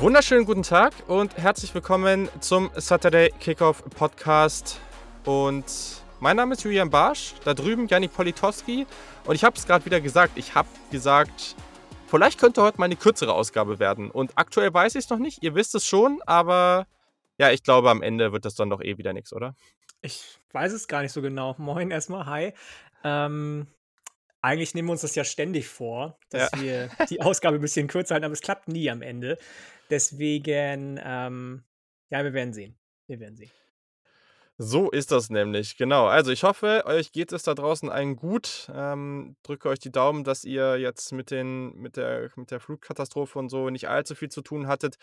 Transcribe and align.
Wunderschönen 0.00 0.46
guten 0.46 0.62
Tag 0.62 0.94
und 1.08 1.36
herzlich 1.36 1.74
willkommen 1.74 2.30
zum 2.40 2.70
Saturday 2.74 3.34
Kickoff 3.38 3.84
Podcast. 3.84 4.80
Und 5.26 5.66
mein 6.20 6.36
Name 6.36 6.54
ist 6.54 6.64
Julian 6.64 6.88
Barsch, 6.88 7.34
da 7.44 7.52
drüben 7.52 7.86
Janik 7.86 8.14
Politowski. 8.14 8.86
Und 9.26 9.34
ich 9.34 9.44
habe 9.44 9.58
es 9.58 9.66
gerade 9.66 9.84
wieder 9.84 10.00
gesagt, 10.00 10.38
ich 10.38 10.54
habe 10.54 10.70
gesagt, 10.90 11.54
vielleicht 12.06 12.40
könnte 12.40 12.62
heute 12.62 12.78
mal 12.78 12.86
eine 12.86 12.96
kürzere 12.96 13.34
Ausgabe 13.34 13.78
werden. 13.78 14.10
Und 14.10 14.32
aktuell 14.36 14.72
weiß 14.72 14.94
ich 14.94 15.04
es 15.04 15.10
noch 15.10 15.18
nicht, 15.18 15.42
ihr 15.42 15.54
wisst 15.54 15.74
es 15.74 15.84
schon, 15.86 16.22
aber 16.24 16.86
ja, 17.36 17.50
ich 17.50 17.62
glaube, 17.62 17.90
am 17.90 18.00
Ende 18.00 18.32
wird 18.32 18.46
das 18.46 18.54
dann 18.54 18.70
doch 18.70 18.80
eh 18.80 18.96
wieder 18.96 19.12
nichts, 19.12 19.34
oder? 19.34 19.54
Ich 20.00 20.38
weiß 20.52 20.72
es 20.72 20.88
gar 20.88 21.02
nicht 21.02 21.12
so 21.12 21.20
genau. 21.20 21.54
Moin 21.58 21.90
erstmal, 21.90 22.24
hi. 22.24 22.54
Ähm, 23.04 23.66
eigentlich 24.40 24.74
nehmen 24.74 24.88
wir 24.88 24.92
uns 24.92 25.02
das 25.02 25.14
ja 25.14 25.24
ständig 25.24 25.68
vor, 25.68 26.18
dass 26.30 26.50
ja. 26.52 26.58
wir 26.58 26.90
die 27.10 27.20
Ausgabe 27.20 27.56
ein 27.56 27.60
bisschen 27.60 27.86
kürzer 27.86 28.14
halten, 28.14 28.24
aber 28.24 28.32
es 28.32 28.40
klappt 28.40 28.66
nie 28.68 28.88
am 28.88 29.02
Ende. 29.02 29.36
Deswegen, 29.90 31.00
ähm, 31.02 31.64
ja, 32.10 32.24
wir 32.24 32.32
werden 32.32 32.52
sehen. 32.52 32.78
Wir 33.06 33.20
werden 33.20 33.36
sehen. 33.36 33.50
So 34.62 34.90
ist 34.90 35.10
das 35.10 35.30
nämlich, 35.30 35.78
genau. 35.78 36.06
Also 36.06 36.32
ich 36.32 36.42
hoffe, 36.42 36.82
euch 36.84 37.12
geht 37.12 37.32
es 37.32 37.44
da 37.44 37.54
draußen 37.54 37.88
allen 37.88 38.16
gut. 38.16 38.70
Ähm, 38.74 39.36
drücke 39.42 39.70
euch 39.70 39.78
die 39.78 39.90
Daumen, 39.90 40.22
dass 40.22 40.44
ihr 40.44 40.76
jetzt 40.76 41.12
mit, 41.12 41.30
den, 41.30 41.74
mit, 41.76 41.96
der, 41.96 42.30
mit 42.36 42.50
der 42.50 42.60
Flutkatastrophe 42.60 43.38
und 43.38 43.48
so 43.48 43.70
nicht 43.70 43.88
allzu 43.88 44.14
viel 44.14 44.28
zu 44.28 44.42
tun 44.42 44.66
hattet. 44.66 44.96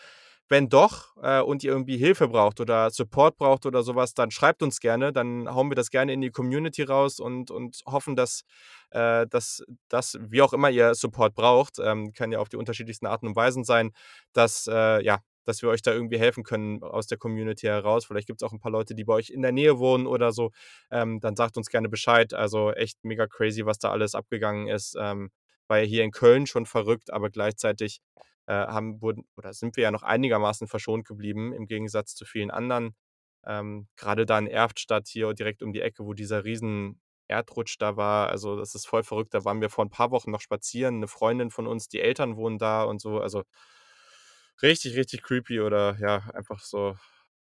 Wenn 0.48 0.68
doch 0.68 1.14
äh, 1.22 1.40
und 1.40 1.62
ihr 1.62 1.72
irgendwie 1.72 1.98
Hilfe 1.98 2.28
braucht 2.28 2.60
oder 2.60 2.90
Support 2.90 3.36
braucht 3.36 3.66
oder 3.66 3.82
sowas, 3.82 4.14
dann 4.14 4.30
schreibt 4.30 4.62
uns 4.62 4.80
gerne. 4.80 5.12
Dann 5.12 5.52
hauen 5.54 5.70
wir 5.70 5.74
das 5.76 5.90
gerne 5.90 6.12
in 6.12 6.20
die 6.20 6.30
Community 6.30 6.82
raus 6.82 7.20
und, 7.20 7.50
und 7.50 7.82
hoffen, 7.86 8.16
dass, 8.16 8.44
äh, 8.90 9.26
dass, 9.26 9.62
dass, 9.88 10.18
wie 10.20 10.40
auch 10.42 10.52
immer 10.52 10.70
ihr 10.70 10.94
Support 10.94 11.34
braucht, 11.34 11.78
ähm, 11.78 12.12
kann 12.12 12.32
ja 12.32 12.38
auf 12.38 12.48
die 12.48 12.56
unterschiedlichsten 12.56 13.06
Arten 13.06 13.26
und 13.26 13.36
Weisen 13.36 13.64
sein, 13.64 13.92
dass, 14.32 14.66
äh, 14.66 15.02
ja, 15.04 15.18
dass 15.44 15.62
wir 15.62 15.70
euch 15.70 15.82
da 15.82 15.92
irgendwie 15.92 16.18
helfen 16.18 16.44
können 16.44 16.82
aus 16.82 17.06
der 17.06 17.18
Community 17.18 17.66
heraus. 17.66 18.04
Vielleicht 18.04 18.26
gibt 18.26 18.42
es 18.42 18.46
auch 18.46 18.52
ein 18.52 18.60
paar 18.60 18.72
Leute, 18.72 18.94
die 18.94 19.04
bei 19.04 19.14
euch 19.14 19.30
in 19.30 19.42
der 19.42 19.52
Nähe 19.52 19.78
wohnen 19.78 20.06
oder 20.06 20.30
so. 20.32 20.50
Ähm, 20.90 21.20
dann 21.20 21.36
sagt 21.36 21.56
uns 21.56 21.68
gerne 21.70 21.88
Bescheid. 21.88 22.34
Also 22.34 22.72
echt 22.72 22.98
mega 23.02 23.26
crazy, 23.26 23.64
was 23.64 23.78
da 23.78 23.90
alles 23.90 24.14
abgegangen 24.14 24.68
ist. 24.68 24.94
Ähm, 25.00 25.30
war 25.66 25.78
ja 25.78 25.84
hier 25.84 26.04
in 26.04 26.10
Köln 26.10 26.46
schon 26.46 26.66
verrückt, 26.66 27.10
aber 27.12 27.30
gleichzeitig 27.30 28.00
äh, 28.48 28.52
haben, 28.54 29.02
wurden, 29.02 29.24
oder 29.36 29.52
sind 29.54 29.76
wir 29.76 29.84
ja 29.84 29.90
noch 29.90 30.02
einigermaßen 30.02 30.68
verschont 30.68 31.06
geblieben, 31.06 31.52
im 31.52 31.66
Gegensatz 31.66 32.14
zu 32.14 32.24
vielen 32.24 32.50
anderen. 32.50 32.96
Ähm, 33.46 33.88
Gerade 33.96 34.26
da 34.26 34.38
in 34.38 34.46
Erftstadt 34.46 35.08
hier 35.08 35.32
direkt 35.34 35.62
um 35.62 35.72
die 35.72 35.82
Ecke, 35.82 36.04
wo 36.06 36.14
dieser 36.14 36.44
riesen 36.44 37.00
Erdrutsch 37.28 37.76
da 37.78 37.96
war. 37.96 38.30
Also 38.30 38.56
das 38.56 38.74
ist 38.74 38.86
voll 38.86 39.04
verrückt. 39.04 39.34
Da 39.34 39.44
waren 39.44 39.60
wir 39.60 39.70
vor 39.70 39.84
ein 39.84 39.90
paar 39.90 40.10
Wochen 40.10 40.30
noch 40.30 40.40
spazieren. 40.40 40.96
Eine 40.96 41.08
Freundin 41.08 41.50
von 41.50 41.66
uns, 41.66 41.88
die 41.88 42.00
Eltern 42.00 42.36
wohnen 42.36 42.58
da 42.58 42.84
und 42.84 43.00
so. 43.02 43.20
Also 43.20 43.44
richtig, 44.62 44.96
richtig 44.96 45.22
creepy 45.22 45.60
oder 45.60 45.96
ja, 46.00 46.18
einfach 46.34 46.60
so, 46.60 46.96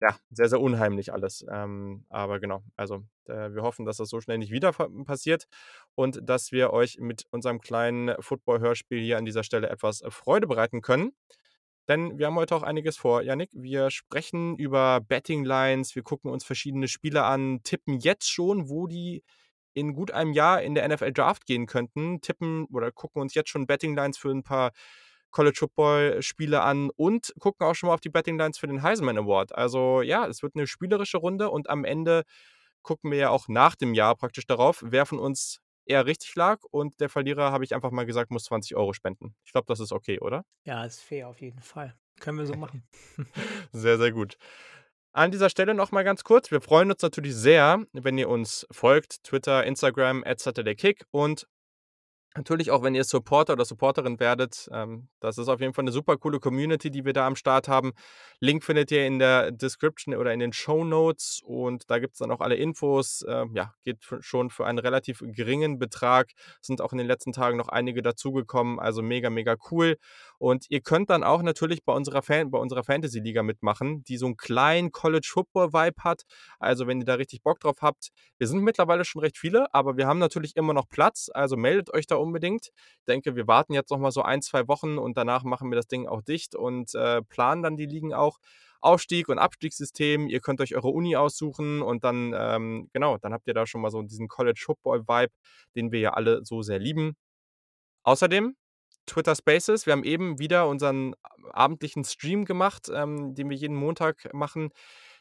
ja, 0.01 0.17
sehr, 0.31 0.49
sehr 0.49 0.61
unheimlich 0.61 1.13
alles. 1.13 1.45
Ähm, 1.51 2.05
aber 2.09 2.41
genau, 2.41 2.63
also 2.77 3.03
äh, 3.27 3.53
wir 3.53 3.63
hoffen, 3.63 3.85
dass 3.85 3.99
das 3.99 4.09
so 4.09 4.21
schnell 4.21 4.39
nicht 4.39 4.51
wieder 4.53 4.73
passiert 4.73 5.47
und 5.95 6.21
dass 6.23 6.53
wir 6.53 6.73
euch 6.73 6.99
mit 6.99 7.27
unserem 7.31 7.61
kleinen 7.61 8.15
Football-Hörspiel 8.21 9.01
hier 9.01 9.19
an 9.19 9.25
dieser 9.25 9.45
Stelle 9.45 9.69
etwas 9.69 10.01
äh, 10.01 10.11
Freude 10.11 10.47
bereiten 10.47 10.81
können. 10.81 11.13
Denn 11.89 12.19
wir 12.19 12.27
haben 12.27 12.37
heute 12.37 12.55
auch 12.55 12.63
einiges 12.63 12.97
vor, 12.97 13.23
Yannick. 13.23 13.51
Wir 13.53 13.91
sprechen 13.91 14.57
über 14.57 15.01
Betting 15.01 15.45
Lines, 15.45 15.95
wir 15.97 16.03
gucken 16.03 16.31
uns 16.31 16.45
verschiedene 16.45 16.89
Spiele 16.89 17.25
an, 17.25 17.61
tippen 17.65 17.99
jetzt 17.99 18.31
schon, 18.31 18.69
wo 18.69 18.87
die 18.87 19.23
in 19.75 19.95
gut 19.95 20.11
einem 20.13 20.33
Jahr 20.33 20.63
in 20.63 20.75
der 20.75 20.89
NFL 20.89 21.13
Draft 21.13 21.47
gehen 21.47 21.67
könnten, 21.67 22.21
tippen 22.21 22.65
oder 22.67 22.91
gucken 22.93 23.21
uns 23.21 23.35
jetzt 23.35 23.51
schon 23.51 23.67
Betting 23.67 23.95
Lines 23.97 24.19
für 24.19 24.31
ein 24.31 24.43
paar 24.43 24.73
College 25.31 25.57
Football 25.59 26.23
Spiele 26.23 26.63
an 26.63 26.91
und 26.97 27.33
gucken 27.39 27.67
auch 27.67 27.75
schon 27.75 27.89
mal 27.89 27.95
auf 27.95 28.01
die 28.01 28.09
Betting 28.09 28.39
Lines 28.39 28.59
für 28.59 28.67
den 28.67 28.83
Heisman 28.83 29.19
Award. 29.19 29.55
Also 29.55 30.03
ja, 30.03 30.27
es 30.27 30.43
wird 30.43 30.55
eine 30.57 30.67
spielerische 30.67 31.19
Runde 31.19 31.51
und 31.51 31.71
am 31.71 31.85
Ende 31.85 32.25
gucken 32.83 33.11
wir 33.11 33.19
ja 33.19 33.31
auch 33.31 33.49
nach 33.49 33.77
dem 33.77 33.95
Jahr 33.95 34.17
praktisch 34.17 34.47
darauf, 34.47 34.83
wer 34.87 35.07
von 35.07 35.19
uns 35.19 35.61
eher 35.87 36.07
richtig 36.07 36.35
lag 36.37 36.61
und 36.71 37.01
der 37.01 37.09
Verlierer, 37.09 37.53
habe 37.53 37.65
ich 37.65 37.75
einfach 37.75 37.91
mal 37.91 38.07
gesagt, 38.07 38.31
muss 38.31 38.45
20 38.45 38.77
Euro 38.77 38.93
spenden. 38.93 39.35
Ich 39.45 39.53
glaube, 39.53 39.67
das 39.67 39.81
ist 39.81 39.93
okay, 39.93 40.21
oder? 40.21 40.45
Ja, 40.65 40.85
ist 40.85 41.01
fair 41.01 41.29
auf 41.29 41.41
jeden 41.41 41.61
Fall. 41.61 41.95
Können 42.21 42.39
wir 42.39 42.47
so 42.47 42.55
machen. 42.55 42.87
sehr, 43.73 43.99
sehr 43.99 44.13
gut. 44.13 44.37
An 45.13 45.33
dieser 45.33 45.51
Stelle 45.51 45.75
noch 45.75 45.91
mal 45.91 46.05
ganz 46.05 46.23
kurz. 46.23 46.51
Wir 46.53 46.61
freuen 46.61 46.93
uns 46.93 47.03
natürlich 47.03 47.35
sehr, 47.35 47.85
wenn 47.93 48.17
ihr 48.17 48.29
uns 48.29 48.67
folgt. 48.71 49.25
Twitter, 49.25 49.65
Instagram, 49.65 50.23
at 50.25 50.39
SaturdayKick 50.39 51.05
und 51.11 51.49
Natürlich 52.37 52.71
auch, 52.71 52.85
wenn 52.85 52.95
ihr 52.95 53.03
Supporter 53.03 53.55
oder 53.55 53.65
Supporterin 53.65 54.21
werdet. 54.21 54.69
Ähm, 54.73 55.09
das 55.19 55.37
ist 55.37 55.49
auf 55.49 55.61
jeden 55.61 55.75
Fall 55.75 55.83
eine 55.83 55.91
super 55.91 56.17
coole 56.17 56.39
Community, 56.39 56.89
die 56.89 57.05
wir 57.05 57.13
da 57.13 57.27
am 57.27 57.35
Start 57.35 57.67
haben. 57.67 57.93
Link 58.39 58.63
findet 58.63 58.93
ihr 58.93 59.05
in 59.05 59.19
der 59.19 59.51
Description 59.51 60.15
oder 60.15 60.33
in 60.33 60.39
den 60.39 60.53
Show 60.53 60.85
Notes 60.85 61.41
und 61.45 61.91
da 61.91 61.99
gibt 61.99 62.13
es 62.13 62.19
dann 62.21 62.31
auch 62.31 62.41
alle 62.41 62.55
Infos. 62.55 63.25
Ähm, 63.29 63.51
ja, 63.57 63.75
geht 63.83 63.99
schon 64.21 64.51
für 64.51 64.65
einen 64.65 64.79
relativ 64.79 65.25
geringen 65.25 65.81
Betrag. 65.81 66.31
Sind 66.63 66.81
auch 66.81 66.93
in 66.93 66.99
den 66.99 67.09
letzten 67.09 67.33
Tagen 67.33 67.57
noch 67.57 67.69
einige 67.69 68.01
dazugekommen. 68.01 68.79
Also 68.79 69.03
mega, 69.03 69.29
mega 69.29 69.57
cool. 69.73 69.97
Und 70.39 70.67
ihr 70.71 70.83
könnt 70.83 71.11
dann 71.11 71.25
auch 71.25 71.43
natürlich 71.43 71.85
bei 71.85 71.93
unserer, 71.93 72.23
Fan 72.23 72.47
unserer 72.51 72.85
Fantasy-Liga 72.85 73.43
mitmachen, 73.43 74.05
die 74.05 74.17
so 74.17 74.27
einen 74.27 74.37
kleinen 74.37 74.93
College-Football-Vibe 74.93 76.05
hat. 76.05 76.23
Also 76.61 76.87
wenn 76.87 77.01
ihr 77.01 77.07
da 77.07 77.15
richtig 77.15 77.43
Bock 77.43 77.59
drauf 77.59 77.79
habt. 77.81 78.11
Wir 78.39 78.47
sind 78.47 78.63
mittlerweile 78.63 79.05
schon 79.05 79.21
recht 79.21 79.37
viele, 79.37 79.67
aber 79.75 79.97
wir 79.97 80.07
haben 80.07 80.21
natürlich 80.21 80.55
immer 80.55 80.75
noch 80.75 80.89
Platz. 80.89 81.29
Also 81.35 81.57
meldet 81.57 81.93
euch 81.93 82.07
da 82.07 82.20
unbedingt. 82.21 82.69
Ich 82.69 83.05
denke, 83.09 83.37
wir 83.37 83.47
warten 83.47 83.73
jetzt 83.73 83.91
noch 83.91 83.99
mal 83.99 84.13
so 84.13 84.23
ein, 84.23 84.43
zwei 84.43 84.69
Wochen 84.69 84.99
und 84.99 85.17
danach 85.17 85.45
machen 85.45 85.71
wir 85.71 85.77
das 85.77 85.89
Ding 85.89 86.07
auch 86.07 86.23
dicht 86.23 86.55
und 86.55 86.95
äh, 86.95 87.23
planen 87.23 87.63
dann 87.63 87.77
die 87.77 87.87
Ligen 87.87 88.15
auch. 88.15 88.39
Aufstieg 88.83 89.29
und 89.29 89.39
Abstiegssystem. 89.39 90.27
Ihr 90.27 90.41
könnt 90.41 90.61
euch 90.61 90.75
eure 90.75 90.89
Uni 90.89 91.15
aussuchen 91.17 91.83
und 91.83 92.03
dann, 92.03 92.35
ähm, 92.35 92.89
genau, 92.93 93.19
dann 93.19 93.33
habt 93.35 93.47
ihr 93.47 93.55
da 93.55 93.67
schon 93.67 93.83
mal 93.83 93.91
so 93.91 94.01
diesen 94.03 94.27
College 94.27 94.63
Football 94.65 95.03
Vibe, 95.03 95.33
den 95.77 95.93
wir 95.93 96.01
ja 96.01 96.11
alle 96.15 96.45
so 96.45 96.63
sehr 96.63 96.79
lieben. 96.79 97.15
Außerdem 98.05 98.57
Twitter 99.07 99.35
Spaces. 99.35 99.87
Wir 99.87 99.93
haben 99.93 100.05
eben 100.05 100.39
wieder 100.39 100.69
unseren 100.69 101.15
abendlichen 101.53 102.05
Stream 102.05 102.45
gemacht, 102.45 102.89
ähm, 102.93 103.35
den 103.35 103.51
wir 103.51 103.57
jeden 103.57 103.77
Montag 103.77 104.33
machen. 104.33 104.71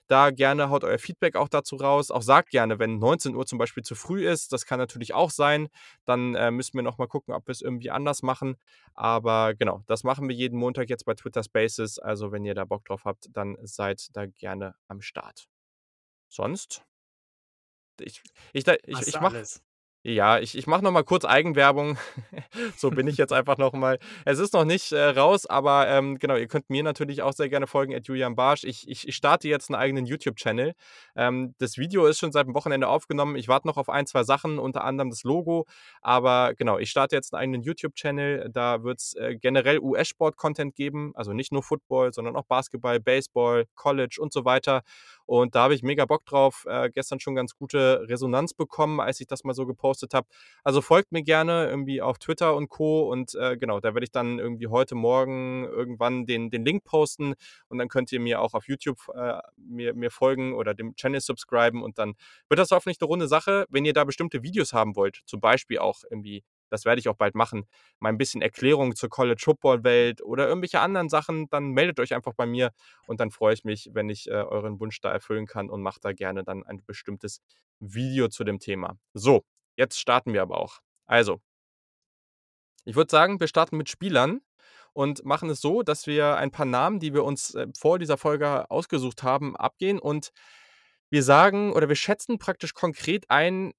Da 0.10 0.32
gerne 0.32 0.72
haut 0.72 0.84
euer 0.84 0.98
Feedback 0.98 1.36
auch 1.36 1.50
dazu 1.50 1.76
raus. 1.76 2.10
Auch 2.10 2.24
sagt 2.24 2.50
gerne, 2.50 2.80
wenn 2.80 2.98
19 2.98 3.36
Uhr 3.36 3.46
zum 3.46 3.60
Beispiel 3.60 3.84
zu 3.84 3.94
früh 3.94 4.28
ist. 4.28 4.52
Das 4.52 4.66
kann 4.66 4.80
natürlich 4.80 5.14
auch 5.14 5.30
sein. 5.30 5.70
Dann 6.04 6.34
äh, 6.34 6.50
müssen 6.50 6.74
wir 6.74 6.82
nochmal 6.82 7.08
gucken, 7.08 7.32
ob 7.36 7.48
wir 7.48 7.52
es 7.52 7.62
irgendwie 7.62 7.92
anders 7.92 8.24
machen. 8.24 8.58
Aber 8.96 9.54
genau, 9.54 9.84
das 9.86 10.04
machen 10.04 10.28
wir 10.28 10.36
jeden 10.36 10.58
Montag 10.58 10.90
jetzt 10.90 11.06
bei 11.06 11.14
Twitter 11.14 11.44
Spaces. 11.44 12.00
Also 12.00 12.32
wenn 12.32 12.44
ihr 12.44 12.56
da 12.56 12.66
Bock 12.66 12.86
drauf 12.86 13.06
habt, 13.06 13.30
dann 13.34 13.56
seid 13.62 14.08
da 14.14 14.26
gerne 14.26 14.74
am 14.88 15.00
Start. 15.00 15.48
Sonst? 16.28 16.84
Ich, 18.02 18.24
ich, 18.54 18.68
ich, 18.68 18.80
ich, 18.88 19.08
ich 19.08 19.22
mache 19.22 19.44
ja, 20.02 20.40
ich, 20.40 20.58
ich 20.58 20.66
mache 20.66 20.82
nochmal 20.82 21.04
kurz 21.04 21.26
Eigenwerbung. 21.26 21.98
so 22.78 22.90
bin 22.90 23.06
ich 23.08 23.18
jetzt 23.18 23.34
einfach 23.34 23.58
nochmal. 23.58 24.00
Es 24.24 24.40
ist 24.40 24.54
noch 24.54 24.64
nicht 24.64 24.94
äh, 24.94 25.10
raus, 25.10 25.46
aber 25.46 25.90
ähm, 25.90 26.18
genau, 26.20 26.38
ihr 26.38 26.48
könnt 26.48 26.70
mir 26.70 26.84
natürlich 26.84 27.22
auch 27.22 27.34
sehr 27.34 27.50
gerne 27.50 27.68
folgen, 27.68 27.94
at 27.94 28.08
Julian 28.08 28.34
Barsch. 28.34 28.64
Ich, 28.64 28.88
ich, 28.88 29.10
ich 29.10 29.16
starte 29.16 29.50
jetzt 29.50 29.70
einen 29.70 29.76
eigenen 29.76 30.06
YouTube-Channel. 30.06 30.74
Ähm, 31.18 31.54
das 31.58 31.78
Video 31.78 32.06
ist 32.06 32.18
schon 32.20 32.32
seit 32.32 32.48
dem 32.48 32.56
Wochenende 32.56 32.88
aufgenommen. 32.88 33.36
Ich 33.36 33.50
warte 33.50 33.68
noch 33.68 33.76
auf 33.76 33.90
ein, 33.90 34.08
zwei 34.08 34.24
Sachen, 34.24 34.58
unter 34.58 34.86
anderem 34.86 35.10
das 35.10 35.24
Logo. 35.24 35.66
Aber 36.02 36.54
genau, 36.56 36.80
ich 36.80 36.90
starte 36.90 37.18
jetzt 37.18 37.34
einen 37.34 37.42
eigenen 37.42 37.64
YouTube-Channel. 37.64 38.52
Da 38.54 38.84
wird 38.84 39.00
es 39.00 39.16
äh, 39.16 39.36
generell 39.36 39.80
US-Sport-Content 39.80 40.76
geben. 40.76 41.12
Also 41.16 41.34
nicht 41.34 41.52
nur 41.52 41.62
Football, 41.62 42.14
sondern 42.14 42.38
auch 42.38 42.46
Basketball, 42.46 43.02
Baseball, 43.02 43.66
College 43.76 44.18
und 44.22 44.32
so 44.32 44.46
weiter. 44.46 44.84
Und 45.26 45.54
da 45.54 45.64
habe 45.64 45.76
ich 45.76 45.84
mega 45.84 46.06
Bock 46.06 46.26
drauf. 46.26 46.66
Äh, 46.68 46.90
gestern 46.90 47.20
schon 47.20 47.36
ganz 47.36 47.56
gute 47.56 48.08
Resonanz 48.08 48.56
bekommen, 48.56 49.00
als 49.00 49.20
ich 49.20 49.28
das 49.28 49.44
mal 49.44 49.54
so 49.54 49.68
gepostet 49.68 49.90
habe. 50.14 50.28
Also 50.64 50.82
folgt 50.82 51.12
mir 51.12 51.24
gerne 51.24 51.68
irgendwie 51.68 52.02
auf 52.02 52.20
Twitter 52.20 52.56
und 52.56 52.70
Co. 52.70 53.10
Und 53.10 53.36
äh, 53.36 53.58
genau, 53.58 53.80
da 53.80 53.94
werde 53.94 54.04
ich 54.04 54.12
dann 54.12 54.40
irgendwie 54.40 54.68
heute 54.68 54.96
Morgen 54.96 55.66
irgendwann 55.66 56.26
den, 56.26 56.50
den 56.50 56.66
Link 56.66 56.84
posten. 56.84 57.34
Und 57.68 57.78
dann 57.78 57.88
könnt 57.88 58.12
ihr 58.12 58.20
mir 58.20 58.42
auch 58.42 58.54
auf 58.54 58.68
YouTube 58.68 59.00
äh, 59.16 59.40
mir, 59.58 59.94
mir 59.94 60.12
folgen 60.12 60.54
oder 60.54 60.74
dem 60.74 60.96
Channel 60.96 61.22
subscriben. 61.22 61.84
Und 61.84 61.98
dann 61.98 62.14
wird 62.48 62.60
das 62.60 62.72
hoffentlich 62.72 63.00
eine 63.02 63.08
runde 63.08 63.28
Sache. 63.28 63.66
Wenn 63.70 63.86
ihr 63.86 63.94
da 63.94 64.04
bestimmte 64.04 64.44
Videos 64.44 64.74
haben 64.74 64.96
wollt, 64.96 65.22
zum 65.26 65.42
Beispiel 65.42 65.80
auch 65.80 66.04
irgendwie 66.10 66.44
das 66.70 66.86
werde 66.86 67.00
ich 67.00 67.10
auch 67.10 67.16
bald 67.16 67.36
machen, 67.36 67.66
mal 68.00 68.10
ein 68.10 68.18
bisschen 68.18 68.42
Erklärung 68.42 68.96
zur 68.96 69.10
College 69.10 69.42
Football 69.44 69.84
Welt 69.84 70.22
oder 70.22 70.48
irgendwelche 70.48 70.80
anderen 70.80 71.10
Sachen, 71.10 71.50
dann 71.50 71.72
meldet 71.72 72.00
euch 72.00 72.14
einfach 72.14 72.34
bei 72.34 72.46
mir 72.46 72.72
und 73.08 73.20
dann 73.20 73.32
freue 73.32 73.54
ich 73.54 73.64
mich, 73.64 73.90
wenn 73.94 74.10
ich 74.10 74.28
äh, 74.30 74.34
euren 74.34 74.80
Wunsch 74.80 75.02
da 75.02 75.12
erfüllen 75.12 75.46
kann 75.46 75.70
und 75.70 75.82
mache 75.82 76.00
da 76.02 76.14
gerne 76.14 76.44
dann 76.44 76.64
ein 76.64 76.84
bestimmtes 76.86 77.42
Video 77.80 78.28
zu 78.28 78.44
dem 78.44 78.60
Thema. 78.60 78.98
So, 79.14 79.44
jetzt 79.80 80.00
starten 80.00 80.34
wir 80.34 80.42
aber 80.42 80.58
auch. 80.58 80.80
Also, 81.08 81.42
ich 82.86 82.96
würde 82.96 83.10
sagen, 83.10 83.40
wir 83.40 83.48
starten 83.48 83.78
mit 83.78 83.90
Spielern 83.90 84.42
und 84.94 85.24
machen 85.24 85.50
es 85.50 85.62
so, 85.62 85.84
dass 85.84 86.06
wir 86.06 86.36
ein 86.36 86.52
paar 86.52 86.66
Namen, 86.66 87.00
die 87.00 87.14
wir 87.14 87.24
uns 87.24 87.56
äh, 87.56 87.68
vor 87.78 87.98
dieser 87.98 88.18
Folge 88.18 88.70
ausgesucht 88.70 89.24
haben, 89.24 89.56
abgehen 89.56 90.00
und 90.00 90.32
wir 91.10 91.24
sagen 91.24 91.72
oder 91.74 91.88
wir 91.88 91.96
schätzen 91.96 92.38
praktisch 92.38 92.74
konkret 92.74 93.30
ein, 93.30 93.74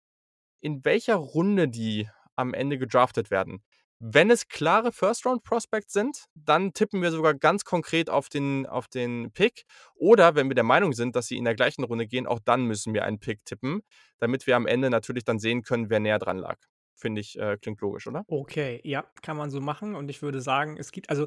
in 0.61 0.85
welcher 0.85 1.17
Runde 1.17 1.69
die 1.69 2.09
am 2.35 2.55
Ende 2.55 2.79
gedraftet 2.79 3.31
werden. 3.31 3.63
Wenn 4.03 4.31
es 4.31 4.49
klare 4.49 4.93
First-Round-Prospects 4.93 5.93
sind, 5.93 6.25
dann 6.35 6.73
tippen 6.73 7.03
wir 7.03 7.11
sogar 7.11 7.35
ganz 7.35 7.65
konkret 7.67 8.09
auf 8.09 8.31
den 8.31 8.65
auf 8.67 8.89
den 8.89 9.31
Pick. 9.33 9.65
Oder 9.95 10.35
wenn 10.35 10.49
wir 10.49 10.55
der 10.55 10.65
Meinung 10.65 10.95
sind, 10.95 11.15
dass 11.17 11.27
sie 11.27 11.37
in 11.37 11.45
der 11.45 11.55
gleichen 11.55 11.85
Runde 11.85 12.07
gehen, 12.07 12.27
auch 12.27 12.41
dann 12.43 12.65
müssen 12.65 12.95
wir 12.95 13.05
einen 13.05 13.21
Pick 13.21 13.45
tippen, 13.45 13.83
damit 14.19 14.47
wir 14.47 14.57
am 14.57 14.67
Ende 14.67 14.89
natürlich 14.89 15.25
dann 15.25 15.39
sehen 15.39 15.63
können, 15.63 15.91
wer 15.91 16.01
näher 16.01 16.19
dran 16.19 16.39
lag. 16.39 16.57
Finde 16.97 17.21
ich, 17.21 17.39
äh, 17.39 17.59
klingt 17.61 17.81
logisch, 17.83 18.07
oder? 18.07 18.25
Okay, 18.29 18.81
ja, 18.85 19.03
kann 19.23 19.37
man 19.37 19.51
so 19.51 19.61
machen 19.61 19.97
und 19.97 20.09
ich 20.09 20.23
würde 20.23 20.41
sagen, 20.41 20.77
es 20.77 20.93
gibt 20.93 21.11
also, 21.11 21.27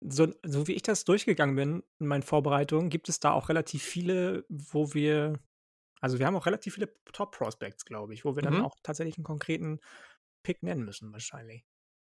so 0.00 0.32
so 0.44 0.66
wie 0.68 0.72
ich 0.74 0.82
das 0.82 1.04
durchgegangen 1.04 1.56
bin 1.56 1.82
in 2.00 2.06
meinen 2.08 2.22
Vorbereitungen, 2.22 2.90
gibt 2.90 3.08
es 3.08 3.20
da 3.20 3.32
auch 3.32 3.48
relativ 3.50 3.82
viele, 3.84 4.44
wo 4.48 4.94
wir 4.94 5.40
also, 6.02 6.18
wir 6.20 6.26
haben 6.26 6.36
auch 6.36 6.46
relativ 6.46 6.74
viele 6.74 6.94
Top-Prospects, 7.12 7.84
glaube 7.86 8.14
ich, 8.14 8.24
wo 8.26 8.36
wir 8.36 8.42
dann 8.42 8.56
Mhm. 8.56 8.62
auch 8.62 8.76
tatsächlich 8.84 9.18
'n 9.18 9.24
konkreten 9.24 9.80
Pick 10.44 10.62
nennen 10.64 10.84
müssen 10.84 11.12
wahrscheinlich. 11.12 11.62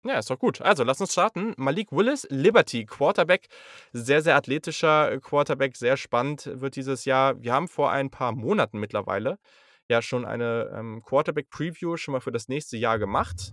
Ja, 0.04 0.18
ist 0.18 0.30
doch 0.30 0.38
gut. 0.38 0.62
Also, 0.62 0.82
lass 0.82 1.00
uns 1.00 1.12
starten. 1.12 1.52
Malik 1.58 1.92
Willis, 1.92 2.26
Liberty, 2.30 2.86
Quarterback. 2.86 3.48
Sehr, 3.92 4.22
sehr 4.22 4.34
athletischer, 4.36 5.12
äh, 5.12 5.20
Quarterback, 5.20 5.76
sehr 5.76 5.96
spannend 5.98 6.50
wird 6.54 6.76
dieses 6.76 7.04
Jahr. 7.04 7.40
Wir 7.42 7.52
haben 7.52 7.68
vor 7.68 7.90
ein 7.90 8.10
paar 8.10 8.32
Monaten 8.32 8.78
mittlerweile 8.78 9.38
ja 9.88 10.00
schon 10.00 10.24
eine, 10.24 10.70
ähm, 10.74 11.02
Quarterback-Preview 11.04 11.96
schon 11.96 12.12
mal 12.12 12.20
für 12.20 12.32
das 12.32 12.48
nächste 12.48 12.76
Jahr 12.78 12.98
gemacht. 12.98 13.52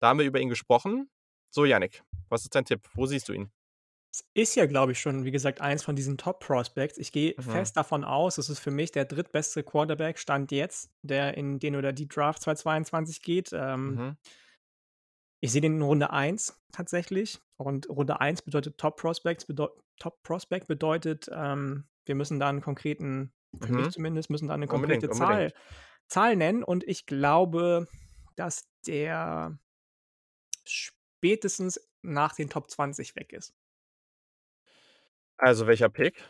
Da 0.00 0.08
haben 0.08 0.18
wir 0.18 0.26
über 0.26 0.40
ihn 0.40 0.48
gesprochen. 0.50 1.08
So, 1.50 1.64
Yannick, 1.64 2.02
was 2.28 2.42
ist 2.42 2.54
dein 2.54 2.64
Tipp? 2.66 2.82
Wo 2.94 3.06
siehst 3.06 3.28
du 3.28 3.32
ihn? 3.32 3.50
Es 4.12 4.24
ist 4.34 4.56
ja, 4.56 4.66
glaube 4.66 4.92
ich, 4.92 5.00
schon, 5.00 5.24
wie 5.24 5.30
gesagt, 5.30 5.60
eins 5.60 5.84
von 5.84 5.94
diesen 5.96 6.18
Top-Prospects. 6.18 6.98
Ich 6.98 7.12
gehe 7.12 7.34
Mhm. 7.38 7.42
fest 7.42 7.76
davon 7.76 8.04
aus, 8.04 8.36
es 8.38 8.50
ist 8.50 8.58
für 8.58 8.70
mich 8.70 8.90
der 8.90 9.04
drittbeste 9.04 9.62
Quarterback 9.62 10.18
Stand 10.18 10.50
jetzt, 10.50 10.90
der 11.02 11.36
in 11.36 11.58
den 11.58 11.76
oder 11.76 11.92
die 11.92 12.08
Draft 12.08 12.42
2022 12.42 13.22
geht. 13.22 13.50
Ähm 13.54 13.94
Mhm. 13.94 14.16
Ich 15.40 15.52
sehe 15.52 15.60
den 15.60 15.76
in 15.76 15.82
Runde 15.82 16.10
1 16.12 16.60
tatsächlich 16.72 17.40
und 17.56 17.88
Runde 17.88 18.20
1 18.20 18.42
bedeutet 18.42 18.78
Top 18.78 18.96
Prospects 18.98 19.46
bedeu 19.46 19.68
Top 19.98 20.22
Prospect 20.22 20.68
bedeutet, 20.68 21.28
ähm, 21.32 21.88
wir 22.06 22.14
müssen 22.14 22.38
da 22.40 22.48
'n 22.50 22.60
konkreten 22.62 23.32
für 23.60 23.72
mich 23.74 23.90
Mhm. 23.90 23.92
zumindest, 23.92 24.30
müssen 24.30 24.48
da 24.48 24.56
'ne 24.56 24.68
Unbedingt, 24.68 25.08
konkrete 25.08 25.10
Zahl 25.10 25.52
unbedingt. 25.52 25.54
Zahl 26.08 26.36
nennen 26.36 26.62
und 26.64 26.84
ich 26.88 27.06
glaube, 27.06 27.88
dass 28.36 28.64
der 28.86 29.58
spätestens 30.66 31.80
nach 32.02 32.34
den 32.34 32.50
Top 32.50 32.70
20 32.70 33.16
weg 33.16 33.32
ist. 33.32 33.52
Also, 35.40 35.66
welcher 35.68 35.88
Pick? 35.88 36.24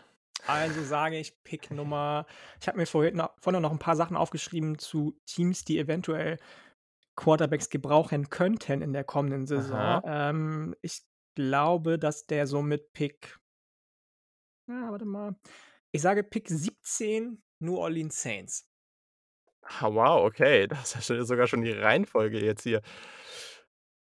Also, 0.46 0.82
sage 0.82 1.18
ich 1.18 1.42
Pick 1.44 1.70
Nummer 1.70 2.26
ich 2.60 2.68
habe 2.68 2.78
mir 2.78 2.86
vorhin 2.86 3.16
no 3.16 3.28
vorhin 3.40 3.60
noch 3.62 3.72
'n 3.72 3.78
paar 3.78 3.96
Sachen 3.96 4.16
aufgeschrieben 4.16 4.78
zu 4.78 5.20
Teams, 5.26 5.64
die 5.64 5.78
eventuell 5.78 6.38
Quarterbacks 7.18 7.68
gebrauchen 7.68 8.30
könnten 8.30 8.80
in 8.80 8.92
der 8.92 9.02
kommenden 9.04 9.46
Saison. 9.46 10.00
Ähm, 10.04 10.74
ich 10.82 11.02
glaube, 11.34 11.98
dass 11.98 12.26
der 12.26 12.46
so 12.46 12.62
mit 12.62 12.92
Pick 12.92 13.38
ja, 14.68 14.90
warte 14.90 15.06
mal. 15.06 15.34
Ich 15.92 16.02
sage 16.02 16.22
Pick 16.22 16.48
17 16.48 17.42
New 17.60 17.76
Orleans 17.78 18.20
Saints. 18.20 18.68
Ah, 19.62 19.92
wow, 19.92 20.24
okay. 20.26 20.66
Das 20.68 20.94
ist 20.94 21.08
ja 21.08 21.24
sogar 21.24 21.46
schon 21.46 21.62
die 21.62 21.72
Reihenfolge 21.72 22.44
jetzt 22.44 22.62
hier. 22.62 22.82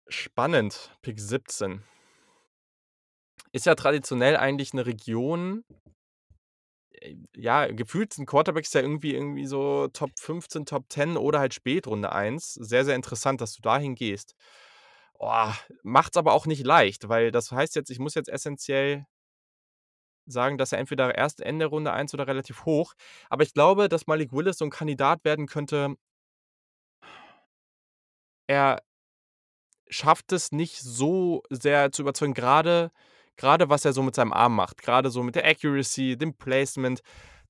Spannend, 0.08 0.96
Pick 1.02 1.20
17. 1.20 1.82
Ist 3.52 3.66
ja 3.66 3.74
traditionell 3.74 4.36
eigentlich 4.36 4.72
'ne 4.72 4.86
Region 4.86 5.64
ja, 7.36 7.66
gefühlt 7.66 8.12
sind 8.12 8.26
Quarterbacks 8.26 8.72
ja 8.74 8.80
irgendwie 8.82 9.14
irgendwie 9.14 9.46
so 9.46 9.88
Top 9.88 10.10
15, 10.18 10.66
Top 10.66 10.86
10 10.90 11.16
oder 11.16 11.38
halt 11.40 11.54
Spätrunde 11.54 12.12
1. 12.12 12.54
Sehr, 12.54 12.84
sehr 12.84 12.96
interessant, 12.96 13.40
dass 13.40 13.54
du 13.54 13.62
dahin 13.62 13.94
gehst. 13.94 14.34
Oh, 15.18 15.52
macht's 15.82 16.16
aber 16.16 16.32
auch 16.34 16.46
nicht 16.46 16.64
leicht, 16.66 17.08
weil 17.08 17.30
das 17.32 17.52
heißt 17.52 17.76
jetzt, 17.76 17.90
ich 17.90 17.98
muss 18.00 18.14
jetzt 18.14 18.28
essenziell 18.28 19.06
sagen, 20.28 20.56
dass 20.58 20.72
er 20.72 20.78
entweder 20.78 21.16
erst 21.16 21.40
Ende 21.40 21.66
Runde 21.66 21.92
1 21.92 22.14
oder 22.14 22.26
relativ 22.26 22.64
hoch. 22.64 22.94
Aber 23.28 23.42
ich 23.42 23.54
glaube, 23.54 23.88
dass 23.88 24.06
Malik 24.06 24.32
Willis 24.32 24.58
so 24.58 24.64
'n 24.64 24.70
Kandidat 24.70 25.24
werden 25.24 25.46
könnte 25.46 25.96
er 28.48 28.82
schafft 29.90 30.32
es 30.32 30.52
nicht 30.52 30.80
so 30.80 31.42
sehr 31.50 31.92
zu 31.92 32.02
überzeugen, 32.02 32.34
grade 32.34 32.90
grade 33.36 33.68
was 33.68 33.84
er 33.84 33.92
so 33.92 34.02
mit 34.02 34.14
seinem 34.14 34.32
Arm 34.32 34.56
macht, 34.56 34.82
grade 34.82 35.10
so 35.10 35.22
mit 35.22 35.34
der 35.34 35.46
Accuracy, 35.46 36.16
dem 36.16 36.34
Placement. 36.34 37.00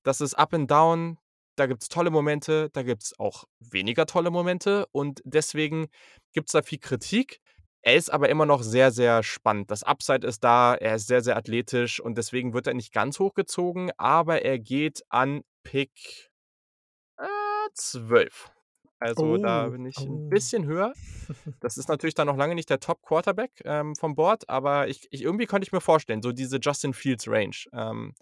Das 0.03 0.21
ist 0.21 0.33
up 0.35 0.53
and 0.53 0.69
down. 0.69 1.17
Da 1.55 1.67
gibt's 1.67 1.87
tolle 1.87 2.09
Momente, 2.09 2.69
da 2.73 2.81
gibt's 2.81 3.17
auch 3.19 3.43
weniger 3.59 4.07
tolle 4.07 4.31
Momente 4.31 4.87
und 4.91 5.21
deswegen 5.23 5.87
gibt's 6.33 6.53
da 6.53 6.63
viel 6.63 6.79
Kritik. 6.79 7.41
Er 7.83 7.95
ist 7.95 8.11
aber 8.11 8.29
immer 8.29 8.45
noch 8.45 8.63
sehr, 8.63 8.91
sehr 8.91 9.23
spannend. 9.23 9.69
Das 9.69 9.83
Upside 9.83 10.25
ist 10.25 10.43
da, 10.43 10.73
er 10.73 10.95
ist 10.95 11.07
sehr, 11.07 11.21
sehr 11.21 11.37
athletisch 11.37 11.99
und 11.99 12.17
deswegen 12.17 12.53
wird 12.53 12.65
er 12.65 12.73
nicht 12.73 12.93
ganz 12.93 13.19
hoch 13.19 13.33
gezogen, 13.33 13.91
aber 13.97 14.41
er 14.41 14.57
geht 14.57 15.03
an 15.09 15.43
Pick, 15.63 16.31
äh, 17.17 17.25
12. 17.73 18.51
Also, 19.03 19.37
da 19.37 19.67
Oh, 19.67 19.71
bin 19.71 19.85
ich 19.85 20.07
oh. 20.07 20.21
bisschen 20.29 20.65
höher. 20.65 20.95
Das 21.61 21.77
ist 21.77 21.89
natürlich 21.89 22.15
dann 22.15 22.27
noch 22.27 22.37
lange 22.37 22.55
nicht 22.55 22.69
der 22.69 22.79
Top-Quarterback, 22.79 23.61
ähm, 23.65 23.95
vom 23.95 24.15
Board, 24.15 24.49
aber 24.49 24.87
ich 24.89 25.07
ich 25.11 25.23
irgendwie 25.23 25.45
könnte 25.47 25.65
ich 25.67 25.71
mir 25.73 25.81
vorstellen, 25.81 26.21
so 26.21 26.31
diese 26.33 26.57
Justin 26.61 26.93
Fields 26.93 27.27
Range, 27.27 27.55
ähm, 27.73 28.15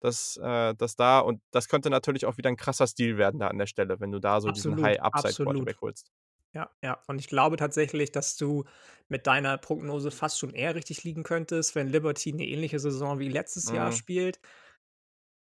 dass 0.00 0.36
äh, 0.38 0.74
dass 0.76 0.96
da 0.96 1.20
und 1.20 1.42
das 1.52 1.68
könnte 1.68 1.90
natürlich 1.90 2.26
auch 2.26 2.38
wieder 2.38 2.50
'n 2.50 2.56
krasser 2.56 2.86
Steal 2.88 3.18
werden 3.18 3.40
da 3.40 3.48
an 3.48 3.58
der 3.58 3.66
Stelle, 3.66 4.00
wenn 4.00 4.12
du 4.12 4.20
da 4.20 4.40
so 4.42 4.52
diesen 4.52 4.80
Absolut, 4.80 4.96
absolut. 5.12 5.64
High-Upside-Quarterback 5.64 5.80
holst. 5.82 6.08
Ja, 6.54 6.70
ja. 6.82 7.02
Und 7.08 7.18
ich 7.20 7.28
glaube 7.28 7.56
tatsächlich, 7.56 8.12
dass 8.12 8.36
du 8.36 8.64
mit 9.08 9.26
deiner 9.26 9.58
Prognose 9.58 10.10
fast 10.10 10.38
schon 10.38 10.54
eher 10.54 10.74
richtig 10.74 11.04
liegen 11.04 11.22
könntest, 11.24 11.74
wenn 11.76 11.88
Liberty 11.88 12.32
'ne 12.32 12.46
ähnliche 12.48 12.80
Saison 12.80 13.18
wie 13.20 13.28
letztes 13.30 13.70
Jahr 13.70 13.92
Mhm. 13.92 13.92
spielt 13.92 14.40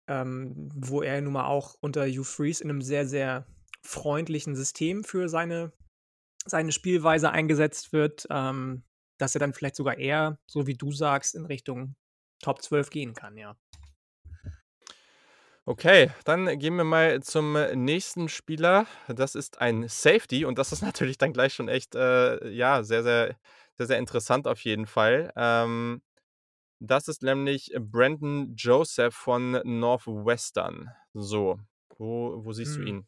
ähm, 0.08 0.70
wo 0.76 1.02
er 1.02 1.22
nun 1.22 1.34
mal 1.34 1.46
auch 1.46 1.76
unter 1.82 2.06
Hugh 2.08 2.24
Freeze 2.24 2.64
in 2.64 2.68
'nem 2.68 2.82
sehr, 2.82 3.08
sehr 3.08 3.46
freundlichen 3.84 4.56
System 4.56 5.04
für 5.04 5.30
seine 5.30 5.74
seine 6.46 6.72
Spielweise 6.72 7.32
eingesetzt 7.32 7.94
wird, 7.94 8.28
ähm, 8.32 8.84
dass 9.20 9.36
er 9.36 9.40
dann 9.40 9.54
vielleicht 9.54 9.76
sogar 9.76 9.98
eher, 10.00 10.40
so 10.48 10.68
wie 10.68 10.76
du 10.76 10.92
sagst, 10.92 11.36
in 11.36 11.46
Richtung 11.46 11.96
Top 12.42 12.62
12 12.64 12.90
gehen 12.90 13.14
kann, 13.14 13.38
ja. 13.38 13.58
Okay, 15.66 16.10
dann 16.26 16.58
gehen 16.60 16.76
wir 16.76 16.84
mal 16.84 17.22
zum 17.22 17.54
nächsten 17.76 18.30
Spieler. 18.30 18.88
Das 19.08 19.36
ist 19.36 19.62
ein 19.62 19.88
Safety 19.88 20.44
und 20.46 20.58
das 20.58 20.72
ist 20.72 20.82
natürlich 20.82 21.18
dann 21.18 21.34
gleich 21.34 21.54
schon 21.54 21.68
echt, 21.70 21.96
äh, 21.96 22.50
ja, 22.50 22.84
sehr, 22.84 23.04
sehr 23.04 23.36
sehr, 23.78 23.88
sehr 23.88 23.98
interessant 24.00 24.48
auf 24.48 24.60
jeden 24.64 24.86
Fall. 24.86 25.32
Ähm, 25.36 26.02
das 26.80 27.08
ist 27.10 27.24
nämlich 27.24 27.74
Brandon 27.80 28.56
Joseph 28.56 29.16
von 29.16 29.62
Northwestern. 29.66 30.92
So, 31.14 31.60
wo 32.00 32.44
wo 32.46 32.54
siehst 32.54 32.78
du 32.78 32.82
Hm. 32.82 32.84
ihn? 32.84 33.08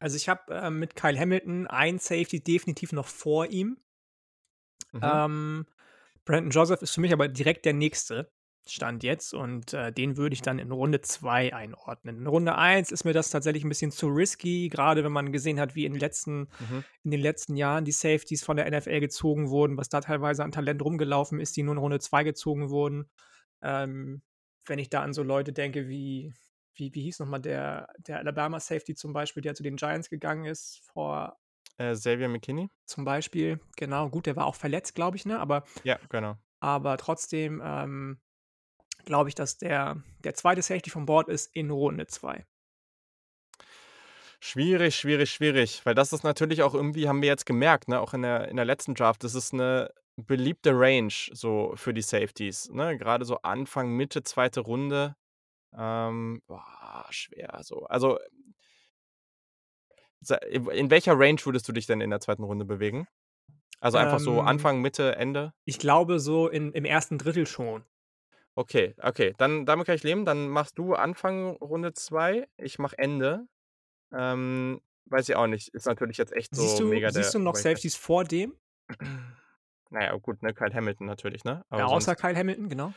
Also, 0.00 0.16
ich 0.16 0.28
habe, 0.28 0.42
ähm, 0.52 0.78
mit 0.78 0.96
Kyle 0.96 1.18
Hamilton 1.18 1.66
einen 1.66 1.98
Safety 1.98 2.42
definitiv 2.42 2.92
noch 2.92 3.06
vor 3.06 3.46
ihm. 3.46 3.78
Mhm. 4.92 5.22
Ähm, 5.24 5.66
Brandon 6.24 6.50
Joseph 6.50 6.82
ist 6.82 6.94
für 6.94 7.00
mich 7.00 7.12
aber 7.12 7.28
direkt 7.28 7.64
der 7.64 7.72
Nächste, 7.74 8.30
Stand 8.68 9.02
jetzt 9.02 9.34
und, 9.34 9.72
äh, 9.74 9.92
den 9.92 10.16
würde 10.16 10.34
ich 10.34 10.42
dann 10.42 10.60
in 10.60 10.70
Runde 10.70 11.00
2 11.00 11.52
einordnen. 11.52 12.18
In 12.18 12.26
Runde 12.28 12.56
1 12.56 12.92
ist 12.92 13.02
mir 13.04 13.12
das 13.12 13.28
tatsächlich 13.30 13.64
'n 13.64 13.68
bisschen 13.68 13.90
zu 13.90 14.06
risky, 14.06 14.68
grade 14.68 15.02
wenn 15.02 15.10
man 15.12 15.32
gesehen 15.32 15.58
hat, 15.58 15.74
wie 15.74 15.84
in 15.84 15.92
den 15.94 16.00
letzten 16.00 16.48
Mhm. 16.60 16.82
in 17.04 17.10
den 17.10 17.20
letzten 17.20 17.56
Jahren 17.56 17.84
die 17.84 17.90
Safeties 17.92 18.44
von 18.44 18.56
der 18.56 18.66
NFL 18.66 19.00
gezogen 19.00 19.50
wurden, 19.50 19.76
was 19.76 19.88
da 19.88 20.00
teilweise 20.00 20.44
an 20.44 20.52
Talent 20.52 20.80
rumgelaufen 20.82 21.40
ist, 21.40 21.56
die 21.56 21.64
nur 21.64 21.74
in 21.74 21.78
Runde 21.80 21.98
2 21.98 22.22
gezogen 22.22 22.70
wurden. 22.70 23.10
Ähm, 23.62 24.22
wenn 24.66 24.78
ich 24.78 24.90
da 24.90 25.02
an 25.02 25.12
so 25.12 25.22
Leute 25.24 25.52
denke 25.52 25.88
wie 25.88 26.32
wie 26.74 26.94
wie 26.94 27.02
hieß 27.02 27.20
noch 27.20 27.26
mal 27.28 27.38
der 27.40 27.88
der 27.98 28.18
Alabama 28.18 28.60
Safety 28.60 28.94
zum 28.94 29.12
Beispiel, 29.12 29.42
der 29.42 29.54
zu 29.54 29.62
den 29.62 29.76
Giants 29.76 30.10
gegangen 30.10 30.44
ist 30.46 30.80
vor 30.92 31.38
Äh, 31.78 31.94
Xavier 31.94 32.28
McKinney? 32.28 32.68
zum 32.88 33.04
Beispiel, 33.04 33.60
genau. 33.76 34.08
Gut, 34.10 34.26
der 34.26 34.36
war 34.36 34.46
auch 34.46 34.54
verletzt, 34.56 34.94
glaube 34.94 35.16
ich, 35.16 35.24
ne? 35.26 35.38
Aber 35.40 35.64
Ja, 35.84 35.98
genau. 36.08 36.42
aber 36.60 36.98
trotzdem, 36.98 37.62
ähm, 37.64 38.20
glaube 39.06 39.30
ich, 39.30 39.36
dass 39.36 39.58
der 39.58 40.02
der 40.24 40.34
2. 40.34 40.62
Safety 40.62 40.90
vom 40.90 41.06
Board 41.06 41.28
ist 41.28 41.54
in 41.56 41.70
Runde 41.70 42.06
2. 42.08 42.46
Schwierig, 44.40 44.96
schwierig, 44.96 45.30
schwierig, 45.30 45.82
weil 45.86 45.94
das 45.94 46.12
ist 46.12 46.24
natürlich 46.24 46.62
auch 46.62 46.74
irgendwie 46.74 47.08
haben 47.08 47.22
wir 47.22 47.28
jetzt 47.28 47.46
gemerkt, 47.46 47.86
ne, 47.88 48.00
auch 48.00 48.12
in 48.12 48.22
der 48.22 48.48
in 48.48 48.56
der 48.56 48.64
letzten 48.64 48.94
Draft, 48.94 49.22
das 49.22 49.36
ist 49.36 49.52
'ne 49.52 49.88
beliebte 50.16 50.72
Range 50.74 51.12
so 51.32 51.72
für 51.76 51.94
die 51.94 52.02
Safeties, 52.02 52.68
ne? 52.70 52.98
Grade 52.98 53.24
so 53.24 53.36
Anfang, 53.42 53.90
Mitte 53.90 54.24
2. 54.24 54.60
Runde. 54.60 55.14
Ähm, 55.74 56.42
boah, 56.46 57.06
schwer 57.10 57.60
so. 57.62 57.84
Also 57.86 58.18
sa 60.24 60.36
in 60.36 60.90
welcher 60.90 61.18
Range 61.18 61.40
würdest 61.44 61.68
du 61.68 61.72
dich 61.72 61.86
denn 61.86 62.00
in 62.00 62.10
der 62.10 62.20
2. 62.20 62.44
Runde 62.44 62.64
bewegen? 62.64 63.06
Also, 63.80 63.98
einfach 63.98 64.20
so 64.20 64.40
Ähm, 64.40 64.42
Anfang, 64.42 64.80
Mitte, 64.80 65.16
Ende? 65.16 65.52
ich 65.64 65.78
glaube 65.78 66.20
so 66.20 66.48
in 66.48 66.72
im 66.72 66.84
1. 66.84 67.18
Drittel 67.18 67.46
schon. 67.46 67.84
Okay, 68.58 68.94
okay, 69.00 69.32
dann 69.38 69.64
damit 69.64 69.86
kann 69.86 69.94
ich 69.96 70.02
leben. 70.02 70.24
Dann 70.26 70.48
machst 70.48 70.76
du 70.78 70.94
Anfang 70.94 71.56
Runde 71.56 71.94
2, 71.94 72.48
ich 72.58 72.78
mache 72.78 72.98
Ende. 72.98 73.46
Ähm, 74.12 74.80
weiß 75.06 75.28
ich 75.30 75.36
auch 75.36 75.48
nicht. 75.48 75.68
Ist 75.74 75.86
natürlich 75.86 76.18
jetzt 76.18 76.32
echt 76.34 76.54
Siehst 76.54 76.78
so 76.78 76.80
du 76.80 76.84
mega 76.84 77.10
siehst 77.10 77.32
du 77.32 77.38
noch 77.38 77.56
Overreach. 77.56 77.56
Safeties 77.56 77.96
vor 77.96 78.24
dem? 78.24 78.52
naja, 79.90 80.16
gut, 80.18 80.42
ne, 80.42 80.54
Kyle 80.54 80.74
Hamilton 80.74 81.06
natürlich, 81.06 81.44
ne? 81.44 81.64
Ja, 81.76 81.86
Aber 81.86 81.88
außer 81.88 82.14
sonst 82.14 82.16
Kyle 82.16 82.36
Hamilton, 82.36 82.68
genau. 82.68 82.94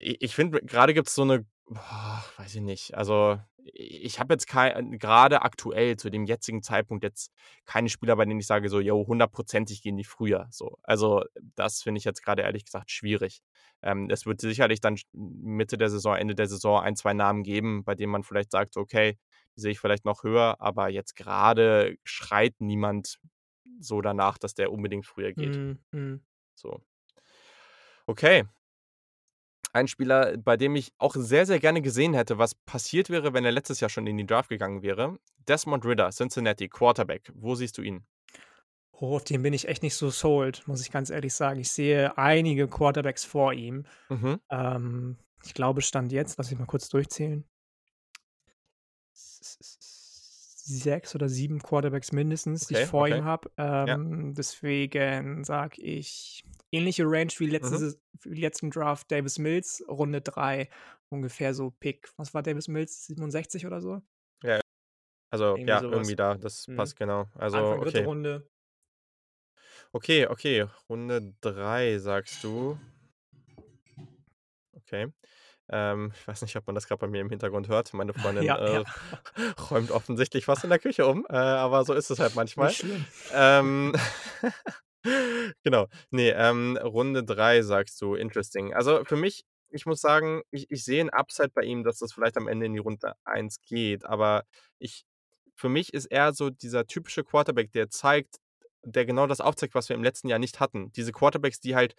i 0.00 0.16
ich 0.20 0.34
finde, 0.34 0.60
grade 0.62 0.94
gibt's 0.94 1.14
so 1.14 1.24
'ne 1.24 1.46
boah, 1.66 2.24
weiß 2.36 2.54
ich 2.56 2.60
nicht. 2.62 2.94
Also, 2.94 3.38
ich 3.64 4.20
habe 4.20 4.34
jetzt 4.34 4.46
kei 4.46 4.70
grade 4.98 5.42
aktuell 5.42 5.96
zu 5.96 6.10
dem 6.10 6.24
jetzigen 6.26 6.62
Zeitpunkt 6.62 7.02
jetzt 7.04 7.32
keine 7.64 7.88
Spieler, 7.88 8.16
bei 8.16 8.24
denen 8.26 8.40
ich 8.40 8.46
sage 8.46 8.68
so: 8.68 8.80
„Jo, 8.80 9.06
hundertprozentig 9.06 9.82
gehen 9.82 9.96
die 9.96 10.04
früher“, 10.04 10.48
so. 10.50 10.78
Also, 10.82 11.24
das 11.56 11.82
finde 11.82 11.98
ich 11.98 12.04
jetzt 12.04 12.22
grade 12.22 12.42
ehrlich 12.42 12.64
gesagt 12.66 12.90
schwierig. 12.90 13.40
Ähm, 13.82 14.08
es 14.10 14.26
wird 14.26 14.40
sicherlich 14.40 14.80
dann 14.80 14.96
Mitte 15.12 15.78
der 15.78 15.88
Saison, 15.90 16.16
Ende 16.16 16.34
der 16.34 16.46
Saison 16.48 16.82
1, 16.82 16.96
2 16.96 17.14
Namen 17.14 17.42
geben, 17.42 17.84
bei 17.84 17.94
denen 17.94 18.12
man 18.12 18.22
vielleicht 18.24 18.50
sagt: 18.52 18.76
„Okay, 18.76 19.18
die 19.56 19.60
sehe 19.60 19.72
ich 19.72 19.80
vielleicht 19.80 20.04
noch 20.04 20.22
höher“, 20.24 20.56
aber 20.60 20.88
jetzt 20.90 21.16
grade 21.16 21.96
schreit 22.04 22.54
niemand 22.60 23.18
so 23.80 24.00
danach, 24.02 24.38
dass 24.38 24.54
der 24.54 24.70
unbedingt 24.72 25.06
früher 25.06 25.32
geht. 25.32 25.58
Mhm, 25.62 25.78
mhm. 25.92 26.24
So. 26.54 26.82
Okay. 28.08 28.44
Ein 29.74 29.88
Spieler, 29.88 30.36
bei 30.38 30.56
dem 30.56 30.76
ich 30.76 30.92
auch 30.98 31.16
sehr, 31.16 31.46
sehr 31.46 31.58
gerne 31.58 31.82
gesehen 31.82 32.14
hätte, 32.14 32.38
was 32.38 32.54
passiert 32.54 33.10
wäre, 33.10 33.34
wenn 33.34 33.44
er 33.44 33.50
letztes 33.50 33.80
Jahr 33.80 33.90
schon 33.90 34.06
in 34.06 34.16
den 34.16 34.28
Draft 34.28 34.48
gegangen 34.48 34.82
wäre. 34.82 35.18
Desmond 35.48 35.84
Ridder, 35.84 36.10
Cincinnati, 36.10 36.68
Quarterback. 36.68 37.32
Wo 37.34 37.56
siehst 37.56 37.76
du 37.76 37.82
ihn? 37.82 38.06
Oh, 38.92 39.16
auf 39.16 39.24
den 39.24 39.42
bin 39.42 39.52
ich 39.52 39.66
echt 39.66 39.82
nicht 39.82 39.96
so 39.96 40.10
sold, 40.10 40.62
muss 40.68 40.80
ich 40.80 40.92
ganz 40.92 41.10
ehrlich 41.10 41.34
sagen. 41.34 41.58
Ich 41.58 41.72
sehe 41.72 42.16
einige 42.16 42.68
Quarterbacks 42.68 43.24
vor 43.24 43.52
ihm. 43.52 43.84
Mhm. 44.08 44.38
Ähm, 44.48 45.16
ich 45.44 45.54
glaube, 45.54 45.82
Stand 45.82 46.12
jetzt 46.12 46.38
lass 46.38 46.50
mich 46.50 46.58
mal 46.60 46.66
kurz 46.66 46.88
durchzählen. 46.88 47.42
6 49.12 51.16
oder 51.16 51.28
7 51.28 51.60
Quarterbacks 51.60 52.12
mindestens, 52.12 52.68
die 52.68 52.74
ich 52.74 52.80
Okay, 52.80 52.88
vor 52.88 53.02
okay. 53.02 53.18
ihm 53.18 53.24
habe. 53.24 53.50
Ja. 53.58 53.88
Ähm, 53.88 54.34
deswegen 54.34 55.42
sage 55.42 55.82
ich, 55.82 56.44
ähnliche 56.74 57.04
Range 57.04 57.32
wie 57.38 57.46
letzte 57.46 57.76
Mhm. 58.24 58.34
Letzten 58.34 58.70
Draft 58.70 59.10
Davis 59.10 59.38
Mills, 59.38 59.84
Runde 59.88 60.20
3, 60.20 60.68
ungefähr 61.10 61.52
so 61.54 61.70
Pick 61.70 62.08
was 62.16 62.32
war 62.34 62.42
Davis 62.42 62.68
Mills, 62.68 63.06
67 63.06 63.66
oder 63.66 63.80
so? 63.80 64.00
Ja. 64.42 64.60
Also, 65.30 65.56
Irgendwie 65.56 65.68
ja, 65.68 65.80
so 65.80 65.86
was. 65.86 65.92
irgendwie 65.96 66.16
da, 66.16 66.34
das 66.36 66.66
Mhm. 66.68 66.76
passt 66.76 66.96
genau. 66.96 67.26
Also, 67.34 67.58
Anfang 67.58 67.80
3. 67.82 67.88
okay. 67.88 68.04
Runde. 68.04 68.48
Okay, 69.92 70.26
okay, 70.26 70.66
Runde 70.88 71.34
3 71.40 71.98
sagst 71.98 72.42
du. 72.44 72.78
Okay. 74.76 75.12
Ähm, 75.70 76.12
ich 76.14 76.28
weiß 76.28 76.42
nicht, 76.42 76.56
ob 76.56 76.66
man 76.66 76.74
das 76.74 76.86
grad 76.86 76.98
bei 77.00 77.06
mir 77.06 77.20
im 77.20 77.30
Hintergrund 77.30 77.68
hört. 77.68 77.92
Meine 77.94 78.12
Freundin, 78.14 78.44
Ja, 78.44 78.58
ja. 78.58 78.80
äh, 78.80 78.84
räumt 79.70 79.90
offensichtlich 79.90 80.46
was 80.46 80.62
in 80.64 80.70
der 80.70 80.78
Küche 80.78 81.06
um, 81.06 81.26
äh, 81.30 81.36
aber 81.36 81.84
so 81.84 81.94
ist 81.94 82.10
es 82.10 82.18
halt 82.20 82.34
manchmal. 82.36 82.72
Ähm, 83.32 83.94
genau. 85.64 85.88
Ne, 86.10 86.30
ähm, 86.36 86.76
Runde 86.82 87.24
3 87.24 87.62
sagst 87.62 88.00
du, 88.00 88.14
interesting. 88.14 88.74
Also, 88.74 89.04
für 89.04 89.16
mich 89.16 89.44
ich 89.70 89.86
muss 89.86 90.00
sagen, 90.00 90.42
ich 90.52 90.66
ich 90.70 90.84
sehe 90.84 91.02
'n 91.02 91.10
Upside 91.10 91.50
bei 91.54 91.62
ihm, 91.62 91.82
dass 91.84 91.98
das 91.98 92.12
vielleicht 92.12 92.36
am 92.36 92.46
Ende 92.48 92.66
in 92.66 92.72
die 92.74 92.78
Runde 92.78 93.14
1 93.24 93.60
geht, 93.62 94.04
aber 94.04 94.44
ich 94.78 95.04
für 95.56 95.68
mich 95.68 95.92
ist 95.94 96.06
er 96.06 96.32
so 96.32 96.50
dieser 96.50 96.86
typische 96.86 97.24
Quarterback, 97.24 97.72
der 97.72 97.90
zeigt 97.90 98.36
der 98.84 99.06
genau 99.06 99.26
das 99.26 99.40
aufzeigt, 99.40 99.74
was 99.74 99.88
wir 99.88 99.96
im 99.96 100.04
letzten 100.04 100.28
Jahr 100.28 100.38
nicht 100.38 100.60
hatten. 100.60 100.92
Diese 100.92 101.12
Quarterbacks, 101.12 101.60
die 101.60 101.74
halt 101.76 101.94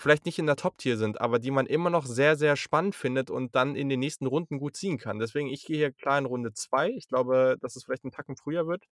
vielleicht 0.00 0.26
nicht 0.26 0.38
in 0.38 0.46
der 0.46 0.56
Top-Tier 0.56 0.96
sind, 0.98 1.20
aber 1.20 1.38
die 1.38 1.50
man 1.50 1.66
immer 1.66 1.90
noch 1.90 2.06
sehr, 2.06 2.36
sehr 2.36 2.56
spannend 2.56 2.94
findet 2.96 3.30
und 3.30 3.54
dann 3.54 3.76
in 3.76 3.88
den 3.88 4.00
nächsten 4.00 4.26
Runden 4.26 4.58
gut 4.58 4.76
ziehen 4.76 4.98
kann. 4.98 5.18
Deswegen, 5.18 5.48
ich 5.48 5.64
gehe 5.66 5.76
hier 5.76 5.92
klar 5.92 6.18
in 6.18 6.26
Runde 6.26 6.52
2. 6.54 6.90
Ich 6.90 7.08
glaube, 7.08 7.56
dass 7.60 7.76
es 7.76 7.84
vielleicht 7.84 8.04
'n 8.04 8.10
Tacken 8.12 8.36
früher 8.36 8.66
wird. 8.66 8.84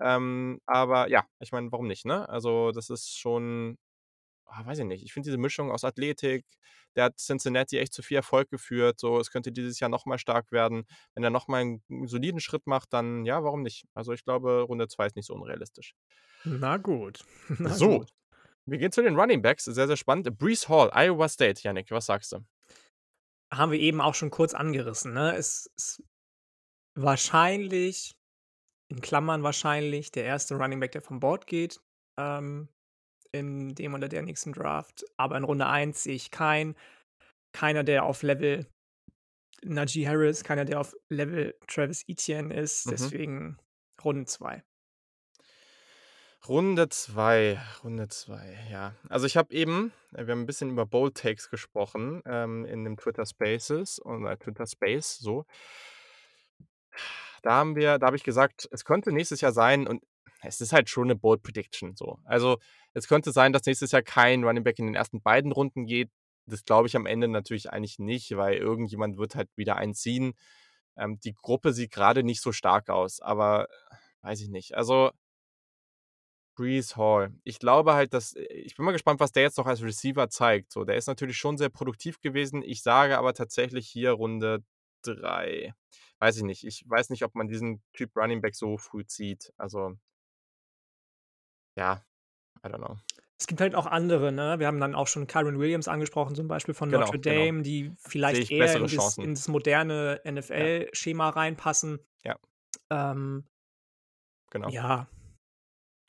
Ähm, 0.00 0.60
aber 0.66 1.08
ja, 1.10 1.24
ich 1.40 1.52
meine, 1.52 1.72
warum 1.72 1.86
nicht, 1.88 2.04
ne? 2.06 2.28
Also, 2.28 2.72
das 2.72 2.90
ist 2.90 3.18
schon 3.18 3.78
ah, 4.46 4.64
weiß 4.66 4.80
ich 4.80 4.84
nicht. 4.86 5.04
Ich 5.04 5.12
finde 5.12 5.28
diese 5.28 5.38
Mischung 5.38 5.70
aus 5.70 5.84
Athletik 5.84 6.44
der 6.96 7.04
hat 7.04 7.18
Cincinnati 7.18 7.78
echt 7.78 7.92
zu 7.92 8.02
viel 8.02 8.16
Erfolg 8.16 8.50
geführt, 8.50 8.98
so. 9.00 9.20
Es 9.20 9.30
könnte 9.30 9.52
dieses 9.52 9.78
Jahr 9.80 9.90
noch 9.90 10.06
mal 10.06 10.18
stark 10.18 10.50
werden. 10.52 10.84
Wenn 11.14 11.22
er 11.24 11.30
noch 11.30 11.46
mal 11.48 11.62
'n 11.62 11.82
'n 11.90 12.08
soliden 12.08 12.40
Schritt 12.40 12.66
macht, 12.66 12.92
dann 12.92 13.24
ja, 13.26 13.44
warum 13.44 13.62
nicht? 13.62 13.84
Also, 13.94 14.12
ich 14.12 14.24
glaube, 14.24 14.62
Runde 14.62 14.88
2 14.88 15.06
ist 15.06 15.16
nicht 15.16 15.26
so 15.26 15.34
unrealistisch. 15.34 15.94
Na 16.44 16.76
gut, 16.76 17.24
na 17.64 17.78
So, 17.78 17.88
gut. 17.88 18.12
Wir 18.66 18.78
gehen 18.78 18.92
zu 18.92 19.02
den 19.02 19.16
Running 19.18 19.42
Backs. 19.42 19.64
Sehr, 19.64 19.86
sehr 19.86 19.96
spannend. 19.96 20.38
Breece 20.38 20.68
Hall, 20.68 20.90
Iowa 20.94 21.28
State. 21.28 21.62
Yannick, 21.62 21.90
was 21.90 22.06
sagst 22.06 22.32
du? 22.32 22.44
Haben 23.52 23.72
wir 23.72 23.80
eben 23.80 24.00
auch 24.00 24.14
schon 24.14 24.30
kurz 24.30 24.54
angerissen, 24.54 25.12
ne? 25.12 25.34
Es 25.36 25.70
ist 25.76 26.02
wahrscheinlich 26.96 28.12
in 28.90 29.00
Klammern 29.00 29.42
wahrscheinlich, 29.42 30.10
der 30.10 30.32
1. 30.32 30.52
Running 30.52 30.80
Back, 30.80 30.92
der 30.92 31.02
vom 31.02 31.20
Board 31.20 31.46
geht, 31.46 31.80
ähm, 32.18 32.68
in 33.32 33.74
dem 33.74 33.94
oder 33.94 34.08
der 34.08 34.22
nächsten 34.22 34.52
Draft. 34.52 35.04
Aber 35.16 35.36
in 35.36 35.44
Runde 35.44 35.66
1 35.66 36.02
sehe 36.02 36.14
ich 36.14 36.30
keinen. 36.30 36.76
Keiner, 37.52 37.84
der 37.84 38.04
auf 38.04 38.22
Level 38.22 38.66
Najee 39.62 40.06
Harris, 40.06 40.42
keiner, 40.44 40.64
der 40.64 40.80
auf 40.80 40.96
Level 41.10 41.54
Travis 41.66 42.04
Etienne 42.08 42.54
ist, 42.54 42.86
Mhm. 42.86 42.90
deswegen 42.90 43.58
Runde 44.02 44.24
2. 44.26 44.62
Runde 46.48 46.88
2, 46.88 47.60
Runde 47.84 48.08
2, 48.08 48.56
ja. 48.70 48.94
Also, 49.10 49.26
ich 49.26 49.36
habe 49.36 49.52
eben 49.54 49.92
wir 50.12 50.20
haben 50.32 50.40
'n 50.42 50.46
bisschen 50.46 50.70
über 50.70 50.86
Bold 50.86 51.14
Takes 51.16 51.50
gesprochen, 51.50 52.22
ähm, 52.24 52.64
in 52.64 52.82
dem 52.84 52.96
Twitter 52.96 53.26
Spaces 53.26 54.00
oder 54.04 54.38
Twitter 54.38 54.66
Space, 54.66 55.18
so. 55.18 55.44
Da 57.44 57.52
haben 57.52 57.76
wir 57.76 57.98
da 57.98 58.06
habe 58.06 58.16
ich 58.16 58.24
gesagt, 58.24 58.68
es 58.70 58.84
könnte 58.84 59.12
nächstes 59.12 59.40
Jahr 59.40 59.52
sein 59.52 59.86
und 59.86 60.02
es 60.42 60.60
ist 60.60 60.72
halt 60.72 60.88
schon 60.90 61.08
'ne 61.08 61.16
Bold 61.16 61.42
Prediction 61.42 61.94
so. 61.96 62.18
Also, 62.24 62.58
es 62.94 63.08
könnte 63.08 63.32
sein, 63.32 63.52
dass 63.52 63.64
nächstes 63.66 63.92
Jahr 63.92 64.02
kein 64.02 64.44
Running 64.44 64.64
Back 64.64 64.78
in 64.78 64.86
den 64.86 64.94
ersten 64.94 65.20
beiden 65.22 65.52
Runden 65.52 65.86
geht. 65.86 66.10
Das 66.46 66.64
glaube 66.64 66.88
ich 66.88 66.96
am 66.96 67.06
Ende 67.06 67.28
natürlich 67.28 67.70
eigentlich 67.70 67.98
nicht, 67.98 68.36
weil 68.36 68.54
irgendjemand 68.56 69.18
wird 69.18 69.34
halt 69.36 69.48
wieder 69.56 69.76
einen 69.76 69.94
ziehen. 69.94 70.32
Ähm, 70.96 71.18
die 71.20 71.34
Gruppe 71.34 71.72
sieht 71.72 71.92
grade 71.92 72.22
nicht 72.24 72.40
so 72.42 72.52
stark 72.52 72.88
aus, 72.90 73.20
aber 73.20 73.68
weiß 74.22 74.40
ich 74.42 74.48
nicht. 74.50 74.74
Also 74.76 75.10
Breece 76.60 76.96
Hall. 76.96 77.32
Ich 77.42 77.58
glaube 77.58 77.94
halt, 77.94 78.12
dass 78.12 78.34
äh, 78.34 78.42
ich 78.42 78.76
bin 78.76 78.84
mal 78.84 78.92
gespannt, 78.92 79.18
was 79.18 79.32
der 79.32 79.44
jetzt 79.44 79.56
noch 79.56 79.66
als 79.66 79.82
Receiver 79.82 80.28
zeigt, 80.28 80.72
so. 80.72 80.84
Der 80.84 80.96
ist 80.96 81.06
natürlich 81.06 81.38
schon 81.38 81.56
sehr 81.56 81.70
produktiv 81.70 82.20
gewesen. 82.20 82.62
Ich 82.62 82.82
sage 82.82 83.16
aber 83.16 83.32
tatsächlich 83.32 83.88
hier 83.88 84.12
Runde 84.12 84.62
3. 85.02 85.72
Weiß 86.18 86.36
ich 86.36 86.42
nicht. 86.42 86.64
Ich 86.64 86.84
weiß 86.86 87.08
nicht, 87.08 87.24
ob 87.24 87.34
man 87.34 87.48
diesen 87.48 87.82
Typ 87.94 88.14
Running 88.14 88.42
Back 88.42 88.54
so 88.54 88.76
früh 88.76 89.06
zieht. 89.06 89.54
Also 89.56 89.94
ja, 91.78 92.04
I 92.62 92.68
don't 92.68 92.76
know. 92.76 92.98
Es 93.38 93.46
gibt 93.46 93.62
halt 93.62 93.74
auch 93.74 93.86
andere, 93.86 94.30
ne? 94.30 94.58
Wir 94.58 94.66
haben 94.66 94.80
dann 94.80 94.94
auch 94.94 95.06
schon 95.06 95.26
Kyren 95.26 95.58
Williams 95.58 95.88
angesprochen, 95.88 96.34
zum 96.34 96.46
Beispiel 96.46 96.74
von 96.74 96.90
Genau, 96.90 97.06
Notre 97.06 97.20
genau. 97.20 97.46
Dame, 97.46 97.62
die 97.62 97.84
Sehe 97.84 97.96
vielleicht 97.96 98.42
ich 98.42 98.50
eher 98.52 98.76
in 98.76 98.82
das 98.86 99.16
in 99.16 99.34
das 99.34 99.48
moderne 99.48 100.20
Ja. 100.24 100.32
NFL-Schema 100.32 101.30
reinpassen. 101.30 102.00
Ja. 102.22 102.36
Ähm 102.90 103.46
Genau. 104.50 104.68
ja. 104.68 105.08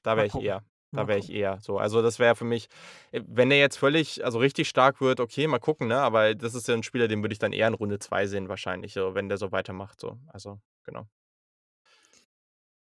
Da 0.06 0.18
wäre 0.18 0.28
ich 0.28 0.36
eher 0.36 0.64
da 0.94 1.08
wäre 1.08 1.20
ich 1.20 1.32
eher 1.32 1.58
so. 1.62 1.78
Also, 1.78 2.02
das 2.02 2.20
wäre 2.20 2.36
für 2.36 2.44
mich 2.44 2.68
äh, 3.12 3.22
wenn 3.26 3.50
der 3.50 3.60
jetzt 3.60 3.78
völlig 3.78 4.26
also, 4.26 4.40
richtig 4.40 4.68
stark 4.68 5.00
wird, 5.00 5.20
okay, 5.22 5.48
mal 5.48 5.60
gucken, 5.60 5.88
ne? 5.88 5.98
Aber 6.00 6.36
das 6.36 6.54
ist 6.54 6.68
ja 6.68 6.74
'n 6.76 6.84
Spieler, 6.84 7.08
den 7.08 7.22
würde 7.24 7.32
ich 7.34 7.40
dann 7.40 7.54
eher 7.54 7.68
in 7.70 7.74
Runde 7.76 7.98
2 8.00 8.26
sehen 8.28 8.50
wahrscheinlich 8.50 8.94
so, 8.94 9.16
wenn 9.16 9.30
der 9.30 9.38
so 9.38 9.52
weitermacht 9.54 10.00
so. 10.02 10.18
Also, 10.34 10.60
genau. 10.84 11.08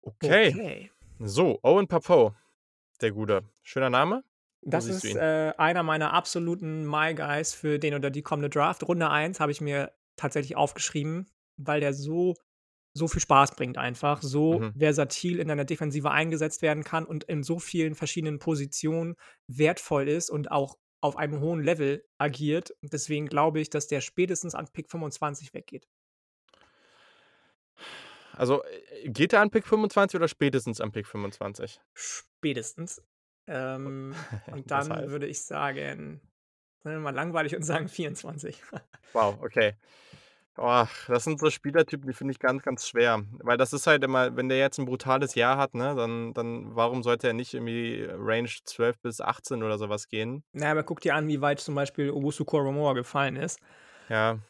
Okay. 0.07 0.51
Okay. 0.51 0.91
So, 1.21 1.59
Owen 1.63 1.87
Pappoe, 1.87 2.35
der 3.01 3.13
Gute. 3.13 3.43
Schöner 3.63 3.91
Name. 3.91 4.23
Das 4.63 4.87
ist, 4.87 5.05
äh, 5.05 5.53
einer 5.59 5.83
meiner 5.83 6.13
absoluten 6.13 6.87
My 6.87 7.15
Guys 7.15 7.55
für 7.55 7.79
den 7.79 7.95
oder 7.95 8.11
die 8.11 8.23
kommende 8.23 8.51
Draft. 8.51 8.83
Runde 8.87 9.11
1 9.11 9.41
habe 9.41 9.53
ich 9.53 9.61
mir 9.61 9.93
tatsächlich 10.17 10.57
aufgeschrieben, 10.57 11.27
weil 11.57 11.81
der 11.81 11.93
so 11.95 12.35
so 12.95 13.09
viel 13.09 13.21
Spaß 13.21 13.57
bringt 13.57 13.77
einfach, 13.79 14.23
so 14.23 14.61
Mhm. 14.61 14.75
versatil 14.77 15.41
in 15.41 15.49
deiner 15.49 15.65
Defensive 15.65 16.11
eingesetzt 16.11 16.63
werden 16.63 16.85
kann 16.85 17.05
und 17.07 17.25
in 17.25 17.43
so 17.43 17.59
vielen 17.59 17.95
verschiedenen 17.95 18.39
Positionen 18.39 19.17
wertvoll 19.49 20.09
ist 20.09 20.31
und 20.31 20.51
auch 20.51 20.79
auf 21.01 21.17
einem 21.17 21.41
hohen 21.41 21.63
Level 21.63 22.05
agiert. 22.19 22.75
Deswegen 22.83 23.27
glaube 23.27 23.61
ich, 23.61 23.69
dass 23.71 23.89
der 23.89 24.01
spätestens 24.01 24.55
an 24.55 24.69
Pick 24.73 24.91
25 24.91 25.53
weggeht. 25.55 25.89
Also, 28.33 28.63
äh, 28.65 29.09
geht 29.09 29.33
er 29.33 29.41
an 29.41 29.51
Pick 29.51 29.67
25 29.67 30.17
oder 30.19 30.29
spätestens 30.29 30.81
an 30.81 30.93
Pick 30.93 31.07
25? 31.07 31.81
Spätestens. 31.95 33.03
Ähm, 33.47 34.15
und 34.51 34.71
dann 34.71 34.91
heißt? 34.91 35.11
würde 35.11 35.27
ich 35.27 35.43
sagen, 35.43 36.21
sind 36.83 36.93
wir 36.93 36.99
mal 37.01 37.15
langweilig 37.15 37.57
und 37.57 37.63
sagen 37.63 37.89
24. 37.89 38.63
Wow, 39.13 39.39
okay. 39.43 39.75
Oh, 40.59 40.85
das 41.09 41.25
sind 41.25 41.41
so 41.41 41.51
Spielertypen, 41.51 42.07
die 42.07 42.13
finde 42.15 42.31
ich 42.33 42.39
ganz, 42.39 42.63
ganz 42.63 42.87
schwer. 42.87 43.25
Weil 43.43 43.57
das 43.57 43.73
ist 43.73 43.89
halt 43.89 44.05
immer 44.05 44.37
wenn 44.37 44.49
der 44.49 44.59
jetzt 44.59 44.79
'n 44.79 44.85
brutales 44.85 45.35
Jahr 45.35 45.57
hat, 45.59 45.75
ne, 45.75 45.97
dann 45.97 46.33
dann 46.33 46.77
warum 46.77 47.03
sollte 47.03 47.27
er 47.27 47.33
nicht 47.33 47.55
irgendwie 47.55 48.07
Range 48.09 48.49
12 48.65 49.01
bis 49.01 49.21
18 49.21 49.65
oder 49.65 49.79
so 49.79 49.89
was 49.89 50.09
gehen? 50.09 50.45
Na 50.57 50.67
ja, 50.67 50.71
aber 50.73 50.85
guck 50.85 51.01
dir 51.01 51.17
an, 51.17 51.27
wie 51.27 51.41
weit 51.41 51.59
zum 51.59 51.75
Beispiel 51.75 52.11
Owusu-Koramoah 52.13 52.95
gefallen 52.95 53.35
ist. 53.35 53.59
Ja. 54.09 54.45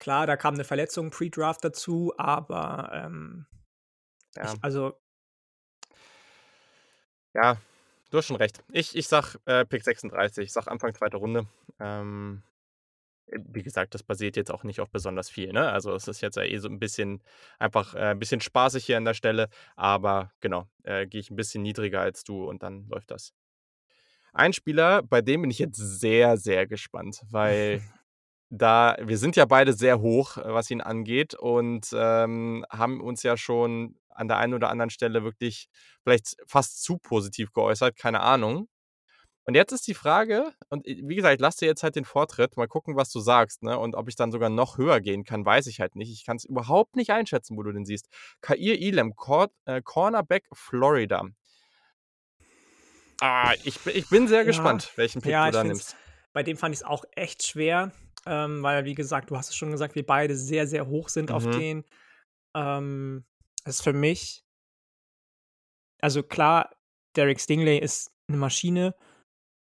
Klar, 0.00 0.26
da 0.26 0.36
kam 0.36 0.54
'ne 0.54 0.64
Verletzung 0.64 1.10
Pre-Draft 1.10 1.64
dazu, 1.64 2.12
aber, 2.16 2.90
ähm, 2.92 3.46
Ja. 4.36 4.54
ich 4.54 4.62
also 4.62 4.98
Ja, 7.34 7.56
Du 8.10 8.18
hast 8.18 8.26
schon 8.28 8.36
recht. 8.36 8.62
Ich 8.72 8.96
ich 8.96 9.08
sage, 9.08 9.40
äh, 9.46 9.66
Pick 9.66 9.84
36, 9.84 10.44
ich 10.46 10.52
sage 10.54 10.70
Anfang 10.70 10.94
zweiter 10.94 11.18
Runde. 11.18 11.46
Ähm, 11.80 12.42
äh, 12.44 12.51
wie 13.38 13.62
gesagt, 13.62 13.94
das 13.94 14.02
basiert 14.02 14.36
jetzt 14.36 14.50
auch 14.50 14.64
nicht 14.64 14.80
auf 14.80 14.90
besonders 14.90 15.30
viel, 15.30 15.52
ne? 15.52 15.70
Also, 15.72 15.94
es 15.94 16.08
ist 16.08 16.20
jetzt 16.20 16.36
ja 16.36 16.42
eh 16.44 16.58
so 16.58 16.68
'n 16.68 16.78
bisschen 16.78 17.22
einfach, 17.58 17.94
äh, 17.94 18.10
'n 18.12 18.18
bisschen 18.18 18.40
spaßig 18.40 18.84
hier 18.86 18.96
an 18.98 19.04
der 19.04 19.14
Stelle, 19.14 19.48
aber 19.76 20.32
genau, 20.40 20.66
äh, 20.84 21.06
gehe 21.06 21.20
ich 21.20 21.30
'n 21.30 21.36
bisschen 21.36 21.62
niedriger 21.62 22.00
als 22.00 22.24
du 22.24 22.44
und 22.48 22.62
dann 22.62 22.86
läuft 22.88 23.10
das. 23.10 23.32
Ein 24.32 24.52
Spieler, 24.52 25.02
bei 25.02 25.20
dem 25.20 25.42
bin 25.42 25.50
ich 25.50 25.58
jetzt 25.58 25.76
sehr, 25.76 26.36
sehr 26.38 26.66
gespannt, 26.66 27.22
weil 27.30 27.82
da 28.50 28.96
wir 29.00 29.18
sind 29.18 29.36
ja 29.36 29.46
beide 29.46 29.72
sehr 29.74 30.00
hoch, 30.00 30.38
äh, 30.38 30.54
was 30.54 30.70
ihn 30.70 30.80
angeht 30.82 31.34
und, 31.34 31.88
ähm, 31.94 32.64
haben 32.70 33.00
uns 33.00 33.22
ja 33.24 33.36
schon 33.36 33.96
an 34.10 34.28
der 34.28 34.38
einen 34.38 34.54
oder 34.54 34.70
anderen 34.70 34.90
Stelle 34.90 35.24
wirklich 35.24 35.68
vielleicht 36.04 36.36
fast 36.46 36.82
zu 36.84 36.98
positiv 36.98 37.52
geäußert, 37.52 37.96
keine 37.96 38.20
Ahnung. 38.20 38.68
Und 39.44 39.54
jetzt 39.56 39.72
ist 39.72 39.88
die 39.88 39.94
Frage 39.94 40.52
und, 40.68 40.86
wie 40.86 41.16
gesagt, 41.16 41.34
ich 41.34 41.40
lasse 41.40 41.60
dir 41.60 41.66
jetzt 41.66 41.82
halt 41.82 41.96
den 41.96 42.04
Vortritt, 42.04 42.56
mal 42.56 42.68
gucken, 42.68 42.94
was 42.94 43.10
du 43.10 43.18
sagst, 43.18 43.62
ne? 43.64 43.76
Und 43.76 43.96
ob 43.96 44.08
ich 44.08 44.14
dann 44.14 44.30
sogar 44.30 44.50
noch 44.50 44.78
höher 44.78 45.00
gehen 45.00 45.24
kann, 45.24 45.44
weiß 45.44 45.66
ich 45.66 45.80
halt 45.80 45.96
nicht. 45.96 46.12
Ich 46.12 46.24
kann's 46.24 46.44
überhaupt 46.44 46.94
nicht 46.94 47.10
einschätzen, 47.10 47.56
wo 47.56 47.62
du 47.64 47.72
den 47.72 47.84
siehst. 47.84 48.08
Kaiir 48.40 48.80
Elam, 48.80 49.16
Cor 49.16 49.50
äh, 49.64 49.82
Cornerback 49.82 50.44
Florida. 50.52 51.24
Ah, 53.20 53.54
ich 53.62 53.84
ich 53.86 54.08
bin 54.08 54.26
sehr 54.26 54.44
Ja, 54.44 54.44
gespannt, 54.44 54.92
welchen 54.96 55.22
Pick 55.22 55.30
ja, 55.30 55.42
du 55.42 55.50
ich 55.50 55.52
da 55.52 55.64
es 55.64 55.64
nimmst. 55.64 55.96
bei 56.32 56.42
dem 56.42 56.56
fand 56.56 56.74
ich's 56.74 56.82
auch 56.82 57.04
echt 57.14 57.46
schwer, 57.46 57.92
ähm, 58.26 58.62
weil, 58.62 58.84
wie 58.84 58.94
gesagt, 58.94 59.30
du 59.30 59.36
hast 59.36 59.50
es 59.50 59.56
schon 59.56 59.70
gesagt, 59.70 59.94
wir 59.94 60.06
beide 60.06 60.34
sehr, 60.36 60.66
sehr 60.66 60.86
hoch 60.88 61.08
sind 61.08 61.30
auf 61.30 61.46
Mhm. 61.46 61.48
den. 61.48 61.84
Ähm, 62.56 63.24
ist 63.66 63.82
für 63.82 63.92
mich 63.94 64.42
also 66.00 66.22
klar, 66.22 66.70
Derek 67.16 67.40
Stingley 67.40 67.78
ist 67.78 68.12
'ne 68.28 68.36
Maschine 68.36 68.94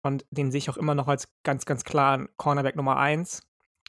und 0.03 0.25
den 0.31 0.51
sehe 0.51 0.59
ich 0.59 0.71
auch 0.71 0.77
immer 0.77 0.95
noch 0.95 1.09
als 1.09 1.29
ganz, 1.45 1.67
ganz 1.67 1.85
klaren 1.85 2.29
Cornerback 2.37 2.77
Nummer 2.77 2.97
1. 2.99 3.43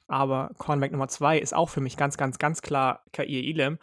Aber 0.07 0.51
Cornerback 0.57 0.91
Nummer 0.91 1.07
2 1.07 1.39
ist 1.39 1.53
auch 1.53 1.69
für 1.69 1.81
mich 1.81 1.97
ganz, 1.97 2.17
ganz, 2.17 2.37
ganz 2.39 2.61
klar 2.61 3.03
Kaiir 3.13 3.43
Elam. 3.43 3.79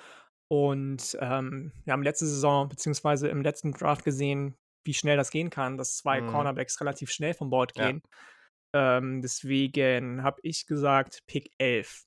Und, 0.49 1.17
ähm, 1.21 1.73
wir 1.85 1.93
haben 1.93 2.03
letzte 2.03 2.27
Saison 2.27 2.69
beziehungsweise 2.69 3.29
im 3.29 3.43
letzten 3.43 3.73
Draft 3.73 4.05
gesehen, 4.05 4.57
wie 4.85 4.95
schnell 4.95 5.17
das 5.17 5.31
gehen 5.31 5.51
kann, 5.51 5.77
dass 5.79 5.97
2 5.99 6.21
Mhm. 6.21 6.27
Cornerbacks 6.27 6.81
relativ 6.81 7.11
schnell 7.11 7.35
vom 7.35 7.51
Board 7.51 7.73
Ja. 7.77 7.87
gehen. 7.87 8.03
Ähm, 8.75 9.23
deswegen 9.23 10.23
habe 10.23 10.41
ich 10.43 10.67
gesagt, 10.67 11.21
Pick 11.27 11.53
11. 11.59 12.05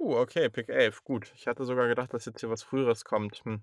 Uh, 0.00 0.16
okay, 0.16 0.48
Pick 0.48 0.68
11, 0.68 1.02
gut. 1.04 1.32
Ich 1.34 1.46
hatte 1.46 1.64
sogar 1.64 1.88
gedacht, 1.88 2.14
dass 2.14 2.24
jetzt 2.24 2.40
hier 2.40 2.50
was 2.50 2.62
Früheres 2.62 3.04
kommt, 3.04 3.42
hm. 3.44 3.62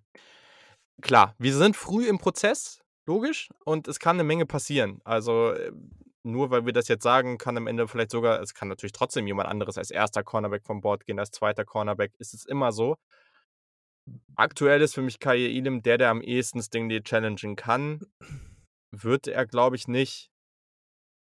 Klar, 1.01 1.35
wir 1.37 1.53
sind 1.53 1.75
früh 1.75 2.07
im 2.07 2.17
Prozess, 2.19 2.79
logisch, 3.07 3.49
und 3.65 3.87
es 3.87 3.99
kann 3.99 4.17
'ne 4.17 4.23
Menge 4.23 4.45
passieren. 4.45 5.01
Also, 5.03 5.53
ähm, 5.55 5.91
nur 6.23 6.49
weil 6.51 6.65
wir 6.65 6.73
das 6.73 6.87
jetzt 6.87 7.03
sagen, 7.03 7.37
kann 7.37 7.55
am 7.57 7.67
Ende 7.67 7.87
vielleicht 7.87 8.11
sogar 8.11 8.41
es 8.41 8.53
kann 8.55 8.67
natürlich 8.67 8.93
trotzdem 8.93 9.27
jemand 9.27 9.47
anderes 9.49 9.77
als 9.77 9.91
1. 9.91 10.23
Cornerback 10.23 10.63
vom 10.65 10.81
Board 10.81 11.05
gehen, 11.05 11.19
als 11.19 11.31
2. 11.31 11.65
Cornerback. 11.65 12.13
Es 12.19 12.33
ist 12.33 12.47
immer 12.47 12.71
so. 12.71 12.97
Aktuell 14.37 14.81
ist 14.81 14.93
für 14.93 15.01
mich 15.01 15.19
Kaiir 15.19 15.49
Elam 15.49 15.81
der, 15.81 15.97
der 15.97 16.09
am 16.09 16.21
ehesten 16.21 16.61
Stingley 16.61 17.01
challengen 17.01 17.55
kann. 17.55 18.01
Wird 18.91 19.27
er, 19.27 19.45
glaube 19.45 19.75
ich, 19.77 19.87
nicht. 19.87 20.27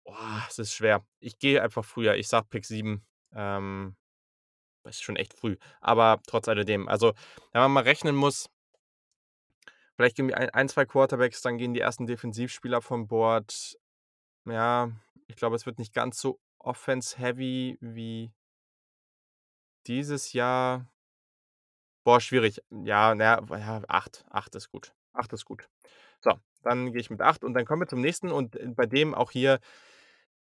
Boah, 0.07 0.45
es 0.49 0.59
ist 0.59 0.75
schwer. 0.75 1.05
Ich 1.21 1.39
gehe 1.39 1.63
einfach 1.63 1.85
früher. 1.85 2.15
Ich 2.17 2.29
sage 2.29 2.47
Pick 2.49 2.65
7. 2.65 3.05
Ähm, 3.35 3.97
ist 4.89 5.03
schon 5.03 5.17
echt 5.17 5.35
früh, 5.35 5.57
aber 5.81 6.21
trotz 6.27 6.49
alledem. 6.49 6.89
Also, 6.89 7.15
wenn 7.53 7.63
man 7.63 7.73
mal 7.73 7.85
rechnen 7.85 8.17
muss 8.17 8.49
vielleicht 10.01 10.17
gehen 10.17 10.33
ein 10.33 10.49
ein, 10.51 10.69
2 10.69 10.87
Quarterbacks, 10.87 11.43
dann 11.43 11.59
gehen 11.59 11.75
die 11.75 11.81
ersten 11.81 12.07
Defensivspieler 12.07 12.81
vom 12.81 13.07
Board. 13.07 13.77
Ja, 14.47 14.91
ich 15.29 15.37
glaube, 15.37 15.57
es 15.57 15.67
wird 15.67 15.79
nicht 15.79 15.93
ganz 15.93 16.19
so 16.21 16.41
offense-heavy 16.59 17.77
wie 17.83 18.33
dieses 19.87 20.33
Jahr. 20.33 20.87
Boah, 22.05 22.21
schwierig. 22.21 22.63
Ja, 22.71 23.15
na 23.15 23.43
ja, 23.59 23.83
8. 23.89 24.25
8 24.31 24.55
ist 24.55 24.71
gut. 24.71 24.95
8 25.13 25.33
ist 25.35 25.45
gut. 25.45 25.69
So, 26.21 26.33
dann 26.63 26.93
gehe 26.93 27.01
ich 27.01 27.11
mit 27.11 27.21
8 27.21 27.45
und 27.45 27.53
dann 27.53 27.67
kommen 27.67 27.83
wir 27.83 27.87
zum 27.87 28.01
nächsten 28.01 28.31
und, 28.33 28.57
äh, 28.57 28.69
bei 28.69 28.87
dem 28.87 29.15
auch 29.15 29.31
hier 29.31 29.61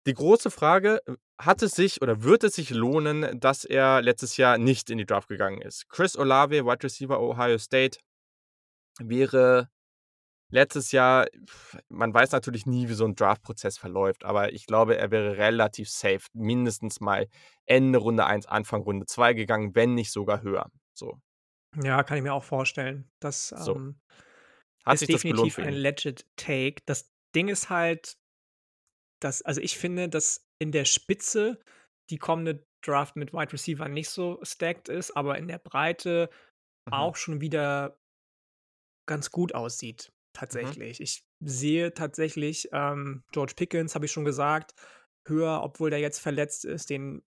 die 0.07 0.15
große 0.15 0.53
Frage, 0.53 1.01
äh, 1.07 1.17
hat 1.39 1.63
es 1.63 1.73
sich 1.73 2.01
oder 2.01 2.23
wird 2.23 2.45
es 2.45 2.55
sich 2.55 2.71
lohnen, 2.71 3.41
dass 3.41 3.65
er 3.65 4.03
letztes 4.03 4.37
Jahr 4.37 4.59
nicht 4.59 4.89
in 4.91 4.99
die 4.99 5.07
Draft 5.07 5.29
gegangen 5.29 5.61
ist? 5.63 5.89
Chris 5.89 6.17
Olave, 6.17 6.65
Wide 6.65 6.85
Receiver, 6.85 7.21
Ohio 7.21 7.59
State 7.59 7.99
wäre 9.01 9.69
letztes 10.51 10.93
Jahr 10.93 11.27
man 11.89 12.15
weiß 12.15 12.33
natürlich 12.33 12.67
nie, 12.67 12.89
wie 12.89 12.95
so 12.95 13.05
'n 13.07 13.15
Draftprozess 13.17 13.79
verläuft, 13.79 14.25
aber 14.25 14.53
ich 14.55 14.67
glaube, 14.67 14.97
er 14.99 15.11
wäre 15.13 15.39
relativ 15.39 15.91
safe 15.91 16.27
mindestens 16.35 17.01
mal 17.01 17.29
Ende 17.67 17.99
Runde 18.01 18.27
1, 18.27 18.47
Anfang 18.47 18.83
Runde 18.83 19.07
2 19.07 19.35
gegangen, 19.35 19.75
wenn 19.77 19.95
nicht 19.95 20.13
sogar 20.13 20.43
höher, 20.43 20.69
so. 20.95 21.21
Ja, 21.81 22.03
kann 22.03 22.19
ich 22.19 22.23
mir 22.23 22.35
auch 22.35 22.45
vorstellen. 22.45 23.11
Das, 23.21 23.53
So. 23.57 23.77
ähm, 23.77 24.01
Hat 24.87 25.01
ist 25.01 25.09
definitiv 25.09 25.59
ein 25.59 25.75
legit 25.75 26.27
Take. 26.37 26.83
Das 26.87 27.13
Ding 27.35 27.49
ist 27.49 27.71
halt 27.71 28.17
dass 29.23 29.43
also, 29.43 29.61
ich 29.61 29.79
finde, 29.79 30.09
dass 30.09 30.49
in 30.59 30.73
der 30.73 30.85
Spitze 30.85 31.61
die 32.11 32.19
kommende 32.19 32.67
Draft 32.85 33.15
mit 33.15 33.33
Wide 33.33 33.53
Receiver 33.53 33.89
nicht 33.89 34.09
so 34.11 34.41
stacked 34.43 34.89
ist, 34.89 35.17
aber 35.17 35.39
in 35.39 35.47
der 35.47 35.59
Breite 35.59 36.29
Mhm. 36.87 37.13
auch 37.13 37.17
schon 37.17 37.41
wieder 37.41 37.99
ganz 39.13 39.31
gut 39.31 39.55
aussieht, 39.55 40.11
Mhm. 40.11 40.15
tatsächlich. 40.33 41.01
Ich 41.01 41.25
sehe 41.41 41.93
tatsächlich, 41.95 42.69
ähm, 42.73 43.25
George 43.33 43.55
Pickens, 43.57 43.95
habe 43.95 44.07
ich 44.07 44.13
schon 44.13 44.25
gesagt, 44.25 44.75
höher, 45.27 45.63
obwohl 45.63 45.91
der 45.91 46.01
jetzt 46.01 46.19
verletzt 46.21 46.65
ist, 46.65 46.91
den 46.91 47.23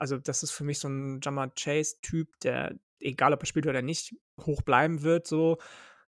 also, 0.00 0.18
das 0.18 0.42
ist 0.42 0.50
für 0.52 0.64
mich 0.64 0.78
so 0.80 0.88
'n 0.88 1.20
Ja'Marr 1.20 1.52
Chase-Typ, 1.54 2.40
der, 2.40 2.74
egal 3.00 3.32
ob 3.32 3.42
er 3.42 3.46
spielt 3.46 3.66
oder 3.66 3.82
nicht, 3.82 4.14
hoch 4.40 4.62
bleiben 4.62 5.02
wird 5.02 5.26
so. 5.26 5.58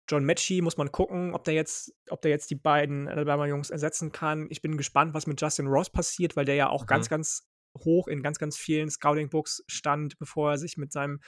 John 0.09 0.25
Metchie 0.25 0.61
muss 0.61 0.77
man 0.77 0.91
gucken, 0.91 1.33
ob 1.33 1.43
der 1.45 1.53
jetzt 1.55 1.93
ob 2.09 2.21
der 2.21 2.31
jetzt 2.31 2.49
die 2.51 2.55
beiden 2.55 3.07
Alabama-Jungs 3.07 3.69
ersetzen 3.69 4.11
kann. 4.11 4.47
Ich 4.49 4.61
bin 4.61 4.77
gespannt, 4.77 5.13
was 5.13 5.27
mit 5.27 5.39
Justin 5.41 5.67
Ross 5.67 5.89
passiert, 5.89 6.35
weil 6.35 6.45
der 6.45 6.55
ja 6.55 6.69
auch 6.69 6.85
ganz, 6.87 7.07
Mhm. 7.07 7.11
ganz 7.11 7.47
hoch 7.85 8.07
in 8.07 8.21
ganz, 8.23 8.37
ganz 8.39 8.57
vielen 8.57 8.89
Scouting-Books 8.89 9.63
stand, 9.67 10.17
bevor 10.19 10.51
er 10.51 10.57
sich 10.57 10.77
mit 10.77 10.91
seinem 10.91 11.21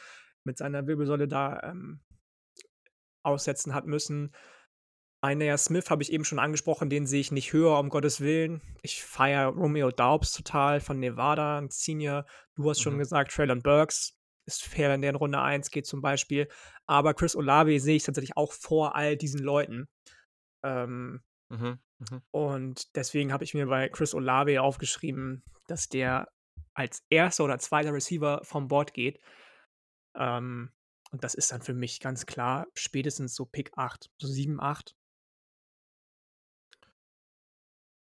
mit 0.45 0.57
seiner 0.57 0.85
Wirbelsäule 0.87 1.27
da, 1.27 1.61
ähm, 1.63 2.01
aussetzen 3.23 3.73
hat 3.73 3.85
müssen. 3.87 4.33
Isaiah 5.25 5.57
Smith 5.57 5.89
habe 5.91 6.03
ich 6.03 6.11
eben 6.13 6.25
schon 6.25 6.39
angesprochen, 6.39 6.89
den 6.89 7.07
sehe 7.07 7.21
ich 7.21 7.31
nicht 7.31 7.53
höher, 7.53 7.79
um 7.79 7.89
Gottes 7.89 8.21
Willen. 8.21 8.61
Ich 8.83 9.03
feiere 9.03 9.47
Romeo 9.49 9.91
Doubs 9.91 10.33
total 10.33 10.81
von 10.81 10.99
Nevada, 10.99 11.57
'n 11.59 11.69
Senior. 11.71 12.25
Du 12.55 12.69
hast 12.69 12.81
schon 12.81 12.97
Mhm. 12.97 12.99
gesagt, 12.99 13.31
Treylon 13.33 13.61
Burks 13.63 14.19
ist 14.47 14.63
fair, 14.65 14.89
wenn 14.89 15.01
der 15.01 15.11
in 15.11 15.15
Runde 15.17 15.39
1 15.41 15.71
geht 15.71 15.87
zum 15.87 16.01
Beispiel. 16.01 16.49
Aber 16.87 17.13
Chris 17.15 17.35
Olave 17.35 17.79
sehe 17.79 17.95
ich 17.97 18.03
tatsächlich 18.03 18.37
auch 18.37 18.53
vor 18.53 18.95
all 18.95 19.17
diesen 19.17 19.41
Leuten. 19.41 19.87
Ähm 20.63 21.23
Mhm, 21.49 21.79
mhm. 21.99 22.23
und 22.35 22.95
deswegen 22.95 23.31
habe 23.31 23.43
ich 23.43 23.53
mir 23.53 23.67
bei 23.67 23.89
Chris 23.89 24.15
Olave 24.15 24.59
aufgeschrieben, 24.59 25.43
dass 25.67 25.87
der 25.87 26.29
als 26.73 27.03
1. 27.11 27.43
oder 27.43 27.59
2. 27.59 27.91
Receiver 27.91 28.41
vom 28.43 28.67
Board 28.67 28.95
geht. 28.95 29.19
Ähm, 30.15 30.71
und 31.13 31.23
das 31.23 31.35
ist 31.35 31.51
dann 31.51 31.61
für 31.61 31.75
mich 31.75 31.99
ganz 31.99 32.25
klar 32.25 32.65
spätestens 32.73 33.35
so 33.35 33.45
Pick 33.45 33.77
8, 33.77 34.09
so 34.17 34.27
7, 34.27 34.59
8. 34.59 34.95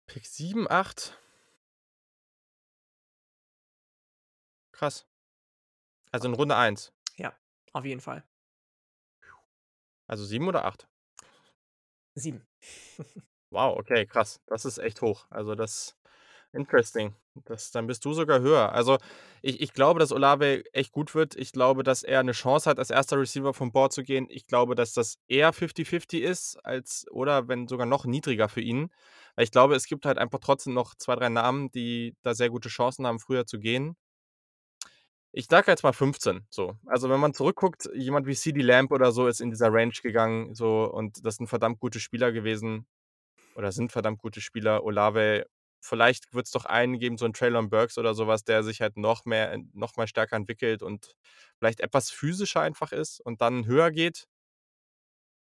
Pick 0.06 0.26
7, 0.26 0.70
8? 0.70 1.18
Krass. 4.72 5.06
Also, 6.12 6.28
in 6.28 6.34
Runde 6.34 6.56
1? 6.56 6.92
Ja, 7.16 7.34
auf 7.72 7.86
jeden 7.86 8.02
Fall. 8.02 8.22
Also, 10.06 10.26
7 10.26 10.46
oder 10.46 10.66
8? 10.66 10.86
7. 12.14 12.46
Wow, 13.52 13.76
okay, 13.78 14.06
krass. 14.06 14.40
Das 14.46 14.64
ist 14.64 14.78
echt 14.78 15.02
hoch. 15.02 15.26
Also, 15.28 15.56
das 15.56 15.96
interesting. 16.54 17.14
Das 17.46 17.70
dann 17.70 17.86
bist 17.86 18.04
du 18.04 18.12
sogar 18.12 18.40
höher. 18.40 18.72
Also, 18.72 18.98
ich 19.42 19.60
ich 19.60 19.72
glaube, 19.72 20.00
dass 20.00 20.12
Olave 20.12 20.64
echt 20.72 20.92
gut 20.92 21.14
wird. 21.14 21.36
Ich 21.36 21.52
glaube, 21.52 21.82
dass 21.84 22.02
er 22.02 22.22
'ne 22.22 22.32
Chance 22.32 22.68
hat, 22.68 22.78
als 22.78 22.90
1. 22.90 23.16
Receiver 23.16 23.54
vom 23.54 23.72
Board 23.72 23.92
zu 23.92 24.02
gehen. 24.02 24.26
Ich 24.30 24.46
glaube, 24.46 24.74
dass 24.74 24.92
das 24.92 25.18
eher 25.28 25.52
fifty-fifty 25.52 26.18
ist 26.18 26.56
als 26.64 27.06
oder 27.10 27.48
wenn 27.48 27.68
sogar 27.68 27.86
noch 27.86 28.04
niedriger 28.04 28.48
für 28.48 28.60
ihn. 28.60 28.90
Weil 29.36 29.44
ich 29.44 29.52
glaube, 29.52 29.74
es 29.76 29.86
gibt 29.86 30.06
halt 30.06 30.18
einfach 30.18 30.40
trotzdem 30.40 30.74
noch 30.74 30.94
2, 30.96 31.14
3 31.16 31.28
Namen, 31.28 31.70
die 31.70 32.16
da 32.22 32.34
sehr 32.34 32.50
gute 32.50 32.68
Chancen 32.68 33.06
haben, 33.06 33.20
früher 33.20 33.46
zu 33.46 33.58
gehen. 33.60 33.96
Ich 35.34 35.46
sage 35.48 35.70
jetzt 35.70 35.84
mal 35.84 35.92
15, 35.92 36.44
so. 36.50 36.76
Also, 36.86 37.08
wenn 37.08 37.20
man 37.20 37.32
zurückguckt, 37.34 37.88
jemand 37.94 38.26
wie 38.26 38.34
CeeDee 38.34 38.62
Lamb 38.62 38.90
oder 38.90 39.12
so 39.12 39.28
ist 39.28 39.40
in 39.40 39.50
dieser 39.50 39.72
Range 39.72 39.92
gegangen, 40.02 40.54
so, 40.54 40.84
und 40.92 41.24
das 41.24 41.36
sind 41.36 41.46
verdammt 41.46 41.78
gute 41.78 42.00
Spieler 42.00 42.32
gewesen 42.32 42.84
oder 43.56 43.72
sind 43.72 43.92
verdammt 43.92 44.20
gute 44.20 44.40
Spieler. 44.40 44.84
Olave 44.84 45.46
vielleicht 45.80 46.32
wird's 46.34 46.50
doch 46.50 46.64
einen 46.66 46.98
geben, 46.98 47.18
so 47.18 47.24
'n 47.26 47.32
Treylon 47.32 47.70
Burks 47.70 47.98
oder 47.98 48.14
so 48.14 48.26
was, 48.26 48.44
der 48.44 48.62
sich 48.62 48.80
halt 48.80 48.96
noch 48.96 49.24
mehr 49.24 49.52
en 49.52 49.70
noch 49.74 49.96
mal 49.96 50.06
stärker 50.08 50.36
entwickelt 50.36 50.82
und 50.82 51.14
vielleicht 51.58 51.80
etwas 51.80 52.10
physischer 52.10 52.60
einfach 52.62 52.92
ist 52.92 53.20
und 53.20 53.40
dann 53.40 53.66
höher 53.66 53.90
geht. 53.90 54.26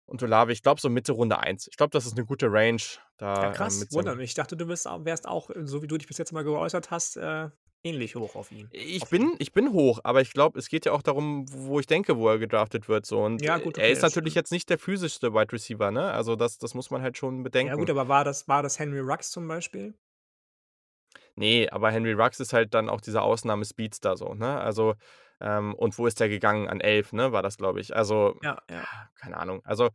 und 0.06 0.22
Olave, 0.22 0.52
ich 0.52 0.62
glaube 0.62 0.80
so 0.80 0.88
Mitte 0.88 1.12
Runde 1.12 1.38
1. 1.40 1.68
Ich 1.68 1.76
glaube, 1.76 1.90
das 1.90 2.06
ist 2.06 2.16
eine 2.16 2.24
gute 2.26 2.50
Range. 2.50 2.80
Da, 3.18 3.28
Ja, 3.40 3.48
ähm, 3.60 3.86
krass, 3.86 3.86
so 3.88 4.02
wundert 4.02 4.16
mich. 4.16 4.30
Ich 4.30 4.34
dachte, 4.34 4.56
du 4.56 4.66
bist, 4.66 4.84
wärst 4.86 5.26
auch, 5.28 5.50
äh, 5.50 5.66
so 5.66 5.82
wie 5.82 5.86
du 5.86 5.96
dich 5.98 6.08
bis 6.08 6.18
jetzt 6.18 6.32
mal 6.32 6.44
geäußert 6.44 6.90
hast, 6.90 7.16
äh, 7.16 7.50
ähnlich 7.84 8.16
hoch 8.16 8.34
auf 8.36 8.50
ihn. 8.52 8.70
ich 8.70 9.08
Auf 9.08 9.14
ihn. 9.14 9.20
bin 9.20 9.34
ich 9.38 9.52
bin 9.52 9.72
hoch, 9.72 10.00
aber 10.04 10.20
ich 10.20 10.32
glaube, 10.32 10.58
es 10.58 10.68
geht 10.68 10.84
ja 10.86 10.92
auch 10.92 11.02
darum, 11.02 11.46
wo 11.50 11.80
ich 11.80 11.86
denke, 11.86 12.16
wo 12.18 12.28
er 12.28 12.38
gedraftet 12.38 12.88
wird 12.88 13.06
so 13.06 13.22
und, 13.24 13.46
Ja, 13.46 13.56
äh, 13.56 13.58
gut, 13.58 13.78
er 13.78 13.88
okay, 13.88 13.90
ist 13.90 14.02
das 14.02 14.02
natürlich 14.02 14.34
jetzt 14.34 14.52
nicht 14.52 14.68
der 14.70 14.78
physischste 14.78 15.32
Wide 15.34 15.52
Receiver, 15.52 15.90
ne? 15.90 16.10
Also, 16.12 16.36
das 16.36 16.58
das 16.58 16.74
muss 16.74 16.90
man 16.90 17.02
halt 17.02 17.16
schon 17.18 17.42
Ja, 17.60 17.76
gut, 17.76 17.88
bedenken. 17.88 17.90
aber 17.90 18.08
war 18.08 18.24
das, 18.24 18.48
war 18.48 18.62
das 18.64 18.78
Henry 18.80 18.98
Rux 19.00 19.30
zum 19.30 19.46
Beispiel? 19.48 19.94
Ne, 21.38 21.68
aber 21.70 21.90
Henry 21.92 22.12
Ruggs 22.14 22.40
ist 22.40 22.52
halt 22.52 22.74
dann 22.74 22.88
auch 22.88 23.00
dieser 23.00 23.22
Ausnahme-Speedster 23.22 24.16
so, 24.16 24.34
ne? 24.34 24.58
Also, 24.60 24.94
ähm 25.40 25.74
und 25.74 25.96
wo 25.98 26.06
ist 26.06 26.18
der 26.20 26.28
gegangen? 26.28 26.68
An 26.68 26.80
11, 26.80 27.12
ne, 27.12 27.32
war 27.32 27.42
das, 27.42 27.56
glaube 27.58 27.80
ich. 27.80 27.94
Also, 27.94 28.34
Ja, 28.42 28.58
ja. 28.68 28.76
ja, 28.78 29.10
keine 29.16 29.36
Ahnung. 29.38 29.60
Also 29.64 29.90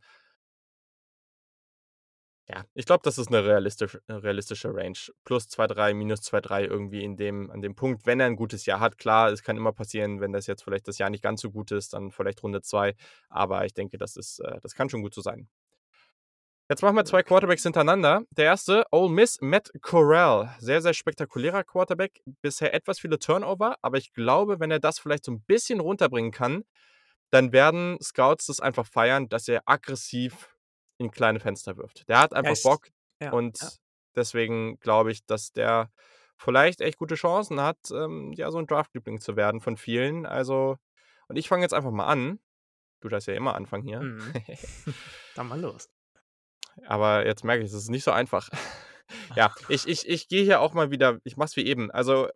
ja, 2.48 2.64
ich 2.74 2.84
glaube, 2.86 3.00
das 3.04 3.16
ist 3.18 3.30
'ne 3.30 3.42
realistisch 3.44 3.98
äh, 4.06 4.12
realistische 4.12 4.74
Range. 4.74 4.98
Plus 5.24 5.48
2, 5.48 5.66
3, 5.66 5.94
minus 5.94 6.20
2, 6.22 6.40
3 6.42 6.64
irgendwie 6.64 7.02
in 7.02 7.16
dem 7.16 7.50
an 7.50 7.62
dem 7.62 7.74
Punkt, 7.74 8.04
wenn 8.06 8.20
er 8.20 8.26
'n 8.26 8.36
gutes 8.36 8.66
Jahr 8.66 8.80
hat. 8.80 8.98
Klar, 8.98 9.30
es 9.32 9.42
kann 9.42 9.56
immer 9.56 9.72
passieren, 9.72 10.20
wenn 10.20 10.32
das 10.32 10.46
jetzt 10.46 10.62
vielleicht 10.62 10.86
das 10.88 10.98
Jahr 10.98 11.08
nicht 11.10 11.22
ganz 11.22 11.40
so 11.40 11.50
gut 11.50 11.70
ist, 11.72 11.94
dann 11.94 12.10
vielleicht 12.10 12.42
Runde 12.42 12.60
2, 12.62 12.94
aber 13.30 13.64
ich 13.64 13.72
denke, 13.74 13.96
das 13.98 14.16
ist 14.16 14.40
äh, 14.40 14.60
das 14.62 14.74
kann 14.74 14.90
schon 14.90 15.00
gut 15.02 15.14
so 15.14 15.22
sein. 15.22 15.48
Jetzt 16.70 16.80
machen 16.82 16.96
wir 16.96 17.04
2 17.04 17.22
Okay. 17.22 17.22
Quarterbacks 17.22 17.62
hintereinander. 17.62 18.22
Der 18.30 18.46
erste, 18.46 18.84
Ole 18.90 19.10
Miss, 19.12 19.38
Matt 19.42 19.70
Corral. 19.82 20.54
Sehr, 20.60 20.80
sehr 20.80 20.94
spektakulärer 20.94 21.62
Quarterback. 21.62 22.22
Bisher 22.40 22.72
etwas 22.72 22.98
viele 23.00 23.18
Turnover, 23.18 23.76
aber 23.82 23.98
ich 23.98 24.12
glaube, 24.14 24.60
wenn 24.60 24.70
er 24.70 24.78
das 24.80 24.98
vielleicht 24.98 25.24
so 25.26 25.32
'n 25.32 25.42
bisschen 25.42 25.78
runterbringen 25.80 26.30
kann, 26.32 26.64
dann 27.30 27.52
werden 27.52 27.98
Scouts 28.02 28.46
das 28.46 28.60
einfach 28.60 28.86
feiern, 28.86 29.28
dass 29.28 29.48
er 29.48 29.62
aggressiv 29.66 30.56
in 30.98 31.10
kleine 31.10 31.40
Fenster 31.40 31.76
wirft. 31.76 32.08
Der 32.08 32.18
hat 32.20 32.34
Ja, 32.42 32.50
einfach 32.50 32.56
ich 32.56 32.62
Bock 32.62 32.88
ja, 33.20 33.38
ja. 33.60 33.70
und 33.70 33.78
deswegen 34.16 34.78
glaube 34.80 35.12
ich, 35.12 35.26
dass 35.26 35.52
der 35.52 35.90
vielleicht 36.38 36.80
echt 36.80 36.98
gute 36.98 37.16
Chancen 37.16 37.60
hat, 37.60 37.78
ähm, 37.92 38.32
ja, 38.34 38.50
so 38.50 38.58
'n 38.58 38.66
Draftliebling 38.66 39.20
zu 39.20 39.36
werden 39.36 39.60
von 39.60 39.76
vielen. 39.76 40.26
Also 40.26 40.76
und 41.28 41.36
ich 41.36 41.48
fange 41.48 41.62
jetzt 41.64 41.74
einfach 41.74 41.90
mal 41.92 42.06
an. 42.06 42.40
Du 43.00 43.08
darfst 43.08 43.28
ja 43.28 43.34
immer 43.34 43.54
anfangen 43.56 43.84
hier. 43.84 44.06
Mhm. 44.06 44.34
Dann 45.34 45.48
mal 45.48 45.60
los. 45.60 45.88
Aber 46.86 47.26
jetzt 47.26 47.44
merke 47.44 47.62
ich, 47.64 47.70
es 47.70 47.74
ist 47.76 47.90
nicht 47.90 48.04
so 48.04 48.10
einfach. 48.12 48.48
Ja, 49.36 49.52
ich 49.68 49.86
ich 49.86 50.08
ich 50.08 50.28
gehe 50.28 50.44
hier 50.44 50.60
auch 50.60 50.72
mal 50.74 50.90
wieder 50.90 51.18
ich 51.24 51.36
mache 51.36 51.46
es 51.48 51.56
wie 51.56 51.66
eben. 51.66 51.90
Also, 51.90 52.28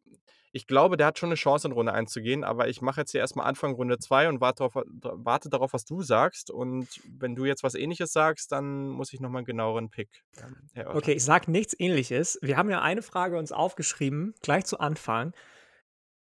ich 0.53 0.66
glaube, 0.66 0.96
der 0.98 1.07
hat 1.09 1.18
schon 1.18 1.31
'ne 1.31 1.35
Chance, 1.37 1.68
in 1.68 1.72
Runde 1.72 1.92
1 1.94 2.12
zu 2.12 2.20
gehen, 2.22 2.44
aber 2.44 2.68
ich 2.68 2.83
mache 2.83 3.01
jetzt 3.01 3.12
hier 3.12 3.20
erst 3.22 3.37
mal 3.37 3.44
Anfang 3.44 3.72
Runde 3.74 3.98
2 3.98 4.29
und 4.29 4.40
warte 4.40 4.64
wa 4.74 4.85
warte 5.14 5.48
darauf, 5.51 5.72
was 5.72 5.85
du 5.87 6.03
sagst. 6.03 6.51
Und 6.51 6.88
wenn 7.09 7.35
du 7.37 7.46
jetzt 7.46 7.62
was 7.64 7.74
Ähnliches 7.74 8.12
sagst, 8.12 8.53
dann 8.53 8.88
muss 8.88 9.12
ich 9.14 9.20
noch 9.20 9.31
mal 9.31 9.40
'n 9.40 9.44
genaueren 9.46 9.90
Pick, 9.90 10.11
ähm, 10.38 10.57
erörtern. 10.74 10.98
Okay, 10.98 11.12
ich 11.12 11.24
sage 11.24 11.51
nichts 11.51 11.74
Ähnliches. 11.79 12.38
Wir 12.42 12.57
haben 12.57 12.70
ja 12.70 12.83
eine 12.83 13.03
Frage 13.03 13.38
uns 13.38 13.53
aufgeschrieben, 13.53 14.35
gleich 14.42 14.64
zu 14.66 14.79
Anfang, 14.79 15.33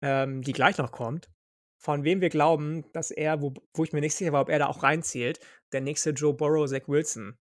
ähm, 0.02 0.42
die 0.44 0.54
gleich 0.54 0.78
noch 0.78 0.92
kommt, 0.92 1.30
von 1.80 2.04
wem 2.04 2.22
wir 2.22 2.30
glauben, 2.30 2.86
dass 2.94 3.12
er, 3.12 3.42
wo 3.42 3.54
wo 3.76 3.84
ich 3.84 3.94
mir 3.94 4.02
nicht 4.02 4.16
sicher 4.16 4.34
war, 4.34 4.42
ob 4.42 4.50
er 4.50 4.60
da 4.60 4.68
auch 4.68 4.84
reinzählt, 4.84 5.40
der 5.74 5.82
nächste 5.82 6.12
Joe 6.12 6.34
Burrow, 6.34 6.68
Zach 6.70 6.88
Wilson 6.88 7.38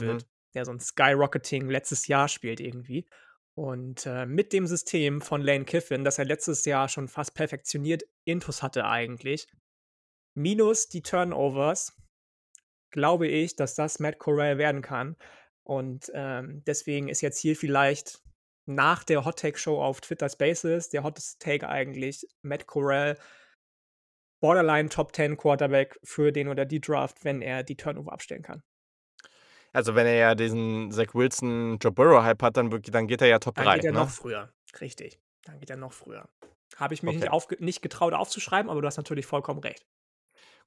wird, 0.00 0.24
Mhm. 0.24 0.28
der 0.54 0.64
so 0.64 0.72
'n 0.72 0.80
Skyrocketing 0.80 1.68
letztes 1.70 2.06
Jahr 2.08 2.28
spielt 2.28 2.60
irgendwie. 2.60 3.08
Und, 3.54 4.06
äh, 4.06 4.26
mit 4.26 4.52
dem 4.52 4.66
System 4.66 5.20
von 5.20 5.42
Lane 5.42 5.64
Kiffin, 5.64 6.04
das 6.04 6.18
er 6.18 6.24
letztes 6.26 6.64
Jahr 6.64 6.88
schon 6.88 7.08
fast 7.08 7.34
perfektioniert 7.34 8.04
intus 8.24 8.62
hatte 8.62 8.84
eigentlich, 8.86 9.48
minus 10.34 10.88
die 10.88 11.02
Turnovers, 11.02 11.96
glaube 12.90 13.28
ich, 13.28 13.56
dass 13.56 13.74
das 13.74 13.98
Matt 14.00 14.18
Corral 14.18 14.58
werden 14.58 14.82
kann. 14.82 15.16
Und, 15.64 16.10
ähm, 16.14 16.62
deswegen 16.66 17.08
ist 17.08 17.20
jetzt 17.22 17.38
hier 17.38 17.56
vielleicht 17.56 18.20
nach 18.66 19.04
der 19.04 19.24
Hot 19.24 19.38
Take 19.40 19.58
Show 19.58 19.82
auf 19.82 20.00
Twitter 20.00 20.28
Spaces 20.28 20.90
der 20.90 21.02
hotteste 21.04 21.38
Take 21.38 21.68
eigentlich 21.68 22.26
Matt 22.42 22.66
Corral 22.66 23.18
Borderline 24.42 24.88
Top 24.88 25.14
10 25.14 25.36
Quarterback 25.36 25.98
für 26.04 26.32
den 26.32 26.48
oder 26.48 26.64
die 26.64 26.80
Draft, 26.80 27.24
wenn 27.24 27.40
er 27.42 27.62
die 27.62 27.76
Turnover 27.76 28.12
abstellen 28.12 28.42
kann. 28.42 28.62
Also, 29.74 29.94
wenn 29.94 30.06
er 30.06 30.14
ja 30.14 30.34
diesen 30.34 30.90
Zach 30.92 31.14
Wilson, 31.14 31.78
Joe 31.80 31.92
Burrow 31.92 32.22
Hype 32.22 32.42
hat, 32.42 32.56
dann 32.56 32.70
dann 32.70 33.06
geht 33.06 33.20
er 33.20 33.28
ja 33.28 33.38
Top 33.38 33.56
Dann 33.56 33.70
3, 33.70 33.74
geht 33.74 33.84
er 33.84 33.92
ne? 33.92 33.92
noch 33.92 34.10
früher. 34.10 34.52
Richtig. 34.80 35.20
Dann 35.44 35.58
geht 35.58 35.70
er 35.70 35.76
noch 35.76 35.92
früher. 35.92 36.28
Habe 36.76 36.94
ich 36.94 37.02
mich 37.02 37.14
nicht 37.14 37.28
Okay. 37.28 37.30
aufge 37.30 37.56
nicht 37.60 37.82
getraut 37.82 38.12
aufzuschreiben, 38.12 38.70
aber 38.70 38.80
du 38.80 38.86
hast 38.86 38.96
natürlich 38.98 39.26
vollkommen 39.26 39.60
recht. 39.60 39.84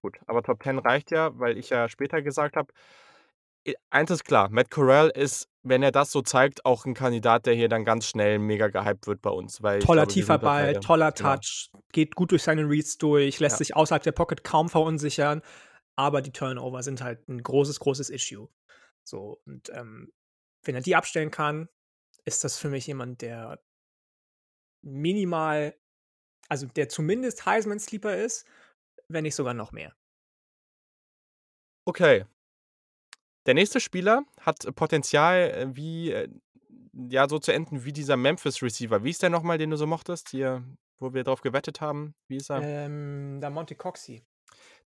Gut, 0.04 0.18
aber 0.26 0.42
Top 0.42 0.64
10 0.64 0.80
reicht 0.80 1.12
ja, 1.12 1.38
weil 1.38 1.58
ich 1.60 1.70
ja 1.70 1.88
später 1.88 2.24
gesagt 2.24 2.56
habe 2.56 2.74
eins 3.94 4.10
ist 4.10 4.24
klar, 4.24 4.50
Matt 4.50 4.72
Corral 4.72 5.10
ist, 5.10 5.50
wenn 5.64 5.84
er 5.84 5.92
das 5.92 6.12
so 6.12 6.22
zeigt, 6.22 6.66
auch 6.66 6.86
'n 6.86 6.94
Kandidat, 6.94 7.46
der 7.46 7.54
hier 7.56 7.68
dann 7.70 7.84
ganz 7.84 8.06
schnell 8.08 8.40
mega 8.40 8.70
gehypt 8.70 9.06
wird 9.06 9.22
bei 9.22 9.30
uns, 9.30 9.62
weil 9.62 9.82
Toller 9.82 10.06
glaube, 10.06 10.08
tiefer 10.08 10.38
Ball, 10.38 10.76
toller 10.76 11.16
genau. 11.16 11.42
Touch, 11.42 11.72
geht 11.92 12.14
gut 12.16 12.30
durch 12.32 12.44
seine 12.44 12.70
Reads 12.70 13.00
durch, 13.00 13.40
lässt 13.40 13.58
Ja. 13.58 13.58
sich 13.58 13.76
außerhalb 13.76 14.04
der 14.04 14.12
Pocket 14.12 14.44
kaum 14.44 14.70
verunsichern, 14.70 15.42
aber 15.96 16.24
die 16.24 16.34
Turnover 16.34 16.84
sind 16.84 17.04
halt 17.04 17.30
'n 17.30 17.44
großes, 17.44 17.80
großes 17.80 18.10
Issue. 18.10 18.50
So, 19.04 19.42
und, 19.46 19.70
ähm, 19.70 20.12
wenn 20.64 20.76
er 20.76 20.82
die 20.82 20.96
abstellen 20.96 21.32
kann, 21.32 21.70
ist 22.26 22.44
das 22.44 22.58
für 22.58 22.70
mich 22.70 22.86
jemand, 22.88 23.22
der 23.22 23.64
minimal 24.84 25.76
also, 26.52 26.68
der 26.68 26.90
zumindest 26.90 27.46
Heisman-Sleeper 27.46 28.18
ist, 28.18 28.46
wenn 29.08 29.24
nicht 29.24 29.36
sogar 29.36 29.54
noch 29.54 29.72
mehr. 29.72 29.96
Okay. 31.86 32.26
Der 33.46 33.54
nächste 33.54 33.80
Spieler 33.80 34.26
hat 34.42 34.68
Potenzial, 34.76 35.50
äh, 35.52 35.76
wie, 35.78 36.12
äh 36.12 36.28
ja, 37.10 37.30
so 37.30 37.40
zu 37.40 37.54
enden 37.54 37.86
wie 37.86 37.94
dieser 37.94 38.18
Memphis-Receiver. 38.18 39.02
Wie 39.06 39.12
ist 39.12 39.24
der 39.24 39.30
noch 39.30 39.44
mal, 39.44 39.58
den 39.58 39.70
du 39.70 39.78
so 39.78 39.88
mochtest? 39.88 40.28
Hier, 40.28 40.62
wo 41.00 41.14
wir 41.14 41.24
drauf 41.24 41.40
gewettet 41.40 41.80
haben. 41.80 42.16
Wie 42.28 42.36
ist 42.36 42.52
er? 42.52 42.62
Ähm, 42.62 43.40
Damonte 43.40 43.76
Coxey. 43.76 44.26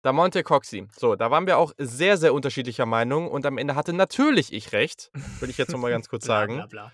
Damonte 0.06 0.44
Coxey. 0.44 0.88
So, 0.96 1.16
da 1.16 1.32
waren 1.32 1.48
wir 1.48 1.58
auch 1.58 1.74
sehr, 1.80 2.18
sehr 2.18 2.36
unterschiedlicher 2.36 2.86
Meinung 2.86 3.28
und 3.28 3.44
am 3.48 3.58
Ende 3.58 3.74
hatte 3.74 3.92
natürlich 3.92 4.54
ich 4.54 4.72
recht, 4.72 5.10
will 5.40 5.50
ich 5.50 5.58
jetzt 5.58 5.72
noch 5.72 5.80
mal 5.80 5.90
ganz 5.90 6.08
kurz 6.10 6.26
Bla, 6.26 6.36
sagen. 6.42 6.56
bla, 6.58 6.66
bla. 6.68 6.92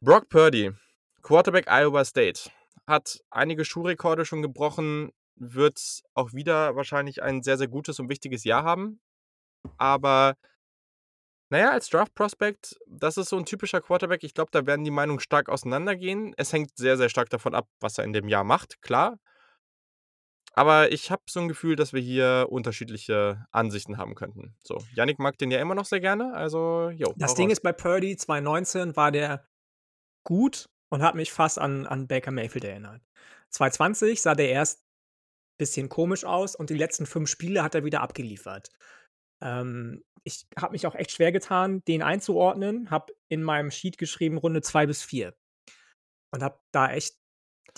Brock 0.00 0.30
Purdy, 0.30 0.72
Quarterback 1.20 1.66
Iowa 1.68 2.06
State, 2.06 2.50
hat 2.86 3.20
einige 3.28 3.66
Schuhrekorde 3.66 4.24
schon 4.24 4.40
gebrochen, 4.40 5.12
wird 5.36 6.00
auch 6.14 6.32
wieder 6.32 6.74
wahrscheinlich 6.74 7.22
ein 7.22 7.42
sehr, 7.42 7.58
sehr 7.58 7.68
gutes 7.68 8.00
und 8.00 8.08
wichtiges 8.08 8.44
Jahr 8.44 8.64
haben. 8.64 9.02
Aber 9.76 10.36
na 11.50 11.58
ja, 11.58 11.70
als 11.70 11.90
Draft 11.90 12.14
Prospect, 12.14 12.76
das 12.86 13.18
ist 13.18 13.28
so 13.28 13.36
'n 13.36 13.44
typischer 13.44 13.82
Quarterback. 13.82 14.24
Ich 14.24 14.32
glaube, 14.32 14.52
da 14.52 14.64
werden 14.64 14.84
die 14.86 14.90
Meinungen 14.90 15.20
stark 15.20 15.50
auseinandergehen. 15.50 16.32
Es 16.38 16.54
hängt 16.54 16.70
sehr, 16.78 16.96
sehr 16.96 17.10
stark 17.10 17.28
davon 17.28 17.54
ab, 17.54 17.68
was 17.78 17.98
er 17.98 18.04
in 18.04 18.14
dem 18.14 18.28
Jahr 18.28 18.44
macht, 18.44 18.80
klar. 18.80 19.18
Aber 20.60 20.92
ich 20.92 21.10
habe 21.10 21.22
so 21.26 21.40
'n 21.40 21.48
Gefühl, 21.48 21.74
dass 21.74 21.94
wir 21.94 22.02
hier 22.02 22.48
unterschiedliche 22.50 23.46
Ansichten 23.50 23.96
haben 23.96 24.14
könnten. 24.14 24.54
So, 24.62 24.84
Yannick 24.94 25.18
mag 25.18 25.38
den 25.38 25.50
ja 25.50 25.58
immer 25.58 25.74
noch 25.74 25.86
sehr 25.86 26.00
gerne, 26.00 26.34
also, 26.34 26.90
jo, 26.90 27.14
Das 27.16 27.34
Ding 27.34 27.46
raus. 27.46 27.52
ist 27.52 27.62
bei 27.62 27.72
Purdy 27.72 28.14
2019 28.18 28.94
war 28.94 29.10
der 29.10 29.48
gut 30.26 30.68
und 30.90 31.02
hat 31.02 31.14
mich 31.14 31.32
fast 31.32 31.58
an 31.58 31.86
an 31.86 32.08
Baker 32.08 32.30
Mayfield 32.32 32.64
erinnert. 32.64 33.02
2020 33.50 34.22
sah 34.22 34.34
der 34.34 34.50
erst 34.50 34.84
bisschen 35.58 35.88
komisch 35.88 36.24
aus 36.24 36.56
und 36.56 36.70
die 36.70 36.76
letzten 36.78 37.06
5 37.06 37.28
Spiele 37.30 37.62
hat 37.62 37.74
er 37.74 37.84
wieder 37.84 38.02
abgeliefert. 38.02 38.70
Ähm, 39.42 40.04
ich 40.24 40.46
habe 40.58 40.72
mich 40.72 40.86
auch 40.86 40.94
echt 40.96 41.12
schwer 41.12 41.32
getan, 41.32 41.82
den 41.88 42.02
einzuordnen, 42.02 42.90
habe 42.90 43.14
in 43.30 43.42
meinem 43.42 43.70
Sheet 43.70 43.98
geschrieben 43.98 44.38
Runde 44.38 44.62
2 44.62 44.86
bis 44.86 45.02
4 45.02 45.34
und 46.34 46.42
habe 46.42 46.60
da 46.72 46.92
echt 46.92 47.16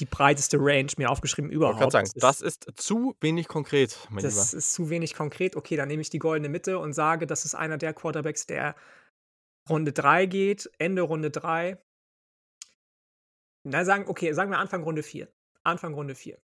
die 0.03 0.07
breiteste 0.07 0.59
Range 0.61 0.91
mir 0.97 1.11
aufgeschrieben 1.11 1.49
überhaupt. 1.51 1.93
sagen, 1.93 2.11
Das 2.15 2.41
das 2.41 2.41
ist 2.41 2.65
ist 2.65 2.83
zu 2.83 3.15
wenig 3.21 3.47
konkret, 3.47 3.97
mein 4.11 4.25
Lieber. 4.25 4.35
das 4.35 4.53
ist 4.53 4.73
zu 4.73 4.91
wenig 4.91 5.15
konkret. 5.15 5.55
Okay, 5.55 5.77
dann 5.77 5.87
nehme 5.87 6.03
ich 6.03 6.11
die 6.11 6.19
goldene 6.19 6.49
Mitte 6.49 6.81
und 6.81 6.93
sage, 6.93 7.29
das 7.29 7.45
ist 7.45 7.55
einer 7.55 7.79
der 7.79 7.95
Quarterbacks, 7.95 8.47
der 8.47 8.75
Runde 9.71 9.93
3 9.93 10.27
geht, 10.27 10.69
Ende 10.79 11.03
Runde 11.03 11.31
3. 11.31 11.79
Na, 13.65 13.85
sagen 13.85 14.07
okay, 14.09 14.33
sagen 14.33 14.51
wir 14.51 14.59
Anfang 14.59 14.83
Runde 14.83 15.05
4. 15.05 15.29
Anfang 15.62 15.95
Runde 15.95 16.17
4. 16.17 16.37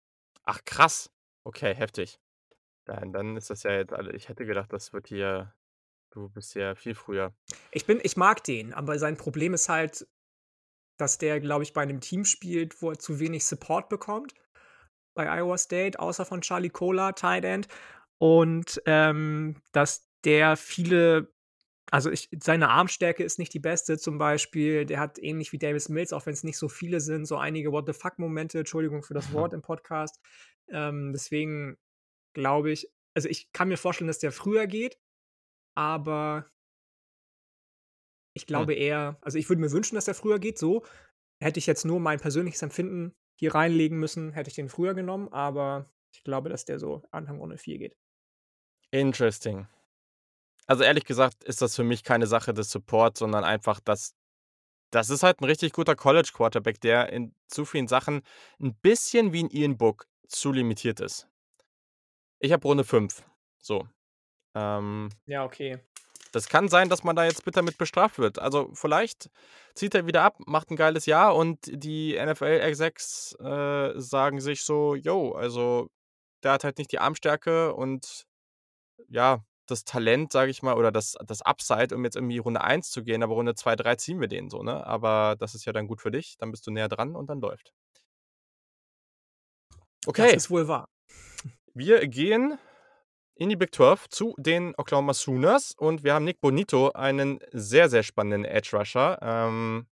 Ach 0.43 0.63
krass. 0.63 1.09
Okay, 1.43 1.73
heftig. 1.73 2.19
Dann 2.85 3.11
dann 3.11 3.35
ist 3.37 3.49
das 3.49 3.63
ja 3.63 3.71
jetzt 3.71 3.91
alle 3.91 4.13
ich 4.13 4.29
hätte 4.29 4.45
gedacht, 4.45 4.71
das 4.71 4.93
wird 4.93 5.07
hier 5.07 5.51
du 6.11 6.29
bist 6.29 6.53
ja 6.53 6.75
viel 6.75 6.93
früher. 6.93 7.33
Ich 7.71 7.87
bin 7.87 7.99
ich 8.03 8.17
mag 8.17 8.43
den, 8.43 8.71
aber 8.73 8.99
sein 8.99 9.17
Problem 9.17 9.55
ist 9.55 9.67
halt, 9.67 10.07
dass 10.97 11.17
der, 11.17 11.39
glaube 11.39 11.63
ich, 11.63 11.73
bei 11.73 11.85
'nem 11.85 12.01
Team 12.01 12.25
spielt, 12.25 12.81
wo 12.81 12.91
er 12.91 12.99
zu 12.99 13.19
wenig 13.19 13.45
Support 13.45 13.89
bekommt 13.89 14.33
bei 15.15 15.27
Iowa 15.29 15.57
State, 15.57 15.99
außer 15.99 16.25
von 16.25 16.41
Charlie 16.41 16.69
Kolar, 16.69 17.15
Tight 17.15 17.43
End. 17.45 17.67
Und, 18.19 18.81
ähm, 18.85 19.57
dass 19.71 20.09
der 20.23 20.57
viele 20.57 21.31
also, 21.91 22.11
ich 22.11 22.29
seine 22.43 22.69
Armstärke 22.69 23.23
ist 23.23 23.39
nicht 23.39 23.53
die 23.53 23.59
beste 23.59 23.97
zum 23.97 24.17
Beispiel. 24.17 24.85
Der 24.85 24.99
hat 24.99 25.19
ähnlich 25.19 25.53
wie 25.53 25.57
Davis 25.57 25.87
Mills, 25.89 26.11
auch 26.13 26.25
wenn's 26.25 26.43
nicht 26.43 26.57
so 26.57 26.67
viele 26.69 26.99
sind, 26.99 27.25
so 27.25 27.37
einige 27.37 27.71
What 27.71 27.87
the 27.87 27.93
fuck 27.93 28.19
Momente, 28.19 28.59
Entschuldigung 28.59 29.03
für 29.03 29.13
das 29.13 29.31
Wort 29.33 29.53
im 29.53 29.61
Podcast. 29.61 30.19
Ähm, 30.69 31.13
deswegen 31.13 31.77
glaube 32.33 32.71
ich 32.71 32.89
also, 33.17 33.29
ich 33.29 33.51
kann 33.51 33.69
mir 33.69 33.77
vorstellen, 33.77 34.07
dass 34.07 34.19
der 34.19 34.31
früher 34.31 34.67
geht, 34.67 34.99
aber 35.75 36.45
ich 38.37 38.47
Hm. 38.55 38.67
glaube 38.67 38.73
eher 38.75 39.17
also, 39.21 39.37
ich 39.39 39.49
würde 39.49 39.61
mir 39.61 39.71
wünschen, 39.73 39.95
dass 39.95 40.07
er 40.07 40.15
früher 40.15 40.39
geht, 40.39 40.59
so. 40.59 40.83
Hätte 41.41 41.59
ich 41.59 41.67
jetzt 41.67 41.85
nur 41.85 41.99
mein 42.01 42.19
persönliches 42.19 42.61
Empfinden 42.63 43.15
hier 43.39 43.55
reinlegen 43.55 43.99
müssen, 43.99 44.33
hätte 44.33 44.49
ich 44.49 44.55
den 44.55 44.69
früher 44.69 44.93
genommen, 44.95 45.29
aber 45.33 45.91
ich 46.13 46.23
glaube, 46.23 46.49
dass 46.49 46.65
der 46.65 46.79
so 46.79 47.03
Anfang 47.11 47.39
Runde 47.39 47.57
4 47.59 47.79
geht. 47.79 47.95
Interesting. 48.93 49.67
Also, 50.67 50.83
ehrlich 50.83 51.05
gesagt 51.05 51.43
ist 51.45 51.61
das 51.61 51.75
für 51.75 51.83
mich 51.83 52.03
keine 52.03 52.27
Sache 52.27 52.53
des 52.53 52.71
Supports, 52.71 53.19
sondern 53.19 53.43
einfach, 53.45 53.79
dass 53.81 54.13
das 54.91 55.09
ist 55.09 55.23
halt 55.23 55.41
'n 55.41 55.45
richtig 55.45 55.73
guter 55.73 55.95
College 55.95 56.31
Quarterback, 56.33 56.81
der 56.81 57.11
in 57.13 57.35
zu 57.47 57.65
vielen 57.65 57.87
Sachen 57.87 58.21
'n 58.61 58.75
bisschen 58.81 59.33
wie 59.33 59.41
'n 59.41 59.49
Ian 59.51 59.77
Book 59.77 60.07
zu 60.27 60.51
limitiert 60.53 60.99
ist. 61.01 61.27
Ich 62.41 62.51
habe 62.51 62.67
Runde 62.67 62.83
5, 62.83 63.23
so. 63.57 63.87
Ähm 64.55 65.09
Ja, 65.27 65.43
okay. 65.43 65.86
Das 66.31 66.47
kann 66.49 66.69
sein, 66.69 66.89
dass 66.89 67.03
man 67.03 67.15
da 67.15 67.25
jetzt 67.25 67.45
bitter 67.45 67.61
mit 67.61 67.77
bestraft 67.77 68.19
wird. 68.19 68.39
Also, 68.39 68.69
vielleicht 68.73 69.29
zieht 69.75 69.95
er 69.95 70.05
wieder 70.07 70.23
ab, 70.23 70.37
macht 70.45 70.69
'n 70.71 70.75
geiles 70.77 71.05
Jahr 71.05 71.35
und 71.35 71.59
die 71.65 72.15
NFL-Execs, 72.17 73.35
äh, 73.39 73.93
sagen 73.99 74.39
sich 74.41 74.63
so: 74.63 74.95
„Jo, 74.95 75.31
also, 75.33 75.89
der 76.43 76.53
hat 76.53 76.63
halt 76.63 76.77
nicht 76.79 76.91
die 76.91 76.99
Armstärke 76.99 77.73
und 77.75 78.25
ja, 79.09 79.43
das 79.67 79.85
Talent, 79.85 80.31
sage 80.33 80.51
ich 80.51 80.63
mal, 80.63 80.75
oder 80.77 80.91
das 80.91 81.15
das 81.25 81.41
Upside, 81.43 81.95
um 81.95 82.05
jetzt 82.05 82.15
irgendwie 82.17 82.39
Runde 82.39 82.61
1 82.63 82.91
zu 82.91 83.03
gehen, 83.03 83.23
aber 83.23 83.35
Runde 83.35 83.55
2, 83.55 83.75
3 83.75 83.95
ziehen 83.95 84.21
wir 84.21 84.27
den 84.29 84.49
so, 84.49 84.63
ne? 84.63 84.85
Aber 84.87 85.35
das 85.39 85.55
ist 85.55 85.65
ja 85.65 85.73
dann 85.73 85.87
gut 85.87 86.01
für 86.01 86.11
dich, 86.11 86.37
dann 86.39 86.51
bist 86.51 86.67
du 86.67 86.71
näher 86.71 86.89
dran 86.89 87.15
und 87.15 87.29
dann 87.29 87.41
läuft.“ 87.41 87.71
Das 90.15 90.33
Okay. 90.33 90.33
ist 90.33 90.49
wohl 90.49 90.67
wahr. 90.67 90.87
Wir 91.73 92.07
gehen 92.07 92.57
in 93.37 93.49
die 93.49 93.55
Big 93.55 93.73
12 93.73 94.09
zu 94.09 94.35
den 94.37 94.73
Oklahoma 94.77 95.13
Sooners 95.13 95.73
und 95.77 96.03
wir 96.03 96.13
haben 96.13 96.25
Nik 96.25 96.41
Bonitto, 96.41 96.91
einen 96.91 97.39
sehr, 97.51 97.89
sehr 97.89 98.03
spannenden 98.03 98.45
Edge 98.45 98.75
Rusher. 98.75 99.19
Ähm 99.21 99.87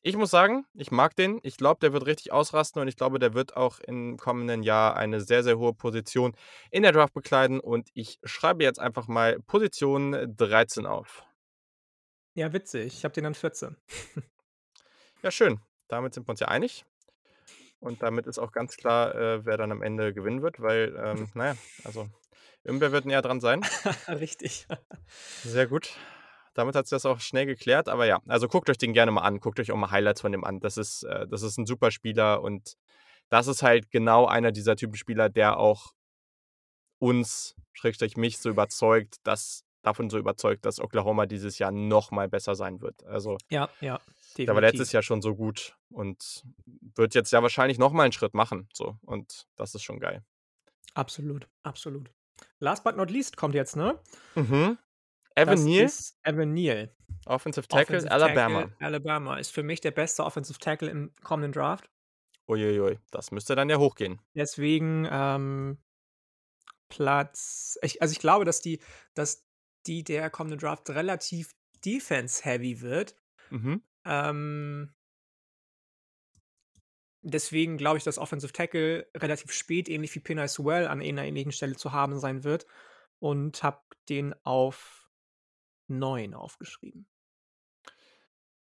ich 0.00 0.16
muss 0.16 0.30
sagen, 0.30 0.64
ich 0.74 0.92
mag 0.92 1.16
den. 1.16 1.40
Ich 1.42 1.56
glaube, 1.56 1.80
der 1.80 1.92
wird 1.92 2.06
richtig 2.06 2.32
ausrasten 2.32 2.80
und 2.80 2.88
ich 2.88 2.96
glaube, 2.96 3.18
der 3.18 3.34
wird 3.34 3.56
auch 3.56 3.80
im 3.80 4.16
kommenden 4.16 4.62
Jahr 4.62 4.96
eine 4.96 5.20
sehr, 5.20 5.42
sehr 5.42 5.58
hohe 5.58 5.74
Position 5.74 6.34
in 6.70 6.84
der 6.84 6.92
Draft 6.92 7.14
bekleiden 7.14 7.58
und 7.58 7.88
ich 7.94 8.20
schreibe 8.22 8.62
jetzt 8.62 8.78
einfach 8.78 9.08
mal 9.08 9.40
Position 9.40 10.34
13 10.36 10.86
auf. 10.86 11.24
Ja, 12.34 12.52
witzig. 12.52 12.94
Ich 12.94 13.04
habe 13.04 13.14
den 13.14 13.26
an 13.26 13.34
14. 13.34 13.76
Ja, 15.20 15.32
schön. 15.32 15.60
Damit 15.88 16.14
sind 16.14 16.28
wir 16.28 16.30
uns 16.30 16.38
ja 16.38 16.46
einig. 16.46 16.84
Und 17.80 18.02
damit 18.02 18.26
ist 18.26 18.38
auch 18.38 18.52
ganz 18.52 18.76
klar, 18.76 19.14
äh, 19.14 19.44
wer 19.44 19.56
dann 19.56 19.70
am 19.72 19.82
Ende 19.82 20.12
gewinnen 20.12 20.42
wird, 20.42 20.60
weil, 20.60 20.96
ähm, 21.02 21.28
na 21.34 21.46
ja, 21.48 21.56
also, 21.84 22.08
irgendwer 22.64 22.92
wird 22.92 23.04
näher 23.06 23.22
dran 23.22 23.40
sein. 23.40 23.62
Richtig. 24.08 24.66
Sehr 25.44 25.66
gut. 25.66 25.96
Damit 26.54 26.74
hat 26.74 26.86
sich 26.86 26.96
das 26.96 27.06
auch 27.06 27.20
schnell 27.20 27.46
geklärt, 27.46 27.88
aber 27.88 28.06
ja, 28.06 28.20
also, 28.26 28.48
guckt 28.48 28.68
euch 28.70 28.78
den 28.78 28.92
gerne 28.92 29.12
mal 29.12 29.22
an. 29.22 29.38
Guckt 29.40 29.60
euch 29.60 29.70
auch 29.70 29.76
mal 29.76 29.90
Highlights 29.90 30.20
von 30.20 30.32
dem 30.32 30.44
an. 30.44 30.60
Das 30.60 30.76
ist 30.76 31.04
äh, 31.04 31.26
das 31.28 31.42
ist 31.42 31.58
'n 31.58 31.66
super 31.66 31.90
Spieler 31.92 32.42
und 32.42 32.74
das 33.30 33.46
ist 33.48 33.62
halt 33.62 33.90
genau 33.90 34.26
einer 34.26 34.52
dieser 34.52 34.76
Typen 34.76 34.96
Spieler, 34.96 35.28
der 35.28 35.58
auch 35.58 35.92
uns, 37.02 37.54
Schrägstrich 37.72 38.16
mich, 38.16 38.38
so 38.38 38.50
überzeugt, 38.50 39.16
dass 39.24 39.64
davon 39.82 40.10
so 40.10 40.18
überzeugt, 40.18 40.64
dass 40.64 40.80
Oklahoma 40.80 41.26
dieses 41.26 41.58
Jahr 41.58 41.70
noch 41.70 42.10
mal 42.10 42.28
besser 42.28 42.54
sein 42.56 42.80
wird. 42.80 43.04
Also 43.04 43.38
Ja, 43.50 43.70
ja, 43.80 44.00
der 44.46 44.54
war 44.54 44.60
letztes 44.62 44.90
definitiv. 44.90 44.92
Jahr 44.92 45.02
schon 45.02 45.22
so 45.22 45.36
gut 45.36 45.77
und 45.90 46.44
wird 46.96 47.14
jetzt 47.14 47.32
ja 47.32 47.42
wahrscheinlich 47.42 47.78
noch 47.78 47.92
mal 47.92 48.06
'n 48.06 48.12
Schritt 48.12 48.34
machen, 48.34 48.68
so 48.72 48.98
und 49.02 49.46
das 49.56 49.74
ist 49.74 49.82
schon 49.82 50.00
geil. 50.00 50.24
Absolut, 50.94 51.48
absolut. 51.62 52.10
Last 52.60 52.84
but 52.84 52.96
not 52.96 53.10
least 53.10 53.36
kommt 53.36 53.54
jetzt, 53.54 53.76
ne? 53.76 53.98
Mhm. 54.34 54.78
Evan 55.34 55.62
Neal. 55.64 55.90
Evan 56.24 56.52
Neal. 56.54 56.94
Offensive 57.26 57.68
Tackle, 57.68 57.96
Offensive 57.96 58.10
Alabama. 58.10 58.62
Tackle, 58.62 58.76
Alabama. 58.80 59.36
Ist 59.38 59.50
für 59.52 59.62
mich 59.62 59.80
der 59.80 59.90
beste 59.92 60.24
Offensive 60.24 60.58
Tackle 60.58 60.88
im 60.90 61.14
kommenden 61.22 61.52
Draft. 61.52 61.88
Ui, 62.48 62.64
ui, 62.64 62.80
ui, 62.80 62.98
das 63.10 63.30
müsste 63.30 63.54
dann 63.56 63.68
ja 63.68 63.76
hochgehen. 63.78 64.20
Deswegen, 64.36 65.06
ähm, 65.10 65.78
Platz 66.88 67.78
ich 67.82 68.00
also, 68.02 68.12
ich 68.12 68.18
glaube, 68.18 68.44
dass 68.44 68.60
die 68.60 68.80
dass 69.14 69.46
die 69.86 70.04
der 70.04 70.30
kommende 70.30 70.56
Draft 70.56 70.90
relativ 70.90 71.54
defense-heavy 71.84 72.80
wird. 72.80 73.16
Mhm. 73.50 73.82
Ähm 74.04 74.94
deswegen 77.30 77.76
glaube 77.78 77.98
ich, 77.98 78.04
dass 78.04 78.18
Offensive 78.18 78.52
Tackle 78.52 79.06
relativ 79.16 79.52
spät, 79.52 79.88
ähnlich 79.88 80.14
wie 80.14 80.20
Penei 80.20 80.48
Sewell, 80.48 80.86
an 80.88 81.00
einer 81.02 81.24
ähnlichen 81.24 81.52
Stelle 81.52 81.76
zu 81.76 81.92
haben 81.92 82.18
sein 82.18 82.44
wird 82.44 82.66
und 83.20 83.62
habe 83.62 83.80
den 84.08 84.34
auf 84.44 85.08
9 85.88 86.34
aufgeschrieben. 86.34 87.06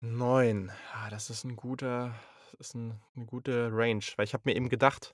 9. 0.03 0.71
Ah, 0.93 1.09
das 1.09 1.29
ist 1.31 1.43
'n 1.43 1.55
guter 1.55 2.13
ist 2.59 2.75
'n 2.75 2.99
'ne 3.15 3.25
gute 3.25 3.69
Range, 3.71 4.03
weil 4.15 4.25
ich 4.25 4.33
habe 4.33 4.43
mir 4.45 4.55
eben 4.55 4.69
gedacht 4.69 5.13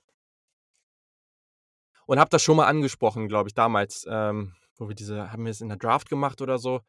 und 2.08 2.18
habe 2.18 2.30
das 2.30 2.42
schon 2.42 2.56
mal 2.56 2.66
angesprochen, 2.66 3.28
glaube 3.28 3.48
ich, 3.48 3.54
damals, 3.54 4.06
ähm, 4.08 4.54
wo 4.76 4.88
wir 4.88 4.94
diese 4.94 5.32
haben 5.32 5.44
wir 5.44 5.50
es 5.50 5.60
in 5.60 5.68
der 5.68 5.78
Draft 5.78 6.08
gemacht 6.08 6.40
oder 6.42 6.58
so? 6.58 6.80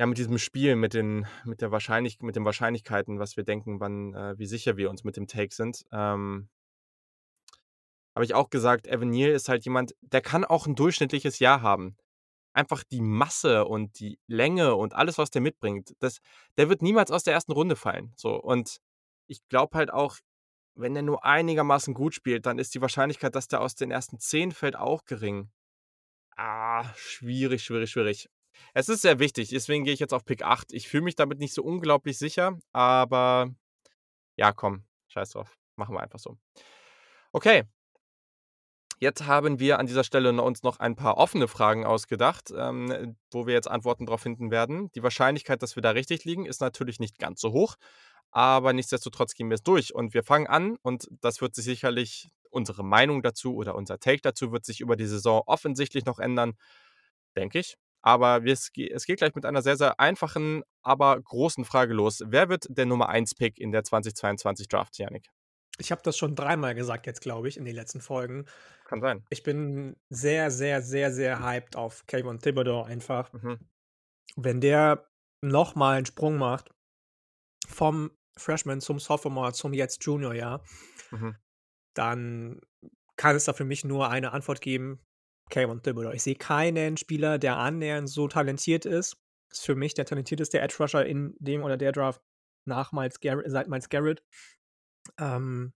Ja, 0.00 0.06
mit 0.06 0.18
diesem 0.18 0.38
Spiel, 0.38 0.74
mit 0.74 0.92
den 0.92 1.24
mit 1.44 1.60
der 1.60 1.70
Wahrscheinlich 1.70 2.18
mit 2.20 2.34
den 2.34 2.44
Wahrscheinlichkeiten, 2.44 3.20
was 3.20 3.36
wir 3.36 3.44
denken, 3.44 3.78
wann 3.78 4.12
äh, 4.14 4.36
wie 4.36 4.46
sicher 4.46 4.76
wir 4.76 4.90
uns 4.90 5.04
mit 5.04 5.16
dem 5.16 5.28
Take 5.28 5.54
sind. 5.54 5.84
Ähm 5.92 6.48
habe 8.16 8.24
ich 8.24 8.34
auch 8.34 8.48
gesagt, 8.50 8.86
Evan 8.86 9.10
Neal 9.10 9.30
ist 9.32 9.48
halt 9.48 9.64
jemand, 9.64 9.94
der 10.00 10.20
kann 10.20 10.44
auch 10.44 10.66
'n 10.66 10.76
durchschnittliches 10.76 11.40
Jahr 11.40 11.62
haben. 11.62 11.96
Einfach 12.54 12.84
die 12.84 13.00
Masse 13.02 13.64
und 13.66 14.00
die 14.00 14.18
Länge 14.28 14.76
und 14.76 14.94
alles, 14.94 15.18
was 15.18 15.30
der 15.30 15.42
mitbringt, 15.42 15.94
das 16.00 16.18
der 16.58 16.68
wird 16.70 16.82
niemals 16.82 17.10
aus 17.12 17.24
der 17.24 17.34
1. 17.34 17.52
Runde 17.54 17.76
fallen, 17.76 18.12
so. 18.16 18.36
Und 18.36 18.78
ich 19.28 19.40
glaube 19.48 19.78
halt 19.78 19.92
auch, 19.92 20.18
wenn 20.76 20.96
er 20.96 21.02
nur 21.02 21.24
einigermaßen 21.24 21.94
gut 21.94 22.14
spielt, 22.14 22.46
dann 22.46 22.58
ist 22.60 22.74
die 22.74 22.82
Wahrscheinlichkeit, 22.82 23.34
dass 23.36 23.48
der 23.48 23.60
aus 23.62 23.74
den 23.76 23.90
ersten 23.92 24.18
10 24.20 24.52
fällt, 24.52 24.76
auch 24.76 25.04
gering. 25.06 25.50
Ah, 26.36 26.84
schwierig, 26.96 27.64
schwierig, 27.64 27.90
schwierig. 27.90 28.28
Es 28.72 28.88
ist 28.88 29.02
sehr 29.02 29.18
wichtig, 29.18 29.50
deswegen 29.50 29.84
gehe 29.84 29.94
ich 29.94 30.00
jetzt 30.00 30.14
auf 30.14 30.24
Pick 30.24 30.42
8. 30.42 30.72
Ich 30.72 30.88
fühle 30.88 31.04
mich 31.04 31.16
damit 31.16 31.38
nicht 31.38 31.54
so 31.54 31.62
unglaublich 31.62 32.18
sicher, 32.18 32.58
aber 32.72 33.54
ja, 34.36 34.52
komm, 34.52 34.84
scheiß 35.08 35.30
drauf. 35.30 35.56
Machen 35.76 35.94
wir 35.94 36.00
einfach 36.00 36.18
so. 36.18 36.36
Okay. 37.32 37.64
Jetzt 39.00 39.26
haben 39.26 39.58
wir 39.58 39.78
an 39.78 39.86
dieser 39.86 40.04
Stelle 40.04 40.40
uns 40.40 40.62
noch 40.62 40.78
ein 40.78 40.94
paar 40.94 41.18
offene 41.18 41.48
Fragen 41.48 41.84
ausgedacht, 41.84 42.52
ähm, 42.56 43.16
wo 43.30 43.46
wir 43.46 43.52
jetzt 43.52 43.68
Antworten 43.68 44.06
drauf 44.06 44.20
finden 44.20 44.50
werden. 44.50 44.90
Die 44.92 45.02
Wahrscheinlichkeit, 45.02 45.62
dass 45.62 45.76
wir 45.76 45.82
da 45.82 45.90
richtig 45.90 46.24
liegen, 46.24 46.46
ist 46.46 46.60
natürlich 46.60 47.00
nicht 47.00 47.18
ganz 47.18 47.40
so 47.40 47.52
hoch, 47.52 47.74
aber 48.30 48.72
nichtsdestotrotz 48.72 49.34
gehen 49.34 49.50
wir 49.50 49.56
es 49.56 49.62
durch 49.62 49.94
und 49.94 50.14
wir 50.14 50.22
fangen 50.22 50.46
an 50.46 50.76
und 50.82 51.08
das 51.20 51.40
wird 51.40 51.54
sich 51.54 51.64
sicherlich 51.64 52.30
unsere 52.50 52.84
Meinung 52.84 53.22
dazu 53.22 53.54
oder 53.56 53.74
unser 53.74 53.98
Take 53.98 54.22
dazu 54.22 54.52
wird 54.52 54.64
sich 54.64 54.80
über 54.80 54.96
die 54.96 55.06
Saison 55.06 55.42
offensichtlich 55.46 56.04
noch 56.04 56.18
ändern, 56.18 56.54
denke 57.36 57.58
ich. 57.58 57.76
Aber 58.06 58.44
es 58.44 58.70
ge 58.72 58.90
es 58.92 59.06
geht 59.06 59.16
gleich 59.18 59.34
mit 59.34 59.46
einer 59.46 59.62
sehr, 59.62 59.78
sehr 59.78 59.98
einfachen, 59.98 60.62
aber 60.82 61.18
großen 61.22 61.64
Frage 61.64 61.94
los. 61.94 62.22
Wer 62.26 62.50
wird 62.50 62.66
der 62.68 62.84
Nummer 62.84 63.08
1 63.08 63.34
Pick 63.34 63.58
in 63.58 63.72
der 63.72 63.82
2022 63.82 64.68
Draft, 64.68 64.98
Yannick? 64.98 65.28
Ich 65.78 65.90
habe 65.90 66.02
das 66.02 66.16
schon 66.16 66.36
dreimal 66.36 66.74
gesagt 66.74 67.06
jetzt, 67.06 67.20
glaube 67.20 67.48
ich, 67.48 67.56
in 67.56 67.64
den 67.64 67.74
letzten 67.74 68.00
Folgen. 68.00 68.46
Kann 68.86 69.00
sein. 69.00 69.24
Ich 69.30 69.42
bin 69.42 69.96
sehr, 70.10 70.50
sehr, 70.50 70.82
sehr, 70.82 71.12
sehr 71.12 71.40
hyped 71.44 71.76
auf 71.76 72.06
Kayvon 72.06 72.40
Thibodeau 72.40 72.82
einfach. 72.84 73.32
Mhm. 73.32 73.66
Wenn 74.36 74.60
der 74.60 75.08
noch 75.42 75.74
mal 75.76 75.98
'n 75.98 76.06
Sprung 76.06 76.38
macht 76.38 76.70
vom 77.68 78.12
Freshman 78.38 78.80
zum 78.80 79.00
Sophomore 79.00 79.52
zum 79.54 79.74
jetzt 79.74 80.04
Juniorjahr 80.04 80.62
Mhm. 81.12 81.34
dann 81.96 82.60
kann 83.16 83.36
es 83.36 83.44
da 83.44 83.52
für 83.52 83.64
mich 83.64 83.84
nur 83.84 84.10
eine 84.10 84.32
Antwort 84.32 84.60
geben: 84.60 85.00
Kayvon 85.54 85.82
Thibodeau. 85.82 86.10
Ich 86.10 86.24
sehe 86.24 86.34
keinen 86.34 86.96
Spieler, 86.96 87.38
der 87.38 87.58
annähernd 87.58 88.08
so 88.10 88.26
talentiert 88.26 88.84
ist. 88.86 89.16
Ist 89.52 89.64
für 89.64 89.76
mich 89.76 89.94
der 89.94 90.04
talentierteste 90.04 90.58
Edge 90.58 90.74
Rusher 90.80 91.06
in 91.06 91.36
dem 91.38 91.62
oder 91.62 91.76
der 91.76 91.92
Draft 91.92 92.20
nach 92.64 92.90
Myles 92.90 93.20
Garrett 93.20 93.48
seit 93.48 93.68
Myles 93.68 93.88
Garrett. 93.88 94.24
Ähm, 95.18 95.72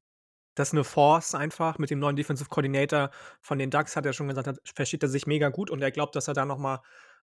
das 0.57 0.71
ist 0.71 0.75
'ne 0.75 0.85
Force 0.85 1.35
einfach. 1.35 1.79
Mit 1.79 1.91
dem 1.91 2.01
neuen 2.01 2.17
Defensive 2.17 2.49
Coordinator 2.51 3.11
von 3.43 3.59
den 3.59 3.71
Ducks 3.71 3.97
hat 3.97 4.07
er 4.07 4.13
schon 4.15 4.29
gesagt, 4.29 4.49
hat 4.49 4.59
versteht 4.75 5.03
er 5.05 5.09
sich 5.11 5.27
mega 5.27 5.51
gut 5.51 5.71
und 5.71 5.83
er 5.83 5.93
glaubt, 5.93 6.17
dass 6.17 6.29
er 6.29 6.35
da 6.35 6.45
noch 6.47 6.59
mal 6.59 6.83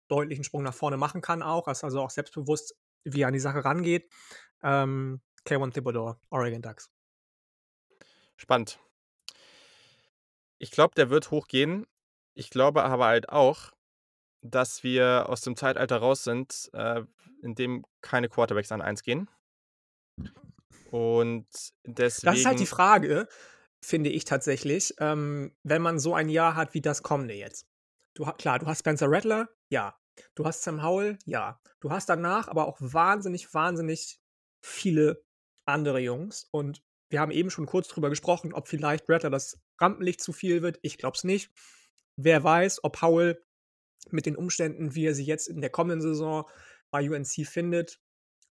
deutlich 0.09 0.39
'n 0.41 0.45
Sprung 0.45 0.63
nach 0.65 0.75
vorne 0.75 0.97
machen 0.99 1.23
kann 1.23 1.43
auch. 1.43 1.69
Ist 1.69 1.85
also 1.85 2.01
auch 2.03 2.11
selbstbewusst, 2.11 2.77
wie 3.05 3.23
er 3.23 3.29
an 3.29 3.35
die 3.35 3.41
Sache 3.41 3.65
rangeht. 3.65 4.13
Ähm, 4.63 5.23
Kayvon 5.45 5.73
Thibodeau, 5.73 6.17
Oregon 6.31 6.63
Ducks. 6.63 6.89
Spannend. 8.39 8.79
Ich 10.61 10.71
glaube, 10.71 10.95
der 10.95 11.11
wird 11.11 11.31
hochgehen. 11.31 11.87
Ich 12.35 12.51
glaube 12.51 12.85
aber 12.85 13.07
halt 13.07 13.29
auch, 13.29 13.73
dass 14.43 14.83
wir 14.83 15.27
aus 15.29 15.41
dem 15.41 15.57
Zeitalter 15.57 15.97
raus 15.99 16.25
sind, 16.25 16.71
äh, 16.75 17.03
in 17.43 17.55
dem 17.55 17.85
keine 18.03 18.29
Quarterbacks 18.29 18.73
an 18.73 18.83
1 18.83 19.03
gehen. 19.03 19.31
Und 20.91 21.47
Das 21.85 22.19
ist 22.19 22.27
halt 22.27 22.35
die 22.35 22.43
deswegen 22.43 22.67
Frage, 22.67 23.29
finde 23.85 24.11
ich 24.11 24.25
tatsächlich, 24.25 24.95
ähm, 24.99 25.57
wenn 25.63 25.83
man 25.83 25.99
so 25.99 26.15
ein 26.15 26.29
Jahr 26.29 26.57
hat 26.57 26.75
wie 26.75 26.81
das 26.81 27.03
kommende 27.03 27.35
jetzt. 27.35 27.67
Du 28.15 28.25
klar, 28.25 28.59
du 28.59 28.67
hast 28.67 28.81
Spencer 28.81 29.07
Rattler, 29.09 29.49
Ja. 29.71 29.97
Du 30.37 30.45
hast 30.45 30.63
Sam 30.63 30.83
Howell? 30.83 31.19
Ja. 31.25 31.61
Du 31.81 31.91
hast 31.91 32.09
danach 32.09 32.47
aber 32.47 32.69
auch 32.69 32.77
wahnsinnig, 32.81 33.53
wahnsinnig 33.53 34.21
viele 34.65 35.25
andere 35.67 35.99
Jungs 35.99 36.47
und 36.53 36.83
wir 37.11 37.21
haben 37.21 37.33
eben 37.33 37.51
schon 37.51 37.67
kurz 37.67 37.89
drüber 37.89 38.11
gesprochen, 38.11 38.53
ob 38.53 38.69
vielleicht 38.69 39.09
Rattler 39.09 39.31
das 39.31 39.61
Rampenlicht 39.81 40.21
zu 40.21 40.33
viel 40.33 40.63
wird. 40.63 40.79
Ich 40.83 40.99
glaube 40.99 41.17
es 41.17 41.25
nicht. 41.25 41.51
Wer 42.17 42.43
weiß, 42.45 42.85
ob 42.85 43.03
Howell 43.03 43.43
mit 44.11 44.27
den 44.27 44.37
Umständen, 44.37 44.95
wie 44.95 45.07
er 45.07 45.15
sie 45.15 45.25
jetzt 45.25 45.49
in 45.49 45.61
der 45.61 45.71
kommenden 45.71 46.01
Saison 46.01 46.49
bei 46.91 47.09
UNC 47.09 47.47
findet, 47.47 48.01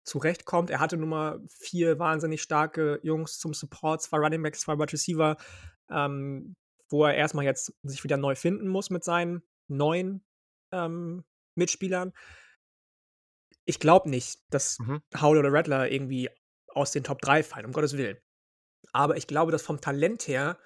zurechtkommt. 0.04 0.70
Er 0.70 0.80
hatte 0.80 0.98
nun 0.98 1.10
mal 1.10 1.42
vier 1.50 2.00
wahnsinnig 2.00 2.42
starke 2.42 3.00
Jungs 3.04 3.40
zum 3.40 3.54
Support, 3.54 4.02
zwei 4.02 4.18
Running 4.18 4.44
Backs, 4.44 4.62
zwei 4.62 4.78
Wide 4.78 4.94
Receiver, 4.94 5.38
ähm, 5.90 6.56
wo 6.90 7.06
er 7.06 7.16
erstmal 7.16 7.46
jetzt 7.46 7.74
sich 7.84 8.04
wieder 8.04 8.18
neu 8.18 8.36
finden 8.36 8.68
muss 8.68 8.90
mit 8.90 9.04
seinen 9.04 9.42
neuen 9.68 10.24
ähm, 10.72 11.24
Mitspielern. 11.56 12.14
Ich 13.66 13.80
glaube 13.80 14.10
nicht, 14.10 14.40
dass 14.50 14.80
Mhm. 14.80 15.02
Howell 15.20 15.40
oder 15.40 15.52
Rattler 15.52 15.92
irgendwie 15.92 16.30
aus 16.70 16.92
den 16.92 17.04
Top 17.04 17.22
3 17.22 17.44
fallen, 17.44 17.66
um 17.66 17.74
Gottes 17.74 17.98
Willen. 17.98 18.18
Aber 18.94 19.18
ich 19.18 19.28
glaube, 19.28 19.52
dass 19.52 19.62
vom 19.64 19.82
Talent 19.82 20.28
her 20.28 20.58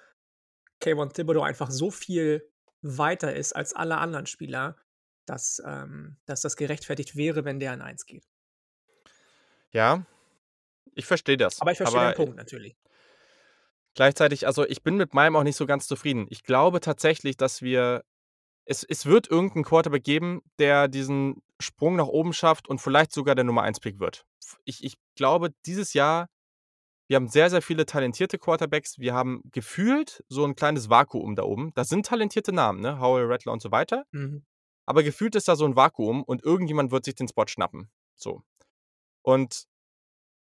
Kayvon 0.80 1.12
Thibodeau 1.12 1.42
einfach 1.42 1.70
so 1.70 1.90
viel 1.90 2.51
weiter 2.82 3.34
ist 3.34 3.54
als 3.54 3.74
alle 3.74 3.98
anderen 3.98 4.26
Spieler, 4.26 4.76
dass, 5.26 5.62
ähm, 5.64 6.16
dass 6.26 6.40
das 6.40 6.56
gerechtfertigt 6.56 7.16
wäre, 7.16 7.44
wenn 7.44 7.60
der 7.60 7.72
an 7.72 7.80
1 7.80 8.06
geht. 8.06 8.28
Ja, 9.70 10.04
ich 10.94 11.06
verstehe 11.06 11.36
das. 11.36 11.60
Aber 11.60 11.72
ich 11.72 11.78
verstehe 11.78 12.00
aber 12.00 12.08
deinen 12.08 12.16
Punkt 12.16 12.36
natürlich. 12.36 12.76
Gleichzeitig 13.94 14.46
also, 14.46 14.66
ich 14.66 14.82
bin 14.82 14.96
mit 14.96 15.14
meinem 15.14 15.36
auch 15.36 15.42
nicht 15.42 15.56
so 15.56 15.66
ganz 15.66 15.86
zufrieden. 15.86 16.26
Ich 16.30 16.42
glaube 16.42 16.80
tatsächlich, 16.80 17.36
dass 17.36 17.62
wir 17.62 18.04
es 18.64 18.84
es 18.84 19.06
wird 19.06 19.30
irgendeinen 19.30 19.64
Quarterback 19.64 20.04
geben, 20.04 20.42
der 20.58 20.88
diesen 20.88 21.42
Sprung 21.60 21.96
nach 21.96 22.06
oben 22.06 22.32
schafft 22.32 22.68
und 22.68 22.80
vielleicht 22.80 23.12
sogar 23.12 23.34
der 23.34 23.44
Nummer 23.44 23.62
1 23.62 23.80
Pick 23.80 23.98
wird. 23.98 24.24
F 24.42 24.58
ich 24.64 24.84
ich 24.84 24.96
glaube, 25.14 25.52
dieses 25.66 25.94
Jahr 25.94 26.28
wir 27.08 27.16
haben 27.16 27.28
sehr, 27.28 27.50
sehr 27.50 27.62
viele 27.62 27.86
talentierte 27.86 28.38
Quarterbacks. 28.38 28.98
Wir 28.98 29.14
haben 29.14 29.42
gefühlt 29.52 30.24
so 30.28 30.44
'n 30.44 30.54
kleines 30.56 30.90
Vakuum 30.90 31.34
da 31.36 31.44
oben. 31.44 31.72
Da 31.74 31.84
sind 31.84 32.06
talentierte 32.06 32.52
Namen, 32.52 32.80
ne, 32.80 33.00
Howell, 33.00 33.26
Rattler 33.26 33.52
und 33.52 33.62
so 33.62 33.70
weiter. 33.72 34.04
Mhm. 34.12 34.44
Aber 34.86 35.02
gefühlt 35.02 35.34
ist 35.36 35.48
da 35.48 35.56
so 35.56 35.64
'n 35.66 35.76
Vakuum 35.76 36.22
und 36.24 36.42
irgendjemand 36.44 36.90
wird 36.92 37.04
sich 37.04 37.14
den 37.16 37.28
Spot 37.28 37.46
schnappen, 37.48 37.90
so. 38.16 38.42
Und 39.22 39.64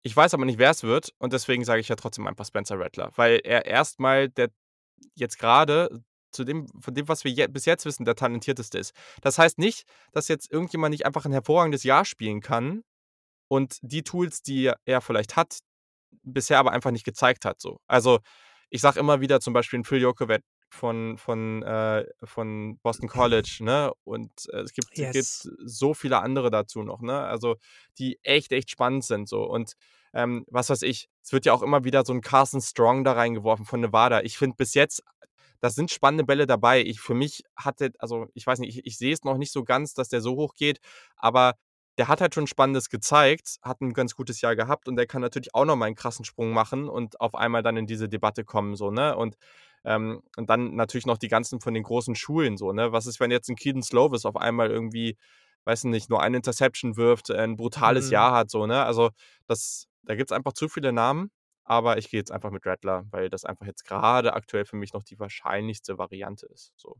ich 0.04 0.16
weiß 0.16 0.34
aber 0.34 0.44
nicht, 0.46 0.58
wer's 0.58 0.82
wird 0.84 1.12
und 1.18 1.32
deswegen 1.34 1.64
sage 1.64 1.80
ich 1.80 1.88
ja 1.88 1.96
trotzdem 1.96 2.26
einfach 2.28 2.46
Spencer 2.46 2.78
Rattler, 2.80 3.12
weil 3.16 3.40
er 3.44 3.66
erst 3.66 4.00
mal 4.00 4.28
der 4.30 4.50
jetzt 5.16 5.38
grade 5.40 6.02
zu 6.32 6.44
dem 6.44 6.68
von 6.80 6.94
dem, 6.94 7.08
was 7.08 7.24
wir 7.24 7.32
je 7.32 7.46
bis 7.48 7.66
jetzt 7.66 7.86
wissen, 7.86 8.04
der 8.06 8.16
talentierteste 8.16 8.78
ist. 8.78 8.94
Das 9.22 9.38
heißt 9.38 9.58
nicht, 9.58 9.84
dass 10.12 10.28
jetzt 10.28 10.50
irgendjemand 10.52 10.92
nicht 10.92 11.06
einfach 11.06 11.26
'n 11.26 11.32
hervorragendes 11.32 11.84
Jahr 11.84 12.04
spielen 12.06 12.40
kann 12.42 12.84
und 13.48 13.78
die 13.82 14.04
Tools, 14.04 14.42
die 14.42 14.72
er 14.86 15.00
vielleicht 15.02 15.36
hat, 15.36 15.60
bisher 16.22 16.58
aber 16.58 16.72
einfach 16.72 16.90
nicht 16.92 17.04
gezeigt 17.04 17.44
hat 17.44 17.60
so. 17.60 17.80
Also, 17.86 18.20
ich 18.70 18.80
sage 18.82 19.00
immer 19.00 19.20
wieder 19.20 19.40
zum 19.40 19.52
Beispiel 19.54 19.78
'n 19.80 19.84
Phil 19.84 20.00
Jurkovec 20.02 20.42
von 20.70 21.16
von, 21.18 21.62
äh 21.62 22.04
von 22.24 22.78
Boston 22.82 23.08
College, 23.08 23.58
ne? 23.62 23.92
Und, 24.04 24.30
äh, 24.52 24.58
es 24.60 24.72
gibt 24.74 24.90
gibt 25.10 25.30
Yes. 25.30 25.48
so 25.64 25.94
viele 25.94 26.20
andere 26.20 26.50
dazu 26.50 26.82
noch, 26.82 27.00
ne? 27.02 27.20
Also, 27.20 27.56
die 27.98 28.18
echt, 28.24 28.52
echt 28.52 28.70
spannend 28.70 29.04
sind 29.04 29.28
so. 29.28 29.44
Und, 29.44 29.74
ähm, 30.14 30.44
was 30.48 30.70
weiß 30.70 30.82
ich, 30.82 31.08
es 31.22 31.32
wird 31.32 31.46
ja 31.46 31.52
auch 31.54 31.62
immer 31.62 31.84
wieder 31.84 32.04
so 32.04 32.12
'n 32.12 32.20
Carson 32.22 32.60
Strong 32.62 33.04
da 33.04 33.12
reingeworfen 33.12 33.64
von 33.66 33.80
Nevada. 33.80 34.22
Ich 34.22 34.36
finde 34.38 34.56
bis 34.56 34.74
jetzt, 34.74 35.02
da 35.60 35.70
sind 35.70 35.90
spannende 35.90 36.24
Bälle 36.24 36.46
dabei. 36.46 36.82
Ich 36.82 37.00
für 37.00 37.14
mich 37.14 37.44
hat 37.56 37.80
der 37.80 37.90
also, 37.98 38.26
ich 38.34 38.46
weiß 38.46 38.58
nicht, 38.60 38.78
ich 38.78 38.86
ich 38.86 38.98
sehe 38.98 39.12
es 39.14 39.24
noch 39.24 39.38
nicht 39.38 39.52
so 39.52 39.64
ganz, 39.64 39.94
dass 39.94 40.08
der 40.08 40.20
so 40.22 40.36
hoch 40.36 40.54
geht, 40.54 40.80
aber 41.16 41.54
der 41.98 42.08
hat 42.08 42.20
halt 42.20 42.34
schon 42.34 42.46
Spannendes 42.46 42.90
gezeigt, 42.90 43.58
hat 43.62 43.80
'n 43.82 43.92
ganz 43.94 44.14
gutes 44.16 44.40
Jahr 44.40 44.56
gehabt 44.56 44.88
und 44.88 44.96
der 44.96 45.06
kann 45.06 45.22
natürlich 45.22 45.54
auch 45.54 45.64
noch 45.66 45.76
mal 45.76 45.88
'n 45.88 45.94
krassen 45.96 46.24
Sprung 46.24 46.52
machen 46.52 46.88
und 46.88 47.20
auf 47.20 47.34
einmal 47.34 47.62
dann 47.62 47.76
in 47.76 47.86
diese 47.86 48.08
Debatte 48.08 48.44
kommen 48.44 48.76
so, 48.76 48.90
ne? 48.90 49.16
Und, 49.16 49.36
ähm 49.84 50.22
und 50.36 50.50
dann 50.50 50.74
natürlich 50.76 51.06
noch 51.06 51.18
die 51.18 51.28
ganzen 51.28 51.60
von 51.60 51.74
den 51.74 51.82
großen 51.84 52.14
Schulen 52.16 52.56
so, 52.56 52.72
ne? 52.72 52.92
Was 52.92 53.06
ist, 53.06 53.20
wenn 53.20 53.30
jetzt 53.32 53.48
'n 53.50 53.56
Kedon 53.56 53.82
Slovis 53.82 54.24
auf 54.26 54.36
einmal 54.36 54.70
irgendwie, 54.70 55.16
weiß 55.64 55.84
ich 55.84 55.90
nicht, 55.90 56.10
nur 56.10 56.22
eine 56.22 56.36
Interception 56.38 56.96
wirft, 56.96 57.30
äh, 57.30 57.42
'n 57.44 57.56
brutales 57.56 58.10
Mhm. 58.10 58.10
Jahr 58.10 58.32
hat 58.34 58.50
so, 58.50 58.66
ne? 58.66 58.84
Also, 58.84 59.10
das 59.46 59.86
da 60.04 60.14
gibt's 60.16 60.32
einfach 60.32 60.54
zu 60.54 60.68
viele 60.68 60.92
Namen, 60.92 61.30
aber 61.64 61.98
ich 61.98 62.10
gehe 62.10 62.20
jetzt 62.20 62.32
einfach 62.32 62.50
mit 62.50 62.64
Rattler, 62.66 63.04
weil 63.10 63.28
das 63.30 63.44
einfach 63.44 63.66
jetzt 63.66 63.84
grade 63.84 64.34
aktuell 64.34 64.64
für 64.64 64.76
mich 64.76 64.92
noch 64.94 65.02
die 65.04 65.18
wahrscheinlichste 65.18 65.98
Variante 65.98 66.46
ist, 66.46 66.72
so. 66.76 66.98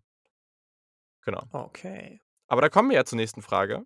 Genau. 1.24 1.48
Okay. 1.54 2.20
Aber 2.50 2.62
da 2.62 2.68
kommen 2.70 2.88
wir 2.90 2.96
ja 2.96 3.04
zur 3.04 3.16
nächsten 3.16 3.42
Frage. 3.42 3.84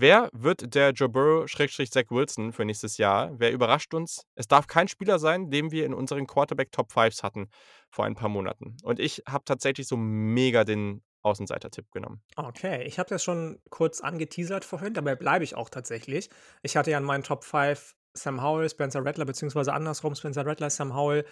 Wer 0.00 0.30
wird 0.32 0.74
der 0.74 0.92
Joe 0.92 1.10
Burrow/Zach 1.10 2.10
Wilson 2.10 2.54
für 2.54 2.64
nächstes 2.64 2.96
Jahr? 2.96 3.38
Wer 3.38 3.52
überrascht 3.52 3.92
uns? 3.92 4.24
Es 4.34 4.48
darf 4.48 4.66
kein 4.66 4.88
Spieler 4.88 5.18
sein, 5.18 5.50
den 5.50 5.72
wir 5.72 5.84
in 5.84 5.92
unseren 5.92 6.26
Quarterback 6.26 6.72
Top 6.72 6.90
Fives 6.90 7.22
hatten 7.22 7.50
vor 7.90 8.06
ein 8.06 8.14
paar 8.14 8.30
Monaten. 8.30 8.78
Und 8.82 8.98
ich 8.98 9.22
habe 9.28 9.44
tatsächlich 9.44 9.86
so 9.86 9.98
mega 9.98 10.64
den 10.64 11.02
Außenseiter-Tipp 11.20 11.90
genommen. 11.90 12.22
Okay, 12.34 12.82
ich 12.84 12.98
habe 12.98 13.10
das 13.10 13.22
schon 13.22 13.58
kurz 13.68 14.00
angeteasert 14.00 14.64
vorhin, 14.64 14.94
dabei 14.94 15.16
bleibe 15.16 15.44
ich 15.44 15.54
auch 15.54 15.68
tatsächlich. 15.68 16.30
Ich 16.62 16.78
hatte 16.78 16.90
ja 16.90 16.96
in 16.96 17.04
meinen 17.04 17.22
Top 17.22 17.44
5 17.44 17.94
Sam 18.14 18.42
Howell, 18.42 18.70
Spencer 18.70 19.04
Rattler, 19.04 19.26
beziehungsweise 19.26 19.74
andersrum 19.74 20.14
Spencer 20.14 20.46
Rattler, 20.46 20.70
Sam 20.70 20.94
Howell, 20.94 21.26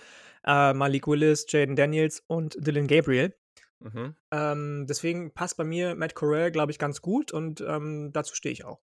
äh, 0.44 0.74
Malik 0.74 1.06
Willis, 1.06 1.46
Jaden 1.48 1.74
Daniels 1.74 2.22
und 2.26 2.54
Dylan 2.58 2.86
Gabriel. 2.86 3.34
Mhm. 3.82 4.18
Ähm, 4.32 4.86
deswegen 4.86 5.32
passt 5.32 5.56
bei 5.56 5.64
mir 5.64 5.94
Matt 5.94 6.14
Corral, 6.14 6.50
glaube 6.52 6.70
ich, 6.72 6.78
ganz 6.78 7.00
gut 7.00 7.32
und, 7.32 7.60
ähm, 7.62 8.10
dazu 8.12 8.34
stehe 8.34 8.52
ich 8.52 8.64
auch. 8.64 8.80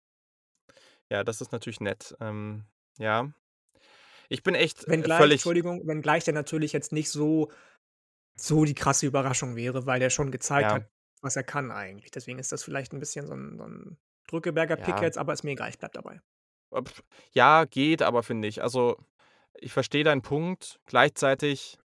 Ja, 1.11 1.25
das 1.25 1.41
ist 1.41 1.51
natürlich 1.51 1.81
nett. 1.81 2.15
Ähm, 2.21 2.63
ja. 2.97 3.33
Ich 4.29 4.43
bin 4.43 4.55
echt, 4.55 4.85
äh, 4.87 5.09
Wenngleich 5.09 5.09
völlig 5.09 5.47
Entschuldigung, 5.47 5.85
wenngleich 5.87 6.23
der 6.23 6.33
natürlich 6.33 6.73
jetzt 6.73 6.91
nicht 6.91 7.09
so 7.11 7.51
so 8.35 8.65
die 8.65 8.75
krasse 8.75 9.07
Überraschung 9.07 9.55
wäre, 9.55 9.85
weil 9.87 9.99
der 9.99 10.09
schon 10.11 10.31
gezeigt 10.31 10.73
Ja. 10.73 10.75
hat, 10.75 10.89
was 11.21 11.35
er 11.37 11.43
kann 11.43 11.71
eigentlich. 11.71 12.11
Deswegen 12.11 12.39
ist 12.39 12.51
das 12.51 12.63
vielleicht 12.63 12.93
'n 12.93 12.99
bisschen 12.99 13.27
so 13.27 13.33
'n 13.33 13.57
so 13.59 13.65
'n 13.65 13.97
Drückeberger 14.27 14.77
Pick 14.77 15.01
Ja. 15.01 15.03
jetzt, 15.03 15.17
aber 15.19 15.33
ist 15.33 15.43
mir 15.43 15.51
egal, 15.53 15.69
ich 15.71 15.79
bleibe 15.79 15.93
dabei. 15.95 16.21
Ja, 17.33 17.65
geht 17.65 18.01
aber, 18.01 18.23
finde 18.23 18.47
ich. 18.47 18.61
Also, 18.61 18.97
ich 19.55 19.73
verstehe 19.73 20.03
deinen 20.03 20.21
Punkt. 20.21 20.79
Gleichzeitig 20.85 21.77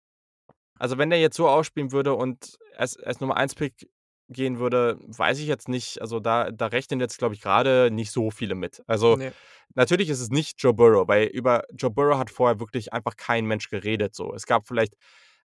also, 0.79 0.99
wenn 0.99 1.11
der 1.11 1.21
jetzt 1.21 1.37
so 1.37 1.49
ausspielen 1.49 1.93
würde 1.93 2.15
und 2.15 2.59
als 2.77 2.97
als 3.03 3.21
Nummer 3.21 3.37
1 3.37 3.55
Pick 3.55 3.89
gehen 4.29 4.59
würde, 4.59 4.99
weiß 5.07 5.39
ich 5.41 5.47
jetzt 5.49 5.69
nicht. 5.69 6.01
Also, 6.01 6.21
da 6.21 6.51
da 6.51 6.67
rechnen 6.67 7.01
jetzt, 7.01 7.19
glaube 7.19 7.35
ich, 7.35 7.41
grade 7.43 7.91
nicht 7.93 8.11
so 8.13 8.31
viele 8.31 8.55
mit. 8.55 8.83
Also, 8.87 9.19
Ne. 9.19 9.37
natürlich 9.75 10.11
ist 10.11 10.21
es 10.21 10.31
nicht 10.31 10.63
Joe 10.63 10.75
Burrow, 10.75 11.09
weil 11.09 11.27
über 11.29 11.65
Joe 11.75 11.91
Burrow 11.91 12.19
hat 12.19 12.31
vorher 12.31 12.61
wirklich 12.61 12.93
einfach 12.93 13.17
kein 13.17 13.47
Mensch 13.47 13.69
geredet 13.71 14.15
so. 14.15 14.35
Es 14.35 14.47
gab 14.47 14.69
vielleicht 14.69 14.95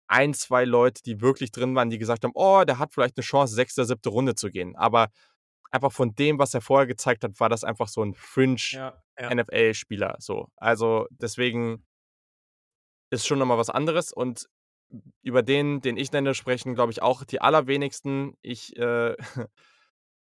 1, 0.08 0.34
2 0.34 0.64
Leute, 0.64 1.02
die 1.04 1.20
wirklich 1.20 1.52
drin 1.52 1.74
waren, 1.76 1.90
die 1.90 1.98
gesagt 1.98 2.24
haben: 2.24 2.32
„Oh, 2.34 2.64
der 2.66 2.78
hat 2.78 2.92
vielleicht 2.94 3.16
'ne 3.18 3.22
Chance, 3.24 3.54
6., 3.54 3.86
7. 3.86 4.10
Runde 4.10 4.34
zu 4.36 4.50
gehen.“ 4.50 4.76
Aber 4.76 5.08
einfach 5.72 5.92
von 5.92 6.14
dem, 6.16 6.38
was 6.40 6.54
er 6.54 6.62
vorher 6.62 6.86
gezeigt 6.88 7.24
hat, 7.24 7.40
war 7.40 7.48
das 7.50 7.64
einfach 7.64 7.88
so 7.88 8.02
'n 8.02 8.14
Fringe 8.14 8.58
Ja, 8.72 9.02
ja. 9.18 9.32
NFL-Spieler 9.32 10.16
so. 10.20 10.48
Also, 10.58 11.06
deswegen 11.12 11.84
ist 13.12 13.26
schon 13.26 13.40
noch 13.40 13.46
mal 13.46 13.58
was 13.58 13.70
anderes 13.70 14.12
und 14.12 14.48
über 15.22 15.42
den, 15.42 15.80
den 15.80 15.96
ich 15.96 16.12
nenne, 16.12 16.34
sprechen, 16.34 16.74
glaube 16.74 16.92
ich, 16.92 17.02
auch 17.02 17.24
die 17.24 17.40
allerwenigsten. 17.40 18.36
Ich, 18.42 18.76
äh, 18.76 19.16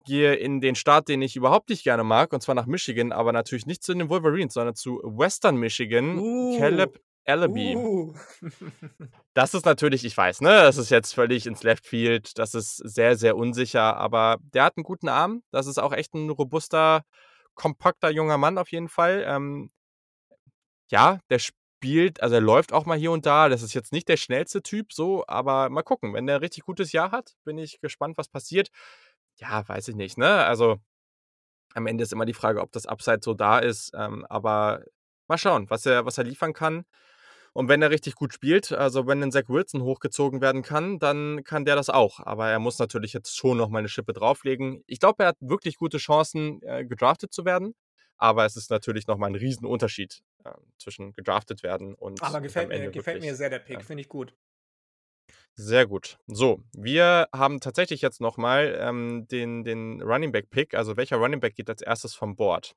gehe 0.05 0.35
in 0.35 0.61
den 0.61 0.75
Staat, 0.75 1.09
den 1.09 1.21
ich 1.21 1.35
überhaupt 1.35 1.69
nicht 1.69 1.83
gerne 1.83 2.03
mag, 2.03 2.33
und 2.33 2.41
zwar 2.41 2.55
nach 2.55 2.65
Michigan, 2.65 3.11
aber 3.11 3.33
natürlich 3.33 3.67
nicht 3.67 3.83
zu 3.83 3.93
den 3.93 4.09
Wolverines, 4.09 4.53
sondern 4.55 4.75
zu 4.75 5.01
Western 5.03 5.57
Michigan, 5.57 6.19
Uh. 6.19 6.57
Caleb 6.57 6.99
Ellaby. 7.25 7.75
Uh. 7.75 8.13
Das 9.35 9.53
ist 9.53 9.65
natürlich 9.65 10.03
ich 10.05 10.17
weiß, 10.17 10.41
ne, 10.41 10.49
das 10.49 10.77
ist 10.77 10.89
jetzt 10.91 11.13
völlig 11.13 11.47
ins 11.47 11.63
Left 11.63 11.85
Field, 11.87 12.37
das 12.37 12.53
ist 12.53 12.77
sehr, 12.77 13.15
sehr 13.15 13.37
unsicher, 13.37 13.95
aber 13.97 14.37
der 14.41 14.65
hat 14.65 14.77
'n 14.77 14.83
guten 14.83 15.07
Arm. 15.09 15.43
Das 15.51 15.67
ist 15.67 15.77
auch 15.77 15.93
echt 15.93 16.13
'n 16.15 16.29
robuster, 16.29 17.03
kompakter 17.55 18.09
junger 18.11 18.37
Mann 18.37 18.57
auf 18.57 18.71
jeden 18.71 18.89
Fall. 18.89 19.23
Ähm 19.27 19.69
ja, 20.91 21.19
der 21.29 21.39
spielt 21.81 22.21
also, 22.21 22.35
er 22.35 22.41
läuft 22.41 22.73
auch 22.73 22.85
mal 22.85 22.97
hier 22.97 23.11
und 23.11 23.25
da. 23.25 23.49
Das 23.49 23.63
ist 23.63 23.73
jetzt 23.73 23.91
nicht 23.91 24.07
der 24.07 24.17
schnellste 24.17 24.61
Typ 24.61 24.93
so, 24.93 25.23
aber 25.27 25.69
mal 25.71 25.81
gucken. 25.83 26.13
Wenn 26.13 26.27
der 26.27 26.35
'n 26.37 26.41
richtig 26.41 26.63
gutes 26.65 26.91
Jahr 26.91 27.11
hat, 27.11 27.33
bin 27.43 27.57
ich 27.57 27.79
gespannt, 27.81 28.17
was 28.19 28.27
passiert. 28.29 28.69
Ja, 29.37 29.67
weiß 29.67 29.87
ich 29.89 29.95
nicht, 29.95 30.17
ne? 30.17 30.45
Also, 30.45 30.77
am 31.75 31.87
Ende 31.87 32.03
ist 32.03 32.13
immer 32.13 32.25
die 32.25 32.33
Frage, 32.35 32.61
ob 32.61 32.71
das 32.73 32.85
Upside 32.87 33.19
so 33.23 33.33
da 33.35 33.59
ist, 33.59 33.91
ähm, 33.95 34.25
aber 34.29 34.83
mal 35.29 35.37
schauen, 35.39 35.69
was 35.71 35.85
er 35.87 36.05
was 36.07 36.17
er 36.19 36.25
liefern 36.25 36.53
kann. 36.53 36.85
Und 37.53 37.69
wenn 37.69 37.81
er 37.83 37.91
richtig 37.91 38.15
gut 38.15 38.33
spielt, 38.33 38.71
also, 38.73 39.07
wenn 39.07 39.19
'nen 39.19 39.31
Zach 39.33 39.49
Wilson 39.49 39.83
hochgezogen 39.83 40.41
werden 40.41 40.63
kann, 40.63 40.99
dann 40.99 41.43
kann 41.45 41.65
der 41.65 41.75
das 41.77 41.89
auch. 41.91 42.19
Aber 42.21 42.49
er 42.49 42.59
muss 42.59 42.79
natürlich 42.79 43.13
jetzt 43.13 43.37
schon 43.37 43.57
noch 43.59 43.69
mal 43.69 43.81
'ne 43.83 43.89
Schippe 43.89 44.13
drauflegen. 44.13 44.83
Ich 44.87 44.99
glaube, 45.01 45.23
er 45.25 45.29
hat 45.29 45.37
wirklich 45.41 45.77
gute 45.77 45.97
Chancen, 45.99 46.61
äh, 46.63 46.85
gedraftet 46.85 47.33
zu 47.33 47.45
werden, 47.45 47.75
aber 48.17 48.45
es 48.45 48.57
ist 48.57 48.71
natürlich 48.71 49.07
noch 49.07 49.17
mal 49.19 49.29
'n 49.31 49.35
Riesenunterschied, 49.37 50.21
zwischen 50.77 51.13
gedraftet 51.13 51.63
werden 51.63 51.93
und 51.95 52.21
Aber 52.21 52.41
gefällt 52.41 52.69
mir 52.69 52.89
gefällt 52.91 53.21
mir 53.21 53.35
sehr 53.35 53.49
der 53.49 53.59
Pick, 53.59 53.77
ja. 53.79 53.85
finde 53.85 54.01
ich 54.01 54.09
gut. 54.09 54.33
Sehr 55.55 55.85
gut. 55.85 56.17
So, 56.27 56.63
wir 56.73 57.27
haben 57.33 57.59
tatsächlich 57.59 58.01
jetzt 58.01 58.21
noch 58.21 58.37
mal, 58.37 58.75
ähm, 58.79 59.27
den 59.27 59.63
den 59.63 60.01
Running 60.01 60.31
Back 60.31 60.49
Pick, 60.49 60.73
also 60.73 60.97
welcher 60.97 61.17
Running 61.17 61.39
Back 61.39 61.55
geht 61.55 61.69
als 61.69 61.81
Erstes 61.81 62.15
vom 62.15 62.35
Board? 62.35 62.73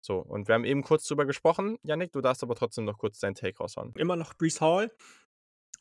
So, 0.00 0.18
und 0.18 0.48
wir 0.48 0.54
haben 0.54 0.64
eben 0.64 0.82
kurz 0.82 1.04
drüber 1.06 1.26
gesprochen. 1.26 1.78
Yannick, 1.82 2.12
du 2.12 2.20
darfst 2.20 2.42
aber 2.42 2.54
trotzdem 2.54 2.84
noch 2.84 2.98
kurz 2.98 3.18
deinen 3.20 3.34
Take 3.34 3.58
raushauen. 3.58 3.92
Immer 3.96 4.16
noch 4.16 4.34
Breece 4.34 4.60
Hall, 4.60 4.90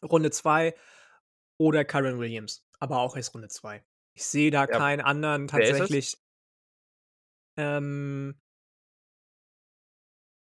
Runde 0.03 0.31
2 0.31 0.75
oder 1.57 1.85
Kyren 1.85 2.19
Williams, 2.19 2.65
aber 2.79 2.99
auch 2.99 3.15
erst 3.15 3.33
Runde 3.33 3.49
2. 3.49 3.83
Ich 4.13 4.25
sehe 4.25 4.51
da 4.51 4.61
Ja. 4.61 4.67
keinen 4.67 5.01
anderen 5.01 5.47
tatsächlich. 5.47 6.17
Ähm 7.57 8.39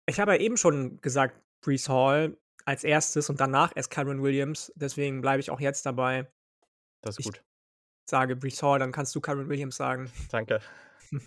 ich 0.05 0.19
habe 0.19 0.33
ja 0.35 0.39
eben 0.39 0.57
schon 0.57 0.99
gesagt, 1.01 1.39
Breece 1.61 1.89
Hall 1.89 2.37
als 2.65 2.83
Erstes 2.83 3.29
und 3.29 3.39
danach 3.39 3.71
erst 3.75 3.91
Kyren 3.91 4.21
Williams, 4.23 4.71
deswegen 4.75 5.21
bleibe 5.21 5.39
ich 5.39 5.49
auch 5.51 5.59
jetzt 5.59 5.85
dabei. 5.85 6.31
Das 7.01 7.15
ist 7.17 7.19
Ich 7.19 7.25
gut. 7.25 7.43
sage 8.09 8.35
Breece 8.35 8.63
Hall, 8.63 8.79
dann 8.79 8.91
kannst 8.91 9.13
du 9.15 9.21
Kyren 9.21 9.49
Williams 9.49 9.75
sagen. 9.75 10.11
Danke. 10.31 10.61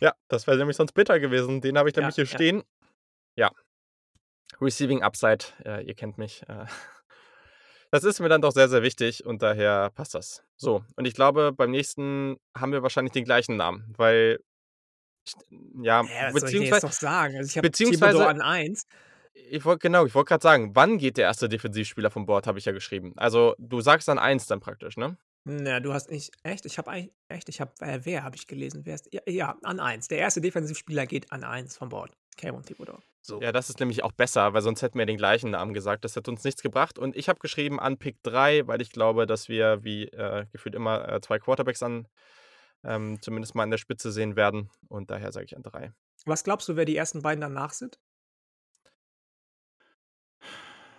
Ja, 0.00 0.14
das 0.28 0.46
wäre 0.46 0.56
nämlich 0.58 0.76
sonst 0.76 0.92
bitter 0.92 1.18
gewesen. 1.18 1.60
Den 1.60 1.76
habe 1.76 1.88
ich 1.88 1.96
Ja, 1.96 2.02
nämlich 2.02 2.14
hier 2.14 2.24
ja. 2.24 2.30
stehen. 2.30 2.62
Ja. 3.36 3.50
Receiving 4.60 5.02
Upside, 5.02 5.44
äh, 5.64 5.84
ihr 5.84 5.94
kennt 5.94 6.18
mich. 6.18 6.48
Äh, 6.48 6.66
das 7.90 8.04
ist 8.04 8.20
mir 8.20 8.28
dann 8.28 8.40
doch 8.40 8.52
sehr, 8.52 8.68
sehr 8.68 8.82
wichtig 8.84 9.26
und 9.26 9.42
daher 9.42 9.90
passt 9.90 10.14
das. 10.14 10.44
So, 10.56 10.84
und 10.96 11.04
ich 11.04 11.14
glaube, 11.14 11.52
beim 11.52 11.72
nächsten 11.72 12.36
haben 12.56 12.70
wir 12.70 12.84
wahrscheinlich 12.84 13.12
den 13.12 13.24
gleichen 13.24 13.56
Namen, 13.56 13.92
weil 13.96 14.38
ja, 15.82 16.02
Ja, 16.02 16.32
was 16.32 16.40
soll 16.40 16.50
ich 16.50 16.54
jetzt 16.54 16.70
beziehungsweise 16.70 16.86
noch 16.86 16.92
sagen? 16.92 17.36
Also, 17.36 17.48
ich 17.48 17.56
habe 17.56 17.68
beziehungsweise 17.68 18.18
Thibodeau 18.18 18.28
an 18.30 18.40
1. 18.40 18.86
ich 19.50 19.64
wollte 19.64 19.80
genau, 19.80 20.06
ich 20.06 20.14
wollte 20.14 20.28
grad 20.28 20.42
sagen, 20.42 20.70
wann 20.74 20.98
geht 20.98 21.16
der 21.16 21.24
erste 21.24 21.48
Defensivspieler 21.48 22.10
vom 22.10 22.26
Board, 22.26 22.46
habe 22.46 22.58
ich 22.58 22.64
ja 22.64 22.72
geschrieben. 22.72 23.12
Also, 23.16 23.54
du 23.58 23.80
sagst 23.80 24.08
an 24.08 24.18
1 24.18 24.46
dann 24.46 24.60
praktisch, 24.60 24.96
ne? 24.96 25.16
Na, 25.44 25.80
du 25.80 25.94
hast 25.94 26.10
nicht 26.10 26.32
echt? 26.42 26.66
Ich 26.66 26.76
habe 26.76 27.08
echt? 27.28 27.48
Ich 27.48 27.60
habe 27.60 27.72
äh, 27.80 28.00
wer 28.02 28.22
habe 28.22 28.36
ich 28.36 28.46
gelesen? 28.46 28.82
Wer 28.84 28.96
ist 28.96 29.08
ja, 29.12 29.22
ja, 29.26 29.56
an 29.62 29.80
1. 29.80 30.08
Der 30.08 30.18
erste 30.18 30.40
Defensivspieler 30.40 31.06
geht 31.06 31.32
an 31.32 31.44
1 31.44 31.76
vom 31.76 31.88
Board. 31.88 32.12
Kayvon 32.36 32.62
Thibodeau. 32.62 32.98
So. 33.20 33.40
Ja, 33.42 33.52
das 33.52 33.68
ist 33.68 33.80
nämlich 33.80 34.04
auch 34.04 34.12
besser, 34.12 34.54
weil 34.54 34.62
sonst 34.62 34.80
hätten 34.80 34.98
wir 34.98 35.04
den 35.04 35.16
gleichen 35.16 35.50
Namen 35.50 35.74
gesagt. 35.74 36.04
Das 36.04 36.16
hätte 36.16 36.30
uns 36.30 36.44
nichts 36.44 36.62
gebracht. 36.62 36.98
Und 36.98 37.16
ich 37.16 37.28
habe 37.28 37.40
geschrieben 37.40 37.78
an 37.78 37.98
Pick 37.98 38.22
3, 38.22 38.66
weil 38.66 38.80
ich 38.80 38.90
glaube, 38.90 39.26
dass 39.26 39.48
wir 39.48 39.84
wie 39.84 40.04
äh, 40.04 40.46
gefühlt 40.52 40.74
immer 40.74 41.06
äh, 41.08 41.20
zwei 41.20 41.38
Quarterbacks 41.38 41.82
an 41.82 42.08
ähm, 42.84 43.20
zumindest 43.20 43.54
mal 43.54 43.64
an 43.64 43.70
der 43.70 43.78
Spitze 43.78 44.12
sehen 44.12 44.36
werden. 44.36 44.70
Und 44.88 45.10
daher 45.10 45.32
sage 45.32 45.46
ich 45.46 45.56
an 45.56 45.62
3. 45.62 45.92
Was 46.24 46.44
glaubst 46.44 46.68
du, 46.68 46.76
wer 46.76 46.84
die 46.84 46.96
ersten 46.96 47.22
beiden 47.22 47.40
danach 47.40 47.72
sind? 47.72 47.98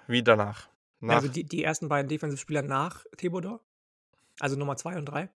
Wie 0.07 0.23
danach? 0.23 0.69
Nach, 0.99 1.15
Also 1.15 1.27
die, 1.27 1.43
die 1.43 1.63
ersten 1.63 1.87
beiden 1.87 2.09
Defensivspieler 2.09 2.61
nach 2.61 3.05
Thibodeau? 3.17 3.59
Also 4.39 4.55
Nummer 4.55 4.75
2 4.75 4.97
und 4.97 5.05
3? 5.05 5.29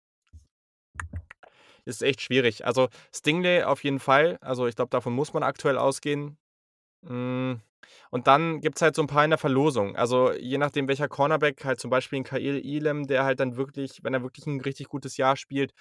ist 1.84 2.02
echt 2.02 2.20
schwierig. 2.20 2.64
Also 2.64 2.88
Stingley 3.12 3.64
auf 3.64 3.82
jeden 3.84 3.98
Fall. 3.98 4.38
Also 4.40 4.66
ich 4.66 4.76
glaube, 4.76 4.90
davon 4.90 5.12
muss 5.12 5.32
man 5.32 5.42
aktuell 5.42 5.76
ausgehen. 5.78 6.38
Mm, 7.02 7.54
Und 8.10 8.26
dann 8.28 8.60
gibt 8.60 8.76
es 8.76 8.82
halt 8.82 8.94
so 8.94 9.02
ein 9.02 9.08
paar 9.08 9.24
in 9.24 9.30
der 9.30 9.38
Verlosung. 9.38 9.96
Also 9.96 10.32
je 10.32 10.58
nachdem, 10.58 10.86
welcher 10.88 11.08
Cornerback, 11.08 11.64
halt 11.64 11.80
zum 11.80 11.90
Beispiel 11.90 12.20
ein 12.20 12.24
Kail 12.24 12.62
Elam, 12.64 13.06
der 13.08 13.24
halt 13.24 13.40
dann 13.40 13.56
wirklich, 13.56 14.04
wenn 14.04 14.14
er 14.14 14.22
wirklich 14.22 14.46
ein 14.46 14.60
richtig 14.60 14.88
gutes 14.88 15.16
Jahr 15.16 15.36
spielt, 15.36 15.72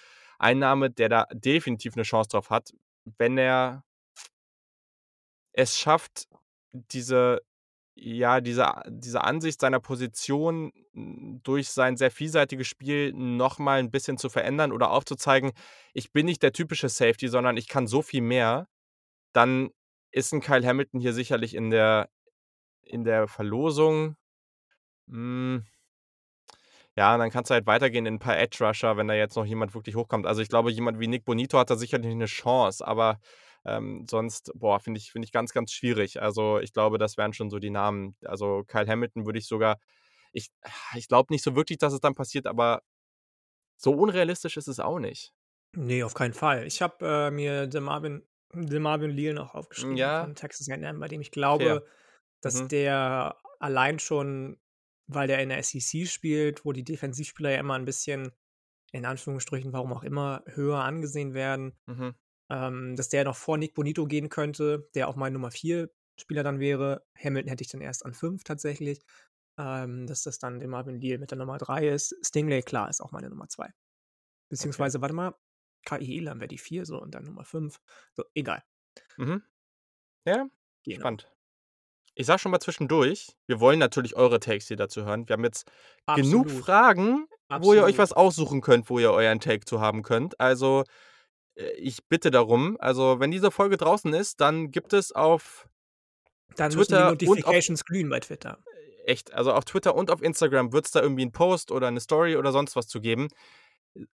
ein 0.41 0.59
Name, 0.59 0.89
der 0.89 1.07
da 1.07 1.27
definitiv 1.31 1.93
eine 1.95 2.03
Chance 2.03 2.29
drauf 2.29 2.49
hat, 2.49 2.73
wenn 3.17 3.37
er 3.37 3.83
es 5.53 5.77
schafft, 5.77 6.27
diese, 6.71 7.41
ja, 7.95 8.41
diese, 8.41 8.71
diese 8.87 9.23
Ansicht 9.23 9.59
seiner 9.61 9.79
Position 9.79 10.71
m, 10.93 11.41
durch 11.43 11.69
sein 11.69 11.97
sehr 11.97 12.11
vielseitiges 12.11 12.67
Spiel 12.67 13.13
nochmal 13.13 13.79
ein 13.79 13.91
bisschen 13.91 14.17
zu 14.17 14.29
verändern 14.29 14.71
oder 14.71 14.91
aufzuzeigen, 14.91 15.51
ich 15.93 16.11
bin 16.11 16.25
nicht 16.25 16.41
der 16.41 16.53
typische 16.53 16.89
Safety, 16.89 17.27
sondern 17.27 17.57
ich 17.57 17.67
kann 17.67 17.87
so 17.87 18.01
viel 18.01 18.21
mehr, 18.21 18.67
dann 19.33 19.69
ist 20.11 20.33
ein 20.33 20.41
Kyle 20.41 20.65
Hamilton 20.65 20.99
hier 21.01 21.13
sicherlich 21.13 21.53
in 21.53 21.69
der, 21.69 22.09
in 22.81 23.03
der 23.03 23.27
Verlosung. 23.27 24.15
Mm, 25.07 25.59
ja, 26.97 27.13
und 27.13 27.19
dann 27.19 27.29
kannst 27.31 27.49
du 27.49 27.53
halt 27.53 27.65
weitergehen 27.67 28.05
in 28.05 28.15
ein 28.15 28.19
paar 28.19 28.37
Edge 28.37 28.63
Rusher, 28.65 28.97
wenn 28.97 29.07
da 29.07 29.13
jetzt 29.13 29.35
noch 29.35 29.45
jemand 29.45 29.73
wirklich 29.75 29.95
hochkommt. 29.95 30.25
Also 30.25 30.41
ich 30.41 30.49
glaube, 30.49 30.71
jemand 30.71 30.99
wie 30.99 31.07
Nick 31.07 31.25
Bonito 31.25 31.57
hat 31.57 31.69
da 31.69 31.75
sicherlich 31.75 32.11
eine 32.11 32.25
Chance, 32.25 32.85
aber 32.85 33.19
ähm, 33.65 34.05
sonst, 34.09 34.51
boah, 34.55 34.79
finde 34.79 34.99
ich, 34.99 35.11
finde 35.11 35.25
ich 35.25 35.31
ganz, 35.31 35.53
ganz 35.53 35.71
schwierig. 35.71 36.21
Also 36.21 36.59
ich 36.59 36.73
glaube, 36.73 36.97
das 36.97 37.17
wären 37.17 37.33
schon 37.33 37.49
so 37.49 37.59
die 37.59 37.69
Namen. 37.69 38.15
Also 38.25 38.63
Kyle 38.67 38.87
Hamilton 38.87 39.25
würde 39.25 39.39
ich 39.39 39.47
sogar, 39.47 39.77
ich, 40.33 40.49
ich 40.95 41.07
glaube 41.07 41.33
nicht 41.33 41.43
so 41.43 41.55
wirklich, 41.55 41.77
dass 41.77 41.93
es 41.93 41.99
dann 42.01 42.15
passiert, 42.15 42.47
aber 42.47 42.81
so 43.77 43.91
unrealistisch 43.93 44.57
ist 44.57 44.67
es 44.67 44.79
auch 44.79 44.99
nicht. 44.99 45.33
Nee, 45.75 46.03
auf 46.03 46.13
keinen 46.13 46.33
Fall. 46.33 46.67
Ich 46.67 46.81
habe 46.81 47.05
äh, 47.07 47.31
mir 47.31 47.67
DeMarvin, 47.67 48.27
DeMarvin 48.53 49.11
Leal 49.11 49.33
noch 49.33 49.55
aufgeschrieben 49.55 49.97
Ja. 49.97 50.23
von 50.23 50.35
Texas 50.35 50.69
A&M, 50.69 50.99
bei 50.99 51.07
dem 51.07 51.21
ich 51.21 51.31
glaube, 51.31 51.63
Fair. 51.63 51.83
dass 52.41 52.61
Mhm. 52.63 52.67
der 52.67 53.37
allein 53.59 53.99
schon, 53.99 54.59
weil 55.13 55.27
der 55.27 55.39
in 55.41 55.49
der 55.49 55.59
SEC 55.63 56.07
spielt, 56.07 56.65
wo 56.65 56.71
die 56.73 56.83
Defensivspieler 56.83 57.51
ja 57.51 57.59
immer 57.59 57.75
ein 57.75 57.85
bisschen, 57.85 58.31
in 58.91 59.05
Anführungsstrichen, 59.05 59.73
warum 59.73 59.93
auch 59.93 60.03
immer, 60.03 60.43
höher 60.47 60.79
angesehen 60.83 61.33
werden, 61.33 61.77
Mhm. 61.87 62.15
ähm, 62.49 62.95
dass 62.95 63.09
der 63.09 63.23
noch 63.25 63.35
vor 63.37 63.57
Nick 63.57 63.73
Bonito 63.75 64.05
gehen 64.05 64.29
könnte, 64.29 64.89
der 64.95 65.07
auch 65.07 65.15
mein 65.15 65.33
Nummer 65.33 65.51
4 65.51 65.89
Spieler 66.19 66.43
dann 66.43 66.59
wäre. 66.59 67.05
Hamilton 67.17 67.49
hätte 67.49 67.63
ich 67.63 67.69
dann 67.71 67.81
erst 67.81 68.05
an 68.05 68.13
5 68.13 68.43
tatsächlich. 68.43 69.01
Ähm, 69.59 70.07
dass 70.07 70.23
das 70.23 70.39
dann 70.39 70.59
DeMarvin 70.59 70.95
Leal 70.99 71.19
mit 71.19 71.31
der 71.31 71.37
Nummer 71.37 71.57
3 71.57 71.87
ist. 71.89 72.15
Stingley, 72.25 72.61
klar, 72.63 72.89
ist 72.89 73.01
auch 73.01 73.11
meine 73.11 73.29
Nummer 73.29 73.49
2. 73.49 73.69
Beziehungsweise, 74.49 75.01
warte 75.01 75.13
mal, 75.15 75.35
KI 75.85 76.17
Elam 76.19 76.39
wäre 76.39 76.47
die 76.47 76.57
4 76.57 76.85
so 76.85 77.01
und 77.01 77.15
dann 77.15 77.25
Nummer 77.25 77.45
5. 77.45 77.79
So, 78.13 78.23
egal. 78.35 78.63
Mhm. 79.17 79.43
Ja, 80.25 80.49
Genau. 80.85 80.99
spannend. 80.99 81.31
Ich 82.13 82.25
sag 82.25 82.39
schon 82.39 82.51
mal 82.51 82.59
zwischendurch, 82.59 83.35
wir 83.47 83.59
wollen 83.59 83.79
natürlich 83.79 84.15
eure 84.15 84.39
Takes 84.39 84.67
hier 84.67 84.77
dazu 84.77 85.05
hören. 85.05 85.27
Wir 85.27 85.33
haben 85.33 85.43
jetzt 85.43 85.65
genug 86.15 86.45
Absolut. 86.45 86.63
Fragen, 86.63 87.25
wo 87.49 87.73
ihr 87.73 87.83
euch 87.83 87.97
Absolut. 87.97 87.97
was 87.99 88.13
aussuchen 88.13 88.61
könnt, 88.61 88.89
wo 88.89 88.99
ihr 88.99 89.11
euren 89.11 89.39
Take 89.39 89.65
zu 89.65 89.79
haben 89.79 90.03
könnt. 90.03 90.39
Also, 90.39 90.83
äh, 91.55 91.71
ich 91.73 92.05
bitte 92.07 92.31
darum. 92.31 92.77
Also, 92.79 93.19
wenn 93.19 93.31
diese 93.31 93.51
Folge 93.51 93.77
draußen 93.77 94.13
ist, 94.13 94.41
dann 94.41 94.71
gibt 94.71 94.93
es 94.93 95.11
auf 95.11 95.67
Dann 96.57 96.73
müssen 96.73 96.93
Twitter 96.93 97.15
die 97.15 97.25
und 97.25 97.31
auf 97.31 97.37
Notifications 97.37 97.85
glühen 97.85 98.09
bei 98.09 98.19
Twitter. 98.19 98.57
echt, 99.05 99.33
also 99.33 99.53
auf 99.53 99.65
Twitter 99.65 99.95
und 99.95 100.11
auf 100.11 100.21
Instagram 100.21 100.73
wird 100.73 100.85
es 100.85 100.91
da 100.91 101.01
irgendwie 101.01 101.23
einen 101.23 101.31
Post 101.31 101.71
oder 101.71 101.87
eine 101.87 101.99
Story 101.99 102.35
oder 102.35 102.51
sonst 102.51 102.75
was 102.75 102.87
zu 102.87 102.99
geben. 103.01 103.29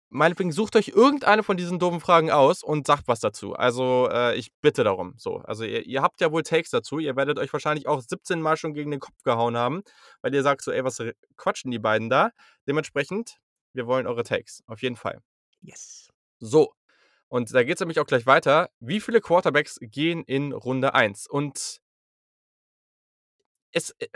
Meinetwegen 0.10 0.52
sucht 0.54 0.76
euch 0.78 0.90
irgendeine 0.90 1.44
von 1.44 1.58
diesen 1.58 1.78
doofen 1.78 2.00
Fragen 2.00 2.32
aus 2.32 2.64
und 2.64 2.88
sagt 2.88 3.08
was 3.08 3.20
dazu. 3.20 3.54
Also, 3.54 4.08
äh, 4.10 4.36
ich 4.36 4.52
bitte 4.62 4.84
darum. 4.84 5.14
So, 5.18 5.38
also 5.40 5.66
ihr, 5.66 5.86
ihr 5.86 6.02
habt 6.02 6.22
ja 6.22 6.32
wohl 6.32 6.44
Takes 6.44 6.70
dazu. 6.70 7.00
Ihr 7.00 7.16
werdet 7.18 7.38
euch 7.38 7.52
wahrscheinlich 7.52 7.88
auch 7.88 8.02
17 8.02 8.42
Mal 8.42 8.56
schon 8.56 8.74
gegen 8.74 8.92
den 8.92 9.02
Kopf 9.02 9.22
gehauen 9.24 9.58
haben, 9.58 9.84
weil 10.22 10.34
ihr 10.34 10.44
sagt 10.44 10.62
so, 10.62 10.72
ey, 10.72 10.84
was 10.86 11.04
quatschen 11.36 11.72
die 11.72 11.80
beiden 11.80 12.10
da? 12.10 12.32
Dementsprechend, 12.68 13.38
wir 13.74 13.88
wollen 13.88 14.08
eure 14.08 14.24
Takes. 14.24 14.64
Auf 14.68 14.82
jeden 14.82 14.96
Fall. 14.96 15.20
Yes. 15.62 16.10
So. 16.40 16.72
Und 17.28 17.54
da 17.54 17.64
geht 17.64 17.76
es 17.76 17.80
nämlich 17.82 18.00
auch 18.00 18.06
gleich 18.06 18.26
weiter. 18.26 18.70
Wie 18.80 19.02
viele 19.02 19.20
Quarterbacks 19.20 19.78
gehen 19.82 20.24
in 20.24 20.54
Runde 20.54 20.94
1? 20.94 21.28
Und 21.28 21.82
es, 23.76 23.92
äh, 24.00 24.08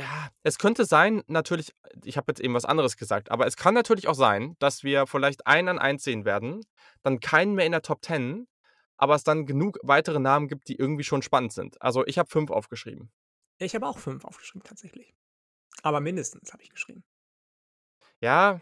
es 0.44 0.58
könnte 0.58 0.86
sein, 0.86 1.22
natürlich, 1.28 1.74
ich 2.04 2.18
habe 2.18 2.32
jetzt 2.32 2.40
eben 2.40 2.54
was 2.54 2.66
anderes 2.66 2.98
gesagt, 2.98 3.30
aber 3.30 3.46
es 3.46 3.58
kann 3.58 3.74
natürlich 3.74 4.08
auch 4.08 4.16
sein, 4.16 4.56
dass 4.60 4.84
wir 4.84 5.06
vielleicht 5.06 5.46
einen 5.46 5.68
an 5.68 5.80
eins 5.80 6.04
sehen 6.04 6.26
werden, 6.26 6.66
dann 7.04 7.20
keinen 7.20 7.54
mehr 7.56 7.66
in 7.66 7.74
der 7.74 7.82
Top 7.82 8.04
10, 8.04 8.48
aber 8.98 9.16
es 9.16 9.24
dann 9.24 9.46
genug 9.46 9.78
weitere 9.84 10.20
Namen 10.20 10.48
gibt, 10.48 10.68
die 10.70 10.76
irgendwie 10.76 11.04
schon 11.04 11.22
spannend 11.22 11.54
sind. 11.54 11.82
Also 11.82 12.06
ich 12.08 12.18
habe 12.18 12.30
fünf 12.30 12.52
aufgeschrieben. 12.52 13.12
Ich 13.60 13.76
habe 13.76 13.86
auch 13.88 13.98
5 14.00 14.24
aufgeschrieben, 14.24 14.64
tatsächlich. 14.66 15.14
Aber 15.84 16.00
mindestens 16.00 16.54
habe 16.54 16.64
ich 16.64 16.70
geschrieben. 16.70 17.04
Ja, 18.22 18.62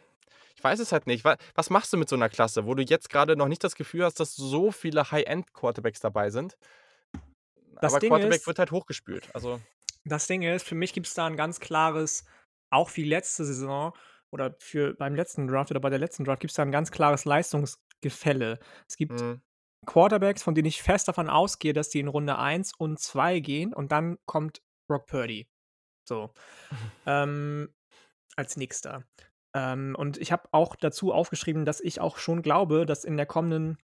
ich 0.55 0.63
weiß 0.63 0.79
es 0.79 0.91
halt 0.91 1.05
nicht. 1.07 1.23
Wa- 1.23 1.37
Was 1.53 1.69
machst 1.69 1.93
du 1.93 1.97
mit 1.97 2.09
so 2.09 2.15
einer 2.15 2.29
Klasse, 2.29 2.65
wo 2.65 2.73
du 2.73 2.83
jetzt 2.83 3.09
gerade 3.09 3.35
noch 3.35 3.47
nicht 3.47 3.63
das 3.63 3.75
Gefühl 3.75 4.03
hast, 4.05 4.19
dass 4.19 4.35
so 4.35 4.71
viele 4.71 5.11
High-End-Quarterbacks 5.11 5.99
dabei 5.99 6.31
sind? 6.31 6.57
Das 7.79 7.93
aber 7.93 7.99
Ding 7.99 8.09
Quarterback 8.09 8.39
ist- 8.41 8.47
wird 8.47 8.57
halt 8.59 8.71
hochgespült. 8.71 9.29
Also, 9.35 9.61
Das 10.07 10.27
Ding 10.27 10.41
ist, 10.41 10.65
für 10.67 10.75
mich 10.75 10.93
gibt 10.93 11.07
es 11.07 11.13
da 11.13 11.25
ein 11.25 11.37
ganz 11.37 11.59
klares, 11.59 12.25
auch 12.71 12.95
wie 12.95 13.03
letzte 13.03 13.45
Saison 13.45 13.93
oder 14.31 14.55
für 14.59 14.93
beim 14.93 15.15
letzten 15.15 15.47
Draft 15.47 15.71
oder 15.71 15.79
bei 15.79 15.89
der 15.89 15.99
letzten 15.99 16.23
Draft 16.23 16.41
gibt 16.41 16.51
es 16.51 16.55
da 16.55 16.63
ein 16.63 16.71
ganz 16.71 16.91
klares 16.91 17.25
Leistungsgefälle. 17.25 18.59
Es 18.87 18.97
gibt 18.97 19.19
mh, 19.19 19.39
Quarterbacks, 19.85 20.43
von 20.43 20.55
denen 20.55 20.67
ich 20.67 20.81
fest 20.81 21.07
davon 21.07 21.29
ausgehe, 21.29 21.73
dass 21.73 21.89
die 21.89 21.99
in 21.99 22.07
Runde 22.07 22.37
1 22.37 22.73
und 22.77 22.99
2 22.99 23.39
gehen 23.39 23.73
und 23.73 23.91
dann 23.91 24.17
kommt 24.25 24.61
Brock 24.89 25.07
Purdy. 25.07 25.47
So. 26.07 26.33
ähm, 27.05 27.73
als 28.35 28.57
nächster. 28.57 29.03
Ähm, 29.55 29.95
und 29.97 30.17
ich 30.17 30.31
habe 30.31 30.49
auch 30.51 30.75
dazu 30.75 31.13
aufgeschrieben, 31.13 31.65
dass 31.65 31.81
ich 31.81 31.99
auch 31.99 32.17
schon 32.17 32.41
glaube, 32.41 32.85
dass 32.85 33.03
in 33.03 33.17
der 33.17 33.25
kommenden 33.25 33.77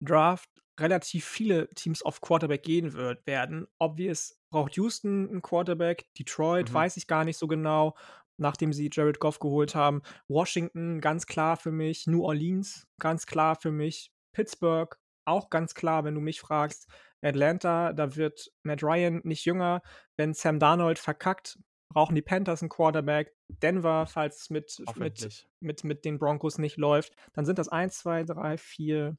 Draft 0.00 0.50
relativ 0.78 1.24
viele 1.24 1.68
Teams 1.74 2.02
auf 2.02 2.20
Quarterback 2.20 2.62
gehen 2.62 2.92
wird, 2.92 3.26
werden. 3.26 3.66
Obvious 3.78 4.35
braucht 4.50 4.76
Houston 4.76 5.28
einen 5.28 5.42
Quarterback, 5.42 6.06
Detroit 6.18 6.70
Mhm. 6.70 6.74
weiß 6.74 6.96
ich 6.96 7.06
gar 7.06 7.24
nicht 7.24 7.38
so 7.38 7.46
genau. 7.46 7.94
nachdem 8.38 8.74
sie 8.74 8.90
Jared 8.92 9.18
Goff 9.18 9.38
geholt 9.38 9.74
haben. 9.74 10.02
Washington 10.28 11.00
ganz 11.00 11.24
klar 11.24 11.56
für 11.56 11.72
mich, 11.72 12.06
New 12.06 12.22
Orleans 12.22 12.86
ganz 13.00 13.24
klar 13.24 13.56
für 13.56 13.70
mich, 13.72 14.12
Pittsburgh 14.34 14.94
auch 15.26 15.48
ganz 15.48 15.74
klar, 15.74 16.04
wenn 16.04 16.14
du 16.14 16.20
mich 16.20 16.40
fragst. 16.40 16.86
Atlanta, 17.22 17.92
da 17.94 18.14
wird 18.14 18.52
Matt 18.62 18.82
Ryan 18.82 19.20
nicht 19.24 19.44
jünger. 19.46 19.80
Wenn 20.18 20.34
Sam 20.34 20.58
Darnold 20.58 20.98
verkackt, 20.98 21.58
brauchen 21.92 22.14
die 22.14 22.22
Panthers 22.22 22.62
einen 22.62 22.68
Quarterback. 22.68 23.34
Denver, 23.48 24.06
falls 24.06 24.42
es 24.42 24.50
mit, 24.50 24.82
mit, 24.96 25.48
mit, 25.60 25.84
mit 25.84 26.04
den 26.04 26.18
Broncos 26.18 26.58
nicht 26.58 26.76
läuft, 26.76 27.16
dann 27.32 27.46
sind 27.46 27.58
das 27.58 27.68
1, 27.68 27.98
2, 27.98 28.24
3, 28.24 28.58
4, 28.58 29.16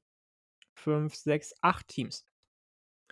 5, 0.75 1.15
6, 1.15 1.55
8 1.61 1.87
Teams, 1.87 2.25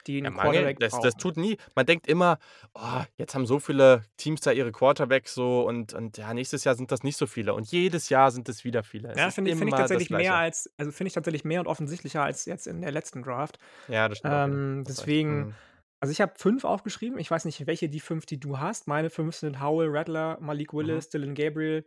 die 0.07 0.19
Ja, 0.19 0.31
Quarterback 0.31 0.79
das, 0.79 0.99
das 0.99 1.15
tut 1.17 1.37
nie. 1.37 1.57
Man 1.75 1.85
denkt 1.85 2.07
immer, 2.07 2.37
oh, 2.73 3.01
jetzt 3.17 3.35
haben 3.35 3.45
so 3.45 3.59
viele 3.59 4.03
Teams 4.17 4.41
da 4.41 4.51
ihre 4.51 4.71
Quarterbacks 4.71 5.33
so 5.33 5.65
und, 5.67 5.93
und 5.93 6.17
ja, 6.17 6.33
nächstes 6.33 6.63
Jahr 6.63 6.75
sind 6.75 6.91
das 6.91 7.03
nicht 7.03 7.17
so 7.17 7.27
viele. 7.27 7.53
Und 7.53 7.71
jedes 7.71 8.09
Jahr 8.09 8.31
sind 8.31 8.47
es 8.49 8.63
wieder 8.63 8.83
viele. 8.83 9.09
Es 9.11 9.17
Ja, 9.17 9.29
finde 9.31 9.51
ich, 9.51 9.57
find 9.57 9.69
ich 9.69 9.75
tatsächlich 9.75 10.09
mehr 10.09 10.35
als, 10.35 10.69
also 10.77 10.91
finde 10.91 11.07
ich 11.09 11.13
tatsächlich 11.13 11.43
mehr 11.45 11.59
und 11.59 11.67
offensichtlicher 11.67 12.23
als 12.23 12.45
jetzt 12.45 12.67
in 12.67 12.81
der 12.81 12.91
letzten 12.91 13.23
Draft. 13.23 13.57
Ja, 13.87 14.07
das 14.09 14.19
stimmt. 14.19 14.33
Ähm, 14.33 14.83
deswegen, 14.87 15.37
Mhm. 15.47 15.53
also 16.01 16.11
ich 16.11 16.21
habe 16.21 16.33
fünf 16.37 16.63
aufgeschrieben. 16.65 17.17
Ich 17.19 17.31
weiß 17.31 17.45
nicht, 17.45 17.65
welche 17.67 17.89
die 17.89 17.99
fünf, 17.99 18.25
die 18.25 18.39
du 18.39 18.59
hast. 18.59 18.87
Meine 18.87 19.09
fünf 19.09 19.35
sind 19.35 19.61
Howell, 19.61 19.89
Rattler, 19.89 20.37
Malik 20.39 20.73
Mhm. 20.73 20.77
Willis, 20.77 21.09
Dylan 21.09 21.35
Gabriel. 21.35 21.85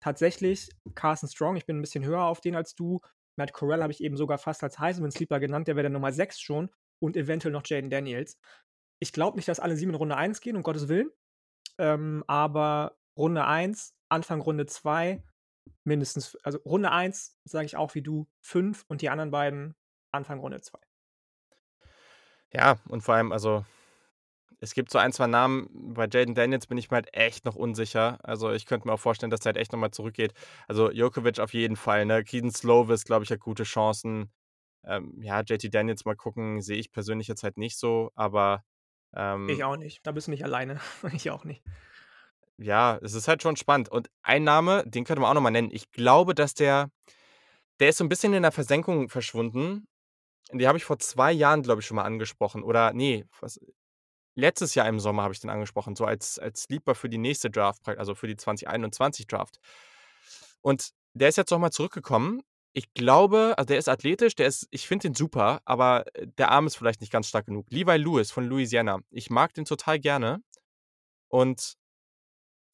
Tatsächlich 0.00 0.68
Carson 0.94 1.28
Strong. 1.28 1.56
Ich 1.56 1.66
bin 1.66 1.78
ein 1.78 1.82
bisschen 1.82 2.04
höher 2.04 2.22
auf 2.22 2.40
den 2.40 2.54
als 2.54 2.74
du. 2.74 3.00
Matt 3.36 3.52
Corral 3.52 3.82
habe 3.82 3.92
ich 3.92 4.02
eben 4.02 4.16
sogar 4.16 4.38
fast 4.38 4.62
als 4.62 4.78
Heisman 4.78 5.10
Sleeper 5.10 5.40
genannt. 5.40 5.68
Der 5.68 5.76
wäre 5.76 5.84
der 5.84 5.90
Nummer 5.90 6.12
6 6.12 6.40
schon. 6.40 6.70
Und 7.00 7.16
eventuell 7.16 7.52
noch 7.52 7.64
Jaden 7.64 7.90
Daniels. 7.90 8.38
Ich 8.98 9.12
glaube 9.12 9.36
nicht, 9.36 9.48
dass 9.48 9.60
alle 9.60 9.76
sieben 9.76 9.92
in 9.92 9.96
Runde 9.96 10.16
1 10.16 10.40
gehen, 10.40 10.56
um 10.56 10.62
Gottes 10.62 10.88
Willen. 10.88 11.10
Ähm, 11.78 12.24
aber 12.26 12.98
Runde 13.16 13.44
1, 13.46 13.94
Anfang 14.08 14.40
Runde 14.40 14.66
2, 14.66 15.22
mindestens, 15.84 16.36
also 16.42 16.58
Runde 16.58 16.90
1, 16.90 17.38
sage 17.44 17.66
ich 17.66 17.76
auch 17.76 17.94
wie 17.94 18.02
du, 18.02 18.26
5 18.40 18.84
und 18.88 19.02
die 19.02 19.10
anderen 19.10 19.30
beiden 19.30 19.76
Anfang 20.10 20.40
Runde 20.40 20.60
2. 20.60 20.78
Ja, 22.52 22.78
und 22.88 23.02
vor 23.02 23.14
allem, 23.14 23.32
also 23.32 23.64
es 24.60 24.74
gibt 24.74 24.90
so 24.90 24.98
ein, 24.98 25.12
zwei 25.12 25.26
Namen. 25.26 25.68
Bei 25.94 26.08
Jaden 26.10 26.34
Daniels 26.34 26.66
bin 26.66 26.78
ich 26.78 26.90
mir 26.90 26.96
halt 26.96 27.14
echt 27.14 27.44
noch 27.44 27.54
unsicher. 27.54 28.18
Also 28.22 28.50
ich 28.50 28.66
könnte 28.66 28.88
mir 28.88 28.94
auch 28.94 29.00
vorstellen, 29.00 29.30
dass 29.30 29.40
der 29.40 29.50
halt 29.50 29.56
echt 29.56 29.72
nochmal 29.72 29.92
zurückgeht. 29.92 30.32
Also 30.66 30.90
Jokovic 30.90 31.38
auf 31.38 31.54
jeden 31.54 31.76
Fall, 31.76 32.06
ne? 32.06 32.24
Keaton 32.24 32.50
Slovis, 32.50 33.04
glaube 33.04 33.24
ich, 33.24 33.30
hat 33.30 33.40
gute 33.40 33.62
Chancen. 33.62 34.30
Ähm, 34.84 35.20
ja, 35.20 35.40
JT 35.40 35.74
Daniels 35.74 36.04
mal 36.04 36.16
gucken, 36.16 36.60
sehe 36.60 36.78
ich 36.78 36.92
persönlich 36.92 37.28
jetzt 37.28 37.42
halt 37.42 37.58
nicht 37.58 37.78
so, 37.78 38.10
aber 38.14 38.64
Ich 39.12 39.18
ähm, 39.20 39.62
auch 39.62 39.76
nicht. 39.76 40.06
Da 40.06 40.12
bist 40.12 40.26
du 40.26 40.30
nicht 40.30 40.44
alleine. 40.44 40.80
ich 41.12 41.30
auch 41.30 41.44
nicht. 41.44 41.62
ja, 42.58 42.98
es 43.02 43.14
ist 43.14 43.28
halt 43.28 43.42
schon 43.42 43.56
spannend. 43.56 43.88
Und 43.88 44.10
ein 44.22 44.44
Name, 44.44 44.84
den 44.86 45.04
könnte 45.04 45.20
man 45.20 45.30
auch 45.30 45.34
nochmal 45.34 45.52
nennen. 45.52 45.70
Ich 45.72 45.90
glaube, 45.90 46.34
dass 46.34 46.54
der, 46.54 46.90
der 47.80 47.90
ist 47.90 47.98
so 47.98 48.04
ein 48.04 48.08
bisschen 48.08 48.34
in 48.34 48.42
der 48.42 48.52
Versenkung 48.52 49.08
verschwunden. 49.08 49.86
Die 50.52 50.66
habe 50.66 50.78
ich 50.78 50.84
vor 50.84 50.98
zwei 50.98 51.32
Jahren, 51.32 51.62
glaube 51.62 51.80
ich, 51.80 51.86
schon 51.86 51.96
mal 51.96 52.04
angesprochen. 52.04 52.62
Oder 52.62 52.92
nee, 52.94 53.26
was, 53.40 53.60
letztes 54.38 54.74
Jahr 54.76 54.88
im 54.88 55.00
Sommer 55.00 55.24
habe 55.24 55.34
ich 55.34 55.40
den 55.40 55.50
angesprochen, 55.50 55.96
so 55.96 56.04
als, 56.04 56.38
als 56.38 56.62
Sleeper 56.62 56.94
für 56.94 57.08
die 57.08 57.18
nächste 57.18 57.50
Draft, 57.50 57.88
also 57.88 58.14
für 58.14 58.28
die 58.28 58.36
2021 58.36 59.26
Draft. 59.26 59.58
Und 60.60 60.90
der 61.12 61.28
ist 61.28 61.36
jetzt 61.36 61.50
nochmal 61.50 61.72
zurückgekommen. 61.72 62.42
Ich 62.74 62.92
glaube, 62.94 63.54
also 63.56 63.66
der 63.66 63.78
ist 63.78 63.88
athletisch, 63.88 64.34
der 64.34 64.46
ist, 64.46 64.68
ich 64.70 64.86
finde 64.86 65.08
den 65.08 65.14
super, 65.14 65.60
aber 65.64 66.04
äh, 66.14 66.26
der 66.38 66.50
Arm 66.50 66.66
ist 66.66 66.76
vielleicht 66.76 67.00
nicht 67.00 67.12
ganz 67.12 67.28
stark 67.28 67.46
genug. 67.46 67.66
Levi 67.70 67.96
Lewis 67.96 68.30
von 68.30 68.44
Louisiana. 68.46 69.00
Ich 69.10 69.30
mag 69.30 69.54
den 69.54 69.64
total 69.64 69.98
gerne. 69.98 70.42
Und 71.28 71.74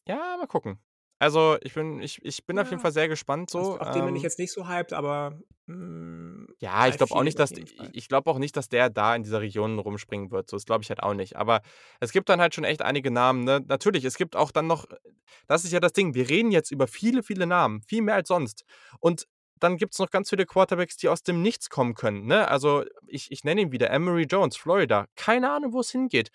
ja, 0.06 0.36
mal 0.38 0.46
gucken. 0.46 0.78
Also 1.18 1.56
ich 1.62 1.72
bin, 1.74 2.00
ich, 2.00 2.22
ich 2.24 2.44
bin 2.44 2.58
auf 2.58 2.66
jeden 2.66 2.78
Ja. 2.78 2.82
Fall 2.82 2.92
sehr 2.92 3.08
gespannt 3.08 3.54
Also 3.54 3.72
so. 3.74 3.78
auf 3.78 3.90
den 3.92 4.04
bin 4.04 4.16
ich 4.16 4.22
ähm, 4.22 4.24
jetzt 4.24 4.38
nicht 4.38 4.52
so 4.52 4.68
hyped, 4.68 4.92
aber 4.92 5.38
mm, 5.66 6.46
Ja, 6.60 6.86
ich 6.88 6.96
glaube 6.98 7.14
auch 7.14 7.22
nicht, 7.22 7.38
dass 7.38 7.52
ich 7.52 8.08
glaube 8.08 8.30
auch 8.30 8.38
nicht, 8.38 8.56
dass 8.56 8.68
der 8.68 8.90
da 8.90 9.14
in 9.14 9.22
dieser 9.22 9.40
Region 9.40 9.78
rumspringen 9.78 10.30
wird. 10.30 10.50
So, 10.50 10.56
das 10.56 10.66
glaube 10.66 10.82
ich 10.82 10.90
halt 10.90 11.02
auch 11.02 11.14
nicht. 11.14 11.36
Aber 11.36 11.62
es 12.00 12.12
gibt 12.12 12.28
dann 12.28 12.40
halt 12.40 12.54
schon 12.54 12.64
echt 12.64 12.82
einige 12.82 13.10
Namen. 13.10 13.44
Ne? 13.44 13.60
Natürlich, 13.66 14.04
es 14.04 14.16
gibt 14.16 14.36
auch 14.36 14.50
dann 14.50 14.66
noch, 14.66 14.86
das 15.46 15.64
ist 15.64 15.72
ja 15.72 15.80
das 15.80 15.92
Ding, 15.92 16.14
wir 16.14 16.28
reden 16.28 16.50
jetzt 16.50 16.70
über 16.70 16.86
viele, 16.86 17.22
viele 17.22 17.46
Namen, 17.46 17.80
viel 17.82 18.02
mehr 18.02 18.16
als 18.16 18.28
sonst. 18.28 18.64
Und 19.00 19.26
dann 19.60 19.76
gibt 19.76 19.94
es 19.94 19.98
noch 19.98 20.10
ganz 20.10 20.30
viele 20.30 20.46
Quarterbacks, 20.46 20.96
die 20.96 21.08
aus 21.08 21.22
dem 21.22 21.42
Nichts 21.42 21.70
kommen 21.70 21.94
können. 21.94 22.26
Ne? 22.26 22.48
Also 22.48 22.84
ich, 23.06 23.30
ich 23.30 23.44
nenne 23.44 23.62
ihn 23.62 23.72
wieder, 23.72 23.90
Emery 23.90 24.24
Jones, 24.24 24.56
Florida. 24.56 25.06
Keine 25.16 25.50
Ahnung, 25.50 25.72
wo 25.72 25.80
es 25.80 25.90
hingeht. 25.90 26.30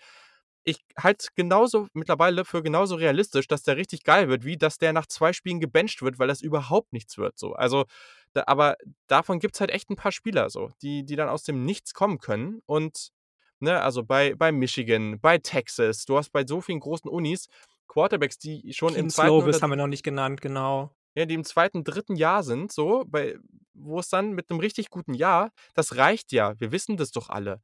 Ich 0.62 0.84
halte 0.96 1.24
es 1.24 1.34
genauso 1.34 1.88
mittlerweile 1.94 2.44
für 2.44 2.62
genauso 2.62 2.94
realistisch, 2.94 3.46
dass 3.46 3.62
der 3.62 3.76
richtig 3.76 4.04
geil 4.04 4.28
wird, 4.28 4.44
wie 4.44 4.58
dass 4.58 4.78
der 4.78 4.92
nach 4.92 5.06
zwei 5.06 5.32
Spielen 5.32 5.60
gebencht 5.60 6.02
wird, 6.02 6.18
weil 6.18 6.28
das 6.28 6.42
überhaupt 6.42 6.92
nichts 6.92 7.16
wird. 7.16 7.38
So. 7.38 7.54
Also, 7.54 7.86
da, 8.32 8.44
aber 8.46 8.76
davon 9.06 9.38
gibt 9.38 9.54
es 9.54 9.60
halt 9.60 9.70
echt 9.70 9.90
ein 9.90 9.96
paar 9.96 10.12
Spieler, 10.12 10.50
so, 10.50 10.70
die, 10.82 11.04
die 11.04 11.16
dann 11.16 11.30
aus 11.30 11.44
dem 11.44 11.64
Nichts 11.64 11.94
kommen 11.94 12.18
können. 12.18 12.60
Und, 12.66 13.10
ne, 13.58 13.80
also 13.80 14.04
bei, 14.04 14.34
bei 14.34 14.52
Michigan, 14.52 15.18
bei 15.18 15.38
Texas, 15.38 16.04
du 16.04 16.18
hast 16.18 16.30
bei 16.30 16.46
so 16.46 16.60
vielen 16.60 16.80
großen 16.80 17.10
Unis 17.10 17.48
Quarterbacks, 17.88 18.38
die 18.38 18.72
schon 18.72 18.88
Keaton 18.88 19.04
im 19.04 19.10
zweiten 19.10 19.28
Slovis 19.28 19.62
haben 19.62 19.70
wir 19.70 19.76
noch 19.76 19.86
nicht 19.86 20.04
genannt, 20.04 20.40
genau. 20.40 20.94
Ja, 21.14 21.26
die 21.26 21.34
im 21.34 21.44
zweiten, 21.44 21.84
dritten 21.84 22.16
Jahr 22.16 22.42
sind, 22.42 22.72
so, 22.72 23.04
bei, 23.06 23.36
wo 23.74 23.98
es 23.98 24.08
dann 24.08 24.32
mit 24.32 24.50
einem 24.50 24.60
richtig 24.60 24.90
guten 24.90 25.14
Jahr, 25.14 25.50
das 25.74 25.96
reicht 25.96 26.32
ja. 26.32 26.58
Wir 26.60 26.72
wissen 26.72 26.96
das 26.96 27.10
doch 27.10 27.28
alle. 27.30 27.60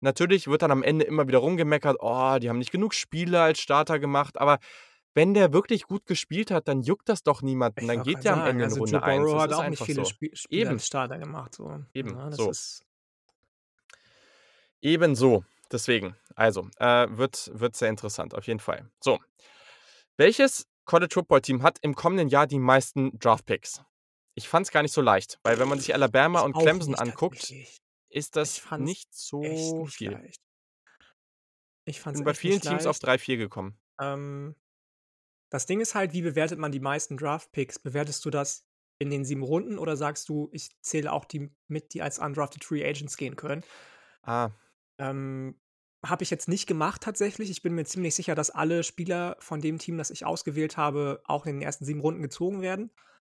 Natürlich 0.00 0.46
wird 0.46 0.62
dann 0.62 0.70
am 0.70 0.82
Ende 0.82 1.04
immer 1.04 1.26
wieder 1.26 1.38
rumgemeckert, 1.38 1.96
oh, 2.00 2.38
die 2.38 2.48
haben 2.48 2.58
nicht 2.58 2.70
genug 2.70 2.94
Spiele 2.94 3.40
als 3.40 3.58
Starter 3.58 3.98
gemacht, 3.98 4.38
aber 4.38 4.58
wenn 5.14 5.34
der 5.34 5.52
wirklich 5.52 5.84
gut 5.84 6.06
gespielt 6.06 6.52
hat, 6.52 6.68
dann 6.68 6.82
juckt 6.82 7.08
das 7.08 7.24
doch 7.24 7.42
niemanden. 7.42 7.80
Ich 7.80 7.86
Dann 7.88 8.04
geht 8.04 8.22
der 8.22 8.34
am 8.34 8.46
Ende 8.46 8.64
in 8.64 8.70
also 8.70 8.80
Runde 8.80 8.92
Joe 8.92 9.02
1. 9.02 9.24
Burrow 9.24 9.32
Das 9.34 9.42
hat 9.42 9.50
ist 9.50 9.56
auch 9.56 9.68
nicht 9.70 9.82
viele 9.82 10.04
so. 10.04 10.10
Spie 10.10 10.30
Spiele 10.34 10.60
Eben, 10.62 10.70
als 10.70 10.86
Starter 10.86 11.18
gemacht, 11.18 11.54
so, 11.56 11.82
eben, 11.92 12.14
ne? 12.14 12.26
Das 12.30 12.36
so. 12.36 12.50
ist 12.50 12.84
Ebenso. 14.80 15.44
Deswegen, 15.72 16.14
also, 16.36 16.68
äh, 16.78 17.08
wird, 17.10 17.50
wird 17.52 17.74
sehr 17.74 17.88
interessant, 17.88 18.34
auf 18.34 18.46
jeden 18.46 18.60
Fall. 18.60 18.88
So. 19.00 19.18
Welches 20.16 20.67
College 20.88 21.12
Football 21.12 21.42
Team 21.42 21.62
hat 21.62 21.78
im 21.82 21.94
kommenden 21.94 22.28
Jahr 22.28 22.46
die 22.46 22.58
meisten 22.58 23.16
Draft 23.18 23.44
Picks? 23.44 23.84
Ich 24.34 24.48
fand 24.48 24.66
es 24.66 24.72
gar 24.72 24.82
nicht 24.82 24.94
so 24.94 25.02
leicht, 25.02 25.38
weil 25.42 25.58
wenn 25.58 25.68
man 25.68 25.78
sich 25.78 25.92
Alabama 25.92 26.40
und 26.40 26.56
Clemson 26.56 26.94
anguckt, 26.94 27.52
ist 28.08 28.36
das 28.36 28.62
nicht 28.78 29.06
so 29.14 29.40
nicht 29.42 29.94
viel. 29.94 30.12
leicht. 30.12 30.40
Ich 31.84 32.00
fand's 32.00 32.18
bin 32.18 32.24
bei 32.24 32.32
vielen 32.32 32.60
Teams 32.62 32.86
auf 32.86 32.96
leicht. 32.96 33.06
3-4 33.06 33.36
gekommen. 33.36 33.78
Ähm, 34.00 34.54
das 35.50 35.66
Ding 35.66 35.80
ist 35.80 35.94
halt, 35.94 36.14
wie 36.14 36.22
bewertet 36.22 36.58
man 36.58 36.72
die 36.72 36.80
meisten 36.80 37.18
Draft-Picks? 37.18 37.78
Bewertest 37.80 38.24
du 38.24 38.30
das 38.30 38.64
in 38.98 39.10
den 39.10 39.26
7 39.26 39.42
Runden 39.42 39.78
oder 39.78 39.94
sagst 39.94 40.30
du, 40.30 40.48
ich 40.52 40.70
zähle 40.80 41.12
auch 41.12 41.26
die 41.26 41.50
mit, 41.68 41.92
die 41.92 42.00
als 42.00 42.18
undrafted 42.18 42.64
Free 42.64 42.82
Agents 42.88 43.18
gehen 43.18 43.36
können? 43.36 43.62
Ah, 44.22 44.50
Ähm, 44.98 45.60
habe 46.04 46.22
ich 46.22 46.30
jetzt 46.30 46.48
nicht 46.48 46.66
gemacht 46.66 47.02
tatsächlich. 47.02 47.50
Ich 47.50 47.62
bin 47.62 47.74
mir 47.74 47.84
ziemlich 47.84 48.14
sicher, 48.14 48.34
dass 48.34 48.50
alle 48.50 48.82
Spieler 48.84 49.36
von 49.40 49.60
dem 49.60 49.78
Team, 49.78 49.98
das 49.98 50.10
ich 50.10 50.24
ausgewählt 50.24 50.76
habe, 50.76 51.22
auch 51.24 51.46
in 51.46 51.56
den 51.56 51.62
ersten 51.62 51.84
7 51.84 52.00
Runden 52.00 52.22
gezogen 52.22 52.62
werden. 52.62 52.90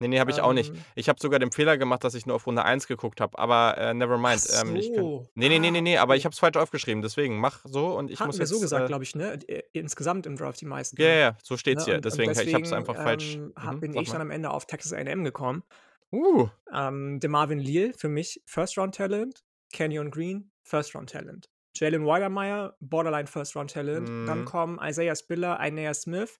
nee, 0.02 0.08
nee, 0.08 0.20
habe 0.20 0.32
ich 0.32 0.42
auch 0.42 0.54
nicht. 0.54 0.74
Ähm, 0.74 0.86
Ich 0.96 1.10
habe 1.10 1.20
sogar 1.20 1.40
den 1.40 1.52
Fehler 1.52 1.78
gemacht, 1.78 2.04
dass 2.04 2.14
ich 2.16 2.26
nur 2.26 2.36
auf 2.36 2.48
Runde 2.48 2.64
1 2.64 2.88
geguckt 2.88 3.20
habe, 3.22 3.38
aber 3.38 3.78
äh, 3.78 3.94
never 3.94 4.16
ach 4.16 4.20
mind. 4.20 4.48
Ähm, 4.62 4.76
ich 4.76 4.94
kann, 4.94 5.04
so. 5.04 5.30
nee, 5.36 5.50
nee, 5.50 5.60
nee, 5.60 5.72
nee, 5.72 5.78
Ah, 5.78 5.82
nee, 5.82 5.98
aber 5.98 6.16
ich 6.16 6.22
okay. 6.22 6.26
habe 6.26 6.34
es 6.34 6.40
falsch 6.40 6.58
aufgeschrieben, 6.58 7.02
deswegen 7.02 7.40
mach 7.40 7.62
so 7.66 7.98
und 7.98 8.10
ich 8.10 8.24
muss 8.24 8.36
Hatten 8.36 8.40
wir 8.40 8.48
so 8.48 8.60
gesagt, 8.60 8.86
äh, 8.86 8.88
glaube 8.88 9.04
ich, 9.04 9.16
ne? 9.16 9.40
Äh, 9.48 9.64
Insgesamt 9.74 10.26
im 10.26 10.36
Draft 10.38 10.62
die 10.62 10.66
ja, 10.66 10.70
ja, 10.70 10.76
meisten. 10.76 10.98
ja, 11.20 11.38
so 11.44 11.58
steht's 11.58 11.86
Ne? 11.86 11.86
hier, 11.86 11.96
und 11.96 12.06
deswegen, 12.06 12.32
ich 12.32 12.54
habe 12.54 12.64
es 12.64 12.72
deswegen 12.72 12.74
einfach 12.74 12.96
falsch. 12.96 13.36
ähm, 13.36 13.54
hab, 13.56 13.76
Mhm, 13.76 13.80
bin 13.82 13.94
ich 13.94 14.10
dann 14.10 14.22
am 14.22 14.32
Ende 14.32 14.52
auf 14.52 14.66
Texas 14.68 14.94
AM 14.94 15.24
gekommen. 15.24 15.64
Uh, 16.12 16.50
Ähm, 16.74 17.20
der 17.20 17.30
Marvin 17.30 17.60
Leal 17.60 17.94
für 17.94 18.10
mich 18.10 18.42
First-Round-Talent. 18.46 19.44
Kenyon 19.72 20.12
Green, 20.12 20.52
First-Round-Talent. 20.64 21.50
Jalen 21.76 22.06
Weidermeyer, 22.06 22.76
Borderline 22.80 23.28
First-Round-Talent. 23.28 24.08
Dann 24.28 24.42
mhm, 24.42 24.46
kommen 24.46 24.80
Isaiah 24.82 25.16
Spiller, 25.16 25.60
Isaiah 25.62 25.94
Smith, 25.94 26.40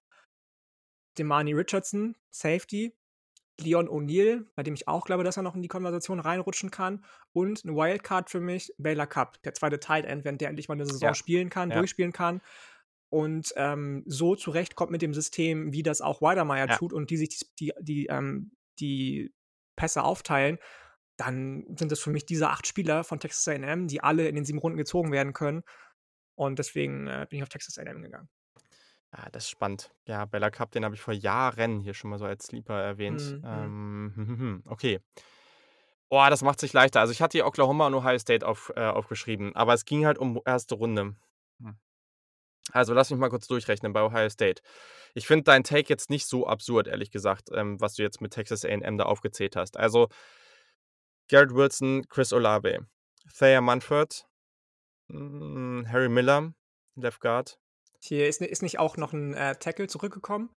Demani 1.18 1.54
Richardson, 1.54 2.16
Safety. 2.30 2.96
Leon 3.62 3.90
O'Neal, 3.90 4.46
bei 4.56 4.64
dem 4.64 4.74
ich 4.74 4.88
auch 4.88 5.06
glaube, 5.06 5.24
dass 5.24 5.38
er 5.38 5.44
noch 5.44 5.56
in 5.56 5.62
die 5.62 5.68
Konversation 5.68 6.20
reinrutschen 6.20 6.72
kann. 6.72 7.04
Und 7.34 7.64
eine 7.64 7.76
Wildcard 7.76 8.30
für 8.30 8.40
mich, 8.40 8.74
Baylor 8.78 9.08
Cup, 9.08 9.42
der 9.44 9.54
zweite 9.54 9.80
Tight 9.80 10.06
End, 10.06 10.26
wenn 10.26 10.38
der 10.38 10.50
endlich 10.50 10.68
mal 10.68 10.76
eine 10.76 10.86
Saison 10.86 11.10
ja, 11.10 11.14
spielen 11.14 11.50
kann, 11.50 11.70
ja, 11.70 11.78
durchspielen 11.78 12.14
kann. 12.14 12.42
Und 13.10 13.54
ähm, 13.56 14.04
so 14.06 14.36
zurechtkommt 14.36 14.92
mit 14.92 15.02
dem 15.02 15.14
System, 15.14 15.74
wie 15.74 15.84
das 15.84 16.02
auch 16.02 16.22
Weidermeyer 16.22 16.70
ja. 16.70 16.78
tut 16.78 16.94
und 16.94 17.10
die 17.10 17.18
sich 17.18 17.30
die, 17.30 17.46
die, 17.60 17.74
die, 17.82 18.06
ähm, 18.08 18.52
die 18.80 19.34
Pässe 19.76 20.04
aufteilen, 20.04 20.60
dann 21.20 21.66
sind 21.78 21.92
das 21.92 22.00
für 22.00 22.12
mich 22.12 22.26
diese 22.26 22.50
acht 22.50 22.66
Spieler 22.66 23.04
von 23.04 23.20
Texas 23.20 23.48
AM, 23.48 23.88
die 23.88 24.02
alle 24.02 24.28
in 24.28 24.36
den 24.36 24.46
sieben 24.46 24.60
Runden 24.60 24.78
gezogen 24.78 25.12
werden 25.12 25.34
können. 25.34 25.64
Und 26.36 26.60
deswegen 26.60 27.08
äh, 27.08 27.28
bin 27.30 27.38
ich 27.38 27.44
auf 27.44 27.50
Texas 27.50 27.78
AM 27.78 28.02
gegangen. 28.02 28.30
Ah, 29.12 29.30
das 29.32 29.46
ist 29.46 29.50
spannend. 29.50 29.92
Ja, 30.06 30.26
Bella 30.26 30.50
Cup, 30.50 30.72
den 30.72 30.86
habe 30.86 30.96
ich 30.96 31.02
vor 31.02 31.14
Jahren 31.14 31.80
hier 31.80 31.94
schon 31.94 32.10
mal 32.10 32.20
so 32.20 32.26
als 32.26 32.46
Sleeper 32.46 32.82
erwähnt. 32.82 33.20
Mhm. 33.20 33.44
Ähm, 33.46 34.64
okay. 34.66 35.00
Oh, 36.10 36.26
das 36.30 36.42
macht 36.42 36.60
sich 36.60 36.74
leichter. 36.74 37.02
Also 37.02 37.12
ich 37.12 37.22
hatte 37.22 37.38
hier 37.38 37.46
Oklahoma 37.46 37.88
und 37.88 37.94
Ohio 37.96 38.18
State 38.18 38.48
auf, 38.48 38.72
äh, 38.76 38.82
aufgeschrieben, 38.82 39.56
aber 39.56 39.74
es 39.74 39.86
ging 39.86 40.06
halt 40.06 40.18
um 40.18 40.40
erste 40.46 40.76
Runde. 40.76 41.16
Hm. 41.62 41.78
Also, 42.72 42.94
lass 42.94 43.10
mich 43.10 43.20
mal 43.20 43.30
kurz 43.30 43.48
durchrechnen 43.48 43.94
bei 43.94 44.04
Ohio 44.04 44.30
State. 44.30 44.62
Ich 45.16 45.28
finde 45.28 45.44
deinen 45.44 45.64
Take 45.64 45.90
jetzt 45.90 46.10
nicht 46.10 46.28
so 46.28 46.48
absurd, 46.48 46.88
ehrlich 46.88 47.12
gesagt, 47.12 47.50
ähm, 47.52 47.82
was 47.82 47.96
du 47.96 48.04
jetzt 48.04 48.22
mit 48.22 48.32
Texas 48.32 48.64
A&M 48.64 48.98
da 48.98 49.06
aufgezählt 49.06 49.56
hast. 49.56 49.78
Also 49.78 50.08
Garrett 51.30 51.54
Wilson, 51.54 52.08
Chris 52.10 52.34
Olave, 52.34 52.88
Thayer 53.38 53.62
Munford, 53.62 54.28
hm, 55.10 55.86
Harry 55.88 56.10
Miller, 56.10 56.54
Left 56.96 57.22
Guard. 57.22 57.60
Hier 58.02 58.28
ist, 58.28 58.42
ist 58.42 58.64
nicht 58.64 58.80
auch 58.80 58.98
noch 58.98 59.14
ein 59.14 59.36
äh, 59.36 59.56
Tackle 59.56 59.88
zurückgekommen? 59.88 60.50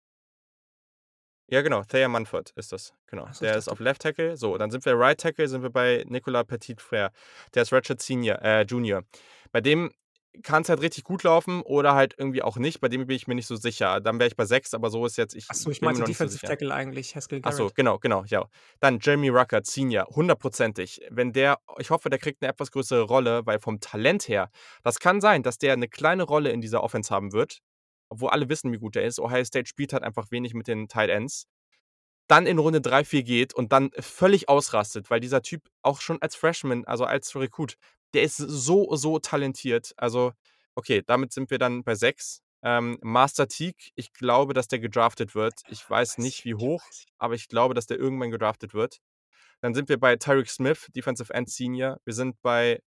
Ja, 1.51 1.61
genau, 1.61 1.83
Thayer 1.83 2.09
Munford 2.09 2.53
ist 2.57 2.73
das, 2.73 2.95
genau. 3.07 3.29
So, 3.33 3.45
Der 3.45 3.57
ist 3.57 3.69
auf 3.69 3.81
Left 3.81 4.01
Tackle. 4.01 4.39
So, 4.39 4.57
dann 4.57 4.71
sind 4.71 4.87
wir 4.87 4.99
Right 4.99 5.21
Tackle, 5.21 5.47
sind 5.47 5.63
wir 5.63 5.69
bei 5.69 6.05
Nicolas 6.09 6.47
Petit-Frère. 6.47 7.11
Der 7.55 7.63
ist 7.63 7.73
Ratchet 7.73 8.01
Senior, 8.01 8.41
äh, 8.41 8.63
Junior. 8.63 9.03
Bei 9.51 9.61
dem 9.61 9.93
kann 10.43 10.63
es 10.63 10.69
halt 10.69 10.81
richtig 10.83 11.05
gut 11.05 11.23
laufen 11.25 11.63
oder 11.63 11.95
halt 11.95 12.15
irgendwie 12.19 12.43
auch 12.43 12.57
nicht. 12.57 12.81
Bei 12.81 12.89
dem 12.89 13.07
bin 13.07 13.17
ich 13.17 13.27
mir 13.27 13.35
nicht 13.35 13.47
so 13.47 13.57
sicher. 13.57 14.01
Dann 14.01 14.19
wäre 14.19 14.29
ich 14.29 14.37
bei 14.37 14.45
6, 14.47 14.75
aber 14.75 14.91
so 14.91 15.05
ist 15.07 15.17
jetzt 15.19 15.35
ich 15.35 15.51
Achso, 15.51 15.71
ich 15.71 15.83
meinte 15.83 16.03
so 16.03 16.03
Defensive 16.03 16.43
sicher. 16.43 16.45
Tackle 16.45 16.73
eigentlich, 16.75 17.15
Haskell 17.17 17.41
so, 17.53 17.71
Garrett. 17.71 17.75
genau, 17.75 17.99
genau, 17.99 18.25
ja. 18.27 18.49
Dann 18.81 18.99
Jeremy 19.01 19.29
Ruckert, 19.31 19.67
Senior, 19.67 20.07
hundertprozentig. 20.09 21.01
Wenn 21.11 21.33
der 21.33 21.59
ich 21.79 21.91
hoffe, 21.91 22.11
der 22.11 22.19
kriegt 22.21 22.43
'ne 22.43 22.49
etwas 22.49 22.71
größere 22.73 23.03
Rolle, 23.03 23.47
weil 23.47 23.61
vom 23.61 23.81
Talent 23.81 24.29
her 24.29 24.51
das 24.85 25.01
kann 25.01 25.21
sein, 25.21 25.43
dass 25.43 25.59
der 25.59 25.77
'ne 25.77 25.89
kleine 25.89 26.25
Rolle 26.25 26.51
in 26.53 26.61
dieser 26.63 26.83
Offense 26.85 27.15
haben 27.15 27.33
wird, 27.33 27.61
obwohl 28.11 28.31
alle 28.31 28.49
wissen, 28.51 28.73
wie 28.73 28.79
gut 28.79 28.97
er 28.97 29.05
ist. 29.05 29.21
Ohio 29.21 29.45
State 29.45 29.69
spielt 29.69 29.93
halt 29.95 30.05
einfach 30.05 30.31
wenig 30.31 30.55
mit 30.55 30.69
den 30.69 30.89
Tight 30.89 31.11
Ends. 31.11 31.47
Dann 32.29 32.47
in 32.47 32.59
Runde 32.59 32.81
3, 32.81 33.05
4 33.05 33.23
geht 33.25 33.55
und 33.55 33.73
dann 33.73 33.91
völlig 33.99 34.49
ausrastet, 34.49 35.11
weil 35.11 35.21
dieser 35.21 35.43
Typ 35.43 35.69
auch 35.83 36.01
schon 36.01 36.21
als 36.23 36.37
Freshman, 36.37 36.85
also 36.85 37.05
als 37.05 37.35
Rekrut, 37.37 37.77
der 38.15 38.23
ist 38.23 38.37
so, 38.37 38.95
so 38.95 39.19
talentiert. 39.19 39.93
Also, 39.97 40.33
okay, 40.75 41.03
damit 41.07 41.33
sind 41.33 41.51
wir 41.51 41.59
dann 41.59 41.85
bei 41.85 41.95
6. 41.95 42.43
Ähm, 42.65 42.99
Master 43.03 43.49
Teague, 43.49 43.91
ich 43.97 44.13
glaube, 44.13 44.55
dass 44.55 44.69
der 44.69 44.79
gedraftet 44.79 45.35
wird. 45.35 45.55
Ich 45.69 45.89
weiß 45.89 46.19
nicht, 46.19 46.41
ich 46.41 46.45
wie 46.45 46.55
hoch, 46.55 46.83
aber 47.19 47.35
ich 47.35 47.49
glaube, 47.49 47.75
dass 47.75 47.87
der 47.87 47.99
irgendwann 47.99 48.31
gedraftet 48.31 48.73
wird. 48.73 49.01
Dann 49.61 49.75
sind 49.75 49.89
wir 49.89 49.99
bei 49.99 50.17
Tyreek 50.17 50.49
Smith, 50.49 50.89
Defensive 50.95 51.33
End 51.35 51.51
Senior. 51.51 51.99
Wir 52.05 52.15
sind 52.15 52.41
bei 52.43 52.81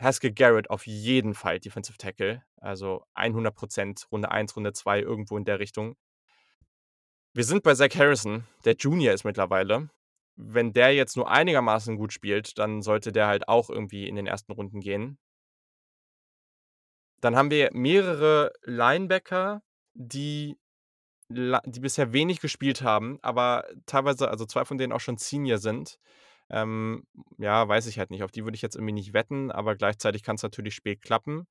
Haskell 0.00 0.32
Garrett 0.32 0.70
auf 0.70 0.86
jeden 0.86 1.34
Fall 1.34 1.60
Defensive 1.60 1.98
Tackle, 1.98 2.42
also 2.56 3.04
100% 3.14 4.08
Runde 4.10 4.30
1, 4.30 4.56
Runde 4.56 4.72
2, 4.72 5.00
irgendwo 5.00 5.36
in 5.36 5.44
der 5.44 5.58
Richtung. 5.58 5.96
Wir 7.32 7.44
sind 7.44 7.62
bei 7.62 7.74
Zach 7.74 7.94
Harrison, 7.94 8.44
der 8.64 8.74
Junior 8.74 9.14
ist 9.14 9.24
mittlerweile. 9.24 9.88
Wenn 10.36 10.72
der 10.72 10.94
jetzt 10.94 11.16
nur 11.16 11.30
einigermaßen 11.30 11.96
gut 11.96 12.12
spielt, 12.12 12.58
dann 12.58 12.82
sollte 12.82 13.12
der 13.12 13.26
halt 13.28 13.46
auch 13.48 13.70
irgendwie 13.70 14.08
in 14.08 14.16
den 14.16 14.26
ersten 14.26 14.52
Runden 14.52 14.80
gehen. 14.80 15.18
Dann 17.20 17.36
haben 17.36 17.50
wir 17.50 17.70
mehrere 17.72 18.52
Linebacker, 18.62 19.62
die 19.94 20.56
die 21.32 21.78
bisher 21.78 22.12
wenig 22.12 22.40
gespielt 22.40 22.82
haben, 22.82 23.20
aber 23.22 23.64
teilweise 23.86 24.28
also 24.28 24.44
2 24.46 24.64
von 24.64 24.78
denen 24.78 24.92
auch 24.92 24.98
schon 24.98 25.16
Senior 25.16 25.58
sind. 25.58 26.00
Ähm, 26.48 27.06
ja, 27.38 27.68
weiß 27.68 27.86
ich 27.86 28.00
halt 28.00 28.10
nicht. 28.10 28.24
Auf 28.24 28.32
die 28.32 28.42
würde 28.42 28.56
ich 28.56 28.62
jetzt 28.62 28.74
irgendwie 28.74 28.94
nicht 28.94 29.12
wetten, 29.12 29.52
aber 29.52 29.76
gleichzeitig 29.76 30.24
kann's 30.24 30.42
natürlich 30.42 30.74
spät 30.74 31.02
klappen. 31.02 31.46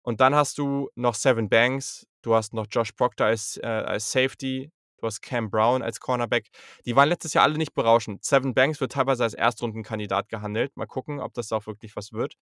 Und 0.00 0.20
dann 0.22 0.34
hast 0.34 0.56
du 0.56 0.88
noch 0.94 1.14
Sevyn 1.14 1.50
Banks, 1.50 2.06
du 2.22 2.34
hast 2.34 2.54
noch 2.54 2.66
Josh 2.70 2.92
Proctor 2.92 3.26
als, 3.26 3.58
äh, 3.58 3.66
als 3.66 4.10
Safety, 4.10 4.72
du 5.02 5.06
hast 5.08 5.20
Cam 5.22 5.50
Brown 5.50 5.82
als 5.82 6.00
Cornerback. 6.00 6.48
Die 6.86 6.96
waren 6.96 7.08
letztes 7.08 7.34
Jahr 7.34 7.44
alle 7.44 7.58
nicht 7.58 7.74
berauschend. 7.74 8.24
Sevyn 8.24 8.54
Banks 8.54 8.80
wird 8.80 8.92
teilweise 8.92 9.24
als 9.24 9.34
Erstrundenkandidat 9.34 10.28
gehandelt. 10.28 10.76
Mal 10.76 10.86
gucken, 10.86 11.20
ob 11.20 11.34
das 11.34 11.52
auch 11.52 11.66
wirklich 11.66 11.96
was 11.96 12.12
wird. 12.12 12.34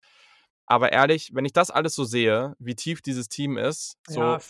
Aber 0.67 0.93
ehrlich, 0.93 1.31
wenn 1.35 1.45
ich 1.45 1.53
das 1.53 1.71
alles 1.71 1.95
so 1.95 2.05
sehe, 2.05 2.55
wie 2.59 2.75
tief 2.77 3.03
dieses 3.03 3.29
Team 3.29 3.59
ist, 3.59 3.97
so 4.07 4.37
Ja, 4.37 4.41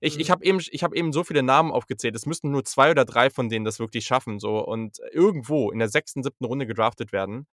ich 0.00 0.18
ich 0.20 0.30
Mhm. 0.30 0.32
habe 0.32 0.44
eben 0.44 0.60
ich 0.70 0.82
habe 0.84 0.96
eben 0.96 1.12
so 1.12 1.24
viele 1.24 1.42
Namen 1.42 1.72
aufgezählt. 1.72 2.16
Es 2.16 2.26
müssten 2.26 2.50
nur 2.50 2.64
2 2.64 2.90
oder 2.92 3.04
3 3.04 3.30
von 3.30 3.48
denen 3.50 3.64
das 3.66 3.78
wirklich 3.80 4.06
schaffen 4.06 4.38
so 4.40 4.58
und 4.66 4.98
irgendwo 5.12 5.70
in 5.70 5.78
der 5.80 5.88
6., 5.90 6.22
7. 6.24 6.44
Runde 6.46 6.66
gedraftet 6.66 7.12
werden. 7.12 7.46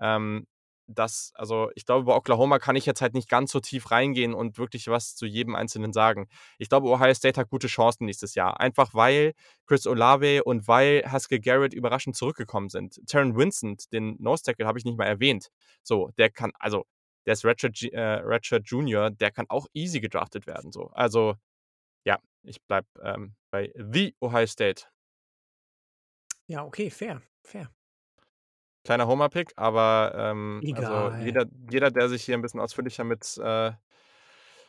Ähm, 0.00 0.46
das 0.94 1.32
also, 1.34 1.70
ich 1.74 1.86
glaube, 1.86 2.04
bei 2.04 2.14
Oklahoma 2.14 2.58
kann 2.58 2.76
ich 2.76 2.86
jetzt 2.86 3.00
halt 3.00 3.14
nicht 3.14 3.28
ganz 3.28 3.52
so 3.52 3.60
tief 3.60 3.90
reingehen 3.90 4.34
und 4.34 4.58
wirklich 4.58 4.88
was 4.88 5.14
zu 5.14 5.26
jedem 5.26 5.54
Einzelnen 5.54 5.92
sagen. 5.92 6.28
Ich 6.58 6.68
glaube, 6.68 6.88
Ohio 6.88 7.14
State 7.14 7.40
hat 7.40 7.48
gute 7.48 7.68
Chancen 7.68 8.04
nächstes 8.06 8.34
Jahr, 8.34 8.60
einfach 8.60 8.94
weil 8.94 9.34
Chris 9.66 9.86
Olave 9.86 10.44
und 10.44 10.68
weil 10.68 11.02
Haskell 11.06 11.40
Garrett 11.40 11.74
überraschend 11.74 12.16
zurückgekommen 12.16 12.68
sind. 12.68 13.00
Taron 13.06 13.36
Vincent, 13.36 13.92
den 13.92 14.16
Nose 14.18 14.42
Tackle, 14.42 14.66
habe 14.66 14.78
ich 14.78 14.84
nicht 14.84 14.98
mal 14.98 15.06
erwähnt. 15.06 15.48
So, 15.82 16.10
der 16.18 16.30
kann 16.30 16.52
also, 16.58 16.86
der 17.26 17.34
ist 17.34 17.42
J 17.44 17.92
äh, 17.92 18.00
Redshirt 18.00 18.66
Junior, 18.68 19.10
der 19.10 19.30
kann 19.30 19.46
auch 19.48 19.66
easy 19.74 20.00
gedraftet 20.00 20.46
werden 20.46 20.72
so. 20.72 20.90
Also, 20.92 21.36
ja, 22.04 22.18
ich 22.42 22.60
bleibe, 22.62 22.88
ähm, 23.02 23.34
bei 23.50 23.72
the 23.76 24.14
Ohio 24.20 24.46
State. 24.46 24.84
Ja, 26.46 26.64
okay, 26.64 26.90
fair, 26.90 27.22
fair. 27.42 27.70
Kleiner 28.84 29.06
Homer-Pick, 29.06 29.52
aber, 29.56 30.12
ähm, 30.16 30.64
also 30.72 31.10
Egal. 31.10 31.14
jeder 31.18 31.44
jeder, 31.70 31.90
der 31.90 32.08
sich 32.08 32.24
hier 32.24 32.34
'n 32.34 32.40
bisschen 32.42 32.60
ausführlicher 32.60 33.04
mit, 33.04 33.36
äh, 33.38 33.72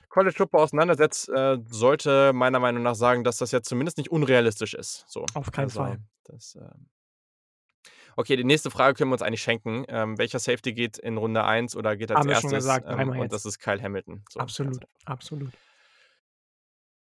College 0.09 0.35
Football 0.37 0.61
auseinandersetzt, 0.63 1.29
äh, 1.29 1.57
sollte 1.69 2.33
meiner 2.33 2.59
Meinung 2.59 2.83
nach 2.83 2.95
sagen, 2.95 3.23
dass 3.23 3.37
das 3.37 3.51
jetzt 3.51 3.69
zumindest 3.69 3.97
nicht 3.97 4.11
unrealistisch 4.11 4.73
ist, 4.75 5.05
so. 5.07 5.31
Auf 5.35 5.51
keinen 5.51 5.69
Also, 5.69 5.71
Fall. 5.71 5.99
das, 6.25 6.55
ähm 6.55 6.87
Okay, 8.17 8.35
die 8.35 8.43
nächste 8.43 8.71
Frage 8.71 8.95
können 8.97 9.09
wir 9.09 9.13
uns 9.13 9.21
eigentlich 9.21 9.41
schenken. 9.41 9.85
Ähm, 9.87 10.17
welcher 10.17 10.39
Safety 10.39 10.73
geht 10.73 10.97
in 10.97 11.17
Runde 11.17 11.43
1 11.45 11.75
oder 11.75 11.95
geht 11.95 12.11
als 12.11 12.25
Haben 12.25 12.27
wir 12.27 12.35
schon 12.35 12.51
1.? 12.51 12.53
gesagt, 12.53 12.85
Ähm, 12.85 12.91
dreimal 12.91 13.17
und 13.17 13.31
jetzt. 13.31 13.31
das 13.31 13.45
ist 13.45 13.59
Kyle 13.59 13.81
Hamilton. 13.81 14.23
So, 14.29 14.41
ganz 14.41 14.47
Absolut, 14.47 14.81
einfach. 14.81 14.87
absolut. 15.05 15.57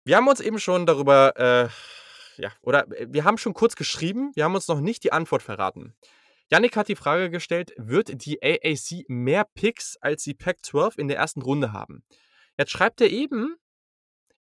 Wir 0.08 0.16
haben 0.18 0.28
uns 0.28 0.40
eben 0.40 0.60
schon 0.60 0.86
darüber, 0.86 1.36
äh 1.38 1.70
ja, 2.42 2.52
oder 2.62 2.86
wir 2.90 3.26
haben 3.26 3.38
schon 3.38 3.54
kurz 3.54 3.76
geschrieben, 3.76 4.32
wir 4.34 4.46
haben 4.46 4.56
uns 4.56 4.68
noch 4.70 4.80
nicht 4.80 5.04
die 5.04 5.12
Antwort 5.12 5.42
verraten. 5.44 5.94
Jannik 6.52 6.76
hat 6.78 6.88
die 6.88 6.96
Frage 6.96 7.30
gestellt: 7.30 7.74
„Wird 7.78 8.26
die 8.26 8.42
AAC 8.42 9.06
mehr 9.08 9.46
Picks 9.54 9.98
als 10.02 10.24
die 10.24 10.34
Pac-12 10.34 10.98
in 10.98 11.08
der 11.08 11.18
ersten 11.18 11.42
Runde 11.42 11.74
haben?“ 11.74 12.04
Jetzt 12.58 12.72
schreibt 12.72 13.02
er 13.02 13.10
eben: 13.12 13.56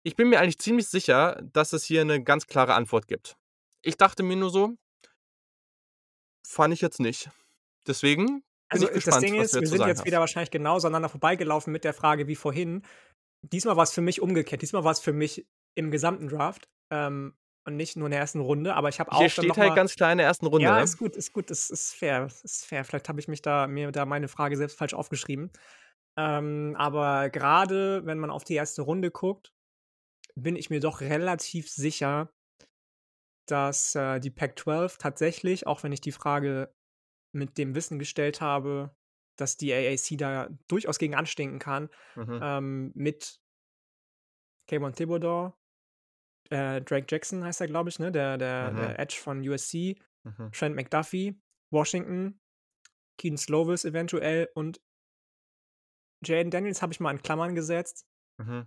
„Ich 0.05 0.17
bin 0.17 0.31
mir 0.31 0.41
eigentlich 0.41 0.59
ziemlich 0.61 0.89
sicher, 0.89 1.41
dass 1.43 1.73
es 1.75 1.85
hier 1.85 2.05
'ne 2.05 2.23
ganz 2.25 2.47
klare 2.49 2.75
Antwort 2.75 3.09
gibt.“ 3.09 3.37
Ich 3.83 3.97
dachte 3.99 4.23
mir 4.25 4.37
nur 4.37 4.51
so 4.51 4.77
fand 6.47 6.75
ich 6.75 6.81
jetzt 6.81 7.01
nicht. 7.01 7.31
Deswegen 7.87 8.43
bin 8.71 8.83
Also, 8.83 8.89
ich 8.89 8.91
das 9.05 9.19
gespannt, 9.19 9.21
Ding 9.21 9.35
was 9.37 9.53
ist, 9.53 9.61
wir 9.61 9.67
zu 9.67 9.69
sind 9.69 9.85
jetzt 9.85 10.05
hast. 10.05 10.05
wieder 10.05 10.21
wahrscheinlich 10.21 10.51
genauso 10.51 10.87
aneinander 10.87 11.09
vorbeigelaufen 11.11 11.73
mit 11.73 11.85
der 11.85 11.93
Frage 11.95 12.27
wie 12.27 12.37
vorhin. 12.37 12.83
Diesmal 13.43 13.77
war's 13.77 13.93
für 13.95 14.03
mich 14.03 14.21
umgekehrt. 14.23 14.63
Diesmal 14.63 14.85
war's 14.85 15.01
für 15.01 15.13
mich 15.13 15.47
im 15.77 15.91
gesamten 15.91 16.29
Draft, 16.29 16.69
ähm, 16.91 17.35
und 17.65 17.77
nicht 17.77 17.97
nur 17.97 18.07
in 18.07 18.11
der 18.13 18.21
ersten 18.21 18.41
Runde, 18.41 18.75
aber 18.75 18.89
ich 18.89 19.01
habe 19.01 19.13
auch 19.13 19.19
Hier 19.19 19.29
steht 19.29 19.59
halt 19.59 19.75
mal 19.75 19.77
ganz 19.77 19.95
klar 19.95 20.11
in 20.13 20.19
der 20.19 20.27
ersten 20.27 20.47
Runde, 20.47 20.73
Ja, 20.73 20.73
ne? 20.73 20.91
ist 20.91 20.99
gut, 20.99 21.17
ist 21.17 21.33
gut, 21.33 21.51
das 21.51 21.71
ist 21.71 21.95
fair, 21.95 22.27
ist 22.45 22.67
fair. 22.67 22.85
Vielleicht 22.85 23.09
habe 23.09 23.21
ich 23.21 23.29
mich 23.29 23.43
da 23.43 23.67
mir 23.67 23.93
da 23.93 24.07
meine 24.07 24.29
Frage 24.29 24.57
selbst 24.57 24.79
falsch 24.79 24.95
aufgeschrieben. 24.95 25.51
Ähm, 26.19 26.77
aber 26.79 27.31
grade, 27.31 28.07
wenn 28.07 28.19
man 28.19 28.31
auf 28.31 28.45
die 28.45 28.55
erste 28.55 28.83
Runde 28.83 29.11
guckt, 29.11 29.53
bin 30.37 30.57
ich 30.57 30.71
mir 30.71 30.81
doch 30.81 31.01
relativ 31.03 31.71
sicher 31.71 32.33
dass, 33.47 33.95
äh, 33.95 34.21
die 34.21 34.31
Pac-12 34.31 34.99
tatsächlich, 34.99 35.67
auch 35.67 35.83
wenn 35.83 35.93
ich 35.93 36.01
die 36.01 36.13
Frage 36.13 36.75
mit 37.35 37.59
dem 37.59 37.75
Wissen 37.75 37.99
gestellt 37.99 38.41
habe, 38.41 38.97
dass 39.37 39.57
die 39.57 39.73
AAC 39.73 40.17
da 40.17 40.49
durchaus 40.69 40.99
gegen 40.99 41.15
anstinken 41.15 41.59
kann, 41.59 41.89
Mhm. 42.17 42.43
ähm, 42.43 42.93
mit 42.95 43.41
Kayvon 44.67 44.93
Thibodeau, 44.93 45.55
äh, 46.53 46.81
Drake 46.83 47.07
Jackson 47.11 47.45
heißt 47.45 47.61
er, 47.61 47.69
glaube 47.69 47.91
ich, 47.91 47.99
ne, 47.99 48.13
der 48.13 48.39
der 48.39 48.73
Mhm. 48.73 48.75
der 48.75 48.99
Edge 48.99 49.17
von 49.23 49.41
USC, 49.49 49.97
Mhm. 50.25 50.53
Trent 50.53 50.77
McDuffie, 50.77 51.41
Washington, 51.73 52.41
Kedon 53.19 53.39
Slovis 53.39 53.85
eventuell 53.87 54.51
und 54.55 54.81
Jayden 56.25 56.51
Daniels 56.51 56.83
habe 56.83 56.93
ich 56.93 57.01
mal 57.01 57.11
in 57.13 57.23
Klammern 57.23 57.55
gesetzt. 57.55 58.03
Mhm. 58.39 58.67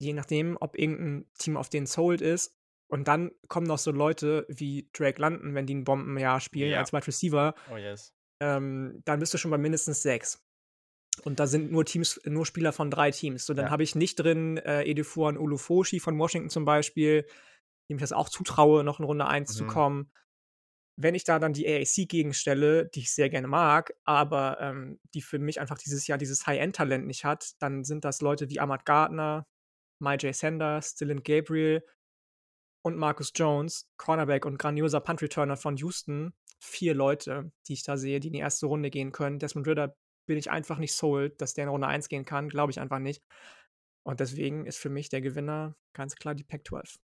Je 0.00 0.12
nachdem, 0.12 0.56
ob 0.60 0.76
irgend 0.78 1.00
'n 1.00 1.30
Team 1.38 1.56
auf 1.56 1.68
den 1.68 1.86
sold 1.86 2.20
ist. 2.20 2.56
Und 2.88 3.08
dann 3.08 3.30
kommen 3.48 3.66
noch 3.66 3.78
so 3.78 3.90
Leute 3.90 4.46
wie 4.48 4.90
Drake 4.92 5.20
London, 5.20 5.54
wenn 5.54 5.66
die 5.66 5.74
'n 5.74 5.84
Bombenjahr 5.84 6.40
spielen 6.40 6.74
Ja. 6.74 6.74
als 6.74 6.92
Wide 6.92 7.06
Receiver. 7.06 7.54
Oh 7.68 7.76
yes. 7.78 8.10
Ähm, 8.40 9.02
dann 9.06 9.20
bist 9.20 9.34
du 9.34 9.38
schon 9.38 9.50
bei 9.52 9.58
mindestens 9.58 10.02
6. 10.02 10.43
Und 11.22 11.40
da 11.40 11.46
sind 11.46 11.70
nur 11.70 11.84
Teams 11.84 12.20
nur 12.24 12.46
Spieler 12.46 12.72
von 12.72 12.90
3 12.90 13.10
Teams. 13.10 13.46
So, 13.46 13.54
dann 13.54 13.66
Ja. 13.66 13.70
habe 13.70 13.82
ich 13.82 13.94
nicht 13.94 14.16
drin, 14.16 14.56
äh, 14.58 14.82
Ejiofor 14.82 15.28
Olufoshi 15.38 16.00
von 16.00 16.18
Washington 16.18 16.50
zum 16.50 16.64
Beispiel, 16.64 17.26
dem 17.90 17.96
ich 17.98 18.00
das 18.02 18.12
auch 18.12 18.28
zutraue, 18.28 18.84
noch 18.84 18.98
in 19.00 19.06
Runde 19.06 19.26
1 19.26 19.54
zu 19.54 19.64
Mhm. 19.64 19.68
kommen. 19.68 20.12
Wenn 20.96 21.14
ich 21.16 21.24
da 21.24 21.38
dann 21.40 21.52
die 21.54 21.66
AAC 21.66 22.06
gegenstelle, 22.06 22.86
die 22.88 23.00
ich 23.00 23.12
sehr 23.12 23.30
gerne 23.30 23.48
mag, 23.48 23.94
aber, 24.04 24.58
ähm, 24.60 25.00
die 25.14 25.22
für 25.22 25.38
mich 25.40 25.60
einfach 25.60 25.78
dieses 25.78 26.06
Jahr 26.06 26.18
dieses 26.18 26.46
High-End-Talent 26.46 27.06
nicht 27.06 27.24
hat, 27.24 27.52
dann 27.60 27.84
sind 27.84 28.04
das 28.04 28.20
Leute 28.22 28.50
wie 28.50 28.60
Ahmad 28.60 28.84
Gardner, 28.86 29.46
Myjai 30.00 30.32
Sanders, 30.32 30.94
Dillon 30.96 31.22
Gabriel 31.24 31.84
und 32.82 32.96
Marcus 32.96 33.32
Jones, 33.34 33.88
Cornerback 33.96 34.44
und 34.46 34.58
grandioser 34.58 35.00
Punt-Returner 35.00 35.56
von 35.56 35.76
Houston. 35.78 36.34
4 36.60 36.94
Leute, 36.94 37.52
die 37.68 37.74
ich 37.74 37.82
da 37.82 37.96
sehe, 37.96 38.20
die 38.20 38.28
in 38.28 38.32
die 38.34 38.38
erste 38.40 38.66
Runde 38.66 38.90
gehen 38.90 39.12
können. 39.12 39.38
Desmond 39.38 39.66
Ridder 39.66 39.96
bin 40.26 40.38
ich 40.38 40.50
einfach 40.50 40.78
nicht 40.78 40.94
sold, 40.94 41.40
dass 41.40 41.54
der 41.54 41.64
in 41.64 41.70
Runde 41.70 41.86
1 41.86 42.08
gehen 42.08 42.24
kann, 42.24 42.48
glaube 42.48 42.70
ich 42.70 42.80
einfach 42.80 42.98
nicht. 42.98 43.22
Und 44.02 44.20
deswegen 44.20 44.66
ist 44.66 44.78
für 44.78 44.90
mich 44.90 45.08
der 45.08 45.20
Gewinner 45.20 45.74
ganz 45.92 46.16
klar 46.16 46.34
die 46.34 46.44
Pac-12. 46.44 46.98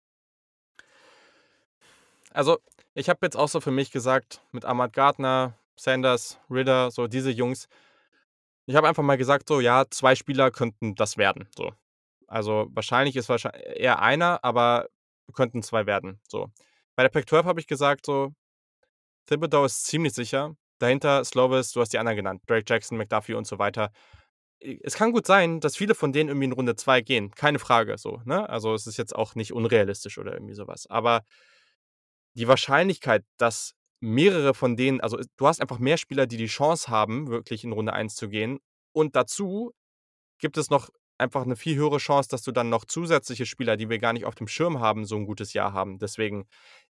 Also, 2.33 2.59
ich 2.95 3.09
habe 3.09 3.27
jetzt 3.27 3.37
auch 3.37 3.49
so 3.49 3.61
für 3.61 3.71
mich 3.71 3.91
gesagt, 3.91 4.43
mit 4.53 4.65
Ahmad 4.65 4.93
Gardner, 4.93 5.59
Sanders, 5.77 6.39
Ritter, 6.51 6.91
so 6.91 7.07
diese 7.09 7.31
Jungs. 7.31 7.69
Ich 8.67 8.77
habe 8.77 8.87
einfach 8.87 9.03
mal 9.03 9.17
gesagt, 9.17 9.49
so, 9.49 9.61
ja, 9.61 9.85
zwei 9.91 10.15
Spieler 10.15 10.51
könnten 10.51 10.95
das 10.95 11.17
werden. 11.17 11.49
So. 11.57 11.73
Also, 12.27 12.69
wahrscheinlich 12.71 13.17
ist 13.17 13.29
wahrscheinlich 13.29 13.65
eher 13.65 14.01
einer, 14.01 14.45
aber 14.45 14.89
könnten 15.33 15.63
zwei 15.63 15.87
werden. 15.87 16.21
So. 16.29 16.51
Bei 16.95 17.03
der 17.03 17.11
Pac-12 17.11 17.45
habe 17.45 17.61
ich 17.61 17.67
gesagt, 17.67 18.07
so, 18.07 18.33
Thibodeau 19.27 19.65
ist 19.65 19.85
ziemlich 19.85 20.13
sicher. 20.13 20.57
Dahinter 20.81 21.25
Slovis, 21.25 21.73
du 21.73 21.81
hast 21.81 21.93
die 21.93 21.99
anderen 21.99 22.17
genannt, 22.17 22.43
Drake 22.47 22.65
Jackson, 22.67 22.99
McDuffie 22.99 23.35
und 23.35 23.47
so 23.47 23.59
weiter. 23.59 23.93
Es 24.61 24.95
kann 24.95 25.13
gut 25.13 25.27
sein, 25.27 25.61
dass 25.61 25.77
viele 25.77 25.95
von 25.95 26.13
denen 26.13 26.29
irgendwie 26.29 26.47
in 26.47 26.53
Runde 26.53 26.77
2 26.77 27.01
gehen. 27.01 27.31
Keine 27.33 27.59
Frage, 27.59 27.97
so, 27.99 28.21
ne? 28.25 28.49
Also, 28.49 28.75
es 28.75 28.87
ist 28.87 28.99
jetzt 28.99 29.15
auch 29.15 29.35
nicht 29.35 29.53
unrealistisch 29.53 30.19
oder 30.19 30.35
irgendwie 30.35 30.55
sowas. 30.55 30.87
Aber 30.89 31.23
die 32.35 32.49
Wahrscheinlichkeit, 32.49 33.25
dass 33.39 33.75
mehrere 34.01 34.55
von 34.55 34.77
denen, 34.77 35.01
also 35.01 35.19
du 35.37 35.47
hast 35.47 35.61
einfach 35.61 35.79
mehr 35.79 35.97
Spieler, 35.99 36.27
die 36.27 36.37
die 36.37 36.47
Chance 36.47 36.89
haben, 36.89 37.29
wirklich 37.29 37.65
in 37.65 37.73
Runde 37.73 37.93
1 37.93 38.15
zu 38.15 38.29
gehen. 38.29 38.59
Und 38.93 39.17
dazu 39.17 39.73
gibt 40.39 40.57
es 40.57 40.71
noch 40.71 40.89
einfach 41.19 41.43
eine 41.43 41.57
viel 41.57 41.77
höhere 41.77 41.99
Chance, 41.99 42.31
dass 42.31 42.43
du 42.43 42.53
dann 42.53 42.71
noch 42.71 42.87
zusätzliche 42.87 43.47
Spieler, 43.47 43.77
die 43.77 43.91
wir 43.91 43.99
gar 43.99 44.15
nicht 44.15 44.25
auf 44.25 44.35
dem 44.35 44.49
Schirm 44.49 44.81
haben, 44.81 45.05
so 45.05 45.17
ein 45.17 45.27
gutes 45.27 45.53
Jahr 45.53 45.73
haben. 45.75 45.99
Deswegen, 45.99 46.47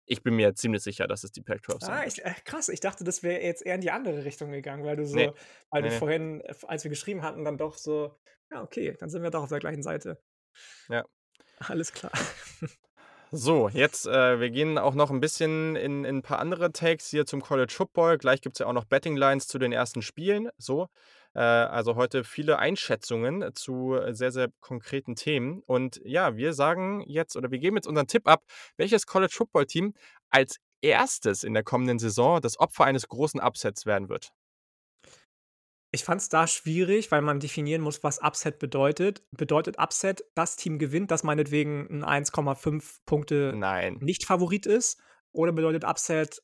ich 0.07 0.23
bin 0.23 0.37
mir 0.37 0.55
ziemlich 0.55 0.83
sicher, 0.83 1.07
dass 1.07 1.25
es 1.25 1.33
die 1.33 1.43
Pac-12 1.43 1.85
sind. 1.85 1.93
Ah, 1.93 2.05
ich, 2.07 2.25
äh, 2.25 2.33
krass. 2.45 2.69
Ich 2.69 2.81
dachte, 2.81 3.05
das 3.05 3.23
wäre 3.23 3.43
jetzt 3.43 3.65
eher 3.65 3.75
in 3.75 3.81
die 3.81 3.91
andere 3.91 4.25
Richtung 4.25 4.53
gegangen, 4.53 4.85
weil 4.85 4.97
du 4.97 5.05
so, 5.07 5.17
nee. 5.17 5.33
weil 5.71 5.83
du 5.83 5.89
nee. 5.89 5.99
vorhin, 5.99 6.41
äh, 6.43 6.55
als 6.67 6.85
wir 6.85 6.89
geschrieben 6.91 7.23
hatten, 7.23 7.45
dann 7.45 7.59
doch 7.59 7.77
so, 7.77 8.17
ja, 8.51 8.63
okay, 8.63 8.97
dann 8.99 9.11
sind 9.11 9.23
wir 9.23 9.31
doch 9.31 9.43
auf 9.43 9.49
der 9.49 9.59
gleichen 9.59 9.83
Seite. 9.83 10.23
Ja. 10.89 11.05
Alles 11.59 11.93
klar. 11.93 12.13
So, 13.33 13.69
jetzt, 13.69 14.07
äh, 14.07 14.39
wir 14.39 14.51
gehen 14.51 14.79
auch 14.79 14.95
noch 14.95 15.11
ein 15.11 15.19
bisschen 15.19 15.75
in, 15.75 16.05
in 16.05 16.19
ein 16.19 16.23
paar 16.23 16.39
andere 16.39 16.73
Takes 16.73 17.09
hier 17.11 17.27
zum 17.27 17.43
College 17.43 17.73
Football. 17.73 18.19
Gleich 18.19 18.41
gibt 18.41 18.55
es 18.55 18.61
ja 18.61 18.67
auch 18.67 18.73
noch 18.73 18.85
Betting 18.85 19.17
Lines 19.17 19.49
zu 19.49 19.59
den 19.59 19.73
ersten 19.73 20.01
Spielen. 20.01 20.49
So, 20.59 20.87
also 21.37 21.97
heute 21.97 22.25
viele 22.25 22.59
Einschätzungen 22.59 23.55
zu 23.55 23.99
sehr, 24.11 24.33
sehr 24.33 24.49
konkreten 24.61 25.15
Themen. 25.15 25.63
Und 25.67 26.01
ja, 26.05 26.37
wir 26.37 26.55
sagen 26.55 27.03
jetzt 27.07 27.37
oder 27.37 27.51
wir 27.51 27.59
geben 27.59 27.77
jetzt 27.77 27.87
unseren 27.87 28.07
Tipp 28.07 28.27
ab, 28.27 28.43
welches 28.77 29.07
College 29.07 29.33
Football 29.35 29.67
Team 29.67 29.95
als 30.31 30.57
erstes 30.83 31.45
in 31.45 31.55
der 31.55 31.63
kommenden 31.63 31.99
Saison 31.99 32.41
das 32.41 32.59
Opfer 32.59 32.85
eines 32.85 33.09
großen 33.09 33.41
Upsets 33.41 33.87
werden 33.87 34.09
wird. 34.09 34.33
Ich 35.93 36.05
fand 36.05 36.21
es 36.21 36.29
da 36.29 36.47
schwierig, 36.47 37.11
weil 37.11 37.23
man 37.23 37.41
definieren 37.41 37.81
muss, 37.81 38.03
was 38.03 38.21
Upset 38.21 38.59
bedeutet. 38.59 39.23
Bedeutet 39.31 39.79
Upset, 39.79 40.25
das 40.35 40.57
Team 40.57 40.79
gewinnt, 40.79 41.11
das 41.11 41.23
meinetwegen 41.23 42.05
ein 42.05 42.25
1,5 42.27 42.99
Punkte 43.07 43.53
Nein. 43.57 43.99
Nicht-Favorit 44.01 44.67
ist? 44.67 45.01
Oder 45.33 45.53
bedeutet 45.53 45.85
Upset, 45.85 46.43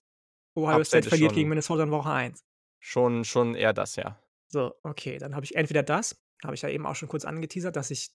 Ohio 0.54 0.78
Upset 0.78 0.86
State 1.04 1.08
verliert 1.08 1.34
gegen 1.34 1.48
Minnesota 1.48 1.82
in 1.82 1.90
Woche 1.90 2.10
1? 2.10 2.44
Schon, 2.78 3.24
schon 3.24 3.54
eher 3.54 3.72
das, 3.72 3.96
ja. 3.96 4.21
So, 4.52 4.74
okay, 4.82 5.18
dann 5.18 5.34
habe 5.34 5.44
ich 5.44 5.54
entweder 5.54 5.82
das, 5.82 6.22
habe 6.44 6.54
ich 6.54 6.62
ja 6.62 6.68
eben 6.68 6.86
auch 6.86 6.94
schon 6.94 7.08
kurz 7.08 7.24
angeteasert, 7.24 7.74
dass 7.74 7.90
ich 7.90 8.10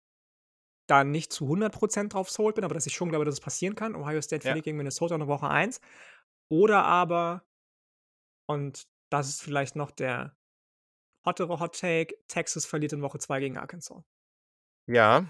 da 0.88 1.04
nicht 1.04 1.34
zu 1.34 1.46
100% 1.46 2.10
drauf 2.10 2.30
sold 2.30 2.56
bin, 2.56 2.64
aber 2.64 2.76
dass 2.76 2.86
ich 2.86 2.94
schon 2.94 3.10
glaube, 3.10 3.26
dass 3.26 3.34
es 3.34 3.42
passieren 3.42 3.76
kann. 3.76 3.96
Ohio 3.96 4.22
State 4.22 4.44
verliert 4.44 4.66
ja. 4.66 4.70
gegen 4.70 4.78
Minnesota 4.78 5.16
in 5.16 5.28
Woche 5.28 5.50
1. 5.50 5.82
Oder 6.50 6.84
aber, 6.86 7.44
und 8.48 8.88
das 9.10 9.28
ist 9.28 9.42
vielleicht 9.42 9.76
noch 9.76 9.92
der 9.92 10.38
hottere 11.26 11.60
Hot 11.60 11.78
Take, 11.78 12.16
Texas 12.28 12.66
verliert 12.66 12.94
in 12.94 13.02
Woche 13.02 13.20
2 13.20 13.40
gegen 13.40 13.58
Arkansas. 13.58 14.04
Ja, 14.86 15.26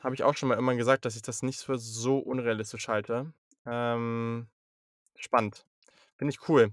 habe 0.00 0.14
ich 0.14 0.24
auch 0.24 0.36
schon 0.36 0.48
mal 0.48 0.58
immer 0.58 0.74
gesagt, 0.74 1.04
dass 1.04 1.14
ich 1.14 1.22
das 1.22 1.42
nicht 1.42 1.60
für 1.60 1.78
so 1.78 2.18
unrealistisch 2.18 2.88
halte. 2.88 3.32
Ähm, 3.66 4.48
spannend. 5.16 5.64
Finde 6.16 6.32
ich 6.32 6.48
cool. 6.48 6.72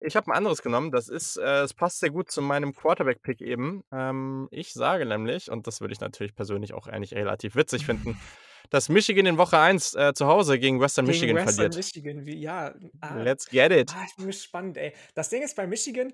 Ich 0.00 0.16
habe 0.16 0.30
ein 0.30 0.36
anderes 0.36 0.62
genommen. 0.62 0.90
Das 0.90 1.08
ist, 1.08 1.36
äh, 1.36 1.62
es 1.62 1.74
passt 1.74 2.00
sehr 2.00 2.10
gut 2.10 2.30
zu 2.30 2.40
meinem 2.40 2.74
Quarterback-Pick 2.74 3.42
eben. 3.42 3.84
Ähm, 3.92 4.48
ich 4.50 4.72
sage 4.72 5.04
nämlich, 5.04 5.50
und 5.50 5.66
das 5.66 5.80
würde 5.80 5.92
ich 5.92 6.00
natürlich 6.00 6.34
persönlich 6.34 6.72
auch 6.72 6.86
eigentlich 6.86 7.14
relativ 7.14 7.54
witzig 7.54 7.84
finden, 7.84 8.18
dass 8.70 8.88
Michigan 8.88 9.26
in 9.26 9.36
Woche 9.36 9.58
1 9.58 9.94
äh, 9.94 10.14
zu 10.14 10.26
Hause 10.26 10.58
gegen 10.58 10.80
Western 10.80 11.04
gegen 11.04 11.12
Michigan 11.12 11.36
Western 11.36 11.54
verliert. 11.54 11.76
Michigan, 11.76 12.26
wie, 12.26 12.38
ja. 12.38 12.74
Ah, 13.00 13.16
Let's 13.16 13.48
get 13.50 13.72
it. 13.72 13.92
Ah, 13.94 14.04
ich 14.08 14.16
bin 14.16 14.26
gespannt, 14.26 14.78
ey. 14.78 14.94
Das 15.14 15.28
Ding 15.28 15.42
ist 15.42 15.54
bei 15.54 15.66
Michigan, 15.66 16.12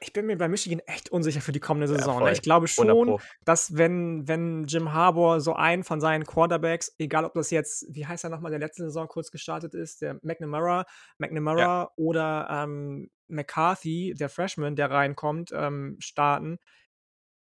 ich 0.00 0.12
bin 0.12 0.26
mir 0.26 0.36
bei 0.36 0.48
Michigan 0.48 0.80
echt 0.86 1.10
unsicher 1.10 1.40
für 1.40 1.52
die 1.52 1.60
kommende 1.60 1.88
Saison. 1.88 2.20
Ja, 2.20 2.26
ne? 2.26 2.32
ich 2.32 2.42
glaube 2.42 2.68
schon, 2.68 3.18
dass 3.44 3.76
wenn, 3.76 4.26
wenn 4.28 4.64
Jim 4.64 4.92
Harbour 4.92 5.40
so 5.40 5.54
einen 5.54 5.84
von 5.84 6.00
seinen 6.00 6.24
Quarterbacks, 6.24 6.94
egal 6.98 7.24
ob 7.24 7.34
das 7.34 7.50
jetzt, 7.50 7.86
wie 7.88 8.06
heißt 8.06 8.24
er 8.24 8.30
nochmal, 8.30 8.50
der 8.50 8.60
letzte 8.60 8.84
Saison 8.84 9.08
kurz 9.08 9.30
gestartet 9.30 9.74
ist, 9.74 10.02
der 10.02 10.18
McNamara, 10.22 10.86
McNamara 11.18 11.58
ja. 11.58 11.90
oder 11.96 12.48
ähm, 12.50 13.10
McCarthy, 13.28 14.14
der 14.18 14.28
Freshman, 14.28 14.76
der 14.76 14.90
reinkommt, 14.90 15.50
ähm, 15.52 15.96
starten, 15.98 16.58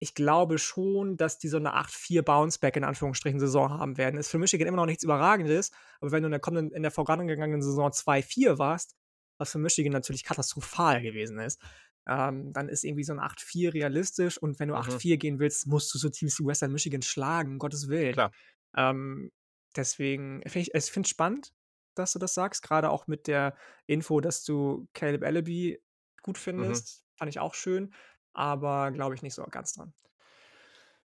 ich 0.02 0.14
glaube 0.14 0.58
schon, 0.58 1.18
dass 1.18 1.38
die 1.38 1.48
so 1.48 1.58
eine 1.58 1.76
8-4 1.76 2.22
Bounceback 2.22 2.76
in 2.76 2.84
Anführungsstrichen 2.84 3.38
Saison 3.38 3.70
haben 3.70 3.98
werden. 3.98 4.18
Ist 4.18 4.30
für 4.30 4.38
Michigan 4.38 4.66
immer 4.66 4.78
noch 4.78 4.86
nichts 4.86 5.04
Überragendes, 5.04 5.70
aber 6.00 6.10
wenn 6.10 6.22
du 6.22 6.28
in 6.28 6.32
der 6.32 6.40
kommenden, 6.40 6.74
in 6.74 6.82
der 6.82 6.90
vorangegangenen 6.90 7.62
Saison 7.62 7.90
2-4 7.90 8.58
warst, 8.58 8.96
was 9.38 9.52
für 9.52 9.58
Michigan 9.58 9.92
natürlich 9.92 10.24
katastrophal 10.24 11.02
gewesen 11.02 11.38
ist, 11.38 11.60
ähm, 12.06 12.52
dann 12.52 12.68
ist 12.68 12.84
irgendwie 12.84 13.04
so 13.04 13.12
ein 13.12 13.20
8-4 13.20 13.74
realistisch 13.74 14.38
und 14.38 14.58
wenn 14.58 14.68
du 14.68 14.74
mhm. 14.74 14.80
8-4 14.80 15.16
gehen 15.16 15.38
willst, 15.38 15.66
musst 15.66 15.92
du 15.94 15.98
so 15.98 16.08
Teams 16.08 16.38
wie 16.38 16.46
Western 16.46 16.72
Michigan 16.72 17.02
schlagen, 17.02 17.52
um 17.52 17.58
Gottes 17.58 17.88
Willen. 17.88 18.14
Klar. 18.14 18.32
Ähm, 18.76 19.30
deswegen 19.76 20.42
finde 20.42 20.60
ich 20.60 20.74
es 20.74 20.88
find 20.88 21.08
spannend, 21.08 21.52
dass 21.94 22.12
du 22.12 22.18
das 22.18 22.34
sagst, 22.34 22.62
gerade 22.62 22.90
auch 22.90 23.06
mit 23.06 23.26
der 23.26 23.54
Info, 23.86 24.20
dass 24.20 24.44
du 24.44 24.88
Caleb 24.94 25.22
Allaby 25.22 25.80
gut 26.22 26.36
mhm. 26.36 26.40
findest. 26.40 27.02
Mhm. 27.02 27.16
Fand 27.16 27.28
ich 27.30 27.40
auch 27.40 27.54
schön, 27.54 27.92
aber 28.32 28.90
glaube 28.92 29.14
ich 29.14 29.22
nicht 29.22 29.34
so 29.34 29.44
ganz 29.44 29.74
dran. 29.74 29.92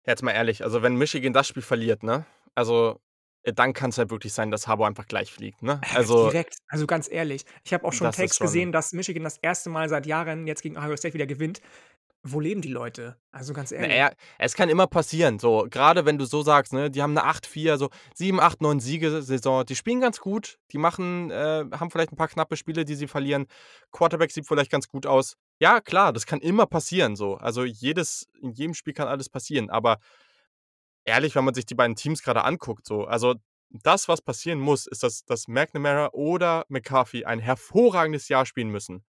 Jetzt 0.07 0.23
mal 0.23 0.33
ehrlich, 0.33 0.65
also 0.65 0.83
wenn 0.83 0.97
Michigan 0.97 1.33
das 1.33 1.47
Spiel 1.47 1.63
verliert, 1.63 2.03
ne? 2.03 2.25
Also 2.55 3.01
dann 3.45 3.73
kann 3.73 3.91
es 3.91 3.99
halt 3.99 4.11
wirklich 4.11 4.33
sein, 4.33 4.51
dass 4.51 4.69
Harbour 4.69 4.87
einfach 4.87 5.07
gleich 5.07 5.33
fliegt, 5.33 5.63
ne? 5.63 5.81
Äh, 5.83 5.97
also 5.97 6.31
Direkt, 6.31 6.59
also 6.69 6.87
ganz 6.87 7.11
ehrlich. 7.11 7.45
Ich 7.65 7.73
habe 7.73 7.85
auch 7.85 7.93
schon 7.93 8.11
Text 8.13 8.41
gesehen, 8.41 8.73
dass 8.73 8.93
Michigan 8.93 9.25
das 9.25 9.39
erste 9.39 9.71
Mal 9.71 9.89
seit 9.89 10.07
Jahren 10.07 10.47
jetzt 10.47 10.63
gegen 10.63 10.77
Ohio 10.77 10.97
State 10.97 11.15
wieder 11.15 11.27
gewinnt. 11.27 11.61
Wo 12.23 12.39
leben 12.39 12.61
die 12.61 12.69
Leute? 12.69 13.17
Also 13.33 13.55
ganz 13.55 13.73
ehrlich. 13.73 13.89
Naja, 13.89 14.13
es 14.39 14.55
kann 14.55 14.69
immer 14.69 14.87
passieren. 14.87 15.39
So, 15.39 15.67
gerade 15.71 16.05
wenn 16.05 16.19
du 16.19 16.27
so 16.27 16.43
sagst, 16.43 16.75
ne, 16.75 16.91
die 16.91 17.01
haben 17.01 17.17
eine 17.17 17.27
8-4, 17.27 17.79
so 17.79 17.89
7, 18.15 18.39
8, 18.41 18.61
9 18.61 18.79
Siege-Saison. 18.79 19.65
Die 19.65 19.75
spielen 19.75 20.01
ganz 20.03 20.21
gut. 20.21 20.59
Die 20.73 20.77
machen, 20.77 21.31
äh, 21.31 21.65
haben 21.73 21.91
vielleicht 21.91 22.13
ein 22.13 22.17
paar 22.17 22.29
knappe 22.29 22.59
Spiele, 22.59 22.85
die 22.85 22.95
sie 22.95 23.07
verlieren. 23.07 23.47
Quarterback 23.91 24.33
sieht 24.33 24.47
vielleicht 24.47 24.71
ganz 24.71 24.87
gut 24.89 25.07
aus. 25.07 25.37
Ja, 25.61 25.81
klar, 25.81 26.13
das 26.13 26.27
kann 26.27 26.41
immer 26.41 26.67
passieren. 26.67 27.17
So. 27.17 27.37
Also 27.37 27.65
jedes, 27.65 28.29
in 28.43 28.53
jedem 28.53 28.75
Spiel 28.75 28.93
kann 28.93 29.09
alles 29.09 29.31
passieren. 29.31 29.71
Aber 29.71 29.99
ehrlich, 31.05 31.35
wenn 31.35 31.45
man 31.45 31.55
sich 31.55 31.67
die 31.67 31.75
beiden 31.75 31.97
Teams 31.97 32.23
gerade 32.23 32.45
anguckt, 32.45 32.87
so, 32.87 33.05
also 33.05 33.35
das, 33.71 34.09
was 34.09 34.21
passieren 34.21 34.59
muss, 34.59 34.87
ist, 34.87 35.03
dass, 35.03 35.25
dass 35.25 35.49
McNamara 35.49 36.11
oder 36.13 36.65
McCarthy 36.69 37.25
ein 37.25 37.39
hervorragendes 37.39 38.29
Jahr 38.29 38.47
spielen 38.47 38.71
müssen. 38.71 39.05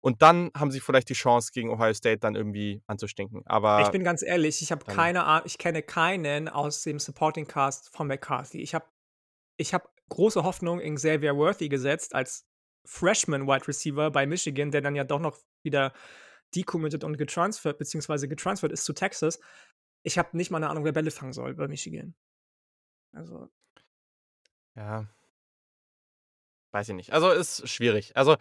Und 0.00 0.20
dann 0.20 0.50
haben 0.56 0.72
sie 0.72 0.80
vielleicht 0.80 1.08
die 1.10 1.14
Chance, 1.14 1.52
gegen 1.52 1.70
Ohio 1.70 1.94
State 1.94 2.18
dann 2.18 2.34
irgendwie 2.34 2.82
anzustinken. 2.88 3.42
Aber 3.44 3.82
ich 3.82 3.90
bin 3.90 4.02
ganz 4.02 4.22
ehrlich, 4.22 4.60
ich 4.60 4.72
habe 4.72 4.84
keine 4.84 5.24
Ahnung, 5.24 5.44
ich 5.46 5.58
kenne 5.58 5.82
keinen 5.82 6.48
aus 6.48 6.82
dem 6.82 6.98
Supporting 6.98 7.46
Cast 7.46 7.94
von 7.94 8.08
McCarthy. 8.08 8.60
Ich 8.62 8.74
habe 8.74 8.86
ich 9.58 9.74
hab 9.74 9.88
große 10.08 10.42
Hoffnung 10.42 10.80
in 10.80 10.96
Xavier 10.96 11.36
Worthy 11.36 11.68
gesetzt 11.68 12.16
als 12.16 12.46
Freshman 12.84 13.46
Wide 13.46 13.68
Receiver 13.68 14.10
bei 14.10 14.26
Michigan, 14.26 14.72
der 14.72 14.80
dann 14.80 14.96
ja 14.96 15.04
doch 15.04 15.20
noch 15.20 15.38
wieder 15.62 15.92
decommitted 16.54 17.04
und 17.04 17.16
getransfert, 17.16 17.78
beziehungsweise 17.78 18.26
getransfert 18.26 18.72
ist 18.72 18.84
zu 18.84 18.92
Texas. 18.92 19.38
Ich 20.02 20.18
habe 20.18 20.36
nicht 20.36 20.50
mal 20.50 20.58
eine 20.58 20.68
Ahnung, 20.68 20.84
wer 20.84 20.92
Bälle 20.92 21.10
fangen 21.10 21.32
soll 21.32 21.54
bei 21.54 21.68
Michigan. 21.68 22.14
Also. 23.12 23.48
Ja. 24.74 25.06
Weiß 26.72 26.88
ich 26.88 26.94
nicht. 26.94 27.12
Also 27.12 27.30
ist 27.30 27.68
schwierig. 27.68 28.16
Also 28.16 28.36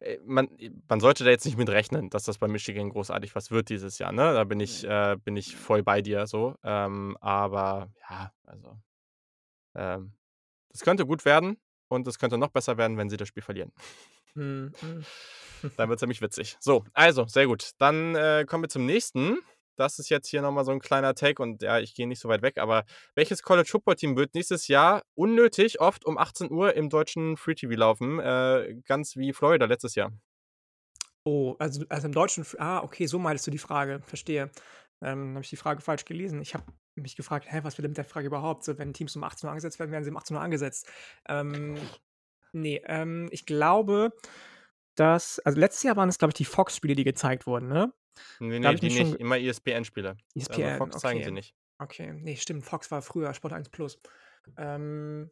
äh, 0.00 0.18
man, 0.24 0.48
man 0.88 1.00
sollte 1.00 1.24
da 1.24 1.30
jetzt 1.30 1.46
nicht 1.46 1.56
mit 1.56 1.68
rechnen, 1.68 2.10
dass 2.10 2.24
das 2.24 2.38
bei 2.38 2.48
Michigan 2.48 2.90
großartig 2.90 3.34
was 3.34 3.50
wird 3.50 3.68
dieses 3.68 3.98
Jahr. 3.98 4.12
Ne? 4.12 4.32
Da 4.34 4.44
bin 4.44 4.60
ich, 4.60 4.84
äh, 4.84 5.16
bin 5.22 5.36
ich 5.36 5.56
voll 5.56 5.82
bei 5.82 6.02
dir 6.02 6.26
so. 6.26 6.56
Ähm, 6.62 7.16
aber 7.20 7.92
ja, 8.08 8.32
also. 8.44 8.78
Ähm, 9.74 10.12
das 10.70 10.82
könnte 10.82 11.06
gut 11.06 11.24
werden 11.24 11.56
und 11.88 12.06
es 12.06 12.18
könnte 12.18 12.38
noch 12.38 12.50
besser 12.50 12.76
werden, 12.76 12.96
wenn 12.98 13.08
sie 13.08 13.16
das 13.16 13.28
Spiel 13.28 13.42
verlieren. 13.42 13.72
Mhm. 14.34 14.72
Dann 15.76 15.88
wird 15.88 15.98
es 15.98 16.02
nämlich 16.02 16.20
witzig. 16.20 16.56
So, 16.60 16.84
also, 16.92 17.26
sehr 17.26 17.46
gut. 17.46 17.72
Dann 17.78 18.14
äh, 18.14 18.44
kommen 18.46 18.64
wir 18.64 18.68
zum 18.68 18.86
nächsten. 18.86 19.38
Das 19.78 19.98
ist 20.00 20.08
jetzt 20.10 20.28
hier 20.28 20.42
nochmal 20.42 20.64
so 20.64 20.72
ein 20.72 20.80
kleiner 20.80 21.14
Take 21.14 21.42
und 21.42 21.62
ja, 21.62 21.78
ich 21.78 21.94
gehe 21.94 22.08
nicht 22.08 22.20
so 22.20 22.28
weit 22.28 22.42
weg, 22.42 22.58
aber 22.58 22.84
welches 23.14 23.42
College 23.42 23.68
Football 23.70 23.94
Team 23.96 24.16
wird 24.16 24.34
nächstes 24.34 24.66
Jahr 24.68 25.02
unnötig 25.14 25.80
oft 25.80 26.04
um 26.04 26.18
18 26.18 26.50
Uhr 26.50 26.74
im 26.74 26.88
deutschen 26.90 27.36
Free 27.36 27.54
TV 27.54 27.74
laufen? 27.74 28.18
Äh, 28.18 28.74
ganz 28.86 29.16
wie 29.16 29.32
Florida 29.32 29.66
letztes 29.66 29.94
Jahr. 29.94 30.12
Oh, 31.26 31.56
also, 31.58 31.84
also 31.88 32.06
im 32.06 32.12
deutschen, 32.12 32.44
ah, 32.58 32.82
okay, 32.82 33.06
so 33.06 33.18
meinst 33.18 33.46
du 33.46 33.50
die 33.50 33.58
Frage, 33.58 34.00
verstehe. 34.04 34.50
Ähm, 35.02 35.34
habe 35.34 35.42
ich 35.44 35.50
die 35.50 35.56
Frage 35.56 35.80
falsch 35.80 36.04
gelesen. 36.04 36.40
Ich 36.42 36.54
habe 36.54 36.64
mich 36.96 37.16
gefragt: 37.16 37.46
„Hä, 37.50 37.60
was 37.62 37.78
will 37.78 37.86
mit 37.88 37.96
der 37.96 38.04
Frage 38.04 38.26
überhaupt?“ 38.26 38.64
So, 38.64 38.78
wenn 38.78 38.92
Teams 38.92 39.14
um 39.16 39.24
18:00 39.24 39.50
angesetzt 39.50 39.78
werden, 39.78 39.92
werden 39.92 40.04
sie 40.04 40.10
um 40.10 40.16
18:00 40.16 40.40
angesetzt. 40.40 40.88
Ähm, 41.28 41.76
ne, 42.52 42.82
ähm, 42.86 43.28
ich 43.32 43.46
glaube, 43.46 44.12
dass 44.96 45.40
also, 45.40 45.58
letztes 45.60 45.84
Jahr 45.84 45.96
waren 45.96 46.08
es, 46.10 46.18
glaube 46.18 46.30
ich, 46.32 46.36
die 46.36 46.44
Fox-Spiele, 46.46 46.96
die 46.96 47.04
gezeigt 47.04 47.46
wurden, 47.46 47.68
ne? 47.68 47.92
Ne, 48.40 48.60
Da 48.60 48.68
habe 48.68 48.74
ne, 48.74 48.76
ich 48.76 48.82
die 48.82 48.90
nicht, 48.90 49.14
immer 49.14 49.38
ESPN-Spiele. 49.38 50.16
Also, 50.46 50.70
ESPN, 50.70 50.70
Fox 50.70 50.98
zeigen 50.98 51.22
sie 51.22 51.30
okay. 51.30 51.32
nicht. 51.32 51.52
Okay, 51.78 52.12
ne, 52.12 52.36
stimmt, 52.36 52.64
Fox 52.64 52.90
war 52.90 53.02
früher 53.02 53.32
Sport 53.34 53.52
1+. 53.52 53.98
Ähm 54.56 55.30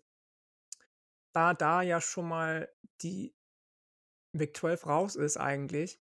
da 1.34 1.52
da 1.54 1.82
ja 1.82 2.00
schon 2.00 2.28
mal 2.28 2.68
die 3.02 3.34
Big 4.34 4.56
12 4.56 4.86
raus 4.86 5.16
ist 5.16 5.36
eigentlich 5.36 6.00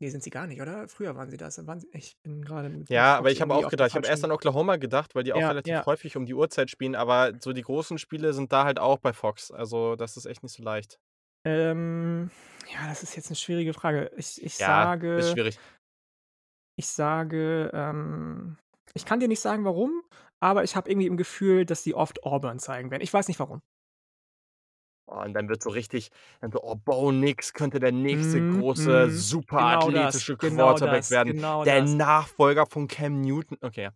ne, 0.00 0.10
sind 0.10 0.22
sie 0.24 0.30
gar 0.30 0.46
nicht, 0.48 0.62
oder? 0.62 0.88
Früher 0.88 1.16
waren 1.16 1.30
sie 1.30 1.38
das. 1.38 1.66
Waren 1.66 1.80
sie 1.80 1.88
ich 1.92 2.20
bin 2.22 2.40
mit 2.40 2.90
Ja, 2.90 3.18
aber 3.18 3.30
Fox 3.30 3.30
ich 3.30 3.42
habe 3.42 3.54
auch 3.54 3.68
gedacht 3.68 3.90
ich 3.90 3.96
habe 3.96 4.06
erst 4.08 4.24
an 4.24 4.30
Oklahoma 4.32 4.76
gedacht, 4.76 5.14
weil 5.14 5.22
die 5.22 5.34
auch 5.34 5.46
Ja, 5.46 5.50
relativ 5.50 5.84
ja. 5.84 5.84
häufig 5.84 6.16
um 6.16 6.24
die 6.24 6.32
Uhrzeit 6.32 6.70
spielen, 6.70 6.94
aber 6.94 7.32
so 7.38 7.52
die 7.52 7.60
großen 7.60 7.98
Spiele 7.98 8.32
sind 8.32 8.50
da 8.50 8.64
halt 8.64 8.78
auch 8.78 8.96
bei 8.98 9.12
Fox. 9.12 9.50
Also, 9.50 9.94
das 9.94 10.16
ist 10.16 10.24
echt 10.24 10.42
nicht 10.42 10.54
so 10.54 10.62
leicht. 10.62 10.98
Ähm, 11.44 12.30
ja, 12.72 12.88
das 12.88 13.02
ist 13.02 13.16
jetzt 13.16 13.30
'ne 13.30 13.36
schwierige 13.36 13.72
Frage. 13.72 14.10
Ich 14.16 14.42
ich 14.42 14.58
Ja, 14.58 14.88
ist 15.14 15.30
sage 15.30 15.30
schwierig. 15.30 15.60
Ich 16.78 16.88
sage, 16.88 17.70
ähm 17.74 18.56
ich 18.94 19.04
kann 19.04 19.20
dir 19.20 19.28
nicht 19.28 19.40
sagen, 19.40 19.64
warum, 19.64 20.02
aber 20.40 20.64
ich 20.64 20.74
habe 20.76 20.90
irgendwie 20.90 21.08
im 21.08 21.16
Gefühl, 21.18 21.66
dass 21.66 21.82
sie 21.82 21.94
oft 21.94 22.24
Auburn 22.24 22.58
zeigen 22.58 22.90
werden. 22.90 23.02
Ich 23.02 23.12
weiß 23.12 23.28
nicht 23.28 23.38
warum. 23.40 23.60
Oh, 25.10 25.20
und 25.22 25.32
dann 25.34 25.48
wird 25.48 25.62
so 25.62 25.70
richtig 25.70 26.10
dann 26.40 26.52
so: 26.52 26.60
„Oh, 26.62 26.74
Bo 26.76 27.12
Nix 27.12 27.54
könnte 27.54 27.80
der 27.80 27.92
nächste 27.92 28.42
Mhm, 28.42 28.42
große, 28.42 29.08
mhm. 29.08 29.10
super 29.10 29.66
Genau 29.66 29.90
das, 29.90 30.24
athletische 30.26 30.36
genau 30.38 30.78
Quarterback 30.78 30.80
das, 30.80 31.10
werden, 31.10 31.34
genau 31.34 31.64
der 31.64 31.80
das. 31.80 31.98
Nachfolger 31.98 32.66
von 32.66 32.88
Cam 32.88 33.20
Newton.“ 33.22 33.58
Okay, 33.62 33.82
ja. 33.84 33.90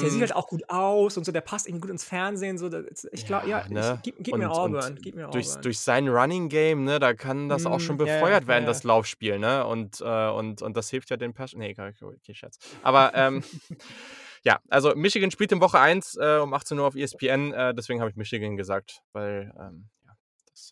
Der 0.00 0.10
sieht 0.10 0.20
Ähm 0.20 0.22
halt 0.22 0.34
auch 0.34 0.48
gut 0.48 0.68
aus 0.68 1.16
und 1.16 1.24
so, 1.24 1.30
der 1.32 1.40
passt 1.40 1.66
irgendwie 1.68 1.82
gut 1.82 1.90
ins 1.90 2.04
Fernsehen, 2.04 2.58
so, 2.58 2.68
da 2.68 2.82
ich 3.12 3.26
glau 3.26 3.42
ja, 3.44 3.62
Ja, 3.62 3.68
ich 3.70 3.92
ne? 3.92 4.02
gib 4.02 4.16
gib 4.18 4.36
mir 4.36 4.50
Und 4.50 4.58
und 4.58 4.90
Auburn, 4.90 4.98
gib 5.02 5.14
mir 5.14 5.28
Auburn. 5.30 5.70
durch 5.70 5.78
sein 5.80 6.08
Running 6.08 6.48
Game, 6.48 6.84
ne, 6.84 6.98
da 6.98 7.14
kann 7.14 7.48
das 7.48 7.66
auch 7.66 7.78
schon 7.80 7.96
Mhm, 7.96 8.04
ja, 8.04 8.16
befeuert 8.16 8.46
ja, 8.46 8.46
werden, 8.46 8.64
ja. 8.64 8.66
das 8.66 8.84
Laufspiel, 8.84 9.38
ne? 9.38 9.66
Und, 9.66 10.00
äh 10.00 10.28
und 10.30 10.62
und 10.62 10.76
das 10.76 10.90
hilft 10.90 11.10
ja 11.10 11.16
den 11.16 11.34
Pass 11.34 11.54
ne, 11.54 11.68
egal, 11.68 11.92
okay, 12.00 12.34
Scherz. 12.34 12.58
Aber, 12.82 13.12
ähm, 13.14 13.42
ja, 14.44 14.60
also, 14.68 14.94
Michigan 14.96 15.30
spielt 15.30 15.52
in 15.52 15.60
Woche 15.60 15.80
1, 15.80 16.16
äh, 16.16 16.38
um 16.42 16.54
18:00 16.54 16.86
auf 16.86 16.96
ESPN, 16.96 17.52
äh, 17.52 17.74
deswegen 17.74 18.00
habe 18.00 18.10
ich 18.10 18.16
Michigan 18.16 18.56
gesagt, 18.56 19.02
weil, 19.12 19.52
ähm, 19.60 19.88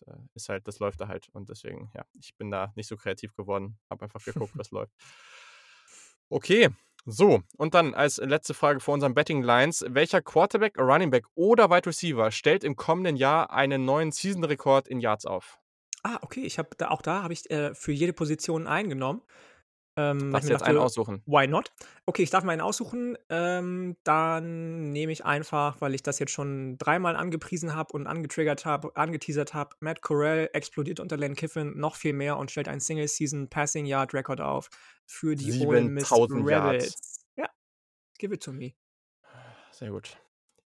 das, 0.01 0.15
äh, 0.15 0.19
ist 0.33 0.49
halt 0.49 0.67
das 0.67 0.79
läuft 0.79 1.01
da 1.01 1.07
halt 1.07 1.29
und 1.33 1.49
deswegen, 1.49 1.91
ja, 1.95 2.05
ich 2.19 2.35
bin 2.35 2.51
da 2.51 2.71
nicht 2.75 2.87
so 2.87 2.97
kreativ 2.97 3.35
geworden, 3.35 3.77
habe 3.89 4.03
einfach 4.03 4.23
geguckt, 4.23 4.53
was 4.55 4.71
läuft. 4.71 4.93
Okay, 6.29 6.69
so 7.05 7.43
und 7.57 7.73
dann 7.73 7.93
als 7.93 8.17
letzte 8.17 8.53
Frage 8.53 8.79
vor 8.79 8.93
unseren 8.93 9.13
Betting 9.13 9.43
Lines: 9.43 9.85
Welcher 9.87 10.21
Quarterback, 10.21 10.77
Running 10.79 11.11
Back 11.11 11.25
oder 11.35 11.69
Wide 11.69 11.85
Receiver 11.85 12.31
stellt 12.31 12.63
im 12.63 12.75
kommenden 12.75 13.15
Jahr 13.15 13.51
einen 13.51 13.85
neuen 13.85 14.11
Season-Rekord 14.11 14.87
in 14.87 14.99
Yards 14.99 15.25
auf? 15.25 15.59
Ah, 16.03 16.19
okay, 16.21 16.41
ich 16.41 16.57
habe 16.57 16.69
da 16.77 16.89
auch 16.89 17.01
da 17.01 17.23
habe 17.23 17.33
ich, 17.33 17.49
äh, 17.49 17.73
für 17.73 17.93
jede 17.93 18.13
Position 18.13 18.67
einen 18.67 18.89
genommen, 18.89 19.21
ähm, 19.97 20.31
Darfst 20.31 20.47
mir 20.47 20.49
dir 20.49 20.53
jetzt 20.53 20.63
einen 20.63 20.77
dachte: 20.77 20.81
aussuchen. 20.81 21.23
„Why 21.25 21.47
not?“ 21.47 21.71
Okay, 22.05 22.23
ich 22.23 22.29
darf 22.29 22.43
mir 22.43 22.51
einen 22.51 22.61
aussuchen. 22.61 23.17
Ähm, 23.29 23.95
dann 24.03 24.89
nehme 24.91 25.11
ich 25.11 25.25
einfach, 25.25 25.79
weil 25.81 25.93
ich 25.95 26.03
das 26.03 26.19
jetzt 26.19 26.31
schon 26.31 26.77
dreimal 26.77 27.15
angepriesen 27.15 27.75
habe 27.75 27.93
und 27.93 28.07
angetriggert 28.07 28.65
habe 28.65 28.95
angeteasert 28.95 29.53
habe, 29.53 29.75
Matt 29.79 30.01
Corral 30.01 30.49
explodiert 30.53 30.99
unter 30.99 31.17
Lane 31.17 31.35
Kiffin 31.35 31.77
noch 31.77 31.95
viel 31.95 32.13
mehr 32.13 32.37
und 32.37 32.51
stellt 32.51 32.67
einen 32.67 32.81
Single-Season-Passing-Yard-Record 32.81 34.41
auf 34.41 34.69
für 35.05 35.35
die 35.35 35.53
Ole 35.59 35.83
Miss 35.83 36.09
7.000 36.09 36.49
Yards. 36.49 36.49
Rebels. 36.49 37.25
Ja, 37.37 37.47
give 38.19 38.33
it 38.33 38.43
to 38.43 38.53
me. 38.53 38.75
Sehr 39.71 39.89
gut. 39.89 40.17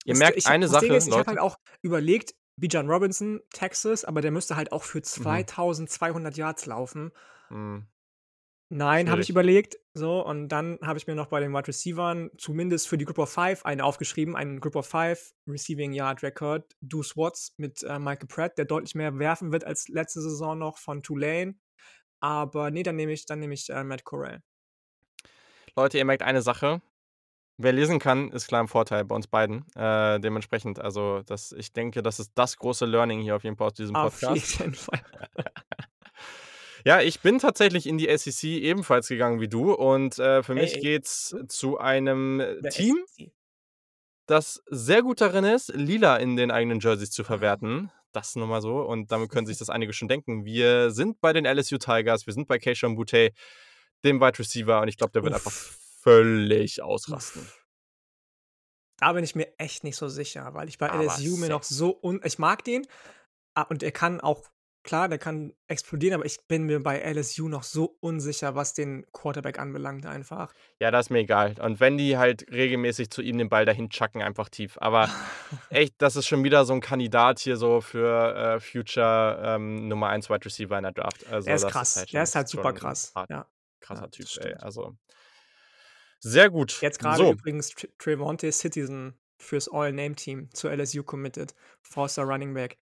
Ihr 0.04 0.14
Müsste 0.14 0.24
merkt 0.24 0.38
ich 0.38 0.46
eine 0.46 0.68
das 0.68 0.72
Sache, 0.72 0.94
ist, 0.94 1.08
ich 1.08 1.18
habe 1.18 1.28
halt 1.30 1.38
auch 1.40 1.56
überlegt, 1.82 2.34
Bijan 2.56 2.88
Robinson, 2.90 3.40
Texas, 3.52 4.04
aber 4.04 4.20
der 4.20 4.30
müsste 4.30 4.56
halt 4.56 4.72
auch 4.72 4.82
für 4.84 5.02
Mhm. 5.16 5.46
2.200 5.46 6.36
Yards 6.36 6.66
laufen. 6.66 7.12
Mhm. 7.50 7.86
Nein, 8.68 9.08
habe 9.10 9.20
ich 9.20 9.30
überlegt, 9.30 9.76
so 9.94 10.26
und 10.26 10.48
dann 10.48 10.78
habe 10.82 10.98
ich 10.98 11.06
mir 11.06 11.14
noch 11.14 11.28
bei 11.28 11.38
den 11.38 11.52
Wide 11.52 11.68
Receivern 11.68 12.30
zumindest 12.36 12.88
für 12.88 12.98
die 12.98 13.04
Group 13.04 13.18
of 13.18 13.30
Five 13.30 13.64
einen 13.64 13.80
aufgeschrieben, 13.80 14.34
einen 14.34 14.58
Group 14.58 14.74
of 14.74 14.88
Five 14.88 15.32
Receiving 15.46 15.92
Yard 15.92 16.24
Record, 16.24 16.76
Deuce 16.80 17.16
Watts 17.16 17.54
mit, 17.58 17.84
äh, 17.84 18.00
Michael 18.00 18.26
Pratt, 18.26 18.58
der 18.58 18.64
deutlich 18.64 18.96
mehr 18.96 19.16
werfen 19.20 19.52
wird 19.52 19.64
als 19.64 19.86
letzte 19.86 20.20
Saison 20.20 20.58
noch 20.58 20.78
von 20.78 21.04
Tulane. 21.04 21.54
Aber 22.20 22.72
ne, 22.72 22.82
dann 22.82 22.96
nehme 22.96 23.12
ich 23.12 23.24
dann 23.24 23.38
nehme 23.38 23.54
ich, 23.54 23.70
äh, 23.70 23.84
Matt 23.84 24.02
Corral. 24.02 24.42
Leute, 25.76 25.98
ihr 25.98 26.04
merkt 26.04 26.22
eine 26.22 26.42
Sache. 26.42 26.82
Wer 27.58 27.72
lesen 27.72 28.00
kann, 28.00 28.32
ist 28.32 28.48
klar 28.48 28.60
im 28.60 28.68
Vorteil 28.68 29.04
bei 29.04 29.14
uns 29.14 29.28
beiden. 29.28 29.64
Äh, 29.76 30.18
dementsprechend, 30.20 30.78
also, 30.78 31.22
das 31.22 31.52
ich 31.52 31.72
denke, 31.72 32.02
das 32.02 32.18
ist 32.18 32.32
das 32.34 32.56
große 32.56 32.84
Learning 32.84 33.20
hier 33.20 33.36
auf 33.36 33.44
jeden 33.44 33.56
Fall 33.56 33.68
aus 33.68 33.74
diesem 33.74 33.94
Auf 33.94 34.20
Podcast. 34.20 34.58
jeden 34.58 34.74
Fall. 34.74 35.00
Ja, 36.86 37.00
ich 37.00 37.20
bin 37.20 37.40
tatsächlich 37.40 37.86
in 37.88 37.98
die 37.98 38.16
SEC 38.16 38.44
ebenfalls 38.62 39.08
gegangen 39.08 39.40
wie 39.40 39.48
du 39.48 39.72
und, 39.74 40.20
äh, 40.20 40.44
für 40.44 40.52
Ey, 40.52 40.60
mich 40.62 40.74
ey. 40.76 40.80
geht's 40.82 41.34
Hm? 41.36 41.48
zu 41.48 41.78
einem 41.78 42.38
Der 42.38 42.70
Team 42.70 42.96
SEC. 43.08 43.32
das 44.28 44.62
sehr 44.70 45.02
gut 45.02 45.20
darin 45.20 45.44
ist, 45.44 45.74
Lila 45.74 46.16
in 46.16 46.36
den 46.36 46.52
eigenen 46.52 46.78
Jerseys 46.78 47.10
zu 47.10 47.22
Ah. 47.22 47.24
verwerten. 47.24 47.90
Das 48.12 48.36
nur 48.36 48.46
mal 48.46 48.62
so 48.62 48.78
und 48.82 49.10
damit 49.10 49.30
können 49.30 49.46
sich 49.48 49.58
das 49.58 49.68
einige 49.68 49.92
schon 49.92 50.06
denken. 50.08 50.44
Wir 50.44 50.92
sind 50.92 51.20
bei 51.20 51.32
den 51.32 51.44
LSU 51.44 51.76
Tigers, 51.78 52.24
wir 52.26 52.32
sind 52.32 52.46
bei 52.46 52.58
Kayshon 52.58 52.94
Boutte, 52.94 53.32
dem 54.04 54.20
Wide 54.20 54.38
Receiver 54.38 54.80
und 54.80 54.86
ich 54.88 54.96
glaube, 54.96 55.10
der 55.12 55.24
wird 55.24 55.34
einfach 55.34 55.50
Uff. 55.50 55.76
völlig 56.02 56.82
ausrasten. 56.82 57.42
Uff. 57.42 57.66
Da 58.98 59.12
bin 59.12 59.24
ich 59.24 59.34
mir 59.34 59.52
echt 59.58 59.82
nicht 59.84 59.96
so 59.96 60.08
sicher, 60.08 60.54
weil 60.54 60.68
ich 60.68 60.78
bei 60.78 60.88
Aber 60.88 61.02
LSU 61.04 61.36
mir 61.36 61.48
noch 61.48 61.64
so 61.64 61.98
un 62.00 62.20
ich 62.24 62.38
mag 62.38 62.62
den, 62.64 62.86
und 63.68 63.82
er 63.82 63.92
kann 63.92 64.20
auch 64.20 64.44
klar, 64.86 65.08
der 65.08 65.18
kann 65.18 65.52
explodieren, 65.68 66.14
aber 66.14 66.24
ich 66.24 66.38
bin 66.48 66.62
mir 66.64 66.82
bei 66.82 66.98
LSU 67.00 67.48
noch 67.48 67.62
so 67.62 67.98
unsicher, 68.00 68.54
was 68.54 68.72
den 68.72 69.04
Quarterback 69.12 69.58
anbelangt 69.58 70.06
einfach. 70.06 70.54
Ja, 70.80 70.90
das 70.90 71.06
ist 71.06 71.10
mir 71.10 71.18
egal. 71.18 71.56
Und 71.60 71.78
wenn 71.80 71.98
die 71.98 72.16
halt 72.16 72.50
regelmäßig 72.50 73.10
zu 73.10 73.20
ihm 73.20 73.36
den 73.36 73.50
Ball 73.50 73.66
dahin 73.66 73.90
chucken, 73.90 74.22
einfach 74.22 74.48
tief. 74.48 74.78
Aber 74.80 75.10
echt, 75.70 75.94
das 75.98 76.16
ist 76.16 76.26
schon 76.26 76.42
wieder 76.44 76.64
so 76.64 76.72
'n 76.72 76.80
Kandidat 76.80 77.40
hier 77.40 77.58
so 77.58 77.82
für, 77.82 78.34
äh, 78.56 78.60
Future, 78.60 79.42
ähm, 79.44 79.88
Nummer 79.88 80.08
1 80.08 80.30
Wide 80.30 80.46
Receiver 80.46 80.78
in 80.78 80.84
der 80.84 80.92
Draft. 80.92 81.26
Also, 81.30 81.44
Der 81.46 81.56
ist 81.56 81.62
das 81.64 81.68
ist 81.68 81.72
krass. 81.72 81.96
halt 81.96 82.12
Der 82.14 82.22
ist 82.22 82.34
halt 82.34 82.48
super 82.48 82.72
krass. 82.72 83.12
hart. 83.14 83.28
Ja. 83.28 83.46
Krasser 83.80 84.02
Ja, 84.04 84.08
Typ, 84.08 84.26
ey. 84.44 84.54
Also 84.54 84.96
sehr 86.20 86.48
gut. 86.50 86.80
Jetzt 86.80 86.98
grade 86.98 87.18
So. 87.18 87.32
übrigens 87.32 87.68
Tr 87.70 87.88
Trevonte 87.98 88.50
Citizen 88.50 89.18
fürs 89.38 89.68
All-Name-Team 89.68 90.48
zu 90.54 90.68
LSU 90.68 91.02
committed, 91.02 91.54
Four-Star 91.82 92.24
Running 92.26 92.54
Back. 92.54 92.78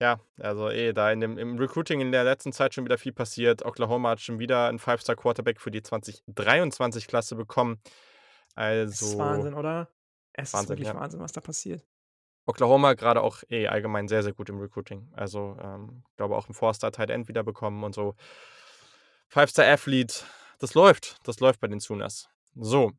Ja, 0.00 0.20
also, 0.38 0.68
eh, 0.68 0.92
da 0.92 1.10
in 1.10 1.20
dem 1.20 1.38
im 1.38 1.58
Recruiting 1.58 2.00
in 2.02 2.12
der 2.12 2.22
letzten 2.22 2.52
Zeit 2.52 2.74
schon 2.74 2.84
wieder 2.84 2.98
viel 2.98 3.12
passiert. 3.14 3.64
Oklahoma 3.64 4.10
hat 4.10 4.20
schon 4.20 4.38
wieder 4.38 4.68
'n 4.68 4.78
Five-Star-Quarterback 4.78 5.58
für 5.58 5.70
die 5.70 5.82
2023 5.82 7.06
Klasse 7.06 7.34
bekommen. 7.34 7.80
Es 8.56 9.00
ist 9.00 9.02
Also 9.02 9.18
Wahnsinn, 9.18 9.54
oder? 9.54 9.88
Es 10.34 10.48
ist 10.50 10.54
Wahnsinn, 10.54 10.68
wirklich 10.70 10.88
ja. 10.88 10.94
Wahnsinn, 10.94 11.20
was 11.20 11.32
da 11.32 11.40
passiert. 11.40 11.86
Oklahoma 12.48 12.94
grade 12.94 13.22
auch 13.22 13.42
eh 13.50 13.66
allgemein 13.66 14.06
sehr, 14.06 14.22
sehr 14.22 14.32
gut 14.32 14.48
im 14.50 14.60
Recruiting. 14.60 15.08
Also, 15.14 15.56
ähm, 15.60 16.04
glaube 16.16 16.36
auch 16.36 16.48
'n 16.48 16.54
Four-Star 16.54 16.92
Tight 16.92 17.10
End 17.10 17.26
wieder 17.28 17.42
bekommen 17.42 17.82
und 17.82 17.92
so. 17.94 18.14
Five-Star 19.30 19.66
Athlete, 19.66 20.24
das 20.60 20.74
läuft. 20.74 21.16
Das 21.24 21.40
läuft 21.40 21.60
bei 21.60 21.66
den 21.68 21.80
Sooners. 21.80 22.28
So. 22.54 22.92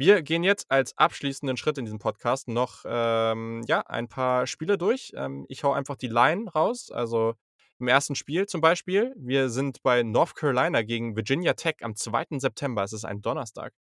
Wir 0.00 0.22
gehen 0.22 0.44
jetzt 0.44 0.70
als 0.70 0.96
abschließenden 0.96 1.58
Schritt 1.58 1.76
in 1.76 1.84
diesem 1.84 1.98
Podcast 1.98 2.48
noch, 2.48 2.84
ähm, 2.86 3.62
ja, 3.66 3.80
ein 3.80 4.08
paar 4.08 4.46
Spiele 4.46 4.78
durch. 4.78 5.12
Ähm, 5.14 5.44
ich 5.50 5.62
haue 5.62 5.76
einfach 5.76 5.96
die 5.96 6.06
Line 6.06 6.50
raus. 6.50 6.90
Also, 6.90 7.34
im 7.78 7.86
1. 7.86 8.12
Spiel 8.14 8.46
zum 8.46 8.62
Beispiel, 8.62 9.14
wir 9.18 9.50
sind 9.50 9.82
bei 9.82 10.02
North 10.02 10.34
Carolina 10.34 10.80
gegen 10.80 11.16
Virginia 11.16 11.52
Tech 11.52 11.74
am 11.82 11.96
2. 11.96 12.38
September. 12.38 12.82
Es 12.82 12.94
ist 12.94 13.04
ein 13.04 13.20
Donnerstag. 13.20 13.74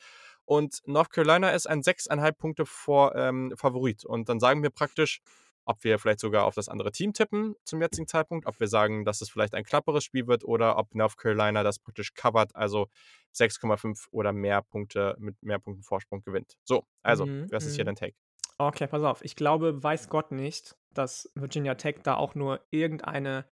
Und 0.45 0.81
North 0.87 1.11
Carolina 1.11 1.51
ist 1.51 1.69
ein 1.69 1.83
6,5 1.83 2.33
Punkte 2.33 2.67
vor 2.67 3.15
ähm, 3.15 3.55
Favorit. 3.57 4.05
Und 4.05 4.29
dann 4.29 4.41
sagen 4.41 4.65
wir 4.65 4.71
praktisch, 4.71 5.21
ob 5.69 5.85
wir 5.85 5.99
vielleicht 5.99 6.21
sogar 6.21 6.45
auf 6.45 6.55
das 6.55 6.69
andere 6.69 6.93
Team 6.93 7.13
tippen 7.13 7.55
zum 7.65 7.81
jetzigen 7.83 8.09
Zeitpunkt, 8.09 8.47
ob 8.47 8.59
wir 8.61 8.69
sagen, 8.69 9.05
dass 9.05 9.21
es 9.21 9.31
vielleicht 9.31 9.55
ein 9.55 9.65
knapperes 9.65 10.05
Spiel 10.05 10.27
wird 10.27 10.45
oder 10.45 10.79
ob 10.79 10.95
North 10.95 11.17
Carolina 11.19 11.63
das 11.63 11.79
praktisch 11.79 12.15
covert, 12.15 12.57
also 12.57 12.89
6,5 13.33 14.09
oder 14.11 14.33
mehr 14.33 14.63
Punkte 14.63 15.15
mit 15.19 15.43
mehr 15.43 15.59
Punkten 15.59 15.83
Vorsprung 15.83 16.23
gewinnt. 16.23 16.55
So, 16.65 16.85
also, 17.03 17.27
Mhm, 17.27 17.49
was 17.51 17.67
ist 17.67 17.75
hier 17.77 17.85
mhm. 17.85 17.87
dein 17.87 17.97
Take? 17.97 18.17
Okay, 18.59 18.87
pass 18.89 19.03
auf. 19.03 19.25
Ich 19.25 19.37
glaube, 19.37 19.83
weiß 19.83 20.09
Gott 20.09 20.33
nicht, 20.33 20.77
dass 20.93 21.31
Virginia 21.35 21.75
Tech 21.77 21.97
da 22.03 22.15
auch 22.17 22.35
nur 22.35 22.67
irgendeine 22.71 23.49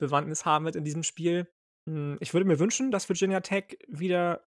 Bewandtnis 0.00 0.44
haben 0.46 0.64
wird 0.64 0.76
in 0.76 0.84
diesem 0.84 1.02
Spiel. 1.02 1.48
Hm, 1.88 2.18
ich 2.20 2.34
würde 2.34 2.46
mir 2.46 2.58
wünschen, 2.58 2.90
dass 2.90 3.08
Virginia 3.08 3.40
Tech 3.40 3.78
wieder 3.88 4.46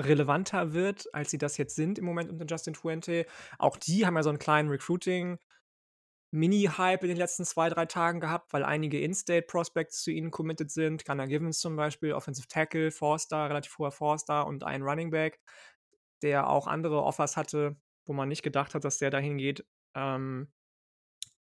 relevanter 0.00 0.72
wird, 0.74 1.14
als 1.14 1.30
sie 1.30 1.38
das 1.38 1.58
jetzt 1.58 1.76
sind 1.76 1.98
im 1.98 2.06
Moment 2.06 2.30
unter 2.30 2.46
Justin 2.46 2.74
Fuente. 2.74 3.26
Auch 3.58 3.76
die 3.76 4.06
haben 4.06 4.16
ja 4.16 4.22
so 4.22 4.30
'n 4.30 4.38
kleinen 4.38 4.70
Recruiting-Mini-Hype 6.32 7.02
in 7.02 7.08
den 7.08 7.16
letzten 7.16 7.44
2, 7.44 7.70
3 7.70 7.86
Tagen 7.86 8.20
gehabt, 8.20 8.52
weil 8.52 8.64
einige 8.64 9.00
In-State-Prospects 9.00 10.02
zu 10.02 10.10
ihnen 10.10 10.30
committed 10.30 10.70
sind. 10.70 11.04
Gunnar 11.04 11.26
Givens 11.26 11.58
zum 11.58 11.76
Beispiel, 11.76 12.12
Offensive 12.12 12.48
Tackle, 12.48 12.90
Four-Star, 12.90 13.48
relativ 13.48 13.76
hoher 13.78 13.92
Four-Star 13.92 14.46
und 14.46 14.64
ein 14.64 14.82
Running 14.82 15.10
Back. 15.10 15.40
der 16.22 16.48
auch 16.50 16.66
andere 16.66 17.02
Offers 17.02 17.36
hatte, 17.36 17.76
wo 18.04 18.12
man 18.12 18.28
nicht 18.28 18.42
gedacht 18.42 18.74
hat, 18.74 18.84
dass 18.84 18.98
der 18.98 19.10
dahin 19.10 19.38
geht. 19.38 19.64
Ähm, 19.94 20.52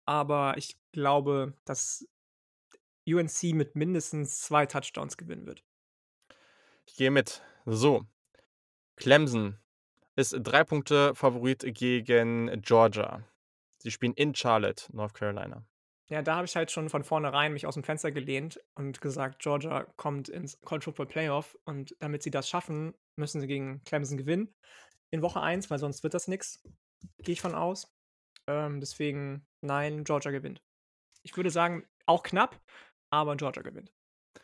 aber 0.06 0.56
ich 0.56 0.78
glaube, 0.92 1.54
dass 1.64 2.06
UNC 3.06 3.54
mit 3.54 3.74
mindestens 3.74 4.40
2 4.42 4.66
Touchdowns 4.66 5.16
gewinnen 5.16 5.46
wird. 5.46 5.64
Ich 6.86 6.94
gehe 6.94 7.10
mit. 7.10 7.42
So. 7.66 8.04
Clemson 8.96 9.58
ist 10.14 10.36
3 10.40 10.64
Punkte 10.64 11.14
Favorit 11.16 11.64
gegen 11.74 12.62
Georgia. 12.62 13.24
Sie 13.82 13.90
spielen 13.90 14.14
in 14.14 14.34
Charlotte, 14.34 14.84
North 14.94 15.14
Carolina. 15.14 15.64
Ja, 16.08 16.22
da 16.22 16.34
habe 16.34 16.44
ich 16.44 16.56
halt 16.56 16.72
schon 16.72 16.88
von 16.88 17.04
vornherein 17.04 17.52
mich 17.52 17.66
aus 17.66 17.74
dem 17.74 17.84
Fenster 17.84 18.10
gelehnt 18.10 18.60
und 18.74 19.00
gesagt, 19.00 19.40
Georgia 19.40 19.84
kommt 19.96 20.28
ins 20.28 20.60
College 20.62 20.84
Football 20.84 21.06
Playoff 21.06 21.56
und 21.64 21.94
damit 22.00 22.22
sie 22.24 22.32
das 22.32 22.48
schaffen, 22.48 22.94
müssen 23.16 23.40
sie 23.40 23.46
gegen 23.46 23.82
Clemson 23.84 24.18
gewinnen 24.18 24.52
in 25.10 25.22
Woche 25.22 25.40
1, 25.40 25.70
weil 25.70 25.78
sonst 25.78 26.02
wird 26.02 26.14
das 26.14 26.26
nichts. 26.26 26.62
Gehe 27.18 27.34
ich 27.34 27.40
von 27.40 27.54
aus. 27.54 27.92
Ähm, 28.48 28.80
deswegen, 28.80 29.46
nein, 29.60 30.04
Georgia 30.04 30.32
gewinnt. 30.32 30.62
Ich 31.22 31.36
würde 31.36 31.50
sagen, 31.50 31.86
auch 32.06 32.22
knapp, 32.22 32.60
aber 33.10 33.36
Georgia 33.36 33.62
gewinnt. 33.62 33.92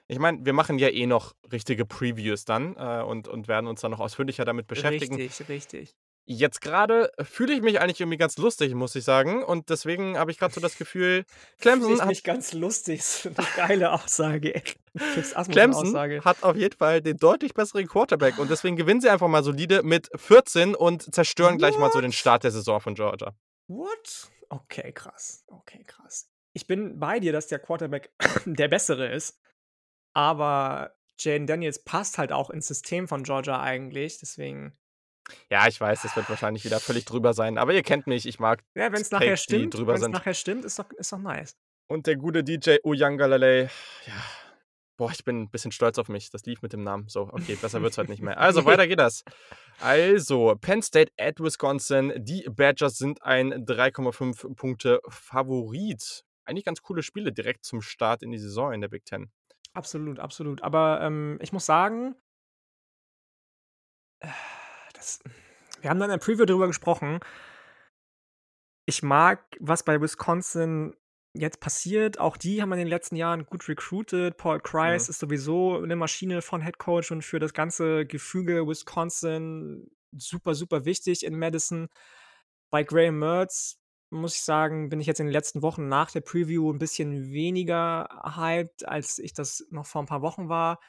Ich 0.09 0.19
meine, 0.19 0.45
wir 0.45 0.53
machen 0.53 0.79
ja 0.79 0.89
eh 0.89 1.07
noch 1.07 1.35
richtige 1.51 1.85
Previews 1.85 2.45
dann 2.45 2.77
äh, 2.77 3.03
und, 3.03 3.27
und 3.27 3.49
werden 3.49 3.67
uns 3.67 3.81
dann 3.81 3.91
noch 3.91 4.01
ausführlicher 4.01 4.45
damit 4.45 4.67
beschäftigen. 4.67 5.17
Richtig, 5.17 5.49
richtig. 5.49 5.97
Jetzt 6.29 6.61
gerade 6.61 7.13
fühle 7.23 7.55
ich 7.55 7.63
mich 7.63 7.81
eigentlich 7.81 8.01
irgendwie 8.01 8.19
ganz 8.19 8.37
lustig, 8.37 8.75
muss 8.75 8.97
ich 8.97 9.05
sagen. 9.05 9.45
Und 9.45 9.71
deswegen 9.71 10.19
habe 10.19 10.33
ich 10.33 10.39
gerade 10.39 10.53
so 10.53 10.61
das 10.61 10.77
Gefühl, 10.79 11.25
Clemson 11.61 11.85
Fühle 11.85 11.95
ich 11.95 12.01
hat, 12.01 12.09
mich 12.09 12.25
ganz 12.25 12.53
lustig. 12.53 12.99
Das 12.99 13.27
ist 13.27 13.39
eine 13.39 13.49
geile 13.57 13.93
Aussage, 13.93 14.61
Clemson 15.49 15.87
Aussage. 15.87 16.25
hat 16.25 16.43
auf 16.43 16.57
jeden 16.57 16.77
Fall 16.77 17.01
den 17.01 17.17
deutlich 17.17 17.55
besseren 17.55 17.87
Quarterback. 17.87 18.39
Und 18.39 18.51
deswegen 18.51 18.75
gewinnen 18.75 19.01
sie 19.01 19.09
einfach 19.09 19.29
mal 19.29 19.45
solide 19.45 19.85
mit 19.85 20.11
14 20.17 20.75
und 20.75 21.15
zerstören 21.15 21.59
gleich 21.59 21.79
mal 21.79 21.93
so 21.93 22.01
den 22.01 22.11
What? 22.11 22.15
Start 22.17 22.45
der 22.45 22.51
Saison 22.51 22.81
von 22.81 22.95
Georgia. 22.97 23.33
What? 23.69 24.31
Okay, 24.49 24.93
krass. 24.93 25.45
Okay, 25.47 25.85
krass. 25.85 26.29
Ich 26.55 26.67
bin 26.67 26.99
bei 26.99 27.21
dir, 27.21 27.33
dass 27.33 27.47
der 27.47 27.61
Quarterback 27.61 28.11
der 28.47 28.67
bessere 28.67 29.13
ist, 29.13 29.39
aber 30.13 30.97
Jaden 31.19 31.47
Daniels 31.47 31.85
passt 31.85 32.19
halt 32.19 32.33
auch 32.33 32.51
ins 32.51 32.67
System 32.67 33.07
von 33.07 33.23
Georgia 33.23 33.61
eigentlich, 33.61 34.19
deswegen 34.19 34.77
Ja, 35.51 35.67
ich 35.69 35.81
weiß, 35.81 36.03
das 36.03 36.17
wird 36.17 36.29
wahrscheinlich 36.29 36.65
wieder 36.65 36.81
völlig 36.81 37.05
drüber 37.05 37.35
sein. 37.35 37.59
Aber 37.59 37.73
ihr 37.73 37.83
kennt 37.83 38.07
mich, 38.07 38.27
ich 38.27 38.39
mag 38.39 38.63
ja, 38.75 38.93
wenn 38.93 39.01
es 39.01 39.11
nachher 39.11 39.37
stimmt, 39.37 39.75
wenn's 39.75 40.01
sind. 40.01 40.13
nachher 40.13 40.35
stimmt, 40.35 40.65
ist 40.65 40.79
doch 40.79 40.91
ist 40.93 41.13
doch 41.13 41.19
nice. 41.19 41.57
Und 41.89 42.07
der 42.07 42.17
gute 42.17 42.43
DJ 42.43 42.77
Uyangalele, 42.83 43.71
ja, 44.07 44.23
boah, 44.97 45.11
ich 45.11 45.25
bin 45.25 45.43
ein 45.43 45.51
bisschen 45.51 45.73
stolz 45.73 45.99
auf 45.99 46.09
mich. 46.09 46.31
Das 46.31 46.45
lief 46.45 46.63
mit 46.63 46.73
dem 46.73 46.83
Namen. 46.83 47.09
So, 47.09 47.29
okay, 47.33 47.57
besser 47.61 47.83
wird's 47.83 47.99
heute 47.99 48.11
nicht 48.11 48.23
mehr. 48.23 48.39
Also, 48.39 48.65
weiter 48.65 48.87
geht 48.89 48.99
das. 48.99 49.25
Also, 49.81 50.57
Penn 50.61 50.83
State 50.83 51.13
at 51.19 51.41
Wisconsin. 51.41 52.13
Die 52.17 52.49
Badgers 52.51 52.99
sind 52.99 53.23
ein 53.23 53.53
3,5 53.65 54.55
Punkte 54.55 55.01
Favorit. 55.09 56.25
Eigentlich 56.45 56.65
ganz 56.65 56.83
coole 56.83 57.03
Spiele 57.03 57.33
direkt 57.33 57.65
zum 57.65 57.83
Start 57.83 58.23
in 58.23 58.31
die 58.31 58.39
Saison 58.39 58.73
in 58.73 58.81
der 58.81 58.89
Big 58.89 59.05
Ten. 59.05 59.31
Absolut, 59.75 60.19
absolut. 60.19 60.63
Aber, 60.63 61.01
ähm, 61.03 61.39
ich 61.41 61.53
muss 61.53 61.67
sagen 61.67 62.15
äh, 64.21 64.29
das 64.97 65.21
wir 65.83 65.91
haben 65.91 65.99
da 66.01 66.07
in 66.07 66.11
der 66.11 66.19
Preview 66.19 66.47
drüber 66.47 66.67
gesprochen. 66.69 67.21
Ich 68.89 69.03
mag, 69.03 69.45
was 69.59 69.83
bei 69.85 70.01
Wisconsin 70.01 70.95
jetzt 71.35 71.59
passiert. 71.59 72.21
Auch 72.21 72.37
die 72.37 72.63
haben 72.63 72.71
in 72.73 72.79
den 72.79 72.87
letzten 72.87 73.17
Jahren 73.17 73.45
gut 73.45 73.69
recruited. 73.69 74.37
Paul 74.37 74.61
Kreis 74.61 75.09
Mhm. 75.09 75.09
ist 75.09 75.19
sowieso 75.19 75.81
'ne 75.81 75.97
Maschine 75.97 76.41
von 76.41 76.63
Head 76.63 76.79
Coach 76.79 77.11
und 77.11 77.23
für 77.25 77.41
das 77.41 77.53
ganze 77.53 78.07
Gefüge 78.07 78.65
Wisconsin 78.69 79.91
super, 80.17 80.55
super 80.55 80.85
wichtig 80.85 81.25
in 81.27 81.37
Madison. 81.37 81.89
Bei 82.71 82.85
Graham 82.85 83.19
Mertz, 83.19 83.79
muss 84.11 84.37
ich 84.37 84.43
sagen, 84.43 84.89
bin 84.89 85.01
ich 85.01 85.07
jetzt 85.09 85.21
in 85.21 85.27
den 85.27 85.33
letzten 85.33 85.63
Wochen 85.63 85.89
nach 85.89 86.13
der 86.13 86.21
Preview 86.23 86.71
'n 86.73 86.79
bisschen 86.79 87.31
weniger 87.33 88.09
hyped, 88.37 88.87
als 88.89 89.19
ich 89.19 89.33
das 89.35 89.67
noch 89.71 89.87
vor 89.87 90.03
'n 90.03 90.07
paar 90.07 90.23
Wochen 90.23 90.49
war. 90.49 90.81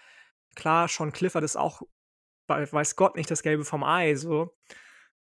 Klar, 0.55 0.87
Sean 0.87 1.11
Clifford 1.13 1.43
ist 1.43 1.57
auch 1.57 1.81
weiß 2.49 2.95
Gott 2.95 3.15
nicht 3.15 3.31
das 3.31 3.43
Gelbe 3.43 3.65
vom 3.65 3.83
Ei 3.83 4.15
so. 4.15 4.55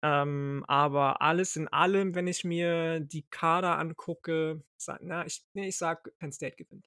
Ähm, 0.03 0.66
aber 0.68 1.22
alles 1.22 1.55
in 1.55 1.68
allem, 1.68 2.16
wenn 2.16 2.28
ich 2.28 2.43
mir 2.43 2.99
die 2.99 3.24
Kader 3.30 3.78
angucke, 3.78 4.64
sa 4.78 4.97
na, 5.01 5.26
ich 5.26 5.43
ne, 5.53 5.68
ich 5.68 5.78
sage, 5.78 6.12
Penn 6.18 6.32
State 6.32 6.55
gewinnt. 6.55 6.86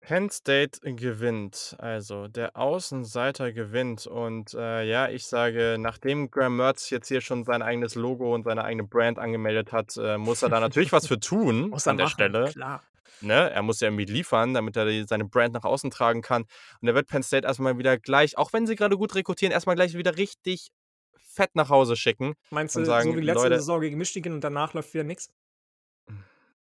Penn 0.00 0.28
State 0.30 0.80
gewinnt. 0.96 1.76
Also, 1.78 2.28
der 2.28 2.56
Außenseiter 2.56 3.52
gewinnt. 3.52 4.06
Und, 4.06 4.52
äh, 4.52 4.82
ja, 4.84 5.08
ich 5.08 5.24
sage, 5.26 5.76
nachdem 5.78 6.30
Graham 6.30 6.56
Mertz 6.56 6.90
jetzt 6.90 7.08
hier 7.08 7.22
schon 7.22 7.44
sein 7.44 7.62
eigenes 7.62 7.94
Logo 7.94 8.34
und 8.34 8.44
seine 8.44 8.64
eigene 8.64 8.84
Brand 8.84 9.18
angemeldet 9.18 9.72
hat, 9.72 9.96
äh, 9.96 10.18
muss 10.18 10.42
er 10.42 10.50
da 10.50 10.60
natürlich 10.60 10.92
was 10.92 11.06
für 11.06 11.18
tun 11.20 11.70
Muss 11.70 11.86
er 11.86 11.92
an 11.92 11.96
der 11.96 12.06
machen, 12.06 12.14
Stelle. 12.14 12.44
klar. 12.44 12.82
Ne? 13.20 13.50
Er 13.50 13.62
muss 13.62 13.80
ja 13.80 13.88
irgendwie 13.88 14.04
liefern, 14.06 14.54
damit 14.54 14.76
er 14.76 15.06
seine 15.06 15.24
Brand 15.26 15.54
nach 15.54 15.64
außen 15.64 15.90
tragen 15.90 16.22
kann. 16.22 16.44
Und 16.80 16.88
er 16.88 16.94
wird 16.94 17.08
Penn 17.08 17.22
State 17.22 17.46
erst 17.46 17.60
mal 17.60 17.78
wieder 17.78 17.98
gleich, 17.98 18.36
auch 18.38 18.52
wenn 18.52 18.66
sie 18.66 18.76
gerade 18.76 18.96
gut 18.96 19.14
rekrutieren, 19.14 19.52
erst 19.52 19.66
mal 19.66 19.74
gleich 19.74 19.94
wieder 19.96 20.16
richtig 20.16 20.68
fett 21.16 21.50
nach 21.54 21.70
Hause 21.70 21.96
schicken 21.96 22.34
Meinst 22.52 22.76
du, 22.76 22.84
sagen: 22.84 22.98
so 23.00 23.16
wie 23.16 23.20
letzte 23.22 23.48
„Leute“ 23.48 23.58
Saison 23.58 23.80
gegen 23.80 23.96
Michigan 23.98 24.32
und 24.34 24.40
danach 24.42 24.74
läuft 24.74 24.92
wieder 24.94 25.04
nix? 25.04 25.28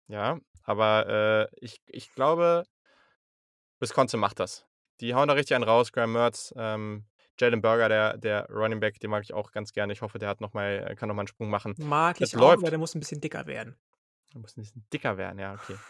Ja, 0.10 0.40
aber, 0.64 1.50
äh, 1.52 1.56
ich 1.66 1.82
ich 1.88 2.12
glaube 2.14 2.66
Wisconsin 3.82 4.20
macht 4.20 4.40
das. 4.40 4.66
Die 5.02 5.14
hauen 5.14 5.28
da 5.28 5.34
richtig 5.34 5.56
einen 5.56 5.64
raus, 5.66 5.92
Graham 5.92 6.14
Mertz, 6.14 6.54
ähm, 6.58 7.06
Jalen 7.40 7.62
Burger, 7.62 7.90
der 7.90 8.18
der 8.18 8.48
Running 8.50 8.80
Back, 8.80 9.00
den 9.02 9.10
mag 9.10 9.24
ich 9.24 9.34
auch 9.34 9.52
ganz 9.52 9.74
gerne. 9.74 9.92
Ich 9.92 10.02
hoffe, 10.02 10.20
der 10.20 10.30
hat 10.30 10.40
noch 10.40 10.54
mal 10.54 10.96
kann 10.96 11.10
noch 11.10 11.16
mal 11.16 11.24
'n 11.24 11.28
Sprung 11.28 11.50
machen. 11.50 11.76
Mag 11.78 12.20
Es 12.20 12.34
ich 12.34 12.38
auch, 12.38 12.58
läuft. 12.58 12.62
aber 12.62 12.70
der 12.70 12.80
muss 12.80 12.96
'n 12.96 13.00
bisschen 13.00 13.22
dicker 13.22 13.48
werden. 13.48 13.78
Der 14.34 14.40
muss 14.42 14.56
'n 14.58 14.62
bisschen 14.62 14.86
dicker 14.94 15.18
werden, 15.18 15.40
ja, 15.40 15.54
okay. 15.54 15.82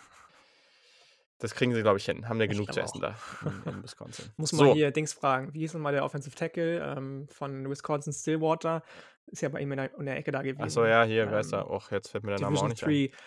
Das 1.40 1.54
kriegen 1.54 1.74
sie, 1.74 1.82
glaube 1.82 1.98
ich, 1.98 2.06
hin. 2.06 2.30
Haben 2.30 2.40
ja 2.40 2.48
genug 2.48 2.72
zu 2.74 2.80
essen 2.80 3.02
da 3.02 3.16
in 3.44 3.64
in 3.74 3.84
Wisconsin. 3.84 4.32
Muss 4.38 4.54
mal 4.54 4.68
So. 4.68 4.74
hier 4.74 4.92
Dings 4.92 5.12
fragen. 5.14 5.54
Wie 5.54 5.60
hieß 5.60 5.74
noch 5.74 5.82
mal 5.82 5.92
der 5.92 6.06
Offensive 6.06 6.34
Tackle, 6.36 6.80
ähm, 6.98 7.28
von 7.30 7.70
Wisconsin, 7.70 8.14
Stillwater? 8.14 8.84
Ist 9.28 9.42
ja 9.42 9.50
bei 9.50 9.60
ihm 9.60 9.72
in 9.72 9.78
der 9.78 9.94
in 9.98 10.06
der 10.06 10.18
Ecke 10.18 10.32
da 10.32 10.42
gewesen. 10.42 10.64
ja, 10.86 11.04
hier, 11.04 11.30
wer 11.32 11.40
ist 11.42 11.52
Ähm, 11.52 11.60
er? 11.60 11.70
Och, 11.70 11.92
jetzt 11.92 12.10
fällt 12.10 12.24
mir 12.24 12.32
der 12.32 12.40
Name 12.42 12.58
auch 12.58 12.68
Division 12.68 12.70
nicht 12.70 13.12
ein. 13.12 13.12
3, 13.12 13.18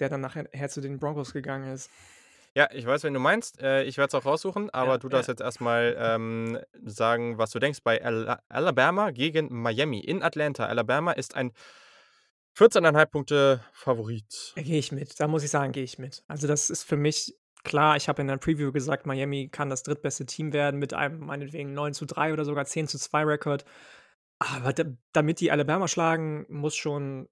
der 0.00 0.08
dann 0.10 0.20
nachher 0.20 0.48
her 0.52 0.68
zu 0.68 0.80
den 0.80 0.98
Broncos 0.98 1.32
gegangen 1.32 1.72
ist. 1.72 1.90
Ja, 2.56 2.68
ich 2.72 2.86
weiß, 2.86 3.02
wen 3.04 3.14
du 3.14 3.20
meinst. 3.20 3.60
Äh, 3.60 3.82
ich 3.84 3.96
werde 3.96 4.08
es 4.08 4.14
auch 4.14 4.26
raussuchen, 4.26 4.70
aber 4.70 4.92
Ja, 4.92 4.98
du 4.98 5.08
darfst 5.08 5.28
ja. 5.28 5.32
jetzt 5.32 5.40
erst 5.40 5.60
mal, 5.60 5.96
ähm, 5.98 6.58
sagen, 6.84 7.36
was 7.38 7.50
du 7.50 7.58
denkst 7.58 7.80
bei 7.82 8.04
Ala 8.04 8.40
Alabama 8.48 9.10
gegen 9.10 9.48
Miami 9.50 9.98
in 10.00 10.22
Atlanta. 10.22 10.66
Alabama 10.66 11.12
ist 11.12 11.34
ein 11.34 11.52
14,5 12.56 13.10
Punkte 13.10 13.64
Favorit. 13.72 14.52
Da 14.56 14.62
gehe 14.62 14.78
ich 14.78 14.92
mit. 14.92 15.18
Da 15.18 15.26
muss 15.26 15.42
ich 15.42 15.50
sagen, 15.50 15.72
gehe 15.72 15.82
ich 15.82 15.98
mit. 15.98 16.22
Also, 16.28 16.46
das 16.46 16.70
ist 16.70 16.84
für 16.84 16.96
mich 16.96 17.34
klar, 17.64 17.96
ich 17.96 18.08
habe 18.08 18.22
in 18.22 18.28
der 18.28 18.36
Preview 18.36 18.70
gesagt, 18.72 19.06
Miami 19.06 19.48
kann 19.48 19.70
das 19.70 19.82
drittbeste 19.82 20.26
Team 20.26 20.52
werden 20.52 20.78
mit 20.78 20.94
einem 20.94 21.18
meinetwegen 21.20 21.74
9:3 21.74 22.32
oder 22.32 22.44
sogar 22.44 22.64
10:2 22.66 23.24
Rekord. 23.24 23.64
Aber 24.38 24.72
da 24.72 24.84
damit 25.12 25.40
die 25.40 25.50
Alabama 25.52 25.88
schlagen, 25.88 26.46
muss 26.48 26.76
schon 26.76 27.28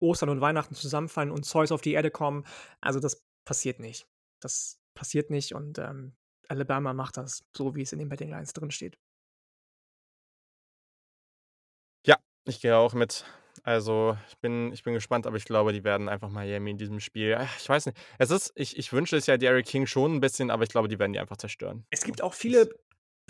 Ostern 0.00 0.30
und 0.30 0.40
Weihnachten 0.42 0.74
zusammenfallen 0.74 1.30
und 1.32 1.44
Zeus 1.46 1.72
auf 1.72 1.82
die 1.82 1.92
Erde 1.94 2.10
kommen. 2.10 2.44
Also, 2.80 3.00
das 3.00 3.24
passiert 3.44 3.80
nicht. 3.80 4.06
Das 4.40 4.80
passiert 4.94 5.30
nicht 5.30 5.54
und, 5.54 5.78
ähm, 5.78 6.14
Alabama 6.48 6.94
macht 6.94 7.16
das, 7.18 7.44
so 7.56 7.74
wie 7.76 7.82
es 7.82 7.92
in 7.92 7.98
den 8.00 8.08
Betting 8.10 8.30
Lines 8.30 8.52
drinsteht. 8.54 8.96
Ja, 12.06 12.16
ich 12.44 12.60
gehe 12.60 12.76
auch 12.76 12.94
mit. 12.94 13.24
Also, 13.64 14.16
ich 14.28 14.38
bin 14.38 14.72
ich 14.72 14.82
bin 14.82 14.92
gespannt, 14.94 15.24
aber 15.26 15.36
ich 15.36 15.44
glaube, 15.44 15.72
die 15.72 15.84
werden 15.84 16.08
einfach 16.08 16.28
Miami 16.28 16.72
in 16.72 16.78
diesem 16.78 16.98
Spiel 16.98 17.34
ah, 17.36 17.48
ich 17.58 17.68
weiß 17.68 17.86
nicht. 17.86 17.98
Es 18.18 18.30
ist 18.30 18.52
ich 18.56 18.76
ich 18.76 18.92
wünsche 18.92 19.16
es 19.16 19.26
ja 19.26 19.36
Derrick 19.36 19.66
King 19.66 19.86
schon 19.86 20.14
'n 20.16 20.20
bisschen, 20.20 20.50
aber 20.50 20.64
ich 20.64 20.70
glaube, 20.70 20.88
die 20.88 20.98
werden 20.98 21.12
die 21.12 21.20
einfach 21.20 21.36
zerstören. 21.36 21.86
Es 21.90 22.04
gibt 22.04 22.22
auch 22.22 22.34
viele 22.34 22.70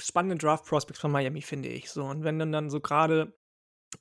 spannende 0.00 0.36
Draft 0.36 0.64
Prospects 0.66 1.00
von 1.00 1.10
Miami, 1.10 1.42
finde 1.42 1.68
ich 1.68 1.90
so. 1.90 2.04
Und 2.04 2.24
wenn 2.24 2.38
dann 2.38 2.52
dann 2.52 2.70
so 2.70 2.80
grade, 2.80 3.36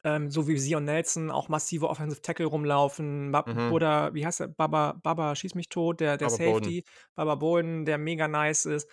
ähm, 0.03 0.31
so 0.31 0.47
wie 0.47 0.57
Zion 0.57 0.85
Nelson 0.85 1.31
auch 1.31 1.49
massive 1.49 1.89
Offensive 1.89 2.21
Tackle 2.21 2.47
rumlaufen, 2.47 3.35
Mhm. 3.45 3.75
oder 3.75 4.13
wie 4.15 4.25
heißt 4.25 4.41
der? 4.41 4.47
Baba 4.49 4.93
Baba 5.03 5.35
schieß 5.35 5.55
mich 5.55 5.69
tot, 5.69 6.01
der 6.01 6.17
der 6.17 6.29
Baba. 6.39 6.71
Safety, 6.71 6.85
Baba 7.15 7.35
Bowden, 7.35 7.85
der 7.85 7.97
mega 7.99 8.27
nice 8.27 8.65
ist. 8.65 8.89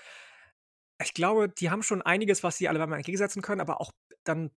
Ich 1.00 1.14
glaube, 1.14 1.48
die 1.48 1.70
haben 1.70 1.82
schon 1.82 2.02
einiges, 2.02 2.42
was 2.42 2.56
sie 2.58 2.68
Alabama 2.68 2.96
entgegensetzen 2.96 3.42
können, 3.42 3.60
aber 3.60 3.80
auch 3.80 3.92
dann 4.24 4.50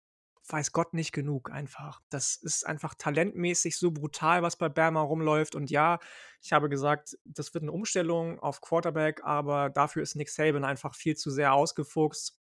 weiß 0.48 0.72
Gott 0.72 0.94
nicht 0.94 1.12
genug 1.12 1.50
einfach. 1.50 2.00
Das 2.10 2.36
ist 2.36 2.66
einfach 2.66 2.94
talentmäßig 2.94 3.76
so 3.78 3.90
brutal, 3.92 4.42
was 4.42 4.56
bei 4.56 4.68
Bama 4.68 5.00
rumläuft. 5.02 5.54
Und 5.54 5.70
ja, 5.70 5.98
ich 6.42 6.52
habe 6.52 6.68
gesagt, 6.68 7.16
das 7.24 7.54
wird 7.54 7.64
'ne 7.64 7.72
Umstellung 7.72 8.38
auf 8.40 8.60
Quarterback, 8.60 9.22
aber 9.24 9.70
dafür 9.70 10.02
ist 10.02 10.16
Nick 10.16 10.30
Saban 10.30 10.64
einfach 10.64 10.94
viel 10.94 11.16
zu 11.16 11.30
sehr 11.30 11.52
ausgefuchst, 11.54 12.38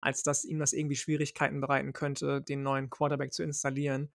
als 0.00 0.22
dass 0.22 0.44
ihm 0.44 0.58
das 0.58 0.72
irgendwie 0.72 0.96
Schwierigkeiten 0.96 1.60
bereiten 1.60 1.92
könnte, 1.92 2.42
den 2.42 2.62
neuen 2.62 2.90
Quarterback 2.90 3.32
zu 3.32 3.42
installieren. 3.42 4.12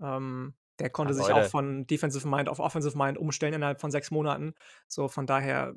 Ähm, 0.00 0.54
der 0.80 0.90
Ah, 1.00 1.10
konnte 1.10 1.14
sich 1.14 1.32
auch 1.32 1.44
Leute. 1.44 1.50
von 1.50 1.86
Defensive 1.86 2.28
Mind 2.28 2.48
auf 2.48 2.58
Offensive 2.60 2.98
Mind 2.98 3.18
umstellen 3.18 3.54
innerhalb 3.54 3.80
von 3.80 3.90
6 3.92 4.10
Monaten. 4.10 4.54
So, 4.88 5.08
von 5.08 5.26
daher 5.26 5.76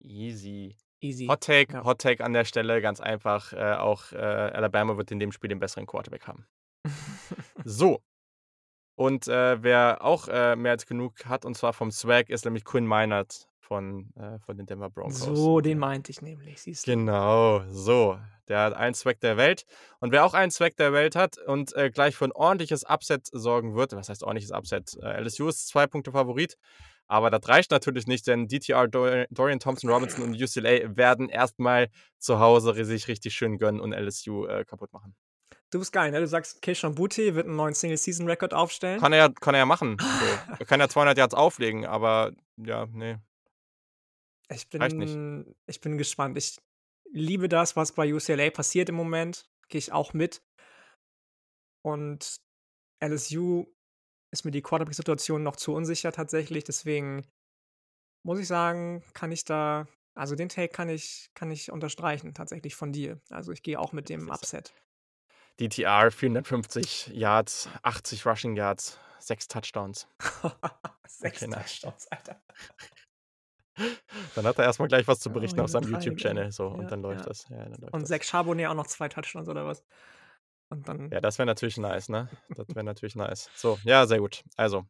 Easy. 0.00 0.74
Easy. 1.00 1.26
Hot 1.26 1.42
Take, 1.42 1.72
Ja. 1.72 1.84
Hot 1.84 2.00
Take 2.00 2.24
an 2.24 2.32
der 2.32 2.44
Stelle, 2.44 2.80
ganz 2.80 3.00
einfach. 3.00 3.52
Äh, 3.52 3.74
auch 3.74 4.12
äh, 4.12 4.16
Alabama 4.16 4.96
wird 4.96 5.10
in 5.10 5.18
dem 5.18 5.32
Spiel 5.32 5.48
den 5.48 5.58
besseren 5.58 5.86
Quarterback 5.86 6.26
haben. 6.26 6.46
So. 7.64 8.00
Und 8.94 9.28
äh, 9.28 9.62
wer 9.62 10.02
auch 10.02 10.28
äh, 10.28 10.56
mehr 10.56 10.72
als 10.72 10.86
genug 10.86 11.26
hat, 11.26 11.44
und 11.44 11.56
zwar 11.56 11.72
vom 11.72 11.90
Swag, 11.90 12.30
ist 12.30 12.44
nämlich 12.44 12.64
Quinn 12.64 12.86
Meinert 12.86 13.48
von, 13.58 14.10
äh, 14.14 14.38
von 14.38 14.56
den 14.56 14.66
Denver 14.66 14.88
Broncos. 14.88 15.18
So, 15.18 15.60
den 15.60 15.78
meinte 15.78 16.12
ich 16.12 16.22
nämlich, 16.22 16.62
siehst 16.62 16.86
du. 16.86 16.92
Genau, 16.92 17.62
so. 17.68 18.18
Der 18.48 18.60
hat 18.60 18.74
einen 18.74 18.94
Swag 18.94 19.18
der 19.20 19.36
Welt. 19.36 19.64
Und 19.98 20.12
wer 20.12 20.24
auch 20.24 20.32
einen 20.32 20.52
Swag 20.52 20.76
der 20.76 20.92
Welt 20.92 21.16
hat 21.16 21.36
und 21.38 21.74
äh, 21.74 21.90
gleich 21.90 22.14
für 22.16 22.26
ein 22.26 22.32
ordentliches 22.32 22.84
Upset 22.88 23.26
sorgen 23.32 23.74
wird, 23.74 23.92
was 23.92 24.08
heißt 24.08 24.22
ordentliches 24.22 24.52
Upset? 24.52 24.96
LSU 25.02 25.48
ist 25.48 25.68
zwei 25.68 25.86
Punkte 25.88 26.12
Favorit. 26.12 26.56
Aber 27.08 27.30
das 27.30 27.48
reicht 27.48 27.70
natürlich 27.70 28.06
nicht, 28.06 28.26
denn 28.26 28.48
DTR, 28.48 28.88
Dor 28.88 29.26
Dorian 29.30 29.60
Thompson 29.60 29.90
Robinson 29.90 30.24
und 30.24 30.34
UCLA 30.34 30.96
werden 30.96 31.28
erstmal 31.28 31.88
zu 32.18 32.40
Hause 32.40 32.84
sich 32.84 33.08
richtig 33.08 33.34
schön 33.34 33.58
gönnen 33.58 33.80
und 33.80 33.92
LSU 33.92 34.46
äh, 34.46 34.64
kaputt 34.64 34.92
machen. 34.92 35.14
Du 35.70 35.78
bist 35.78 35.92
geil, 35.92 36.10
ne? 36.10 36.20
Du 36.20 36.26
sagst, 36.26 36.62
Keishon 36.62 36.94
Booty 36.94 37.34
wird 37.34 37.46
einen 37.46 37.56
neuen 37.56 37.74
Single-Season-Record 37.74 38.54
aufstellen. 38.54 39.00
Kann 39.00 39.12
er, 39.12 39.32
kann 39.32 39.54
er 39.54 39.60
ja 39.60 39.66
machen. 39.66 39.96
So. 40.00 40.54
Er 40.58 40.66
kann 40.66 40.80
ja 40.80 40.88
200 40.88 41.18
Yards 41.18 41.34
auflegen, 41.34 41.86
aber 41.86 42.32
ja, 42.56 42.86
nee. 42.86 43.18
Ich 44.48 44.66
Reicht 44.72 44.96
nicht. 44.96 45.12
bin, 45.12 45.54
ich 45.66 45.80
bin 45.80 45.98
gespannt. 45.98 46.38
Ich 46.38 46.58
liebe 47.12 47.48
das, 47.48 47.76
was 47.76 47.92
bei 47.92 48.12
UCLA 48.12 48.50
passiert 48.50 48.88
im 48.88 48.94
Moment. 48.94 49.44
Gehe 49.68 49.78
ich 49.78 49.92
auch 49.92 50.12
mit. 50.12 50.42
Und 51.82 52.40
LSU 53.02 53.66
ist 54.36 54.44
mir 54.44 54.50
die 54.50 54.62
Quarterback-Situation 54.62 55.42
noch 55.42 55.56
zu 55.56 55.74
unsicher 55.74 56.12
tatsächlich. 56.12 56.64
Deswegen 56.64 57.26
muss 58.22 58.38
ich 58.38 58.46
sagen, 58.46 59.02
kann 59.14 59.32
ich 59.32 59.44
da, 59.44 59.86
also 60.14 60.34
den 60.34 60.48
Take 60.48 60.72
kann 60.72 60.88
ich, 60.88 61.30
kann 61.34 61.50
ich 61.50 61.72
unterstreichen 61.72 62.34
tatsächlich 62.34 62.74
von 62.74 62.92
dir. 62.92 63.20
Also 63.30 63.52
ich 63.52 63.62
gehe 63.62 63.80
auch 63.80 63.92
mit 63.92 64.08
dem 64.08 64.30
Upset. 64.30 64.74
DTR 65.58 66.10
450 66.10 67.08
Yards, 67.14 67.70
80 67.82 68.26
Rushing 68.26 68.56
Yards, 68.56 68.98
6 69.20 69.48
Touchdowns. 69.48 70.06
Sechs 71.08 71.42
Okay, 71.42 71.50
nice. 71.50 71.80
Touchdowns, 71.80 72.08
Alter. 72.08 72.42
Dann 74.34 74.46
hat 74.46 74.58
er 74.58 74.64
erstmal 74.64 74.88
gleich 74.88 75.06
was 75.06 75.20
zu 75.20 75.30
Ja, 75.30 75.34
berichten 75.34 75.60
auf 75.60 75.70
seinem 75.70 75.90
YouTube-Channel. 75.90 76.52
So, 76.52 76.68
und 76.68 76.82
Ja, 76.82 76.88
dann 76.88 77.02
läuft 77.02 77.20
ja. 77.20 77.26
das. 77.26 77.48
Ja, 77.48 77.64
dann 77.64 77.80
läuft 77.80 77.94
Und. 77.94 78.06
Zach 78.06 78.22
Charbonnet 78.22 78.68
auch 78.68 78.74
noch 78.74 78.86
zwei 78.86 79.08
Touchdowns 79.08 79.48
oder 79.48 79.66
was? 79.66 79.84
Und 80.68 80.88
dann. 80.88 81.10
Ja, 81.10 81.20
das 81.20 81.38
wäre 81.38 81.46
natürlich 81.46 81.78
nice, 81.78 82.08
ne? 82.08 82.28
Das 82.48 82.68
wäre 82.68 82.84
natürlich 82.84 83.14
nice. 83.14 83.50
So, 83.54 83.78
ja, 83.84 84.06
sehr 84.06 84.18
gut. 84.18 84.42
Also, 84.56 84.84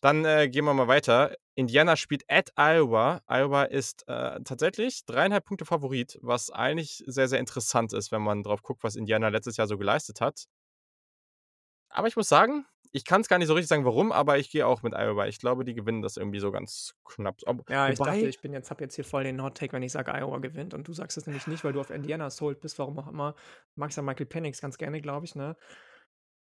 dann 0.00 0.24
äh, 0.24 0.48
gehen 0.48 0.64
wir 0.64 0.74
mal 0.74 0.88
weiter. 0.88 1.36
Indiana 1.54 1.96
spielt 1.96 2.24
at 2.28 2.52
Iowa. 2.56 3.20
Iowa 3.26 3.64
ist 3.64 4.06
äh, 4.08 4.40
tatsächlich 4.42 5.04
dreieinhalb 5.04 5.44
Punkte 5.44 5.64
Favorit, 5.64 6.18
was 6.22 6.50
eigentlich 6.50 7.02
sehr, 7.06 7.28
sehr 7.28 7.38
interessant 7.38 7.92
ist, 7.92 8.10
wenn 8.12 8.22
man 8.22 8.42
drauf 8.42 8.62
guckt, 8.62 8.82
was 8.82 8.96
Indiana 8.96 9.28
letztes 9.28 9.56
Jahr 9.56 9.66
so 9.66 9.76
geleistet 9.76 10.20
hat. 10.20 10.46
Aber 11.90 12.08
ich 12.08 12.16
muss 12.16 12.28
sagen, 12.28 12.66
ich 12.92 13.04
kann 13.04 13.20
es 13.20 13.28
gar 13.28 13.38
nicht 13.38 13.48
so 13.48 13.54
richtig 13.54 13.68
sagen, 13.68 13.84
warum, 13.84 14.10
aber 14.10 14.38
ich 14.38 14.50
gehe 14.50 14.66
auch 14.66 14.82
mit 14.82 14.94
Iowa. 14.94 15.26
Ich 15.26 15.38
glaube, 15.38 15.64
die 15.64 15.74
gewinnen 15.74 16.02
das 16.02 16.16
irgendwie 16.16 16.40
so 16.40 16.50
ganz 16.50 16.94
knapp. 17.04 17.36
Aber, 17.46 17.62
Ja, 17.68 17.88
ich 17.88 17.98
wobei, 17.98 18.12
dachte, 18.12 18.28
ich 18.28 18.40
bin 18.40 18.52
jetzt, 18.52 18.70
hab 18.70 18.80
jetzt 18.80 18.96
hier 18.96 19.04
voll 19.04 19.24
den 19.24 19.42
Hot 19.42 19.56
Take, 19.56 19.72
wenn 19.72 19.82
ich 19.82 19.92
sage, 19.92 20.12
Iowa 20.12 20.38
gewinnt. 20.38 20.74
Und 20.74 20.88
du 20.88 20.92
sagst 20.92 21.16
es 21.16 21.26
nämlich 21.26 21.46
nicht, 21.46 21.62
weil 21.62 21.72
du 21.72 21.80
auf 21.80 21.90
Indiana 21.90 22.30
sold 22.30 22.60
bist, 22.60 22.78
warum 22.78 22.98
auch 22.98 23.08
immer. 23.08 23.34
Magst 23.76 23.96
ja 23.96 24.02
Michael 24.02 24.26
Penix 24.26 24.60
ganz 24.60 24.76
gerne, 24.76 25.00
glaube 25.00 25.24
ich, 25.26 25.34
ne? 25.34 25.56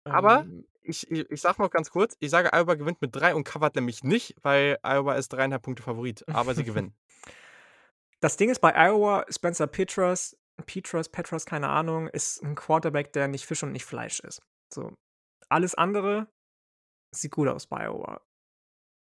Aber 0.05 0.41
Ähm, 0.41 0.65
ich, 0.81 1.09
ich, 1.09 1.29
ich 1.29 1.41
sag 1.41 1.59
noch 1.59 1.69
ganz 1.69 1.89
kurz, 1.89 2.15
ich 2.19 2.29
sage, 2.29 2.51
Iowa 2.53 2.73
gewinnt 2.75 3.01
mit 3.01 3.15
drei 3.15 3.35
und 3.35 3.45
covert 3.45 3.75
nämlich 3.75 4.03
nicht, 4.03 4.35
weil 4.41 4.77
Iowa 4.83 5.15
ist 5.15 5.29
dreieinhalb 5.29 5.61
Punkte 5.61 5.83
Favorit, 5.83 6.27
aber 6.27 6.55
sie 6.55 6.63
gewinnen. 6.63 6.93
das 8.19 8.37
Ding 8.37 8.49
ist 8.49 8.59
bei 8.59 8.73
Iowa, 8.75 9.25
Spencer 9.29 9.67
Petras, 9.67 10.37
Petras, 10.65 11.09
Petras, 11.09 11.45
keine 11.45 11.69
Ahnung, 11.69 12.07
ist 12.07 12.43
ein 12.43 12.55
Quarterback, 12.55 13.13
der 13.13 13.27
nicht 13.27 13.45
Fisch 13.45 13.63
und 13.63 13.71
nicht 13.71 13.85
Fleisch 13.85 14.19
ist. 14.19 14.41
So. 14.73 14.91
Alles 15.49 15.75
andere 15.75 16.27
sieht 17.11 17.31
gut 17.31 17.47
aus 17.47 17.67
bei 17.67 17.85
Iowa. 17.85 18.21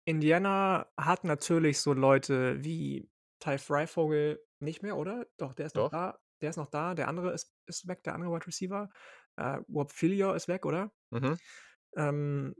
Indiana 0.06 0.86
hat 0.96 1.24
natürlich 1.24 1.80
so 1.80 1.92
Leute 1.92 2.62
wie 2.62 3.10
Ty 3.40 3.58
Freivogel 3.58 4.44
nicht 4.60 4.82
mehr, 4.82 4.96
oder? 4.96 5.26
Doch, 5.36 5.54
der 5.54 5.66
ist 5.66 5.76
noch 5.76 5.84
Doch. 5.84 5.90
da. 5.90 6.18
Der 6.40 6.50
ist 6.50 6.56
noch 6.56 6.70
da. 6.70 6.94
Der 6.94 7.08
andere 7.08 7.32
ist, 7.32 7.54
ist 7.66 7.86
weg, 7.88 8.02
der 8.02 8.14
andere 8.14 8.32
Wide 8.32 8.46
Receiver. 8.46 8.90
Äh, 9.36 9.58
Rob 9.72 9.92
Filior 9.92 10.36
ist 10.36 10.48
weg, 10.48 10.66
oder? 10.66 10.92
Mhm. 11.10 11.38
Ähm, 11.96 12.54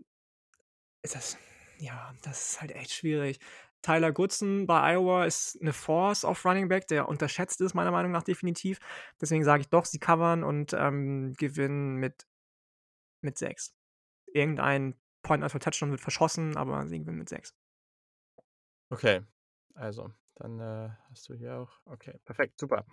ist 1.03 1.15
das, 1.15 1.37
ja, 1.79 2.15
das 2.23 2.53
ist 2.53 2.61
halt 2.61 2.73
echt 2.73 2.93
schwierig. 2.93 3.41
Tyler 3.83 4.13
Goodson 4.13 4.67
bei 4.67 4.95
Iowa 4.95 5.27
ist 5.27 5.59
eine 5.61 5.75
Force 5.75 6.25
auf 6.25 6.45
Running 6.47 6.69
Back, 6.69 6.89
der 6.89 7.09
unterschätzt 7.09 7.61
ist, 7.61 7.75
meiner 7.75 7.91
Meinung 7.91 8.13
nach 8.13 8.23
definitiv. 8.23 8.79
Deswegen 9.21 9.45
sage 9.45 9.61
ich 9.61 9.69
doch, 9.69 9.85
sie 9.85 9.99
covern 9.99 10.43
und 10.43 10.73
ähm, 10.73 11.35
gewinnen 11.35 11.97
mit, 11.97 12.27
mit 13.25 13.39
sechs. 13.39 13.75
Irgendein 14.27 14.95
Point 15.23 15.51
for 15.51 15.61
Touchdown 15.61 15.91
wird 15.91 16.01
verschossen, 16.01 16.57
aber 16.57 16.87
sie 16.87 16.99
gewinnen 16.99 17.19
mit 17.19 17.29
sechs. 17.29 17.55
Okay, 18.91 19.23
also, 19.75 20.13
dann 20.37 20.61
äh, 20.61 20.91
hast 21.11 21.29
du 21.29 21.35
hier 21.35 21.59
auch. 21.59 21.71
Okay, 21.87 22.19
perfekt, 22.25 22.59
super. 22.59 22.85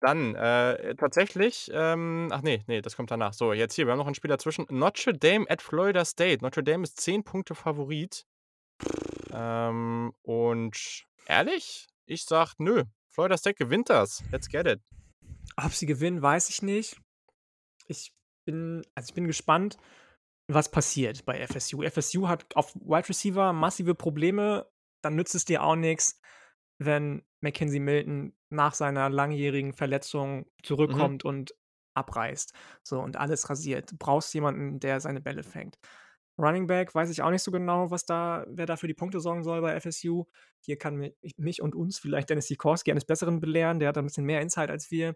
Dann 0.00 0.34
äh, 0.34 0.94
tatsächlich, 0.96 1.70
ähm, 1.72 2.28
ach 2.32 2.42
nee, 2.42 2.62
nee, 2.66 2.80
das 2.80 2.96
kommt 2.96 3.10
danach. 3.10 3.32
So, 3.32 3.52
jetzt 3.52 3.74
hier, 3.74 3.86
wir 3.86 3.92
haben 3.92 3.98
noch 3.98 4.06
ein 4.06 4.14
Spiel 4.14 4.30
dazwischen. 4.30 4.66
Notre 4.70 5.14
Dame 5.14 5.46
at 5.48 5.62
Florida 5.62 6.04
State. 6.04 6.42
Notre 6.42 6.62
Dame 6.62 6.84
ist 6.84 7.00
10 7.00 7.24
Punkte 7.24 7.54
Favorit. 7.54 8.26
Ähm, 9.30 10.12
und 10.22 11.04
ehrlich, 11.26 11.88
ich 12.06 12.24
sag, 12.24 12.54
nö, 12.58 12.84
Florida 13.10 13.36
State 13.36 13.56
gewinnt 13.56 13.90
das. 13.90 14.22
Let's 14.30 14.48
get 14.48 14.66
it. 14.66 14.80
Ob 15.56 15.72
sie 15.72 15.86
gewinnen, 15.86 16.22
weiß 16.22 16.48
ich 16.50 16.62
nicht. 16.62 17.00
Ich 17.86 18.12
bin, 18.44 18.82
also 18.94 19.08
ich 19.08 19.14
bin 19.14 19.26
gespannt, 19.26 19.76
was 20.48 20.70
passiert 20.70 21.24
bei 21.24 21.38
FSU. 21.46 21.82
FSU 21.82 22.28
hat 22.28 22.54
auf 22.56 22.74
Wide 22.74 23.08
Receiver 23.08 23.52
massive 23.52 23.94
Probleme. 23.94 24.66
Dann 25.02 25.16
nützt 25.16 25.34
es 25.34 25.44
dir 25.44 25.62
auch 25.62 25.76
nichts, 25.76 26.20
wenn 26.78 27.22
Mackenzie 27.40 27.80
Milton 27.80 28.34
nach 28.50 28.74
seiner 28.74 29.08
langjährigen 29.08 29.72
Verletzung 29.72 30.46
zurückkommt 30.62 31.24
und 31.24 31.54
abreißt. 31.94 32.52
So 32.82 33.00
und 33.00 33.16
alles 33.16 33.48
rasiert. 33.50 33.92
Du 33.92 33.96
brauchst 33.98 34.32
jemanden, 34.34 34.80
der 34.80 35.00
seine 35.00 35.20
Bälle 35.20 35.42
fängt. 35.42 35.78
Running 36.38 36.66
Back 36.66 36.94
weiß 36.94 37.10
ich 37.10 37.20
auch 37.22 37.30
nicht 37.30 37.42
so 37.42 37.50
genau, 37.50 37.90
was 37.90 38.06
da, 38.06 38.46
wer 38.48 38.64
da 38.64 38.76
für 38.76 38.86
die 38.88 38.94
Punkte 38.94 39.20
sorgen 39.20 39.44
soll 39.44 39.60
bei 39.60 39.78
FSU. 39.78 40.24
Hier 40.60 40.78
kann 40.78 40.96
mi- 40.96 41.14
mich 41.36 41.60
und 41.60 41.74
uns 41.74 41.98
vielleicht 41.98 42.30
Dennis 42.30 42.46
Sikorski 42.46 42.90
eines 42.90 43.04
Besseren 43.04 43.38
belehren. 43.38 43.78
Der 43.80 43.88
hat 43.90 43.98
ein 43.98 44.06
bisschen 44.06 44.24
mehr 44.24 44.40
Insight 44.40 44.70
als 44.70 44.90
wir. 44.90 45.14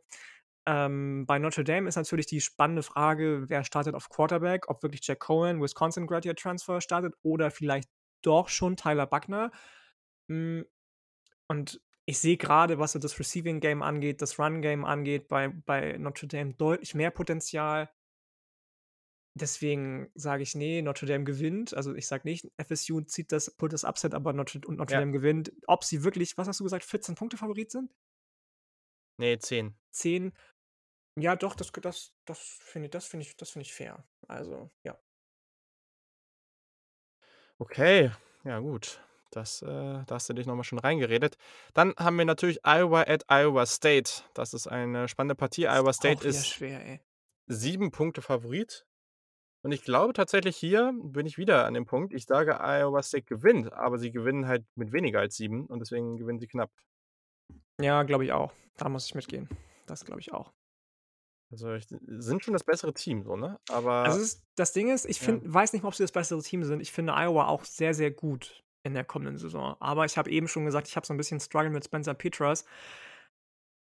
Ähm, 0.69 1.27
bei 1.27 1.39
Notre 1.39 1.65
Dame 1.65 1.89
ist 1.89 1.97
natürlich 1.97 2.27
die 2.27 2.41
spannende 2.41 2.83
Frage, 2.83 3.45
wer 3.49 3.63
startet 3.65 3.95
auf 3.95 4.09
Quarterback, 4.09 4.69
ob 4.69 4.83
wirklich 4.83 5.07
Jack 5.07 5.21
Cohen, 5.21 5.63
Wisconsin 5.63 6.07
Graduate 6.07 6.41
Transfer 6.41 6.81
startet 6.81 7.15
oder 7.23 7.51
vielleicht 7.51 7.89
doch 8.23 8.49
schon 8.49 8.77
Tyler 8.77 9.07
Buckner. 9.07 9.53
Mm, 10.29 10.63
Und 11.49 11.81
ich 12.07 12.19
sehe 12.19 12.37
gerade, 12.37 12.79
was 12.79 12.93
so 12.93 12.99
das 12.99 13.19
Receiving 13.19 13.61
Game 13.61 13.83
angeht, 13.83 14.23
das 14.23 14.39
Run 14.39 14.63
Game 14.63 14.85
angeht, 14.85 15.29
bei, 15.29 15.49
bei 15.49 15.97
Notre 15.99 16.29
Dame 16.29 16.55
deutlich 16.55 16.95
mehr 16.95 17.11
Potenzial. 17.11 17.91
Deswegen 19.39 20.11
sage 20.15 20.43
ich, 20.43 20.55
nee, 20.55 20.83
Notre 20.83 21.07
Dame 21.07 21.25
gewinnt. 21.25 21.75
Also 21.75 21.95
ich 21.95 22.07
sage 22.07 22.27
nicht, 22.27 22.51
FSU 22.59 23.03
zieht 23.03 23.33
das, 23.33 23.55
put 23.55 23.73
das 23.73 23.85
Upset, 23.85 24.15
aber 24.15 24.33
Notre, 24.33 24.61
und 24.67 24.79
Notre 24.79 24.95
Ja. 24.95 25.01
Dame 25.01 25.13
gewinnt. 25.13 25.53
Ob 25.67 25.85
sie 25.85 26.05
wirklich, 26.05 26.39
was 26.39 26.49
hast 26.49 26.61
du 26.61 26.65
gesagt, 26.65 26.85
14 26.85 27.15
Punkte 27.17 27.37
Favorit 27.37 27.71
sind? 27.71 27.93
Nee, 29.19 29.39
10. 29.39 29.75
10. 29.93 30.33
Ja, 31.19 31.35
doch, 31.35 31.55
das, 31.55 31.73
das, 31.73 32.13
das 32.27 32.39
finde 32.39 32.91
das 32.91 33.07
find 33.07 33.23
ich, 33.23 33.37
das 33.37 33.51
find 33.51 33.65
ich 33.65 33.73
fair. 33.73 34.07
Also, 34.29 34.71
ja. 34.85 34.99
Okay, 37.59 38.11
ja 38.45 38.59
gut. 38.59 39.01
Das, 39.31 39.63
äh, 39.63 39.67
da 39.67 40.07
hast 40.11 40.29
du 40.29 40.35
dich 40.35 40.47
nochmal 40.47 40.65
schon 40.65 40.79
reingeredet. 40.79 41.37
Dann 41.75 41.95
haben 41.99 42.17
wir 42.17 42.25
natürlich 42.25 42.61
Iowa 42.65 43.03
at 43.03 43.25
Iowa 43.31 43.67
State. 43.67 44.23
Das 44.35 44.55
ist 44.55 44.67
eine 44.67 45.09
spannende 45.09 45.35
Partie. 45.35 45.67
Iowa 45.67 45.93
State 45.93 46.27
ist 46.27 46.47
schwer, 46.47 46.85
ey. 46.85 47.01
sieben 47.47 47.91
Punkte 47.91 48.23
Favorit. 48.23 48.87
Und 49.63 49.73
ich 49.73 49.83
glaube 49.83 50.13
tatsächlich 50.13 50.57
hier 50.57 50.93
bin 51.03 51.27
ich 51.27 51.39
wieder 51.39 51.65
an 51.65 51.75
dem 51.75 51.87
Punkt. 51.87 52.13
Ich 52.15 52.25
sage, 52.27 52.61
Iowa 52.61 53.03
State 53.03 53.25
gewinnt, 53.25 53.73
aber 53.73 53.99
sie 53.99 54.13
gewinnen 54.13 54.47
halt 54.47 54.65
mit 54.77 54.93
weniger 54.93 55.21
als 55.21 55.37
sieben 55.37 55.67
und 55.67 55.81
deswegen 55.81 56.17
gewinnen 56.17 56.39
sie 56.39 56.47
knapp. 56.47 56.71
Ja, 57.81 58.03
glaube 58.05 58.25
ich 58.25 58.33
auch. 58.33 58.53
Da 58.77 58.89
muss 58.89 59.07
ich 59.07 59.15
mitgehen. 59.15 59.49
Das 59.87 60.05
glaube 60.05 60.21
ich 60.21 60.33
auch. 60.33 60.53
Also 61.51 61.75
ich, 61.75 61.87
sind 61.87 62.43
schon 62.43 62.53
das 62.55 62.65
bessere 62.65 62.93
Team, 62.93 63.23
so, 63.23 63.37
ne? 63.37 63.59
Aber 63.69 64.05
Also 64.05 64.21
ist, 64.21 64.43
das 64.57 64.73
Ding 64.73 64.91
ist, 64.93 65.05
ich 65.05 65.21
Ja. 65.21 65.27
find, 65.27 65.43
weiß 65.53 65.73
nicht 65.73 65.83
mal, 65.83 65.89
ob 65.89 65.95
sie 65.95 66.03
das 66.03 66.13
bessere 66.13 66.43
Team 66.43 66.65
sind. 66.65 66.81
Ich 66.81 66.93
finde 66.93 67.15
Iowa 67.15 67.47
auch 67.47 67.65
sehr, 67.65 67.95
sehr 67.95 68.11
gut 68.11 68.65
in 68.85 68.95
der 68.95 69.05
kommenden 69.05 69.39
Saison. 69.39 69.77
Aber 69.81 70.05
ich 70.05 70.19
habe 70.19 70.31
eben 70.31 70.49
schon 70.49 70.65
gesagt, 70.65 70.89
ich 70.89 70.97
habe 70.97 71.07
so 71.07 71.15
ein 71.15 71.17
bisschen 71.17 71.41
Struggle 71.41 71.71
mit 71.71 71.85
Spencer 71.85 72.15
Petras. 72.15 72.65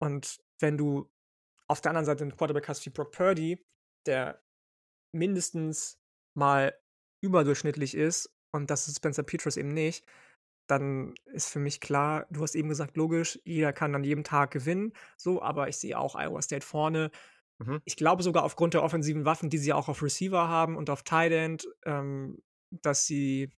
Und 0.01 0.39
wenn 0.61 0.77
du 0.77 1.11
auf 1.69 1.81
der 1.81 1.91
anderen 1.91 2.07
Seite 2.07 2.23
einen 2.23 2.37
Quarterback 2.37 2.69
hast 2.69 2.85
wie 2.87 2.91
Brock 2.91 3.13
Purdy, 3.13 3.65
der 4.07 4.43
mindestens 5.13 5.99
mal 6.37 6.79
überdurchschnittlich 7.23 7.95
ist, 7.95 8.31
und 8.53 8.71
das 8.71 8.89
ist 8.89 8.97
Spencer 8.99 9.23
Petras 9.23 9.57
eben 9.57 9.69
nicht, 9.69 10.07
dann 10.69 11.15
ist 11.27 11.49
für 11.49 11.59
mich 11.61 11.81
klar 11.81 12.27
du 12.31 12.43
hast 12.43 12.55
eben 12.55 12.69
gesagt, 12.69 12.97
logisch, 12.97 13.39
jeder 13.45 13.73
kann 13.73 13.95
an 13.95 14.05
jedem 14.05 14.25
Tag 14.25 14.51
gewinnen, 14.51 14.93
so, 15.17 15.41
aber 15.43 15.69
ich 15.69 15.77
sehe 15.77 15.99
auch 15.99 16.17
Iowa 16.17 16.43
State 16.43 16.67
vorne. 16.67 17.11
Mhm. 17.59 17.81
Ich 17.85 17.97
glaube 17.97 18.23
sogar 18.23 18.45
aufgrund 18.45 18.75
der 18.75 18.83
offensiven 18.83 19.25
Waffen, 19.25 19.51
die 19.51 19.59
sie 19.59 19.73
auch 19.73 19.89
auf 19.89 20.03
Receiver 20.03 20.49
haben 20.49 20.77
und 20.77 20.91
auf 20.91 21.03
Tight 21.05 21.33
End, 21.33 21.67
ähm, 21.85 22.39
dass 22.71 23.07
sie 23.07 23.51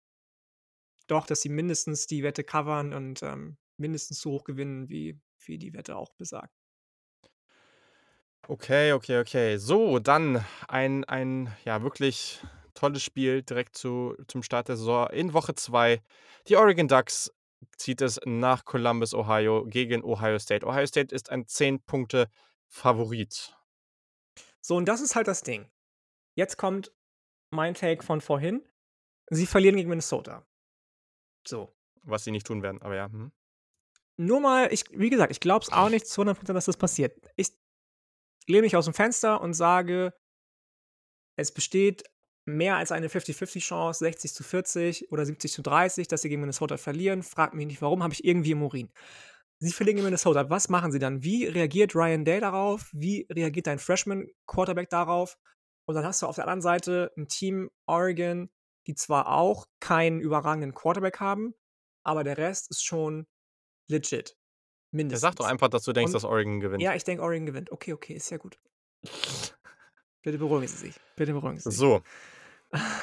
doch, 1.07 1.25
dass 1.25 1.41
sie 1.41 1.49
mindestens 1.49 2.07
die 2.07 2.23
Wette 2.23 2.43
covern 2.43 2.93
und, 2.93 3.23
ähm, 3.23 3.57
mindestens 3.77 4.19
so 4.21 4.31
hoch 4.31 4.43
gewinnen, 4.43 4.89
wie 4.89 5.19
wie 5.45 5.57
die 5.59 5.73
Wette 5.73 5.95
auch 5.95 6.13
besagt. 6.15 6.51
Okay, 8.49 8.93
okay, 8.93 9.19
okay. 9.19 9.57
So, 9.57 9.99
dann 9.99 10.43
ein 10.69 11.03
ein, 11.05 11.53
ja, 11.65 11.81
wirklich 11.83 12.41
tolles 12.73 13.03
Spiel 13.03 13.41
direkt 13.43 13.75
zu 13.77 14.15
zum 14.27 14.41
Start 14.43 14.69
der 14.69 14.77
Saison. 14.77 15.09
In 15.09 15.33
Woche 15.33 15.53
2, 15.55 16.01
die 16.47 16.55
Oregon 16.55 16.87
Ducks 16.87 17.31
zieht 17.77 18.01
es 18.01 18.19
nach 18.25 18.63
Columbus, 18.63 19.13
Ohio 19.13 19.65
gegen 19.65 20.03
Ohio 20.03 20.39
State. 20.39 20.65
Ohio 20.65 20.85
State 20.85 21.13
ist 21.13 21.29
ein 21.29 21.47
10 21.47 21.81
Punkte 21.83 22.29
Favorit. 22.69 23.56
So, 24.67 24.75
und 24.75 24.85
das 24.85 24.99
ist 24.99 25.15
halt 25.15 25.29
das 25.29 25.43
Ding. 25.43 25.71
Jetzt 26.35 26.57
kommt 26.57 26.93
mein 27.51 27.73
Take 27.73 28.03
von 28.03 28.19
vorhin. 28.19 28.67
Sie 29.29 29.45
verlieren 29.45 29.77
gegen 29.77 29.87
Minnesota. 29.87 30.45
So. 31.47 31.73
Was 32.03 32.25
sie 32.25 32.31
nicht 32.31 32.45
tun 32.45 32.63
werden, 32.63 32.81
aber 32.81 32.95
ja, 32.95 33.07
mhm. 33.07 33.31
Nur 34.17 34.41
mal 34.41 34.71
ich 34.73 34.83
wie 34.91 35.09
gesagt, 35.09 35.31
ich 35.31 35.39
glaube 35.39 35.63
es 35.63 35.71
auch 35.71 35.89
nicht 35.89 36.05
zu 36.07 36.21
100 36.21 36.49
dass 36.49 36.65
das 36.65 36.75
passiert. 36.75 37.17
Ich 37.37 37.49
lehne 38.47 38.63
mich 38.63 38.75
aus'm 38.75 38.93
Fenster 38.93 39.39
und 39.39 39.53
sage 39.53 40.13
es 41.39 41.53
besteht 41.53 42.03
mehr 42.45 42.77
als 42.77 42.91
eine 42.91 43.09
50-50 43.09 43.61
Chance, 43.61 44.03
60:40 44.03 45.11
oder 45.11 45.23
70:30, 45.23 46.07
dass 46.07 46.23
sie 46.23 46.29
gegen 46.29 46.41
Minnesota 46.41 46.77
verlieren. 46.77 47.23
Fragt 47.23 47.53
mich 47.53 47.67
nicht 47.67 47.81
warum, 47.81 48.03
habe 48.03 48.13
ich 48.13 48.25
irgendwie 48.25 48.51
im 48.51 48.63
Urin. 48.63 48.91
Sie 49.59 49.71
verlieren 49.71 49.97
gegen 49.97 50.05
Minnesota. 50.05 50.49
Was 50.49 50.69
machen 50.69 50.91
sie 50.91 50.99
dann? 50.99 51.23
Wie 51.23 51.45
reagiert 51.45 51.95
Ryan 51.95 52.25
Day 52.25 52.39
darauf? 52.39 52.89
Wie 52.93 53.25
reagiert 53.31 53.67
dein 53.67 53.79
Freshman-Quarterback 53.79 54.89
darauf? 54.89 55.37
Und 55.87 55.95
dann 55.95 56.05
hast 56.05 56.21
du 56.21 56.27
auf 56.27 56.35
der 56.35 56.45
anderen 56.45 56.61
Seite 56.61 57.11
'n 57.17 57.27
Team 57.27 57.69
Oregon, 57.87 58.49
die 58.87 58.93
zwar 58.95 59.29
auch 59.29 59.65
keinen 59.79 60.19
überragenden 60.21 60.73
Quarterback 60.73 61.19
haben, 61.19 61.53
aber 62.03 62.23
der 62.23 62.37
Rest 62.37 62.69
ist 62.69 62.83
schon 62.85 63.25
legit. 63.89 64.31
Ja, 64.31 64.97
Mindestens. 64.97 65.21
sag 65.21 65.35
doch 65.37 65.45
einfach, 65.45 65.69
dass 65.69 65.83
du 65.83 65.93
denkst, 65.93 66.09
Und 66.09 66.13
dass 66.13 66.23
Oregon 66.25 66.59
gewinnt. 66.59 66.81
ja, 66.83 66.93
ich 66.95 67.03
denke, 67.03 67.23
Oregon 67.23 67.45
gewinnt. 67.45 67.71
Okay, 67.71 67.93
okay, 67.93 68.13
ist 68.13 68.29
ja 68.29 68.37
gut. 68.37 68.59
Bitte 70.23 70.37
beruhigen 70.37 70.67
Sie 70.67 70.77
sich. 70.77 70.95
Bitte 71.15 71.33
beruhigen 71.33 71.57
Sie 71.59 71.69
sich. 71.69 71.77
So. 71.77 72.01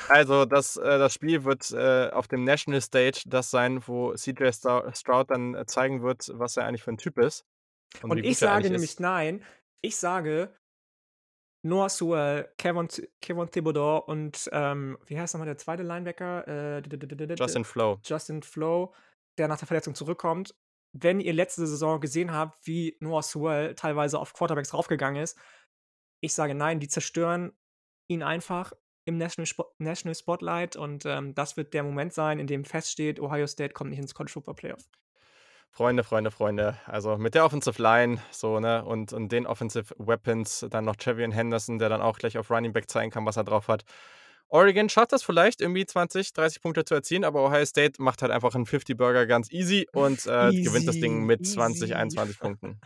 Also, 0.08 0.44
das 0.44 0.76
äh, 0.76 0.98
das 0.98 1.14
Spiel 1.14 1.44
wird, 1.44 1.70
äh, 1.72 2.10
auf 2.10 2.28
dem 2.28 2.44
National 2.44 2.80
Stage 2.82 3.22
das 3.26 3.50
sein, 3.50 3.86
wo 3.86 4.14
CJ 4.14 4.50
Stroud 4.92 5.30
dann, 5.30 5.54
äh, 5.54 5.64
zeigen 5.66 6.02
wird, 6.02 6.30
was 6.34 6.56
er 6.56 6.66
eigentlich 6.66 6.82
für 6.82 6.90
'n 6.90 6.98
Typ 6.98 7.18
ist 7.18 7.46
und 8.02 8.10
Und 8.10 8.16
wie 8.16 8.22
ich 8.22 8.36
gut 8.36 8.42
er 8.42 8.50
sage 8.50 8.52
eigentlich 8.52 8.70
nämlich 8.70 8.98
ist. 8.98 9.00
nein. 9.00 9.44
Ich 9.82 9.96
sage 9.96 10.54
Noah 11.64 11.88
Sewell, 11.88 12.52
Kayvon 12.58 12.88
Th 12.88 13.08
Kayvon 13.22 13.50
Thibodeaux 13.50 14.04
und, 14.06 14.48
ähm, 14.52 14.98
wie 15.06 15.18
heißt 15.18 15.32
noch 15.34 15.38
mal 15.38 15.46
der 15.46 15.56
zweite 15.56 15.82
Linebacker? 15.82 16.46
Äh, 16.46 16.82
Justin 17.34 17.64
Flowe. 17.64 18.00
Justin 18.04 18.42
Flowe, 18.42 18.92
der 19.38 19.48
nach 19.48 19.58
der 19.58 19.66
Verletzung 19.66 19.94
zurückkommt. 19.94 20.54
Wenn 20.92 21.20
ihr 21.20 21.32
letzte 21.32 21.66
Saison 21.66 22.00
gesehen 22.00 22.32
habt, 22.32 22.66
wie 22.66 22.96
Noah 23.00 23.22
Sewell 23.22 23.74
teilweise 23.74 24.18
auf 24.18 24.34
Quarterbacks 24.34 24.74
raufgegangen 24.74 25.22
ist, 25.22 25.38
ich 26.22 26.34
sage 26.34 26.54
nein, 26.54 26.80
die 26.80 26.88
zerstören 26.88 27.52
ihn 28.08 28.22
einfach 28.22 28.74
im 29.04 29.18
National 29.18 29.46
Spo 29.46 29.66
National 29.78 30.14
Spotlight 30.14 30.76
und, 30.76 31.04
ähm, 31.06 31.34
das 31.34 31.56
wird 31.56 31.74
der 31.74 31.82
Moment 31.84 32.12
sein, 32.14 32.38
in 32.38 32.46
dem 32.46 32.64
feststeht, 32.64 33.20
Ohio 33.20 33.46
State 33.46 33.72
kommt 33.74 33.90
nicht 33.90 33.98
ins 34.00 34.14
College 34.14 34.32
Football 34.32 34.54
Playoff. 34.56 34.84
Freunde, 35.70 36.04
Freunde, 36.04 36.30
Freunde. 36.30 36.76
Also, 36.86 37.16
mit 37.18 37.34
der 37.34 37.44
Offensive 37.44 37.82
Line 37.82 38.22
so, 38.30 38.60
ne, 38.60 38.84
und 38.84 39.12
und 39.12 39.30
den 39.32 39.46
Offensive 39.46 39.92
Weapons, 39.98 40.64
dann 40.70 40.84
noch 40.84 40.96
Trevion 40.96 41.32
Henderson, 41.32 41.78
der 41.78 41.88
dann 41.88 42.00
auch 42.00 42.18
gleich 42.18 42.38
auf 42.38 42.50
Running 42.50 42.72
Back 42.72 42.88
zeigen 42.88 43.10
kann, 43.10 43.26
was 43.26 43.36
er 43.36 43.44
drauf 43.44 43.66
hat. 43.68 43.84
Oregon 44.48 44.88
schafft 44.88 45.12
das 45.12 45.22
vielleicht 45.24 45.60
irgendwie 45.60 45.84
20, 45.86 46.32
30 46.32 46.62
Punkte 46.62 46.84
zu 46.84 46.94
erzielen, 46.94 47.24
aber 47.24 47.44
Ohio 47.44 47.64
State 47.66 48.00
macht 48.02 48.22
halt 48.22 48.30
einfach 48.32 48.54
'n 48.54 48.66
50 48.66 48.96
Burger 48.96 49.26
ganz 49.26 49.50
easy 49.50 49.88
und, 49.92 50.26
äh, 50.26 50.52
gewinnt 50.62 50.86
das 50.88 50.98
Ding 50.98 51.22
Easy, 51.22 51.26
mit 51.26 51.44
20, 51.46 51.94
easy. 51.94 51.94
21 51.96 52.38
Punkten. 52.40 52.80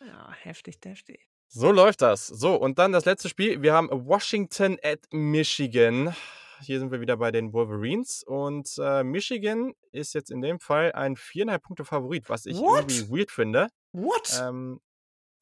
Ja, 0.00 0.30
heftig, 0.32 0.80
deftig. 0.80 1.28
So 1.56 1.70
läuft 1.70 2.02
das. 2.02 2.26
So, 2.26 2.56
und 2.56 2.80
dann 2.80 2.90
das 2.90 3.04
letzte 3.04 3.28
Spiel. 3.28 3.62
Wir 3.62 3.74
haben 3.74 3.88
Washington 3.92 4.76
at 4.82 4.98
Michigan. 5.12 6.12
Hier 6.60 6.80
sind 6.80 6.90
wir 6.90 7.00
wieder 7.00 7.16
bei 7.16 7.30
den 7.30 7.52
Wolverines 7.52 8.24
und, 8.24 8.74
äh, 8.78 9.04
Michigan 9.04 9.72
ist 9.92 10.14
jetzt 10.14 10.32
in 10.32 10.40
dem 10.40 10.58
Fall 10.58 10.90
ein 10.92 11.14
4,5 11.16 11.58
Punkte 11.60 11.84
Favorit, 11.84 12.28
was 12.28 12.46
ich 12.46 12.56
What? 12.56 12.90
irgendwie 12.90 13.20
weird 13.20 13.30
finde. 13.30 13.68
What? 13.92 14.36
Ähm, 14.42 14.80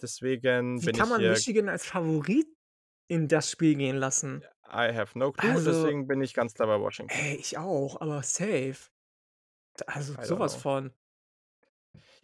deswegen 0.03 0.83
Wie 0.83 0.87
bin 0.87 0.97
kann 0.97 1.07
ich 1.07 1.11
man 1.13 1.21
hier 1.23 1.31
Michigan 1.31 1.71
als 1.71 1.87
Favorit 1.87 2.47
in 3.09 3.27
das 3.29 3.51
Spiel 3.51 3.75
gehen 3.77 3.97
lassen? 3.97 4.45
I 4.67 4.93
have 4.95 5.19
no 5.19 5.33
clue, 5.33 5.53
Also 5.53 5.71
deswegen 5.73 6.07
bin 6.07 6.21
ich 6.21 6.35
ganz 6.35 6.53
klar 6.53 6.69
bei 6.69 6.79
Washington. 6.79 7.15
Ey, 7.17 7.37
ich 7.37 7.57
auch, 7.57 7.99
aber 8.03 8.23
safe. 8.23 8.77
Also, 9.87 10.13
I 10.13 10.25
so 10.27 10.35
don't 10.35 10.41
was 10.41 10.53
know. 10.55 10.61
von. 10.61 10.95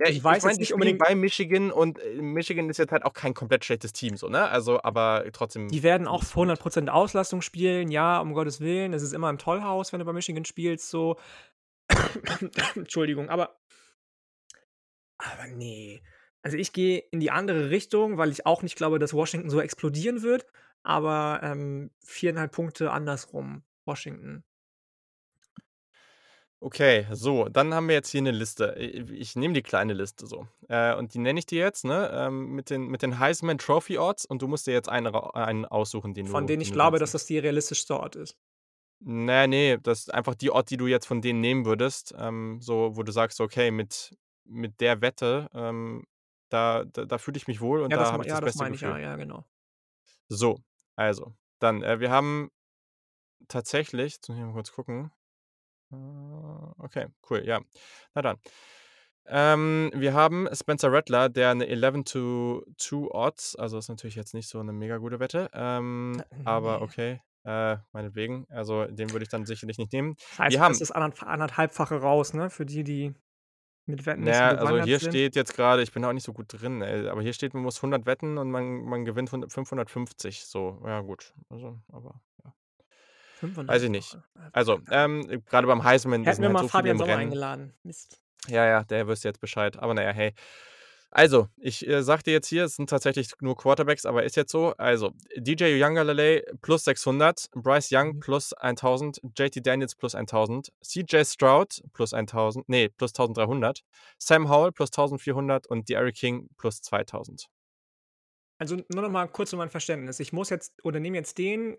Ja, 0.01 0.07
Ich 0.07 0.23
ich 0.23 0.23
weiß 0.23 0.45
ich 0.45 0.45
jetzt 0.45 0.61
die 0.61 0.69
nicht 0.69 0.73
unbedingt 0.73 0.99
bei 0.99 1.15
Michigan 1.17 1.73
und, 1.73 1.99
äh, 1.99 2.23
Michigan 2.23 2.71
ist 2.71 2.79
jetzt 2.79 2.93
halt 2.93 3.05
auch 3.05 3.13
kein 3.15 3.35
komplett 3.35 3.65
schlechtes 3.65 3.93
Team 3.93 4.17
so, 4.17 4.29
ne? 4.29 4.49
Also, 4.49 4.81
aber 4.83 5.25
trotzdem 5.33 5.73
Die 5.73 5.83
werden 5.83 6.07
auch 6.09 6.23
ich's 6.23 6.31
für 6.31 6.37
gut. 6.37 6.41
100% 6.41 6.89
Auslastung 6.89 7.43
spielen, 7.43 7.91
ja, 7.91 8.21
um 8.21 8.33
Gottes 8.33 8.61
Willen. 8.61 8.95
Es 8.95 9.03
ist 9.03 9.13
immer 9.13 9.29
'n 9.29 9.37
Tollhaus, 9.39 9.93
wenn 9.93 9.99
du 10.01 10.07
bei 10.07 10.13
Michigan 10.15 10.45
spielst, 10.47 10.89
so. 10.89 11.17
Entschuldigung, 12.77 13.31
aber 13.31 13.57
aber 15.21 15.47
ne. 15.49 16.01
Also, 16.43 16.57
ich 16.57 16.73
gehe 16.73 16.99
in 17.11 17.21
die 17.21 17.31
andere 17.31 17.71
Richtung, 17.71 18.17
weil 18.19 18.31
ich 18.31 18.47
auch 18.47 18.63
nicht 18.63 18.77
glaube, 18.77 18.99
dass 18.99 19.13
Washington 19.13 19.51
so 19.51 19.61
explodieren 19.61 20.23
wird, 20.23 20.47
aber, 20.85 21.41
ähm, 21.43 21.91
4,5 22.05 22.53
Punkte 22.53 22.93
andersrum, 22.93 23.65
Washington. 23.85 24.45
Okay, 26.63 27.07
so, 27.13 27.49
dann 27.49 27.73
haben 27.73 27.87
wir 27.87 27.95
jetzt 27.95 28.11
hier 28.11 28.21
'ne 28.21 28.33
Liste. 28.33 28.75
I 28.77 29.05
ich 29.15 29.37
nehme 29.37 29.55
die 29.55 29.63
kleine 29.63 29.93
Liste 29.93 30.27
so, 30.27 30.49
äh, 30.69 30.93
und 30.97 31.15
die 31.15 31.19
nenne 31.21 31.39
ich 31.39 31.47
dir 31.47 31.61
jetzt, 31.61 31.85
ne, 31.85 32.11
ähm, 32.13 32.49
mit 32.57 32.69
den 32.71 32.89
mit 32.89 33.03
den 33.03 33.21
Heisman 33.21 33.59
Trophy 33.59 33.97
Odds 33.99 34.25
und 34.27 34.43
du 34.43 34.49
musst 34.49 34.67
dir 34.67 34.73
jetzt 34.73 34.89
einen 34.89 35.07
ra 35.07 35.31
einen 35.35 35.67
aussuchen, 35.67 36.15
den 36.15 36.27
Von 36.27 36.47
du 36.47 36.49
denen 36.49 36.61
den 36.61 36.61
ich 36.61 36.73
du 36.73 36.73
glaube, 36.73 36.99
dass 36.99 37.13
das 37.13 37.27
die 37.27 37.39
realistischste 37.39 37.99
Odd 38.01 38.17
ist. 38.17 38.37
Ne, 39.01 39.47
ne, 39.47 39.79
das 39.79 40.01
ist 40.01 40.15
einfach 40.15 40.35
die 40.35 40.51
Odd, 40.51 40.71
die 40.71 40.77
du 40.77 40.87
jetzt 40.89 41.07
von 41.07 41.21
denen 41.23 41.41
nehmen 41.41 41.65
würdest, 41.65 42.15
ähm, 42.19 42.59
so, 42.61 42.97
wo 42.97 43.03
du 43.05 43.13
sagst: 43.13 43.41
„Okay, 43.41 43.71
mit 43.71 44.17
mit 44.45 44.81
der 44.81 45.01
Wette, 45.01 45.49
ähm, 45.55 46.05
da 46.49 46.85
da 46.85 47.05
da 47.05 47.19
fühle 47.19 47.37
ich 47.37 47.47
mich 47.47 47.61
wohl 47.61 47.83
und 47.83 47.91
Ja, 47.91 47.97
das 47.97 48.11
da 48.11 48.13
habe 48.13 48.25
ich 48.25 48.29
ja, 48.29 48.41
das 48.41 48.41
das 48.41 48.55
beste 48.57 48.57
meine 48.57 48.75
ich, 48.75 48.83
ja, 48.83 48.97
Gefühl.“ 48.97 48.99
ja, 48.99 49.17
genau. 49.17 49.45
So, 50.31 50.59
also, 50.97 51.35
dann, 51.59 51.83
äh, 51.83 52.01
wir 52.01 52.11
haben 52.11 52.51
tatsächlich 53.49 54.15
jetzt 54.15 54.29
muss 54.29 54.39
ich 54.39 54.45
mal 54.45 54.53
kurz 54.55 54.73
gucken. 54.73 55.13
Äh, 55.93 55.97
okay, 56.79 57.07
cool, 57.31 57.43
ja. 57.47 57.61
Na 58.15 58.23
dann. 58.23 58.37
Ähm, 59.27 59.91
wir 59.95 60.15
haben 60.15 60.49
Spencer 60.55 60.93
Rattler, 60.93 61.29
der 61.29 61.55
'ne 61.55 61.67
11-to-2 61.69 63.09
Odds 63.13 63.57
also, 63.57 63.79
ist 63.79 63.89
natürlich 63.89 64.17
jetzt 64.17 64.35
nicht 64.35 64.49
so 64.49 64.63
'ne 64.63 64.73
mega 64.73 64.99
gute 64.99 65.21
Wette, 65.21 65.51
ähm, 65.55 66.23
Äh, 66.31 66.37
aber 66.45 66.83
ne. 66.83 66.83
okay, 66.83 67.21
äh, 67.45 67.79
meinetwegen. 67.93 68.47
Also, 68.51 68.87
den 68.87 69.13
würde 69.13 69.25
ich 69.25 69.31
dann 69.31 69.47
sicherlich 69.47 69.79
nicht 69.79 69.93
nehmen. 69.93 70.17
Das 70.31 70.39
heißt, 70.39 70.59
Wir 70.59 70.61
das 70.67 70.81
haben 70.81 70.83
ist 70.83 70.91
anderth 70.93 71.23
anderthalbfache 71.23 71.97
raus, 72.01 72.35
ne, 72.35 72.51
für 72.51 72.67
die, 72.67 72.85
die 72.85 73.15
mit 73.87 74.07
Wetten 74.07 74.25
nicht 74.25 74.39
so 74.39 74.47
ja, 74.47 74.55
also, 74.57 74.79
hier 74.79 74.99
sind. 75.01 75.01
steht 75.01 75.37
jetzt 75.37 75.55
grade 75.55 75.83
ich 75.83 75.93
bin 75.93 76.05
auch 76.05 76.13
nicht 76.13 76.25
so 76.25 76.33
gut 76.33 76.47
drin, 76.53 76.83
ey, 76.83 77.09
aber 77.09 77.23
hier 77.23 77.33
steht, 77.33 77.55
man 77.55 77.63
muss 77.63 77.83
100 77.83 78.05
wetten 78.07 78.37
und 78.39 78.51
man 78.51 78.83
man 78.85 79.05
gewinnt 79.05 79.31
hund 79.33 79.53
550 79.53 80.45
so. 80.47 80.81
Ja 80.85 81.01
gut, 81.03 81.35
also, 81.51 81.79
aber 81.93 82.21
ja. 83.43 83.69
Weiß 83.69 83.83
ich 83.83 83.91
nicht. 83.91 84.11
500 84.11 84.55
Also, 84.55 84.81
ähm, 84.91 85.43
grade 85.47 85.67
beim 85.67 85.85
Heisman, 85.85 86.25
Hätten 86.25 86.43
wir 86.43 86.49
halt 86.49 86.55
mal 86.55 86.63
so 86.63 86.69
Fabian 86.69 86.99
Sommer 86.99 87.17
eingeladen. 87.17 87.75
Mist. 87.83 88.21
Ja, 88.49 88.65
ja, 88.67 88.85
der 88.85 89.07
wüsste 89.09 89.29
jetzt 89.29 89.41
Bescheid. 89.41 89.77
Aber 89.79 89.95
na 89.95 90.03
ja, 90.03 90.11
hey. 90.13 90.35
Also, 91.11 91.49
ich, 91.57 91.87
äh, 91.87 92.03
dir 92.03 92.33
jetzt 92.33 92.49
hier, 92.49 92.65
es 92.65 92.77
sind 92.77 92.91
tatsächlich 92.91 93.31
nur 93.41 93.57
Quarterbacks, 93.57 94.05
aber 94.05 94.25
ist 94.25 94.37
jetzt 94.37 94.53
so. 94.53 94.75
Also, 94.77 95.13
DJ 95.37 95.65
Uiagalelei 95.75 96.43
plus 96.61 96.85
600, 96.85 97.49
Bryce 97.53 97.89
Young 97.91 98.17
Mhm. 98.17 98.21
plus 98.21 98.53
1.000, 98.53 99.19
JT 99.37 99.65
Daniels 99.67 99.95
plus 99.95 100.15
1.000, 100.15 100.71
CJ 100.83 101.25
Stroud 101.25 101.83
plus 101.95 102.13
1.000 102.13 102.65
ne, 102.69 102.91
plus 102.91 103.15
1.300, 103.15 103.85
Sam 104.19 104.51
Howell 104.51 104.73
plus 104.73 104.91
1.400 104.91 105.67
und 105.67 105.89
D'Eriq 105.89 106.13
King 106.13 106.49
plus 106.59 106.83
2.000. 106.83 107.47
Also, 108.59 108.77
nur 108.89 109.03
noch 109.03 109.11
mal 109.11 109.29
kurz 109.29 109.51
für 109.51 109.57
mein 109.57 109.71
Verständnis. 109.71 110.21
Ich 110.21 110.33
muss 110.33 110.51
jetzt 110.51 110.75
oder 110.85 111.01
nehme 111.01 111.17
jetzt 111.17 111.39
den, 111.39 111.79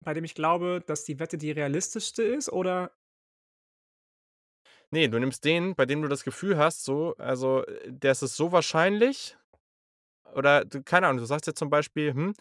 bei 0.00 0.14
dem 0.14 0.24
ich 0.24 0.34
glaube, 0.34 0.82
dass 0.86 1.04
die 1.04 1.18
Wette 1.18 1.38
die 1.38 1.50
realistischste 1.52 2.22
ist, 2.22 2.50
oder? 2.52 2.92
Ne, 4.90 5.08
du 5.08 5.18
nimmst 5.18 5.44
den, 5.44 5.74
bei 5.74 5.86
dem 5.86 6.02
du 6.02 6.08
das 6.08 6.24
Gefühl 6.24 6.58
hast, 6.58 6.84
so 6.84 7.14
also, 7.18 7.64
äh, 7.66 7.92
das 7.92 8.22
ist 8.22 8.36
so 8.36 8.52
wahrscheinlich 8.52 9.36
oder 10.34 10.64
du 10.64 10.82
keine 10.84 11.08
Ahnung, 11.08 11.20
du 11.20 11.26
sagst 11.26 11.46
jetzt 11.48 11.58
zum 11.58 11.70
Beispiel: 11.70 12.14
„Hm, 12.14 12.34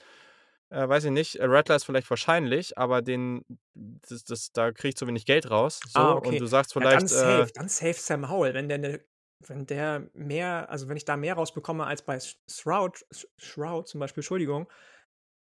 Äh, 0.71 0.89
weiß 0.89 1.05
ich 1.05 1.11
nicht. 1.11 1.35
Äh, 1.37 1.45
Rattler 1.45 1.77
ist 1.77 1.85
vielleicht 1.85 2.09
wahrscheinlich, 2.09 2.77
aber 2.77 3.01
den 3.03 3.43
das 3.75 4.23
das 4.25 4.51
da 4.53 4.71
kriege 4.73 4.89
ich 4.89 4.95
zu 4.97 5.07
wenig 5.07 5.25
Geld 5.25 5.49
raus, 5.51 5.83
so. 5.87 6.03
Ah, 6.03 6.15
Und 6.15 6.39
okay. 6.39 6.41
du 6.41 6.47
sagst 6.47 6.73
Ja, 6.77 6.87
dann 6.87 7.07
vielleicht, 7.07 7.11
äh 7.11 7.47
safe, 7.47 7.51
dann 7.53 7.69
safe 7.69 7.93
Sam 7.93 8.29
Howell. 8.29 8.53
Wenn 8.53 8.67
der 8.69 8.77
'ne 8.79 9.05
wenn 9.39 9.65
der 9.65 10.09
mehr 10.13 10.69
also, 10.69 10.87
wenn 10.89 10.97
ich 10.97 11.05
da 11.05 11.17
mehr 11.17 11.35
rausbekomme 11.35 11.85
als 11.85 12.01
bei 12.01 12.19
Sh 12.19 12.37
Shroud 12.49 13.05
Sh 13.11 13.25
Shroud 13.37 13.87
zum 13.87 13.99
Beispiel, 13.99 14.21
Entschuldigung, 14.21 14.67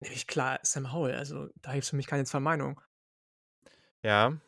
nehme 0.01 0.15
ich 0.15 0.27
klar 0.27 0.61
Sam 0.63 0.93
Howell. 0.93 1.15
Also, 1.17 1.49
da 1.57 1.75
gibt's 1.75 1.91
für 1.91 1.97
mich 1.97 2.07
keine 2.07 2.25
2 2.25 2.41
Meinungen. 2.41 2.77
Ja. 4.05 4.39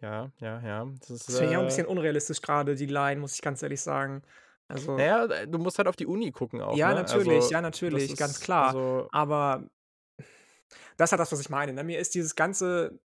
Ja, 0.00 0.32
ja, 0.40 0.60
ja. 0.60 0.84
Das 1.00 1.10
ist, 1.10 1.28
Das 1.28 1.38
finde 1.38 1.52
ich 1.52 1.56
auch 1.56 1.62
'n 1.62 1.66
äh 1.80 1.84
bisschen 1.84 1.86
unrealistisch 1.86 2.42
grade, 2.42 2.74
die 2.74 2.86
Line, 2.86 3.20
muss 3.20 3.34
ich 3.34 3.40
ganz 3.42 3.62
ehrlich 3.62 3.80
sagen. 3.80 4.22
Also 4.68 5.06
ja, 5.06 5.24
äh, 5.26 5.48
du 5.48 5.58
musst 5.58 5.78
halt 5.78 5.88
auf 5.88 5.96
die 5.96 6.06
Uni 6.06 6.30
gucken 6.32 6.60
auch, 6.60 6.82
Ja, 6.82 6.84
ne? 6.84 6.94
natürlich, 6.94 7.10
Also, 7.10 7.50
ja, 7.50 7.60
natürlich, 7.60 8.16
ganz 8.16 8.40
klar. 8.40 8.78
also 8.78 9.10
Aber 9.10 9.68
das 10.98 11.08
ist 11.08 11.12
halt 11.12 11.20
das, 11.20 11.32
was 11.32 11.40
ich 11.40 11.50
meine, 11.50 11.72
ne? 11.72 11.84
Mir 11.84 11.98
ist 11.98 12.14
dieses 12.14 12.34
ganze 12.36 13.00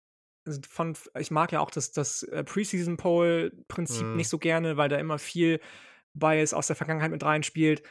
s 0.46 0.60
von 0.68 0.96
ich 1.18 1.30
mag 1.30 1.52
ja 1.52 1.60
auch 1.60 1.70
das 1.70 1.92
das, 1.92 2.22
äh, 2.24 2.44
Preseason-Poll-Prinzip 2.44 4.14
Mhm. 4.14 4.14
nicht 4.14 4.28
so 4.30 4.38
gerne, 4.38 4.76
weil 4.76 4.88
da 4.90 4.98
immer 4.98 5.18
viel 5.18 5.60
Bias 6.14 6.54
aus 6.54 6.68
der 6.68 6.76
Vergangenheit 6.76 7.10
mit 7.12 7.24
reinspielt. 7.24 7.82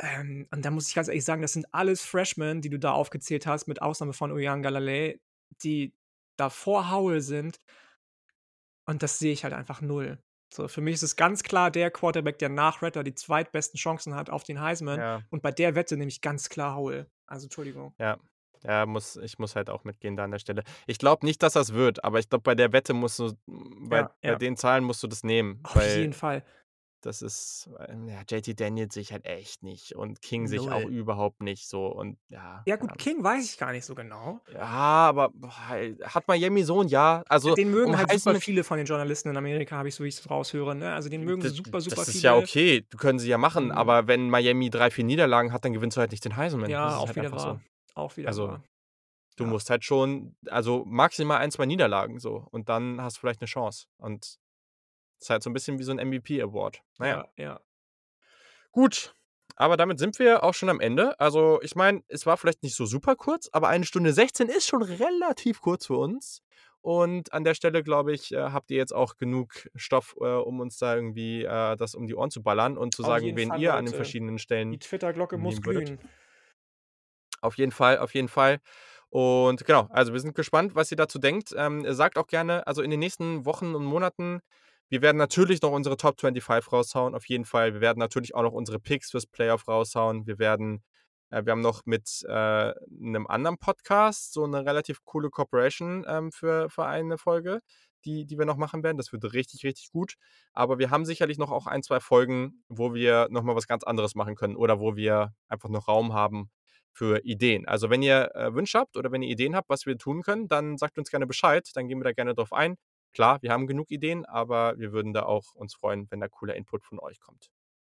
Ähm, 0.00 0.46
und 0.50 0.64
da 0.64 0.70
muss 0.70 0.88
ich 0.88 0.94
ganz 0.94 1.08
ehrlich 1.08 1.24
sagen, 1.24 1.42
das 1.42 1.52
sind 1.52 1.66
alles 1.72 2.02
Freshmen, 2.02 2.62
die 2.62 2.70
du 2.70 2.78
da 2.78 2.92
aufgezählt 2.92 3.46
hast, 3.46 3.66
mit 3.66 3.82
Ausnahme 3.82 4.12
von 4.12 4.32
Uiagalelei, 4.32 5.20
die 5.62 5.94
da 6.36 6.48
vor 6.48 6.90
Howell 6.90 7.20
sind. 7.20 7.60
Und 8.86 9.02
das 9.02 9.18
sehe 9.18 9.32
ich 9.32 9.44
halt 9.44 9.52
einfach 9.52 9.82
0. 9.82 10.18
So, 10.52 10.66
für 10.66 10.80
mich 10.80 10.94
ist 10.94 11.02
es 11.02 11.16
ganz 11.16 11.42
klar 11.42 11.70
der 11.70 11.90
Quarterback, 11.90 12.38
der 12.38 12.48
nach 12.48 12.82
Rattler 12.82 13.04
die 13.04 13.14
zweitbesten 13.14 13.78
Chancen 13.78 14.14
hat 14.14 14.30
auf 14.30 14.42
den 14.42 14.60
Heisman. 14.60 14.98
Ja. 14.98 15.22
Und 15.30 15.42
bei 15.42 15.52
der 15.52 15.74
Wette 15.74 15.96
nehme 15.96 16.08
ich 16.08 16.22
ganz 16.22 16.48
klar 16.48 16.76
Howell. 16.76 17.06
Also, 17.26 17.44
Entschuldigung. 17.46 17.94
Ja. 17.98 18.18
Ja, 18.62 18.84
muss 18.84 19.16
ich 19.16 19.38
muss 19.38 19.56
halt 19.56 19.70
auch 19.70 19.84
mitgehen 19.84 20.16
da 20.16 20.24
an 20.24 20.32
der 20.32 20.38
Stelle. 20.38 20.64
Ich 20.86 20.98
glaube 20.98 21.24
nicht, 21.24 21.42
dass 21.42 21.54
das 21.54 21.72
wird, 21.72 22.04
aber 22.04 22.18
ich 22.18 22.28
glaube, 22.28 22.42
bei 22.42 22.54
der 22.54 22.72
Wette 22.74 22.92
musst 22.92 23.18
du 23.18 23.32
bei 23.46 24.00
Ja, 24.00 24.14
bei 24.20 24.28
ja. 24.28 24.34
den 24.34 24.56
Zahlen 24.58 24.84
musst 24.84 25.02
du 25.02 25.06
das 25.06 25.24
nehmen, 25.24 25.60
Auf 25.62 25.82
jeden 25.82 26.12
Fall. 26.12 26.44
Das 27.00 27.22
ist 27.22 27.70
ähm, 27.88 28.08
ja, 28.08 28.22
JT 28.28 28.54
Daniels 28.60 28.94
sehe 28.94 29.02
ich 29.02 29.12
halt 29.12 29.24
echt 29.26 29.62
nicht 29.62 29.94
und 29.96 30.22
King 30.22 30.46
sehe 30.48 30.56
ich 30.58 30.70
auch 30.70 30.84
0. 30.84 30.90
überhaupt 30.90 31.42
nicht 31.42 31.68
so 31.68 31.86
und 31.88 32.18
ja, 32.28 32.66
Ja 32.66 32.76
gut, 32.76 32.98
Ahnung. 32.98 32.98
King 32.98 33.24
weiß 33.24 33.44
ich 33.44 33.56
gar 33.58 33.72
nicht 33.72 33.84
so 33.86 33.94
genau. 33.94 34.40
Ja, 34.48 34.64
aber 35.08 35.30
boah, 35.32 35.52
hat 36.02 36.26
Miami 36.28 36.62
so 36.64 36.80
'n 36.80 36.88
Jahr? 36.88 37.24
Ja, 37.46 37.52
Also, 37.52 37.56
den 37.56 37.70
mögen 37.70 37.96
um 37.96 37.96
halt 37.96 38.10
super 38.10 38.34
viele 38.34 38.64
von 38.64 38.76
den 38.76 38.86
Journalisten 38.86 39.30
in 39.30 39.36
Amerika, 39.38 39.76
habe 39.76 39.88
ich 39.88 39.94
so 39.94 40.04
wie 40.04 40.08
ich's 40.08 40.28
raushöre, 40.28 40.74
ne? 40.74 40.92
Also, 40.92 41.08
den 41.08 41.22
mögen 41.24 41.42
D 41.42 41.48
super, 41.48 41.80
super 41.80 42.04
das 42.04 42.08
ist 42.08 42.22
viele. 42.22 42.22
ja 42.22 42.34
okay, 42.36 42.82
können 42.98 43.18
sie 43.18 43.28
ja 43.28 43.38
machen, 43.38 43.72
Mhm. 43.72 43.72
aber 43.72 44.06
wenn 44.06 44.28
Miami 44.30 44.70
3, 44.70 44.90
4 44.90 45.04
Niederlagen 45.04 45.52
hat, 45.52 45.64
dann 45.64 45.72
gewinnst 45.72 45.96
du 45.96 46.00
halt 46.00 46.10
nicht 46.12 46.24
den 46.24 46.36
Heisman. 46.36 46.78
Das 46.80 46.82
Ja, 46.82 46.98
auch 46.98 47.16
halt 47.16 47.16
wieder 47.16 47.38
so. 47.38 47.60
Auch 47.94 48.16
wieder 48.16 48.36
Also, 48.36 48.38
wahr. 48.38 48.64
du 49.36 49.44
Ja. 49.44 49.46
musst 49.46 49.70
halt 49.70 49.84
schon 49.84 50.36
also, 50.48 50.84
maximal 50.86 51.38
1, 51.38 51.52
2 51.52 51.66
Niederlagen 51.66 52.20
so 52.20 52.46
und 52.52 52.68
dann 52.70 53.00
hast 53.02 53.16
du 53.18 53.20
vielleicht 53.22 53.40
'ne 53.42 53.46
Chance. 53.48 53.86
Und 53.98 54.36
ist 55.20 55.30
halt 55.30 55.42
so 55.42 55.50
'n 55.50 55.52
bisschen 55.54 55.78
wie 55.78 55.82
so 55.84 55.92
'n 55.92 55.98
MVP 55.98 56.40
Award. 56.42 56.82
Na 56.98 57.08
ja. 57.08 57.24
Ja. 57.36 57.60
Gut, 58.74 59.14
aber 59.56 59.76
damit 59.76 59.98
sind 59.98 60.18
wir 60.20 60.44
auch 60.44 60.54
schon 60.54 60.68
am 60.68 60.78
Ende. 60.80 61.18
Also, 61.18 61.60
ich 61.62 61.74
meine, 61.74 62.02
es 62.08 62.24
war 62.24 62.36
vielleicht 62.36 62.62
nicht 62.62 62.76
so 62.76 62.86
super 62.86 63.16
kurz, 63.16 63.48
aber 63.52 63.68
1 63.68 63.82
Stunde 63.84 64.12
16 64.12 64.48
ist 64.48 64.66
schon 64.68 64.82
relativ 64.82 65.60
kurz 65.60 65.86
für 65.86 65.96
uns. 65.96 66.42
Und 66.82 67.32
an 67.32 67.42
der 67.44 67.54
Stelle, 67.54 67.82
glaube 67.82 68.12
ich, 68.14 68.32
äh, 68.32 68.38
habt 68.52 68.70
ihr 68.70 68.76
jetzt 68.78 68.92
auch 68.94 69.16
genug 69.16 69.68
Stoff, 69.74 70.14
äh, 70.20 70.24
um 70.24 70.60
uns 70.60 70.78
da 70.78 70.94
irgendwie, 70.94 71.42
äh, 71.44 71.76
das 71.76 71.94
um 71.94 72.06
die 72.06 72.14
Ohren 72.14 72.30
zu 72.30 72.42
ballern 72.42 72.78
und 72.78 72.94
zu 72.94 73.02
Auf 73.02 73.22
sagen, 73.22 73.34
wen 73.36 73.50
Fall, 73.50 73.52
ihr 73.52 73.74
an 73.74 73.84
den 73.86 73.92
Leute. 73.92 73.94
verschiedenen 73.94 74.38
Die 74.70 74.78
Stellen 74.78 74.78
Twitter-Glocke 74.78 75.38
muss 75.38 75.60
glühen. 75.62 76.00
Auf 77.42 77.56
jeden 77.56 77.72
Fall, 77.72 77.98
auf 77.98 78.14
jeden 78.14 78.28
Fall. 78.28 78.60
Und 79.08 79.64
genau, 79.64 79.88
also, 79.90 80.12
wir 80.12 80.20
sind 80.20 80.34
gespannt, 80.34 80.74
was 80.74 80.90
ihr 80.90 80.96
dazu 80.96 81.18
denkt. 81.18 81.54
Ähm, 81.56 81.84
sagt 81.94 82.18
auch 82.18 82.26
gerne 82.26 82.66
also, 82.66 82.82
in 82.82 82.90
den 82.90 83.00
nächsten 83.00 83.44
Wochen 83.46 83.74
und 83.74 83.84
Monaten 83.84 84.40
wir 84.90 85.02
werden 85.02 85.16
natürlich 85.18 85.62
noch 85.62 85.72
unsere 85.72 85.96
Top 85.96 86.20
25 86.20 86.72
raushauen, 86.72 87.14
auf 87.14 87.26
jeden 87.28 87.44
Fall. 87.46 87.74
Wir 87.74 87.80
werden 87.80 87.98
natürlich 87.98 88.34
auch 88.34 88.42
noch 88.42 88.52
unsere 88.52 88.78
Picks 88.80 89.10
fürs 89.12 89.26
Playoff 89.26 89.68
raushauen. 89.68 90.26
Wir 90.26 90.38
werden 90.38 90.82
äh, 91.30 91.44
wir 91.44 91.52
haben 91.52 91.60
noch 91.62 91.82
mit, 91.86 92.24
äh, 92.28 92.72
'nem 92.90 93.26
anderen 93.28 93.58
Podcast 93.58 94.32
so 94.32 94.46
'ne 94.46 94.64
relativ 94.66 95.04
coole 95.04 95.30
Cooperation, 95.30 96.04
ähm, 96.08 96.32
für 96.32 96.68
für 96.70 96.86
eine 96.86 97.18
Folge, 97.18 97.60
die 98.04 98.26
die 98.26 98.38
wir 98.38 98.46
noch 98.46 98.56
machen 98.56 98.82
werden. 98.82 98.96
Das 98.98 99.12
wird 99.12 99.32
richtig, 99.32 99.64
richtig 99.64 99.90
gut. 99.92 100.14
Aber 100.52 100.78
wir 100.78 100.90
haben 100.90 101.04
sicherlich 101.04 101.38
noch 101.38 101.50
auch 101.52 101.66
1, 101.66 101.82
2 101.82 102.00
Folgen, 102.00 102.64
wo 102.68 102.94
wir 102.94 103.28
noch 103.30 103.42
mal 103.44 103.56
was 103.56 103.66
ganz 103.68 103.84
anderes 103.84 104.14
machen 104.16 104.34
können 104.36 104.56
oder 104.56 104.80
wo 104.80 104.96
wir 104.96 105.34
einfach 105.48 105.68
noch 105.68 105.88
Raum 105.88 106.12
haben 106.14 106.50
für 106.92 107.20
Ideen. 107.24 107.66
Also, 107.68 107.90
wenn 107.90 108.02
ihr, 108.02 108.34
äh, 108.34 108.54
Wünsche 108.54 108.78
habt 108.78 108.96
oder 108.96 109.12
wenn 109.12 109.22
ihr 109.22 109.30
Ideen 109.30 109.54
habt, 109.56 109.68
was 109.70 109.86
wir 109.86 109.96
tun 109.98 110.22
können, 110.22 110.48
dann 110.48 110.76
sagt 110.78 110.98
uns 110.98 111.10
gerne 111.10 111.26
Bescheid, 111.26 111.68
dann 111.74 111.86
gehen 111.88 112.00
wir 112.00 112.04
da 112.04 112.12
gerne 112.12 112.34
drauf 112.34 112.52
ein. 112.52 112.76
Klar, 113.12 113.42
wir 113.42 113.52
haben 113.52 113.66
genug 113.66 113.90
Ideen, 113.90 114.24
aber 114.26 114.78
wir 114.78 114.92
würden 114.92 115.12
da 115.12 115.24
auch 115.24 115.54
uns 115.54 115.74
freuen, 115.74 116.10
wenn 116.10 116.20
da 116.20 116.28
cooler 116.28 116.54
Input 116.56 116.84
von 116.84 116.98
euch 117.00 117.20
kommt. 117.20 117.50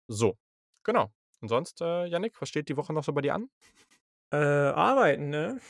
So, 0.09 0.39
genau. 0.85 1.13
Und 1.41 1.49
sonst, 1.49 1.81
äh, 1.83 2.07
Jannik, 2.07 2.41
was 2.41 2.49
steht 2.51 2.69
die 2.69 2.77
Woche 2.79 2.93
noch 2.95 3.05
so 3.05 3.13
bei 3.15 3.23
dir 3.23 3.35
an? 3.35 3.51
Äh, 4.33 4.37
arbeiten, 4.37 5.29
ne? 5.31 5.61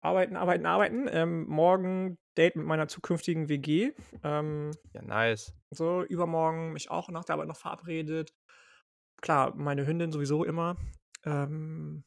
Arbeiten, 0.00 0.36
arbeiten, 0.36 0.66
arbeiten. 0.66 1.08
Ähm, 1.10 1.46
morgen 1.48 2.18
Date 2.36 2.56
mit 2.56 2.66
meiner 2.66 2.88
zukünftigen 2.88 3.48
WG. 3.48 3.92
Ähm, 4.22 4.72
Ja, 4.94 5.02
nice. 5.02 5.52
so, 5.70 6.02
übermorgen 6.04 6.72
mich 6.72 6.90
auch 6.90 7.08
nach 7.10 7.24
der 7.24 7.34
Arbeit 7.34 7.48
noch 7.48 7.56
verabredet. 7.56 8.34
Klar, 9.22 9.54
meine 9.56 9.86
Hündin 9.86 10.12
sowieso 10.12 10.44
immer. 10.44 10.76
Ähm, 11.24 12.04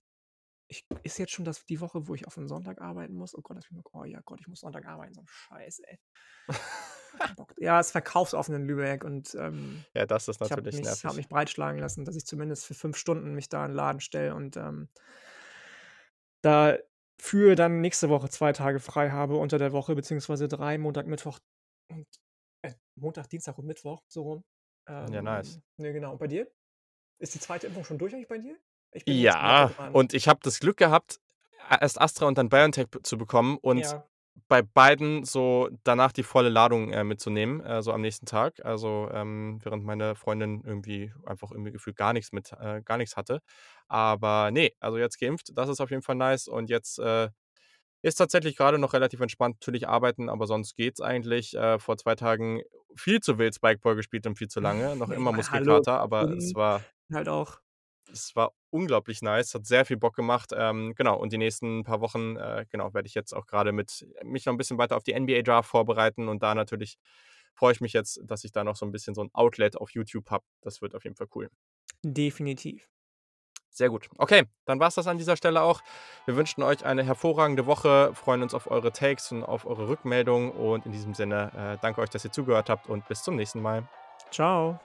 ich 0.68 0.88
ist 1.04 1.18
jetzt 1.20 1.32
schon 1.34 1.46
das 1.46 1.66
die 1.66 1.80
Woche, 1.82 2.08
wo 2.08 2.16
ich 2.16 2.28
auf 2.28 2.38
'n 2.38 2.48
Sonntag 2.48 2.82
arbeiten 2.82 3.16
muss? 3.16 3.36
Oh 3.36 3.42
Gott, 3.42 3.58
das 3.58 3.66
oh 3.94 4.04
ja 4.06 4.22
Gott, 4.26 4.42
ich 4.42 4.48
muss 4.48 4.62
Sonntag 4.62 4.86
arbeiten, 4.86 5.14
so 5.14 5.22
'n 5.22 5.28
Scheiß, 5.28 5.80
ey. 5.80 5.98
Ja, 7.58 7.80
ist 7.80 7.92
verkaufsoffen 7.92 8.56
in 8.56 8.66
Lübeck 8.68 9.04
und, 9.04 9.34
ähm, 9.36 9.86
Ja, 9.96 10.06
das 10.06 10.28
ist 10.28 10.42
ich 10.42 10.52
habe 10.52 10.64
natürlich 10.64 10.74
mich 10.74 11.06
habe 11.06 11.16
nervig. 11.16 11.18
mich 11.18 11.30
breitschlagen 11.30 11.80
lassen, 11.80 12.06
dass 12.06 12.16
ich 12.18 12.26
zumindest 12.26 12.66
für 12.66 12.74
5 12.76 12.98
Stunden 12.98 13.34
mich 13.36 13.50
da 13.50 13.66
in 13.66 13.72
'n 13.72 13.76
Laden 13.76 14.02
stelle 14.02 14.36
und, 14.36 14.58
ähm 14.58 14.90
dafür 16.44 17.56
dann 17.56 17.82
nächste 17.82 18.10
Woche 18.10 18.30
2 18.30 18.52
Tage 18.54 18.80
frei 18.80 19.10
habe 19.12 19.38
unter 19.38 19.58
der 19.58 19.72
Woche, 19.72 19.96
beziehungsweise 19.96 20.48
3, 20.48 20.78
Montag, 20.78 21.08
Mittwoch 21.08 21.40
und 21.90 22.08
äh, 22.64 22.74
Montag, 22.96 23.30
Dienstag 23.30 23.58
und 23.58 23.66
Mittwoch, 23.68 24.04
so 24.08 24.24
rum. 24.24 24.44
Ja, 25.12 25.22
nice. 25.22 25.58
Ähm, 25.58 25.64
ne, 25.78 25.94
genau. 25.94 26.12
Und 26.14 26.20
bei 26.20 26.28
dir? 26.28 26.52
Ist 27.20 27.36
die 27.36 27.40
2. 27.40 27.68
Impfung 27.68 27.86
schon 27.86 28.00
durch 28.00 28.14
eigentlich 28.16 28.28
bei 28.30 28.40
dir? 28.40 28.60
Ja, 29.08 29.72
und 29.92 30.14
ich 30.14 30.28
habe 30.28 30.40
das 30.44 30.60
Glück 30.60 30.78
gehabt, 30.78 31.20
erst 31.82 32.00
Astra 32.00 32.28
und 32.28 32.38
dann 32.38 32.50
BioNTech 32.50 32.88
zu 33.04 33.18
bekommen 33.18 33.58
und 33.62 33.92
Ja. 33.92 34.06
bei 34.48 34.62
beiden 34.62 35.24
so 35.24 35.70
danach 35.84 36.12
die 36.12 36.24
volle 36.24 36.50
Ladung, 36.50 36.92
äh, 36.92 37.04
mitzunehmen, 37.04 37.62
äh, 37.62 37.82
so 37.82 37.92
am 37.94 38.02
nächsten 38.02 38.26
Tag. 38.26 38.64
Also, 38.66 39.10
ähm, 39.12 39.60
während 39.64 39.84
meine 39.86 40.16
Freundin 40.16 40.62
irgendwie 40.66 41.12
einfach 41.26 41.52
irgendwie 41.52 41.72
gefühlt 41.72 41.96
gar 41.98 42.14
nix 42.14 42.32
mit 42.32 42.52
äh, 42.54 42.82
gar 42.84 42.98
nix 42.98 43.16
hatte. 43.18 43.40
Aber 43.88 44.52
ne, 44.52 44.72
also, 44.80 44.98
jetzt 44.98 45.20
geimpft, 45.20 45.52
das 45.56 45.70
ist 45.70 45.80
auf 45.82 45.90
jeden 45.90 46.02
Fall 46.04 46.16
nice 46.16 46.48
und 46.48 46.70
jetzt, 46.70 47.00
äh, 47.00 47.30
ist 48.04 48.16
tatsächlich 48.18 48.56
grade 48.58 48.78
noch 48.80 48.94
relativ 48.94 49.20
entspannt, 49.22 49.58
natürlich 49.62 49.88
arbeiten, 49.88 50.30
aber 50.30 50.48
sonst 50.48 50.76
geht's 50.76 51.02
eigentlich. 51.02 51.56
Äh, 51.56 51.80
vor 51.80 51.98
2 51.98 52.16
Tagen 52.16 52.62
viel 52.96 53.20
zu 53.22 53.40
wild 53.40 53.56
Spikeball 53.56 53.96
gespielt 53.96 54.28
und 54.28 54.38
viel 54.38 54.48
zu 54.50 54.60
lange. 54.62 54.96
Noch 54.98 55.10
immer 55.12 55.32
Muskelkater, 55.34 56.00
aber 56.00 56.34
es 56.38 56.54
Stunden 56.54 56.56
war 56.56 56.86
halt 57.14 57.30
auch 57.30 57.60
es 58.16 58.36
war 58.36 58.54
unglaublich 58.72 59.22
nice, 59.22 59.54
hat 59.56 59.66
sehr 59.68 59.86
viel 59.86 59.98
Bock 59.98 60.16
gemacht. 60.16 60.52
Ähm, 60.56 60.94
genau, 60.96 61.18
und 61.20 61.34
die 61.34 61.38
nächsten 61.38 61.84
paar 61.84 62.02
Wochen, 62.02 62.38
äh, 62.38 62.66
genau, 62.70 62.94
werde 62.94 63.08
ich 63.08 63.16
jetzt 63.16 63.34
auch 63.34 63.46
grade 63.48 63.72
mit 63.74 64.08
mich 64.24 64.46
noch 64.46 64.54
'n 64.54 64.58
bisschen 64.58 64.78
weiter 64.80 64.98
auf 64.98 65.04
die 65.04 65.14
NBA 65.14 65.42
Draft 65.44 65.70
vorbereiten 65.70 66.28
und 66.30 66.44
da 66.44 66.56
natürlich 66.56 66.98
freue 67.56 67.74
ich 67.74 67.82
mich 67.82 67.94
jetzt, 67.94 68.22
dass 68.26 68.44
ich 68.46 68.52
da 68.52 68.64
noch 68.64 68.76
so 68.78 68.86
'n 68.86 68.92
bisschen 68.92 69.16
so 69.16 69.22
'n 69.24 69.30
Outlet 69.34 69.78
auf 69.78 69.92
YouTube 69.92 70.32
habe. 70.32 70.46
Das 70.62 70.82
wird 70.82 70.96
auf 70.96 71.04
jeden 71.06 71.16
Fall 71.18 71.28
cool. 71.36 71.50
Definitiv. 72.04 72.88
Sehr 73.72 73.90
gut. 73.90 74.10
Okay, 74.18 74.44
dann 74.66 74.80
war's 74.80 74.96
das 74.96 75.08
an 75.08 75.18
dieser 75.18 75.36
Stelle 75.38 75.62
auch. 75.62 75.82
Wir 76.26 76.38
wünschen 76.38 76.64
euch 76.64 76.86
eine 76.86 77.04
hervorragende 77.04 77.66
Woche, 77.66 78.12
freuen 78.16 78.42
uns 78.44 78.54
auf 78.54 78.68
eure 78.72 78.94
Takes 78.94 79.32
und 79.34 79.44
auf 79.44 79.66
eure 79.66 79.90
Rückmeldungen 79.90 80.52
und 80.52 80.86
in 80.86 80.92
diesem 80.94 81.14
Sinne, 81.14 81.52
äh, 81.76 81.78
danke 81.82 82.02
euch, 82.02 82.10
dass 82.10 82.24
ihr 82.24 82.32
zugehört 82.32 82.70
habt 82.70 82.88
und 82.88 83.08
bis 83.08 83.24
zum 83.24 83.36
nächsten 83.36 83.62
Mal. 83.62 83.88
Tschau. 84.32 84.80